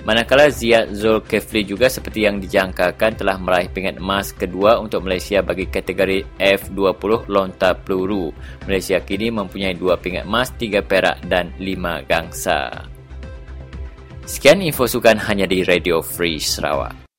Manakala 0.00 0.48
Ziyad 0.48 0.96
Zulkifli 0.96 1.68
juga 1.68 1.92
seperti 1.92 2.24
yang 2.24 2.40
dijangkakan 2.40 3.20
telah 3.20 3.36
meraih 3.36 3.68
pingat 3.68 4.00
emas 4.00 4.32
kedua 4.32 4.80
untuk 4.80 5.04
Malaysia 5.04 5.44
bagi 5.44 5.68
kategori 5.68 6.24
F20 6.40 7.28
lontar 7.28 7.76
peluru. 7.84 8.32
Malaysia 8.64 8.96
kini 9.04 9.28
mempunyai 9.28 9.76
dua 9.76 10.00
pingat 10.00 10.24
emas, 10.24 10.56
tiga 10.56 10.80
perak 10.80 11.20
dan 11.28 11.52
lima 11.60 12.00
gangsa. 12.08 12.88
Sekian 14.24 14.64
info 14.64 14.88
sukan 14.88 15.20
hanya 15.26 15.44
di 15.44 15.66
Radio 15.66 16.00
Free 16.00 16.40
Sarawak. 16.40 17.09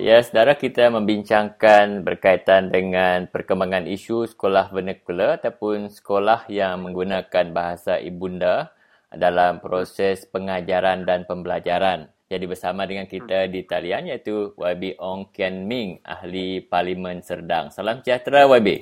Ya, 0.00 0.16
saudara 0.24 0.56
kita 0.56 0.88
membincangkan 0.88 2.00
berkaitan 2.00 2.72
dengan 2.72 3.28
perkembangan 3.28 3.84
isu 3.84 4.32
sekolah 4.32 4.72
vernacular 4.72 5.36
ataupun 5.36 5.92
sekolah 5.92 6.48
yang 6.48 6.88
menggunakan 6.88 7.52
bahasa 7.52 8.00
ibunda 8.00 8.72
dalam 9.12 9.60
proses 9.60 10.24
pengajaran 10.24 11.04
dan 11.04 11.28
pembelajaran. 11.28 12.08
Jadi 12.32 12.44
bersama 12.48 12.88
dengan 12.88 13.04
kita 13.04 13.44
di 13.52 13.60
talian 13.68 14.08
iaitu 14.08 14.56
YB 14.56 14.96
Ong 14.96 15.28
Kian 15.36 15.68
Ming, 15.68 16.00
ahli 16.00 16.64
Parlimen 16.64 17.20
Serdang. 17.20 17.68
Salam 17.68 18.00
sejahtera 18.00 18.48
YB. 18.48 18.80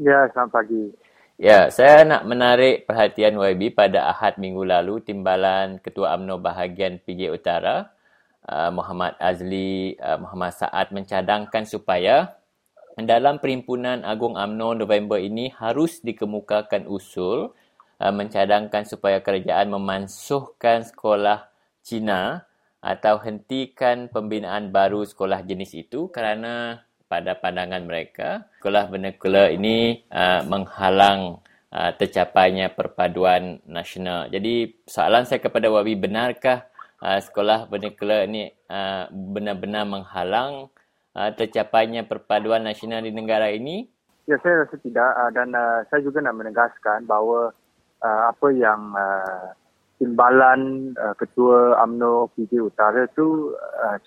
Ya, 0.00 0.24
selamat 0.32 0.56
pagi. 0.56 0.88
Ya, 1.36 1.68
saya 1.68 2.00
nak 2.08 2.24
menarik 2.24 2.88
perhatian 2.88 3.36
YB 3.36 3.76
pada 3.76 4.08
Ahad 4.08 4.40
minggu 4.40 4.64
lalu 4.64 5.04
Timbalan 5.04 5.84
Ketua 5.84 6.16
UMNO 6.16 6.40
Bahagian 6.40 6.96
PJ 7.04 7.28
Utara 7.28 7.92
Uh, 8.44 8.68
Muhammad 8.76 9.16
Azli 9.16 9.96
uh, 9.96 10.20
Muhammad 10.20 10.52
Saad 10.52 10.92
mencadangkan 10.92 11.64
supaya 11.64 12.36
dalam 13.00 13.40
Perhimpunan 13.40 14.04
Agung 14.04 14.36
AMNO 14.36 14.84
November 14.84 15.16
ini 15.16 15.48
harus 15.56 16.04
dikemukakan 16.04 16.84
usul 16.84 17.56
uh, 18.04 18.12
mencadangkan 18.12 18.84
supaya 18.84 19.24
kerajaan 19.24 19.72
memansuhkan 19.72 20.84
sekolah 20.84 21.48
Cina 21.80 22.44
atau 22.84 23.16
hentikan 23.24 24.12
pembinaan 24.12 24.68
baru 24.68 25.08
sekolah 25.08 25.40
jenis 25.40 25.72
itu 25.72 26.12
kerana 26.12 26.84
pada 27.08 27.40
pandangan 27.40 27.80
mereka 27.80 28.44
sekolah 28.60 28.92
vernacular 28.92 29.56
ini 29.56 30.04
menghalang 30.44 31.40
tercapainya 31.96 32.76
perpaduan 32.76 33.64
nasional. 33.64 34.28
Jadi 34.28 34.84
soalan 34.84 35.24
saya 35.24 35.40
kepada 35.40 35.72
Wabi 35.72 35.96
benarkah 35.96 36.73
uh, 37.02 37.20
sekolah 37.20 37.66
vernacular 37.66 38.28
ini 38.28 38.52
uh, 38.70 39.10
benar-benar 39.10 39.88
menghalang 39.88 40.68
uh, 41.16 41.30
tercapainya 41.34 42.06
perpaduan 42.06 42.62
nasional 42.62 43.02
di 43.02 43.10
negara 43.10 43.50
ini? 43.50 43.88
Ya, 44.24 44.40
saya 44.40 44.64
rasa 44.64 44.80
tidak 44.80 45.12
dan 45.36 45.52
saya 45.92 46.00
juga 46.00 46.24
nak 46.24 46.40
menegaskan 46.40 47.04
bahawa 47.04 47.52
apa 48.00 48.48
yang 48.56 48.96
timbalan 50.00 50.92
Ketua 51.20 51.76
AMNO 51.84 52.32
PJ 52.32 52.56
Utara 52.56 53.04
itu 53.04 53.52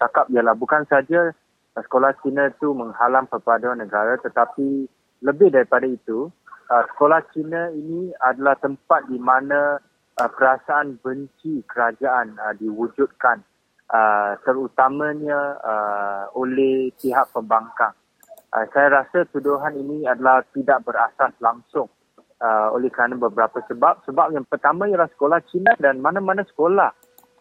cakap 0.02 0.26
ialah 0.34 0.58
bukan 0.58 0.90
saja 0.90 1.30
sekolah 1.78 2.18
Cina 2.26 2.50
itu 2.50 2.74
menghalang 2.74 3.30
perpaduan 3.30 3.78
negara 3.78 4.18
tetapi 4.18 4.90
lebih 5.22 5.54
daripada 5.54 5.86
itu, 5.86 6.34
sekolah 6.68 7.22
Cina 7.34 7.70
ini 7.74 8.10
adalah 8.18 8.58
tempat 8.58 9.06
di 9.08 9.22
mana 9.22 9.78
uh, 10.18 10.30
perasaan 10.30 10.98
benci 11.00 11.62
kerajaan 11.70 12.36
uh, 12.42 12.54
diwujudkan 12.58 13.42
uh, 13.94 14.34
terutamanya 14.44 15.58
uh, 15.62 16.24
oleh 16.34 16.92
pihak 16.98 17.30
pembangkang. 17.32 17.94
Uh, 18.50 18.66
saya 18.74 19.04
rasa 19.04 19.28
tuduhan 19.30 19.78
ini 19.78 20.08
adalah 20.10 20.42
tidak 20.56 20.82
berasas 20.88 21.34
langsung 21.38 21.88
uh, 22.42 22.74
oleh 22.74 22.90
kerana 22.90 23.16
beberapa 23.18 23.62
sebab. 23.70 24.04
Sebab 24.10 24.34
yang 24.34 24.46
pertama 24.48 24.90
ialah 24.90 25.10
sekolah 25.14 25.40
Cina 25.52 25.78
dan 25.78 26.02
mana-mana 26.02 26.42
sekolah 26.48 26.92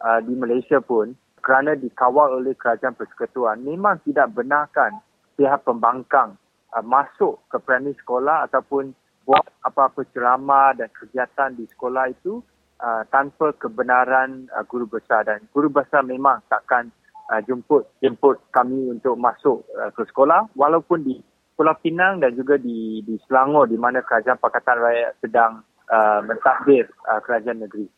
uh, 0.05 0.21
di 0.21 0.35
Malaysia 0.37 0.83
pun 0.83 1.17
kerana 1.41 1.79
dikawal 1.79 2.43
oleh 2.43 2.59
kerajaan 2.59 2.99
persekutuan 2.99 3.63
memang 3.63 4.03
tidak 4.03 4.35
benarkan 4.35 4.99
pihak 5.39 5.63
pembangkang 5.63 6.35
uh, 6.75 6.83
masuk 6.83 7.39
ke 7.49 7.57
primary 7.63 7.95
sekolah 8.03 8.51
ataupun 8.51 8.91
buat 9.27 9.43
apa-apa 9.67 10.07
ceramah 10.15 10.75
dan 10.79 10.87
kegiatan 10.95 11.51
di 11.55 11.67
sekolah 11.67 12.11
itu 12.15 12.39
uh, 12.81 13.03
tanpa 13.09 13.53
kebenaran 13.57 14.49
uh, 14.53 14.65
guru 14.69 14.89
besar 14.89 15.25
dan 15.25 15.45
guru 15.53 15.73
besar 15.73 16.05
memang 16.05 16.43
takkan 16.49 16.93
uh, 17.33 17.41
jemput 17.45 17.89
jemput 18.01 18.41
kami 18.53 18.93
untuk 18.93 19.17
masuk 19.17 19.65
uh, 19.77 19.91
ke 19.93 20.03
sekolah 20.09 20.49
walaupun 20.57 21.03
di 21.05 21.17
Pulau 21.57 21.73
Pinang 21.81 22.21
dan 22.21 22.37
juga 22.37 22.61
di 22.61 23.01
di 23.01 23.17
Selangor 23.25 23.65
di 23.65 23.81
mana 23.81 24.05
kerajaan 24.05 24.37
Pakatan 24.37 24.77
Rakyat 24.77 25.13
sedang 25.25 25.65
uh, 25.89 26.21
mentadbir 26.21 26.93
uh, 27.09 27.21
kerajaan 27.25 27.65
negeri. 27.65 27.89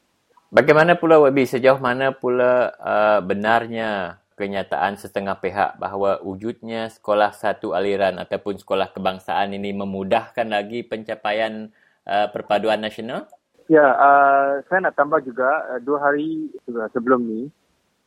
Bagaimana 0.48 0.96
pula 0.96 1.20
Wabi 1.20 1.44
sejauh 1.44 1.76
mana 1.82 2.14
pula 2.14 2.72
uh, 2.80 3.20
benarnya 3.20 4.22
kenyataan 4.38 4.94
setengah 4.96 5.36
pihak 5.42 5.76
bahawa 5.76 6.22
wujudnya 6.22 6.88
sekolah 6.88 7.34
satu 7.34 7.74
aliran 7.74 8.16
ataupun 8.22 8.56
sekolah 8.62 8.94
kebangsaan 8.94 9.52
ini 9.52 9.74
memudahkan 9.74 10.46
lagi 10.46 10.86
pencapaian 10.86 11.74
uh, 12.06 12.30
perpaduan 12.30 12.78
nasional? 12.78 13.26
Ya, 13.68 13.84
uh, 13.84 14.64
saya 14.64 14.88
nak 14.88 14.96
tambah 14.96 15.20
juga 15.20 15.76
uh, 15.76 15.80
dua 15.84 16.00
hari 16.00 16.48
sebelum 16.96 17.20
ni, 17.28 17.52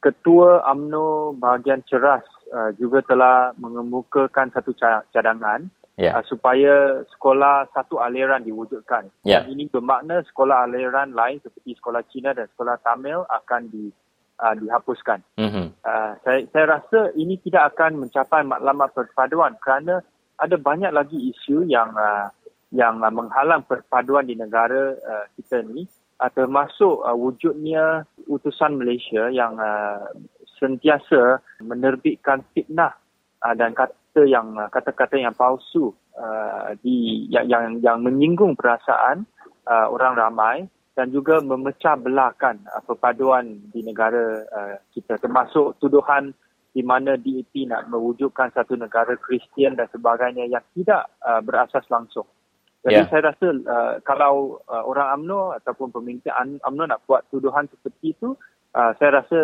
Ketua 0.01 0.65
AMNO 0.65 1.37
bahagian 1.37 1.85
ceras 1.85 2.25
uh, 2.49 2.73
juga 2.73 3.05
telah 3.05 3.53
mengemukakan 3.61 4.49
satu 4.49 4.73
cadangan 5.13 5.69
yeah. 5.93 6.17
uh, 6.17 6.25
supaya 6.25 7.05
sekolah 7.13 7.69
satu 7.69 8.01
aliran 8.01 8.41
diwujudkan. 8.41 9.13
Yeah. 9.21 9.45
Dan 9.45 9.53
ini 9.53 9.69
bermakna 9.69 10.25
sekolah 10.25 10.65
aliran 10.65 11.13
lain 11.13 11.37
seperti 11.45 11.77
sekolah 11.77 12.01
Cina 12.09 12.33
dan 12.33 12.49
sekolah 12.49 12.81
Tamil 12.81 13.21
akan 13.29 13.69
di, 13.69 13.93
uh, 14.41 14.57
dihapuskan. 14.57 15.21
Mm-hmm. 15.37 15.67
Uh, 15.85 16.11
saya, 16.25 16.39
saya 16.49 16.65
rasa 16.81 17.13
ini 17.13 17.37
tidak 17.45 17.77
akan 17.77 18.01
mencapai 18.01 18.41
matlamat 18.41 18.97
perpaduan 18.97 19.53
kerana 19.61 20.01
ada 20.41 20.57
banyak 20.57 20.89
lagi 20.89 21.29
isu 21.29 21.69
yang 21.69 21.93
uh, 21.93 22.33
yang 22.71 23.03
uh, 23.03 23.11
menghalang 23.11 23.67
perpaduan 23.67 24.27
di 24.27 24.35
negara 24.39 24.95
uh, 24.95 25.25
kita 25.35 25.63
ni 25.67 25.85
uh, 26.19 26.31
termasuk 26.31 27.03
uh, 27.03 27.15
wujudnya 27.15 28.07
utusan 28.27 28.79
Malaysia 28.79 29.27
yang 29.27 29.59
uh, 29.59 30.07
sentiasa 30.61 31.43
menerbitkan 31.59 32.45
fitnah 32.55 32.95
uh, 33.43 33.53
dan 33.57 33.75
kata 33.75 34.23
yang 34.23 34.55
uh, 34.55 34.71
kata-kata 34.71 35.19
yang 35.19 35.35
palsu 35.35 35.91
uh, 36.15 36.71
di 36.79 37.27
yang 37.27 37.49
yang 37.49 37.65
yang 37.83 37.97
menyinggung 37.99 38.55
perasaan 38.55 39.27
uh, 39.67 39.87
orang 39.91 40.13
ramai 40.15 40.57
dan 40.95 41.09
juga 41.09 41.39
memecah 41.41 41.97
belahkan 41.97 42.61
uh, 42.71 42.81
perpaduan 42.85 43.57
di 43.71 43.81
negara 43.81 44.45
uh, 44.47 44.75
kita 44.93 45.17
termasuk 45.17 45.79
tuduhan 45.81 46.31
di 46.71 46.83
mana 46.87 47.19
DAP 47.19 47.67
nak 47.67 47.91
mewujudkan 47.91 48.47
satu 48.55 48.79
negara 48.79 49.19
Kristian 49.19 49.75
dan 49.75 49.91
sebagainya 49.91 50.47
yang 50.47 50.63
tidak 50.71 51.11
uh, 51.19 51.43
berasas 51.43 51.83
langsung. 51.91 52.23
Jadi 52.81 52.97
yeah. 52.97 53.09
saya 53.13 53.29
rasa 53.29 53.47
uh, 53.53 53.93
kalau 54.01 54.57
uh, 54.65 54.83
orang 54.89 55.21
AMNO 55.21 55.53
ataupun 55.61 55.93
pemimpin 55.93 56.33
UMNO 56.65 56.89
nak 56.89 57.05
buat 57.05 57.21
tuduhan 57.29 57.69
seperti 57.69 58.17
itu, 58.17 58.33
uh, 58.73 58.91
saya 58.97 59.21
rasa 59.21 59.39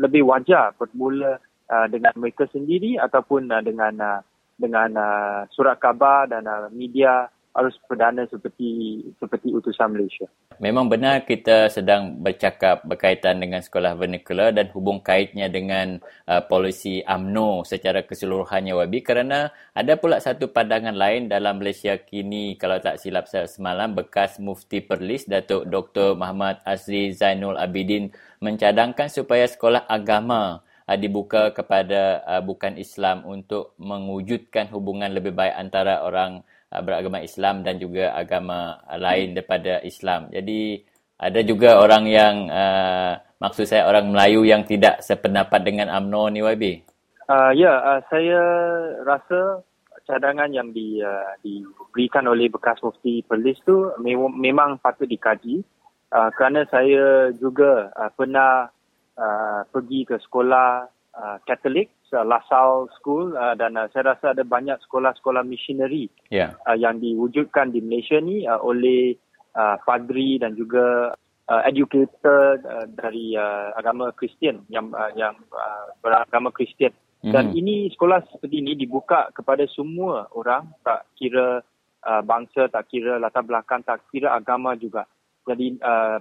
lebih 0.00 0.24
wajar 0.24 0.72
bermula 0.80 1.36
uh, 1.68 1.86
dengan 1.92 2.16
mereka 2.16 2.48
sendiri 2.48 2.96
ataupun 2.96 3.52
uh, 3.52 3.60
dengan 3.60 3.94
uh, 4.00 4.20
dengan 4.56 4.90
uh, 4.96 5.40
surat 5.52 5.76
khabar 5.76 6.30
dan 6.30 6.48
uh, 6.48 6.72
media 6.72 7.28
arus 7.54 7.78
perdana 7.86 8.26
seperti 8.26 9.00
seperti 9.22 9.54
utusan 9.54 9.94
Malaysia. 9.94 10.26
Memang 10.58 10.90
benar 10.90 11.22
kita 11.22 11.70
sedang 11.70 12.18
bercakap 12.18 12.82
berkaitan 12.82 13.38
dengan 13.38 13.62
sekolah 13.62 13.94
vernacular 13.94 14.50
dan 14.50 14.70
hubung 14.74 14.98
kaitnya 14.98 15.46
dengan 15.46 16.02
uh, 16.26 16.42
polisi 16.42 17.02
AMNO 17.06 17.62
secara 17.62 18.02
keseluruhannya 18.02 18.74
Wabi 18.74 19.06
kerana 19.06 19.54
ada 19.70 19.94
pula 19.94 20.18
satu 20.18 20.50
pandangan 20.50 20.94
lain 20.94 21.30
dalam 21.30 21.62
Malaysia 21.62 21.94
kini 21.94 22.58
kalau 22.58 22.82
tak 22.82 22.98
silap 22.98 23.30
saya 23.30 23.46
semalam 23.46 23.94
bekas 23.94 24.42
Mufti 24.42 24.82
Perlis 24.82 25.30
Datuk 25.30 25.70
Dr. 25.70 26.18
Muhammad 26.18 26.58
Azri 26.66 27.14
Zainul 27.14 27.58
Abidin 27.58 28.10
mencadangkan 28.42 29.06
supaya 29.06 29.46
sekolah 29.46 29.86
agama 29.86 30.62
uh, 30.90 30.98
dibuka 30.98 31.54
kepada 31.54 32.22
uh, 32.26 32.42
bukan 32.42 32.74
Islam 32.82 33.22
untuk 33.26 33.78
mewujudkan 33.78 34.70
hubungan 34.74 35.14
lebih 35.14 35.34
baik 35.34 35.54
antara 35.54 36.02
orang 36.02 36.42
beragama 36.82 37.22
Islam 37.22 37.62
dan 37.62 37.78
juga 37.78 38.16
agama 38.16 38.80
lain 38.96 39.36
daripada 39.36 39.84
Islam. 39.84 40.32
Jadi 40.32 40.82
ada 41.20 41.40
juga 41.46 41.78
orang 41.78 42.04
yang 42.10 42.34
uh, 42.50 43.20
maksud 43.38 43.70
saya 43.70 43.86
orang 43.86 44.10
Melayu 44.10 44.42
yang 44.42 44.66
tidak 44.66 44.98
sependapat 45.04 45.62
dengan 45.62 45.92
AMNO 45.92 46.22
ni 46.34 46.40
YB. 46.42 46.64
Uh, 47.30 47.54
ya, 47.54 47.72
uh, 47.80 48.00
saya 48.10 48.40
rasa 49.06 49.62
cadangan 50.04 50.52
yang 50.52 50.68
di, 50.74 51.00
uh, 51.00 51.32
diberikan 51.40 52.28
oleh 52.28 52.52
bekas 52.52 52.76
mufti 52.84 53.24
Perlis 53.24 53.56
tu 53.64 53.88
me- 54.00 54.36
memang 54.36 54.76
patut 54.76 55.08
dikaji 55.08 55.64
uh, 56.12 56.30
kerana 56.36 56.68
saya 56.68 57.32
juga 57.32 57.88
uh, 57.96 58.12
pernah 58.12 58.68
uh, 59.16 59.60
pergi 59.72 60.04
ke 60.04 60.16
sekolah 60.20 60.88
uh, 61.18 61.36
Katolik 61.46 61.90
uh, 62.14 62.26
LaSalle 62.26 62.90
School 62.98 63.34
uh, 63.34 63.54
dan 63.58 63.78
uh, 63.78 63.90
saya 63.90 64.14
rasa 64.14 64.34
ada 64.34 64.46
banyak 64.46 64.78
sekolah-sekolah 64.86 65.42
missionary 65.46 66.10
yeah. 66.30 66.54
uh, 66.66 66.78
yang 66.78 66.98
diwujudkan 67.02 67.74
di 67.74 67.82
Malaysia 67.82 68.18
ni 68.22 68.46
uh, 68.46 68.58
oleh 68.62 69.18
uh, 69.54 69.76
padri 69.82 70.38
dan 70.38 70.54
juga 70.58 71.14
uh, 71.50 71.62
educator 71.66 72.58
uh, 72.62 72.86
dari 72.90 73.34
uh, 73.38 73.74
agama 73.78 74.10
Kristian 74.14 74.62
yang 74.70 74.90
uh, 74.94 75.10
yang 75.14 75.34
uh, 75.50 75.94
beragama 76.02 76.54
Kristian 76.54 76.94
dan 77.24 77.56
mm-hmm. 77.56 77.60
ini 77.64 77.74
sekolah 77.96 78.20
seperti 78.28 78.60
ini 78.60 78.76
dibuka 78.76 79.32
kepada 79.32 79.64
semua 79.72 80.28
orang 80.36 80.68
tak 80.84 81.08
kira 81.16 81.64
uh, 82.04 82.22
bangsa 82.22 82.68
tak 82.68 82.92
kira 82.92 83.16
latar 83.16 83.40
belakang 83.40 83.80
tak 83.80 84.04
kira 84.12 84.36
agama 84.36 84.76
juga 84.76 85.08
jadi 85.48 85.72
uh, 85.80 86.20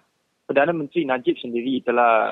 Perdana 0.54 0.70
Menteri 0.70 1.02
Najib 1.10 1.42
sendiri 1.42 1.82
telah 1.82 2.30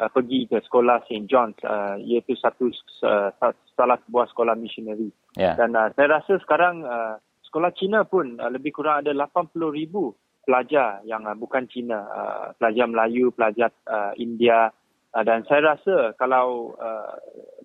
uh, 0.00 0.08
pergi 0.08 0.48
ke 0.48 0.64
sekolah 0.64 1.04
St. 1.04 1.28
John's 1.28 1.60
uh, 1.60 2.00
iaitu 2.00 2.32
satu 2.40 2.72
uh, 3.04 3.28
salah 3.76 4.00
sebuah 4.08 4.32
sekolah 4.32 4.56
missionary. 4.56 5.12
Yeah. 5.36 5.60
Dan 5.60 5.76
uh, 5.76 5.92
saya 5.92 6.16
rasa 6.16 6.40
sekarang 6.40 6.88
uh, 6.88 7.20
sekolah 7.44 7.68
Cina 7.76 8.08
pun 8.08 8.40
uh, 8.40 8.48
lebih 8.48 8.72
kurang 8.72 9.04
ada 9.04 9.12
80,000 9.12 9.60
pelajar 10.48 11.04
yang 11.04 11.28
uh, 11.28 11.36
bukan 11.36 11.68
Cina, 11.68 12.00
uh, 12.00 12.56
pelajar 12.56 12.88
Melayu, 12.88 13.28
pelajar 13.36 13.68
uh, 13.84 14.16
India 14.16 14.72
uh, 15.12 15.20
dan 15.20 15.44
saya 15.44 15.76
rasa 15.76 16.16
kalau 16.16 16.72
uh, 16.80 17.12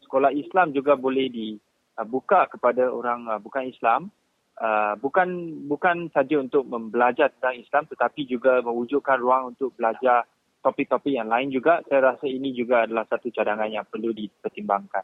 sekolah 0.03 0.35
Islam 0.35 0.75
juga 0.75 0.99
boleh 0.99 1.31
dibuka 1.31 2.51
kepada 2.51 2.91
orang 2.91 3.31
uh, 3.31 3.39
bukan 3.39 3.71
Islam 3.71 4.11
Uh, 4.55 4.95
bukan 5.03 5.27
bukan 5.67 6.07
saja 6.15 6.39
untuk 6.39 6.63
membelajar 6.63 7.27
tentang 7.35 7.59
Islam 7.59 7.83
tetapi 7.91 8.23
juga 8.23 8.63
mewujudkan 8.63 9.19
ruang 9.19 9.51
untuk 9.51 9.75
belajar 9.75 10.23
topik-topik 10.63 11.11
yang 11.11 11.27
lain 11.27 11.51
juga 11.51 11.83
saya 11.91 12.15
rasa 12.15 12.23
ini 12.23 12.55
juga 12.55 12.87
adalah 12.87 13.03
satu 13.03 13.27
cadangan 13.35 13.67
yang 13.67 13.83
perlu 13.83 14.15
dipertimbangkan. 14.15 15.03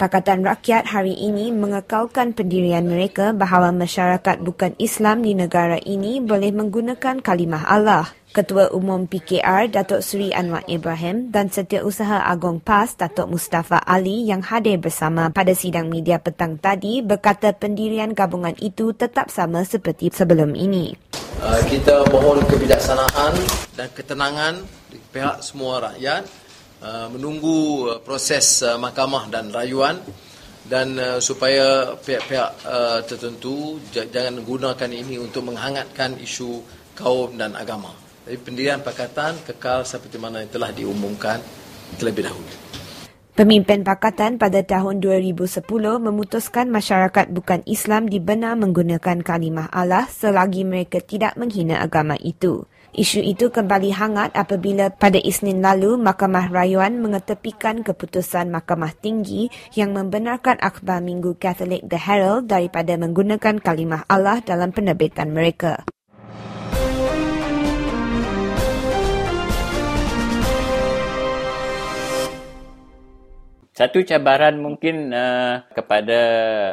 Pakatan 0.00 0.40
Rakyat 0.48 0.88
hari 0.96 1.12
ini 1.12 1.52
mengekalkan 1.52 2.32
pendirian 2.32 2.88
mereka 2.88 3.36
bahawa 3.36 3.68
masyarakat 3.68 4.40
bukan 4.40 4.72
Islam 4.80 5.20
di 5.20 5.36
negara 5.36 5.76
ini 5.76 6.24
boleh 6.24 6.56
menggunakan 6.56 7.20
kalimah 7.20 7.68
Allah. 7.68 8.08
Ketua 8.32 8.72
Umum 8.72 9.04
PKR 9.04 9.68
Datuk 9.68 10.00
Seri 10.00 10.32
Anwar 10.32 10.64
Ibrahim 10.64 11.28
dan 11.28 11.52
Setiausaha 11.52 12.32
Agong 12.32 12.64
PAS 12.64 12.96
Datuk 12.96 13.28
Mustafa 13.28 13.76
Ali 13.84 14.24
yang 14.24 14.40
hadir 14.40 14.80
bersama 14.80 15.28
pada 15.28 15.52
sidang 15.52 15.92
media 15.92 16.16
petang 16.16 16.56
tadi 16.56 17.04
berkata 17.04 17.52
pendirian 17.52 18.16
gabungan 18.16 18.56
itu 18.56 18.96
tetap 18.96 19.28
sama 19.28 19.68
seperti 19.68 20.08
sebelum 20.16 20.56
ini. 20.56 20.96
Uh, 21.44 21.60
kita 21.68 22.08
mohon 22.08 22.40
kebijaksanaan 22.48 23.36
dan 23.76 23.92
ketenangan 23.92 24.64
pihak 25.12 25.44
semua 25.44 25.92
rakyat 25.92 26.24
menunggu 27.12 27.92
uh, 27.92 27.98
proses 28.00 28.64
uh, 28.64 28.80
mahkamah 28.80 29.28
dan 29.28 29.52
rayuan 29.52 30.00
dan 30.64 30.96
uh, 30.96 31.20
supaya 31.20 31.92
pihak-pihak 32.00 32.50
uh, 32.64 33.00
tertentu 33.04 33.76
jangan 33.92 34.40
gunakan 34.40 34.90
ini 34.90 35.20
untuk 35.20 35.44
menghangatkan 35.52 36.16
isu 36.20 36.64
kaum 36.96 37.36
dan 37.36 37.52
agama. 37.52 37.92
Jadi 38.24 38.36
pendirian 38.40 38.80
pakatan 38.80 39.40
kekal 39.44 39.84
seperti 39.84 40.16
mana 40.20 40.44
yang 40.44 40.52
telah 40.52 40.70
diumumkan 40.72 41.40
terlebih 41.96 42.28
dahulu. 42.28 42.52
Pemimpin 43.34 43.80
pakatan 43.80 44.36
pada 44.36 44.60
tahun 44.60 45.00
2010 45.00 45.64
memutuskan 45.96 46.68
masyarakat 46.68 47.32
bukan 47.32 47.64
Islam 47.64 48.04
dibenar 48.04 48.52
menggunakan 48.60 49.24
kalimah 49.24 49.72
Allah 49.72 50.04
selagi 50.12 50.68
mereka 50.68 51.00
tidak 51.00 51.40
menghina 51.40 51.80
agama 51.80 52.20
itu. 52.20 52.68
Isu 52.90 53.22
itu 53.22 53.54
kembali 53.54 53.94
hangat 53.94 54.34
apabila 54.34 54.90
pada 54.90 55.14
Isnin 55.22 55.62
lalu 55.62 55.94
Mahkamah 55.94 56.50
Rayuan 56.50 56.98
mengetepikan 56.98 57.86
keputusan 57.86 58.50
Mahkamah 58.50 58.98
Tinggi 58.98 59.46
yang 59.78 59.94
membenarkan 59.94 60.58
akhbar 60.58 60.98
Minggu 60.98 61.38
Katolik 61.38 61.86
The 61.86 61.94
Herald 61.94 62.50
daripada 62.50 62.98
menggunakan 62.98 63.62
kalimah 63.62 64.10
Allah 64.10 64.42
dalam 64.42 64.74
penerbitan 64.74 65.30
mereka. 65.30 65.86
Satu 73.70 74.02
cabaran 74.02 74.58
mungkin 74.58 75.14
uh, 75.14 75.62
kepada 75.70 76.20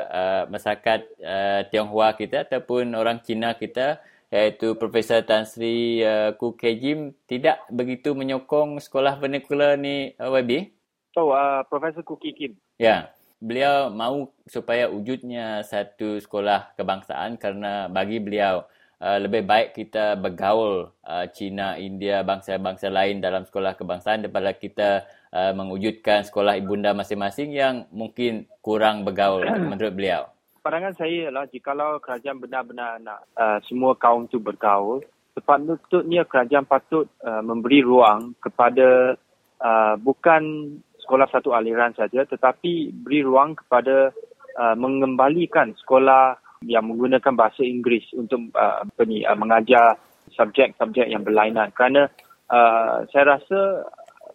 uh, 0.10 0.44
masyarakat 0.50 1.00
uh, 1.22 1.62
Tionghoa 1.70 2.18
kita 2.18 2.50
ataupun 2.50 2.98
orang 2.98 3.22
Cina 3.22 3.54
kita 3.54 4.02
iaitu 4.28 4.76
Profesor 4.76 5.24
Tan 5.24 5.48
Sri 5.48 6.04
uh, 6.04 6.36
Ku 6.36 6.56
Kejim 6.56 7.16
tidak 7.28 7.64
begitu 7.72 8.12
menyokong 8.12 8.84
sekolah 8.84 9.20
vernacular 9.20 9.80
ni 9.80 10.12
uh, 10.20 10.32
YB? 10.36 10.76
So, 11.16 11.32
uh, 11.32 11.64
Profesor 11.72 12.04
Ku 12.04 12.20
Kim. 12.20 12.60
Ya, 12.78 13.10
beliau 13.40 13.90
mahu 13.90 14.30
supaya 14.50 14.92
wujudnya 14.92 15.64
satu 15.64 16.20
sekolah 16.20 16.76
kebangsaan 16.76 17.40
kerana 17.40 17.88
bagi 17.88 18.20
beliau 18.20 18.68
uh, 19.02 19.18
lebih 19.22 19.46
baik 19.46 19.78
kita 19.78 20.18
bergaul 20.18 20.92
uh, 21.06 21.26
Cina, 21.32 21.78
India, 21.78 22.22
bangsa-bangsa 22.26 22.90
lain 22.90 23.22
dalam 23.22 23.46
sekolah 23.46 23.78
kebangsaan 23.78 24.26
daripada 24.26 24.54
kita 24.54 25.06
uh, 25.34 25.54
mewujudkan 25.54 26.26
sekolah 26.26 26.58
ibunda 26.58 26.94
masing-masing 26.94 27.54
yang 27.54 27.86
mungkin 27.94 28.50
kurang 28.62 29.06
bergaul 29.06 29.46
menurut 29.72 29.94
beliau. 29.94 30.37
Pandangan 30.68 31.00
saya 31.00 31.32
ialah 31.32 31.48
jikalau 31.48 31.96
kerajaan 32.04 32.44
benar-benar 32.44 33.00
nak 33.00 33.24
uh, 33.40 33.56
semua 33.72 33.96
kaum 33.96 34.28
itu 34.28 34.36
bergaul, 34.36 35.00
sepatutnya 35.32 36.28
kerajaan 36.28 36.68
patut 36.68 37.08
uh, 37.24 37.40
memberi 37.40 37.80
ruang 37.80 38.36
kepada 38.44 39.16
uh, 39.64 39.96
bukan 39.96 40.76
sekolah 41.00 41.24
satu 41.32 41.56
aliran 41.56 41.96
saja 41.96 42.28
tetapi 42.28 42.92
beri 42.92 43.24
ruang 43.24 43.56
kepada 43.56 44.12
uh, 44.60 44.76
mengembalikan 44.76 45.72
sekolah 45.72 46.36
yang 46.68 46.84
menggunakan 46.92 47.32
bahasa 47.32 47.64
Inggeris 47.64 48.12
untuk 48.20 48.52
uh, 48.52 48.84
apa 48.84 49.08
ni, 49.08 49.24
uh, 49.24 49.40
mengajar 49.40 49.96
subjek-subjek 50.36 51.08
yang 51.08 51.24
berlainan. 51.24 51.72
Kerana 51.72 52.12
uh, 52.52 53.08
saya 53.16 53.40
rasa 53.40 53.88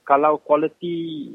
kalau 0.09 0.40
kualiti 0.40 1.28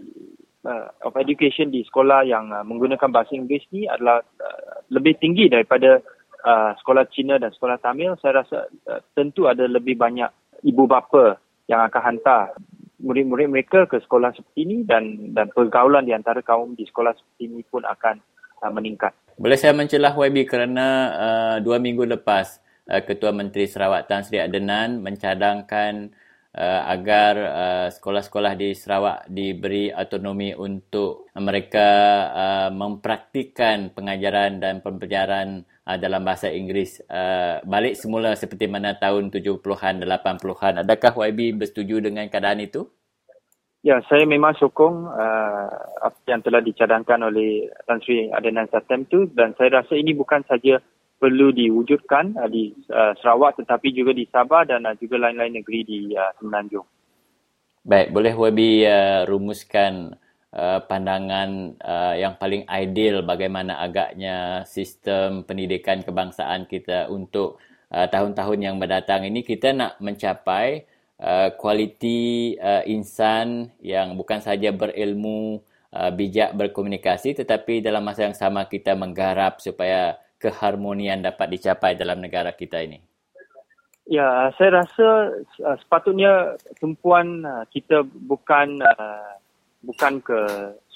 uh, 0.67 0.91
of 1.07 1.15
education 1.15 1.71
di 1.71 1.87
sekolah 1.87 2.27
yang 2.27 2.51
uh, 2.51 2.67
menggunakan 2.67 3.07
bahasa 3.07 3.31
Inggeris 3.33 3.63
ni 3.71 3.87
adalah 3.87 4.19
uh, 4.19 4.83
lebih 4.91 5.15
tinggi 5.17 5.47
daripada 5.47 6.03
uh, 6.43 6.75
sekolah 6.83 7.07
Cina 7.15 7.39
dan 7.39 7.55
sekolah 7.55 7.79
Tamil, 7.79 8.19
saya 8.19 8.43
rasa 8.43 8.67
uh, 8.91 9.01
tentu 9.15 9.47
ada 9.47 9.63
lebih 9.65 9.95
banyak 9.95 10.27
ibu 10.67 10.83
bapa 10.85 11.39
yang 11.71 11.87
akan 11.87 12.01
hantar 12.03 12.55
murid-murid 12.97 13.47
mereka 13.53 13.85
ke 13.85 14.01
sekolah 14.01 14.33
seperti 14.33 14.65
ini 14.65 14.77
dan 14.83 15.33
dan 15.37 15.53
pergaulan 15.53 16.03
di 16.03 16.13
antara 16.17 16.41
kaum 16.41 16.73
di 16.73 16.83
sekolah 16.89 17.13
seperti 17.13 17.41
ini 17.45 17.61
pun 17.63 17.85
akan 17.85 18.19
uh, 18.65 18.71
meningkat. 18.73 19.13
Boleh 19.37 19.57
saya 19.57 19.73
mencelah 19.77 20.17
YB 20.17 20.49
kerana 20.49 20.87
uh, 21.13 21.57
dua 21.61 21.77
minggu 21.77 22.09
lepas 22.09 22.57
uh, 22.89 23.01
Ketua 23.05 23.29
Menteri 23.29 23.69
Sarawak 23.69 24.09
Tan 24.09 24.25
Sri 24.25 24.41
Adenan 24.41 24.97
mencadangkan 25.05 26.09
uh, 26.57 26.81
agar 26.89 27.33
uh, 27.37 27.87
sekolah-sekolah 27.93 28.57
di 28.57 28.73
Sarawak 28.73 29.29
diberi 29.29 29.93
autonomi 29.93 30.57
untuk 30.57 31.29
mereka 31.37 31.89
uh, 32.33 32.69
mempraktikkan 32.73 33.93
pengajaran 33.93 34.57
dan 34.57 34.81
pembelajaran 34.81 35.61
uh, 35.85 35.97
dalam 36.01 36.25
bahasa 36.25 36.49
Inggeris. 36.49 37.05
Uh, 37.05 37.61
balik 37.69 37.93
semula 37.93 38.33
seperti 38.33 38.65
mana 38.65 38.97
tahun 38.97 39.29
70-an 39.29 40.01
80-an 40.01 40.81
adakah 40.81 41.13
YB 41.29 41.61
bersetuju 41.61 42.01
dengan 42.01 42.25
keadaan 42.27 42.65
itu? 42.65 42.89
Ya, 43.85 44.01
saya 44.09 44.25
memang 44.27 44.57
sokong 44.57 45.05
uh, 45.05 45.69
apa 46.01 46.19
yang 46.27 46.41
telah 46.41 46.59
dicadangkan 46.59 47.29
oleh 47.29 47.69
Tan 47.85 48.01
Sri 48.01 48.27
Adenan 48.33 48.67
Satem 48.67 49.05
itu 49.05 49.29
dan 49.31 49.53
saya 49.55 49.79
rasa 49.79 49.95
ini 49.95 50.11
bukan 50.11 50.43
saja 50.49 50.81
perlu 51.17 51.49
diwujudkan 51.53 52.37
uh, 52.37 52.49
di 52.49 52.73
uh, 52.89 53.13
Sarawak 53.19 53.57
tetapi 53.57 53.93
juga 53.93 54.13
di 54.13 54.29
Sabah 54.29 54.63
dan 54.65 54.85
uh, 54.85 54.95
juga 54.97 55.17
lain-lain 55.17 55.61
negeri 55.61 55.81
di 55.83 55.99
uh, 56.13 56.31
Semenanjung. 56.37 56.85
Baik, 57.87 58.11
boleh 58.13 58.33
YB 58.35 58.59
uh, 58.85 59.21
rumuskan 59.25 60.13
uh, 60.53 60.79
pandangan 60.85 61.77
uh, 61.81 62.15
yang 62.15 62.35
paling 62.35 62.67
ideal 62.67 63.23
bagaimana 63.23 63.79
agaknya 63.79 64.67
sistem 64.67 65.47
pendidikan 65.47 66.03
kebangsaan 66.03 66.69
kita 66.69 67.07
untuk 67.07 67.57
uh, 67.91 68.05
tahun-tahun 68.07 68.59
yang 68.59 68.75
mendatang 68.77 69.25
ini 69.25 69.41
kita 69.41 69.73
nak 69.73 69.99
mencapai 70.03 70.85
Uh, 71.17 71.49
kualiti 71.57 72.53
uh, 72.61 72.85
insan 72.85 73.73
yang 73.81 74.13
bukan 74.13 74.37
saja 74.37 74.69
berilmu, 74.69 75.65
uh, 75.89 76.13
bijak 76.13 76.53
berkomunikasi 76.53 77.33
tetapi 77.33 77.81
dalam 77.81 78.05
masa 78.05 78.29
yang 78.29 78.37
sama 78.37 78.69
kita 78.69 78.93
menggarap 78.93 79.57
supaya 79.57 80.13
keharmonian 80.37 81.25
dapat 81.25 81.57
dicapai 81.57 81.97
dalam 81.97 82.21
negara 82.21 82.53
kita 82.53 82.81
ini. 82.81 83.01
Ya, 84.07 84.53
saya 84.55 84.85
rasa 84.85 85.35
uh, 85.67 85.77
sepatutnya 85.83 86.55
tumpuan 86.79 87.43
uh, 87.43 87.67
kita 87.67 88.07
bukan 88.07 88.79
uh, 88.79 89.35
bukan 89.83 90.23
ke 90.23 90.39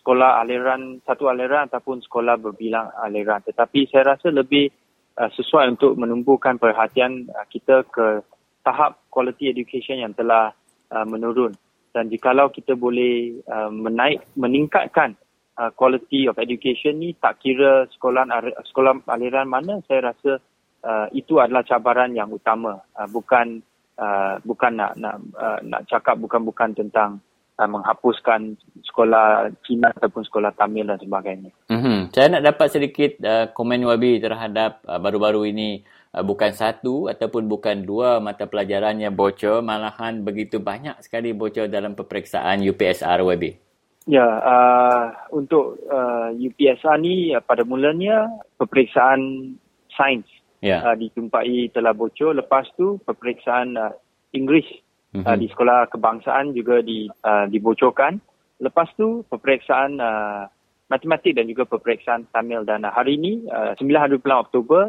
sekolah 0.02 0.42
aliran 0.42 0.98
satu 1.06 1.30
aliran 1.30 1.70
ataupun 1.70 2.02
sekolah 2.02 2.42
berbilang 2.42 2.90
aliran 3.06 3.38
tetapi 3.46 3.86
saya 3.94 4.18
rasa 4.18 4.34
lebih 4.34 4.74
uh, 5.22 5.30
sesuai 5.30 5.78
untuk 5.78 5.94
menumbuhkan 5.94 6.58
perhatian 6.58 7.30
uh, 7.30 7.46
kita 7.46 7.86
ke 7.86 8.26
tahap 8.66 8.98
quality 9.14 9.54
education 9.54 10.02
yang 10.02 10.18
telah 10.18 10.50
uh, 10.90 11.06
menurun 11.06 11.54
dan 11.94 12.10
jikalau 12.10 12.50
kita 12.50 12.74
boleh 12.74 13.38
uh, 13.46 13.70
menaik 13.70 14.26
meningkatkan 14.34 15.14
uh, 15.58 15.72
quality 15.76 16.30
of 16.30 16.38
education 16.40 17.02
ni 17.02 17.18
tak 17.18 17.42
kira 17.44 17.88
sekolah 17.92 18.28
sekolah 18.72 19.04
aliran 19.10 19.48
mana 19.50 19.82
saya 19.88 20.14
rasa 20.14 20.40
uh, 20.86 21.08
itu 21.12 21.42
adalah 21.42 21.66
cabaran 21.66 22.14
yang 22.16 22.32
utama 22.32 22.80
uh, 22.96 23.08
bukan 23.10 23.60
uh, 24.00 24.38
bukan 24.46 24.72
nak 24.78 24.92
nak 24.98 25.16
uh, 25.36 25.60
nak 25.66 25.82
cakap 25.90 26.16
bukan-bukan 26.18 26.72
tentang 26.78 27.20
uh, 27.62 27.70
menghapuskan 27.70 28.58
sekolah 28.86 29.54
Cina 29.66 29.94
ataupun 29.94 30.24
sekolah 30.26 30.52
Tamil 30.58 30.90
dan 30.90 31.00
sebagainya. 31.02 31.52
Mm-hmm. 31.70 31.98
Saya 32.16 32.28
nak 32.38 32.44
dapat 32.44 32.68
sedikit 32.74 33.12
uh, 33.22 33.46
komen 33.54 33.86
Wabi 33.86 34.18
terhadap 34.18 34.82
uh, 34.90 34.98
baru-baru 34.98 35.52
ini 35.54 35.86
uh, 36.16 36.24
bukan 36.26 36.52
satu 36.56 37.12
ataupun 37.12 37.46
bukan 37.46 37.86
dua 37.86 38.18
mata 38.18 38.50
pelajaran 38.50 38.98
yang 38.98 39.14
bocor 39.14 39.62
malahan 39.62 40.26
begitu 40.26 40.58
banyak 40.58 40.98
sekali 41.06 41.36
bocor 41.38 41.70
dalam 41.70 41.94
peperiksaan 41.94 42.66
UPSR 42.66 43.22
WB. 43.22 43.71
Ya, 44.10 44.26
uh, 44.26 45.14
untuk 45.30 45.78
uh, 45.86 46.34
UPSR 46.34 46.98
ni 46.98 47.38
uh, 47.38 47.44
pada 47.46 47.62
mulanya 47.62 48.34
peperiksaan 48.58 49.54
sains 49.94 50.26
ya. 50.58 50.82
uh, 50.82 50.98
dijumpai 50.98 51.70
telah 51.70 51.94
bocor. 51.94 52.34
Lepas 52.34 52.66
tu 52.74 52.98
peperiksaan 53.06 53.78
uh, 53.78 53.94
Inggeris 54.34 54.66
uh-huh. 55.14 55.22
uh, 55.22 55.38
di 55.38 55.46
sekolah 55.54 55.86
kebangsaan 55.94 56.58
juga 56.58 56.82
di, 56.82 57.06
uh, 57.22 57.46
dibocorkan. 57.46 58.18
Lepas 58.58 58.90
tu 58.98 59.22
peperiksaan 59.30 60.02
uh, 60.02 60.50
matematik 60.90 61.38
dan 61.38 61.46
juga 61.46 61.70
peperiksaan 61.70 62.26
Tamil 62.34 62.66
dan 62.66 62.82
uh, 62.82 62.90
hari 62.90 63.22
ini 63.22 63.46
uh, 63.54 63.78
9 63.78 63.86
hari 64.02 64.18
bulan 64.18 64.42
Oktober 64.42 64.82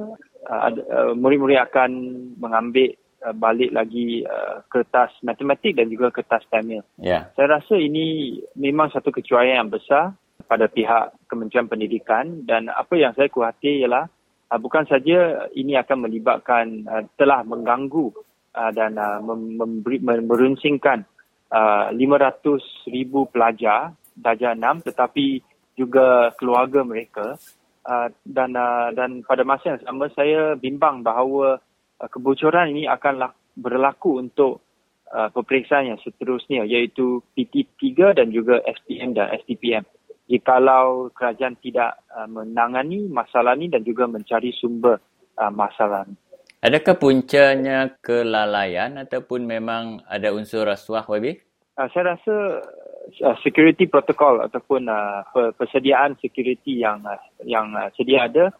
uh, 0.48 0.70
uh, 0.72 1.12
murid-murid 1.12 1.60
akan 1.68 1.90
mengambil 2.40 2.97
uh, 3.23 3.35
balik 3.35 3.70
lagi 3.70 4.27
uh, 4.27 4.66
kertas 4.66 5.15
matematik 5.23 5.78
dan 5.78 5.89
juga 5.89 6.11
kertas 6.11 6.43
Tamil. 6.51 6.82
Yeah. 6.99 7.31
Saya 7.39 7.62
rasa 7.62 7.78
ini 7.78 8.39
memang 8.59 8.90
satu 8.90 9.15
kecuaian 9.15 9.65
yang 9.65 9.73
besar 9.73 10.12
pada 10.44 10.69
pihak 10.69 11.15
Kementerian 11.31 11.70
Pendidikan 11.70 12.44
dan 12.44 12.69
apa 12.69 12.99
yang 12.99 13.15
saya 13.15 13.31
khawatir 13.31 13.86
ialah 13.86 14.11
uh, 14.53 14.59
bukan 14.61 14.85
saja 14.85 15.49
ini 15.57 15.78
akan 15.78 16.11
melibatkan 16.11 16.85
uh, 16.85 17.03
telah 17.16 17.40
mengganggu 17.47 18.12
uh, 18.53 18.70
dan 18.74 18.99
uh, 19.01 19.19
memberi, 19.24 20.03
merunsingkan 20.03 21.09
uh, 21.49 21.89
500 21.94 22.93
ribu 22.93 23.31
pelajar 23.32 23.97
darjah 24.12 24.53
6 24.53 24.93
tetapi 24.93 25.40
juga 25.73 26.36
keluarga 26.36 26.85
mereka 26.85 27.40
uh, 27.89 28.09
dan 28.28 28.53
uh, 28.53 28.93
dan 28.93 29.24
pada 29.24 29.43
masa 29.43 29.77
yang 29.77 29.81
sama 29.81 30.12
saya 30.12 30.55
bimbang 30.57 31.01
bahawa 31.01 31.59
kebocoran 32.09 32.74
ini 32.74 32.89
akan 32.91 33.31
berlaku 33.55 34.19
untuk 34.19 34.65
uh, 35.12 35.29
peperiksaan 35.31 35.93
yang 35.93 36.01
seterusnya 36.01 36.65
iaitu 36.65 37.20
PT3 37.37 38.16
dan 38.16 38.33
juga 38.33 38.59
SPM 38.65 39.15
dan 39.15 39.31
STPM. 39.45 39.85
Jikalau 40.27 41.12
kerajaan 41.12 41.61
tidak 41.61 42.01
uh, 42.09 42.24
menangani 42.27 43.07
masalah 43.11 43.53
ini 43.59 43.69
dan 43.69 43.85
juga 43.85 44.09
mencari 44.09 44.55
sumber 44.57 44.97
uh, 45.37 45.53
masalah 45.53 46.09
ini. 46.09 46.16
Adakah 46.62 46.95
puncanya 46.95 47.91
kelalaian 47.99 48.95
ataupun 48.95 49.43
memang 49.43 49.99
ada 50.07 50.31
unsur 50.31 50.62
rasuah, 50.62 51.03
YB? 51.11 51.43
Uh, 51.74 51.91
saya 51.91 52.15
rasa 52.15 52.62
uh, 53.27 53.37
security 53.43 53.91
protocol 53.91 54.39
ataupun 54.47 54.87
uh, 54.87 55.27
persediaan 55.59 56.15
security 56.23 56.87
yang 56.87 57.03
uh, 57.03 57.19
yang 57.43 57.74
uh, 57.74 57.91
sedia 57.99 58.31
ada 58.31 58.55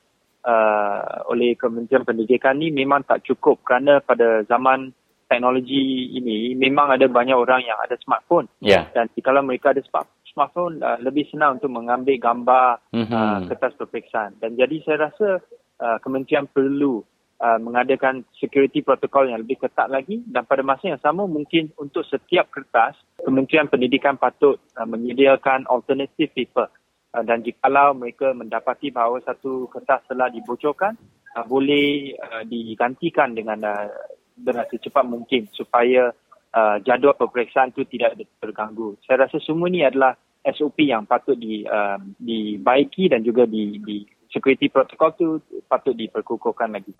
uh, 0.47 1.27
oleh 1.31 1.55
Kementerian 1.55 2.07
Pendidikan 2.07 2.59
ni 2.59 2.71
memang 2.75 3.07
tak 3.07 3.23
cukup 3.27 3.63
kerana 3.63 4.03
pada 4.03 4.43
zaman 4.47 4.91
teknologi 5.31 6.13
ini 6.13 6.53
memang 6.53 6.93
ada 6.93 7.09
banyak 7.09 7.33
orang 7.33 7.65
yang 7.65 7.81
ada 7.81 7.97
smartphone 8.05 8.45
yeah. 8.61 8.85
dan 8.93 9.09
kalau 9.25 9.41
mereka 9.41 9.73
ada 9.73 9.81
smartphone 10.29 10.85
uh, 10.85 11.01
lebih 11.01 11.25
senang 11.33 11.57
untuk 11.57 11.73
mengambil 11.73 12.21
gambar 12.21 12.85
mm-hmm. 12.93 13.09
uh, 13.17 13.39
kertas 13.49 13.73
peperiksaan 13.81 14.37
dan 14.45 14.53
jadi 14.61 14.77
saya 14.85 15.09
rasa 15.09 15.41
uh, 15.81 15.97
kementerian 16.05 16.45
perlu 16.45 17.01
uh, 17.41 17.59
mengadakan 17.65 18.29
security 18.37 18.85
protocol 18.85 19.25
yang 19.25 19.41
lebih 19.41 19.57
ketat 19.57 19.89
lagi 19.89 20.21
dan 20.29 20.45
pada 20.45 20.61
masa 20.61 20.93
yang 20.93 21.01
sama 21.01 21.25
mungkin 21.25 21.73
untuk 21.81 22.05
setiap 22.07 22.53
kertas 22.53 22.95
Kementerian 23.23 23.71
Pendidikan 23.73 24.21
patut 24.21 24.61
uh, 24.77 24.85
menyediakan 24.85 25.65
alternative 25.67 26.29
paper 26.37 26.69
uh, 27.15 27.25
dan 27.25 27.45
jikalau 27.45 27.95
mereka 27.95 28.33
mendapati 28.33 28.89
bahawa 28.91 29.21
satu 29.25 29.69
kertas 29.69 30.03
telah 30.09 30.33
dibocorkan 30.33 30.97
uh, 31.37 31.45
boleh 31.45 32.17
uh, 32.17 32.43
digantikan 32.45 33.37
dengan 33.37 33.61
uh, 33.65 33.89
dengan 34.33 34.65
secepat 34.69 35.05
mungkin 35.05 35.47
supaya 35.53 36.11
uh, 36.57 36.77
jadual 36.85 37.17
peperiksaan 37.17 37.73
itu 37.73 37.85
tidak 37.89 38.17
terganggu. 38.41 38.97
Saya 39.05 39.29
rasa 39.29 39.39
semua 39.45 39.69
ini 39.69 39.85
adalah 39.85 40.17
SOP 40.43 40.83
yang 40.83 41.07
patut 41.07 41.39
di, 41.39 41.63
uh, 41.63 42.01
dibaiki 42.19 43.07
dan 43.07 43.23
juga 43.23 43.47
di, 43.47 43.79
di 43.79 44.03
security 44.33 44.67
protocol 44.73 45.11
tu 45.15 45.29
patut 45.71 45.95
diperkukuhkan 45.95 46.75
lagi. 46.75 46.93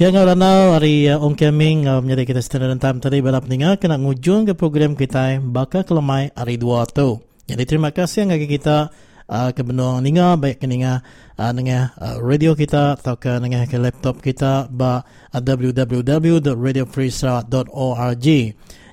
Yang 0.00 0.16
ngarana 0.16 0.80
hari 0.80 1.12
uh, 1.12 1.20
oncoming 1.20 1.84
uh, 1.84 2.00
menjadi 2.00 2.32
kita 2.32 2.40
setelah 2.40 2.72
rentam 2.72 3.04
tadi 3.04 3.20
balap 3.20 3.44
ninga 3.44 3.76
kena 3.76 4.00
ngujung 4.00 4.48
ke 4.48 4.56
program 4.56 4.96
kita 4.96 5.44
baka 5.44 5.84
kelemai 5.84 6.32
hari 6.32 6.56
dua 6.56 6.88
tu. 6.88 7.20
Jadi 7.44 7.68
terima 7.68 7.92
kasih 7.92 8.24
yang 8.24 8.32
kita 8.32 8.88
uh, 9.28 9.52
ke 9.52 9.60
benua 9.60 10.00
ninga 10.00 10.40
baik 10.40 10.56
ke 10.56 10.64
ninga 10.64 11.04
uh, 11.36 11.52
dengan 11.52 11.92
uh, 12.00 12.16
radio 12.16 12.56
kita 12.56 12.96
atau 12.96 13.20
ke 13.20 13.44
dengan 13.44 13.68
ke 13.68 13.76
laptop 13.76 14.24
kita 14.24 14.72
ba 14.72 15.04
uh, 15.04 15.36
www.radiofreesarawak.org. 15.36 18.26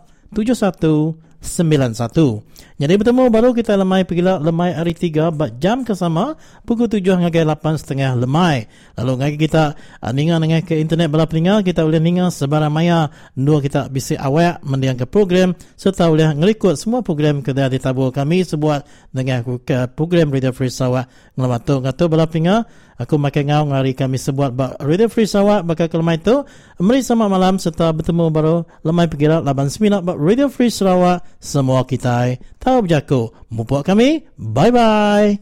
7191. 1.42 2.44
Jadi 2.82 2.98
bertemu 2.98 3.30
baru 3.30 3.54
kita 3.54 3.78
lemai 3.78 4.02
pergi 4.10 4.26
lah 4.26 4.42
lemai 4.42 4.74
hari 4.74 4.98
tiga 4.98 5.30
bat 5.30 5.62
jam 5.62 5.86
ke 5.86 5.94
sama 5.94 6.34
pukul 6.66 6.90
tujuh 6.90 7.14
ngagai 7.14 7.46
lapan 7.46 7.78
setengah 7.78 8.18
lemai. 8.18 8.66
Lalu 8.98 9.22
ngagai 9.22 9.38
kita 9.38 9.78
uh, 10.02 10.10
ninga 10.10 10.42
dengan 10.42 10.66
ke 10.66 10.82
internet 10.82 11.14
bala 11.14 11.30
peninga 11.30 11.62
kita 11.62 11.86
boleh 11.86 12.02
ninga 12.02 12.34
sebarang 12.34 12.74
maya 12.74 13.14
dua 13.38 13.62
kita 13.62 13.86
bisa 13.86 14.18
awak 14.18 14.66
mendiang 14.66 14.98
ke 14.98 15.06
program 15.06 15.54
serta 15.78 16.10
boleh 16.10 16.34
ngelikut 16.34 16.74
semua 16.74 17.06
program 17.06 17.46
kedai 17.46 17.70
ditabur 17.70 18.10
kami 18.10 18.42
sebuat 18.42 19.14
dengan 19.14 19.46
ke 19.62 19.86
program 19.94 20.34
Radio 20.34 20.50
Free 20.50 20.74
Sarawak 20.74 21.06
ngelamatuk 21.38 21.86
ngatu 21.86 22.10
bala 22.10 22.26
peninga 22.26 22.66
Aku 23.02 23.18
makan 23.18 23.50
ngau 23.50 23.64
ngari 23.74 23.98
kami 23.98 24.22
sebuat 24.22 24.54
Radio 24.78 25.10
Free 25.10 25.26
Sarawak 25.26 25.66
bakal 25.66 25.90
ke 25.90 25.98
lemai 25.98 26.22
tu. 26.22 26.46
Mari 26.78 27.02
sama 27.02 27.26
malam 27.26 27.58
serta 27.58 27.90
bertemu 27.90 28.30
baru 28.30 28.62
lemai 28.86 29.10
pergi 29.10 29.26
laban 29.26 29.74
sembilan 29.74 30.06
Radio 30.22 30.54
Free 30.54 30.70
Sarawak. 30.70 31.42
Semua 31.42 31.82
kita 31.82 32.30
atau 32.72 32.84
berjaku. 32.88 33.22
Mumpuk 33.52 33.84
kami, 33.84 34.24
bye-bye. 34.40 35.36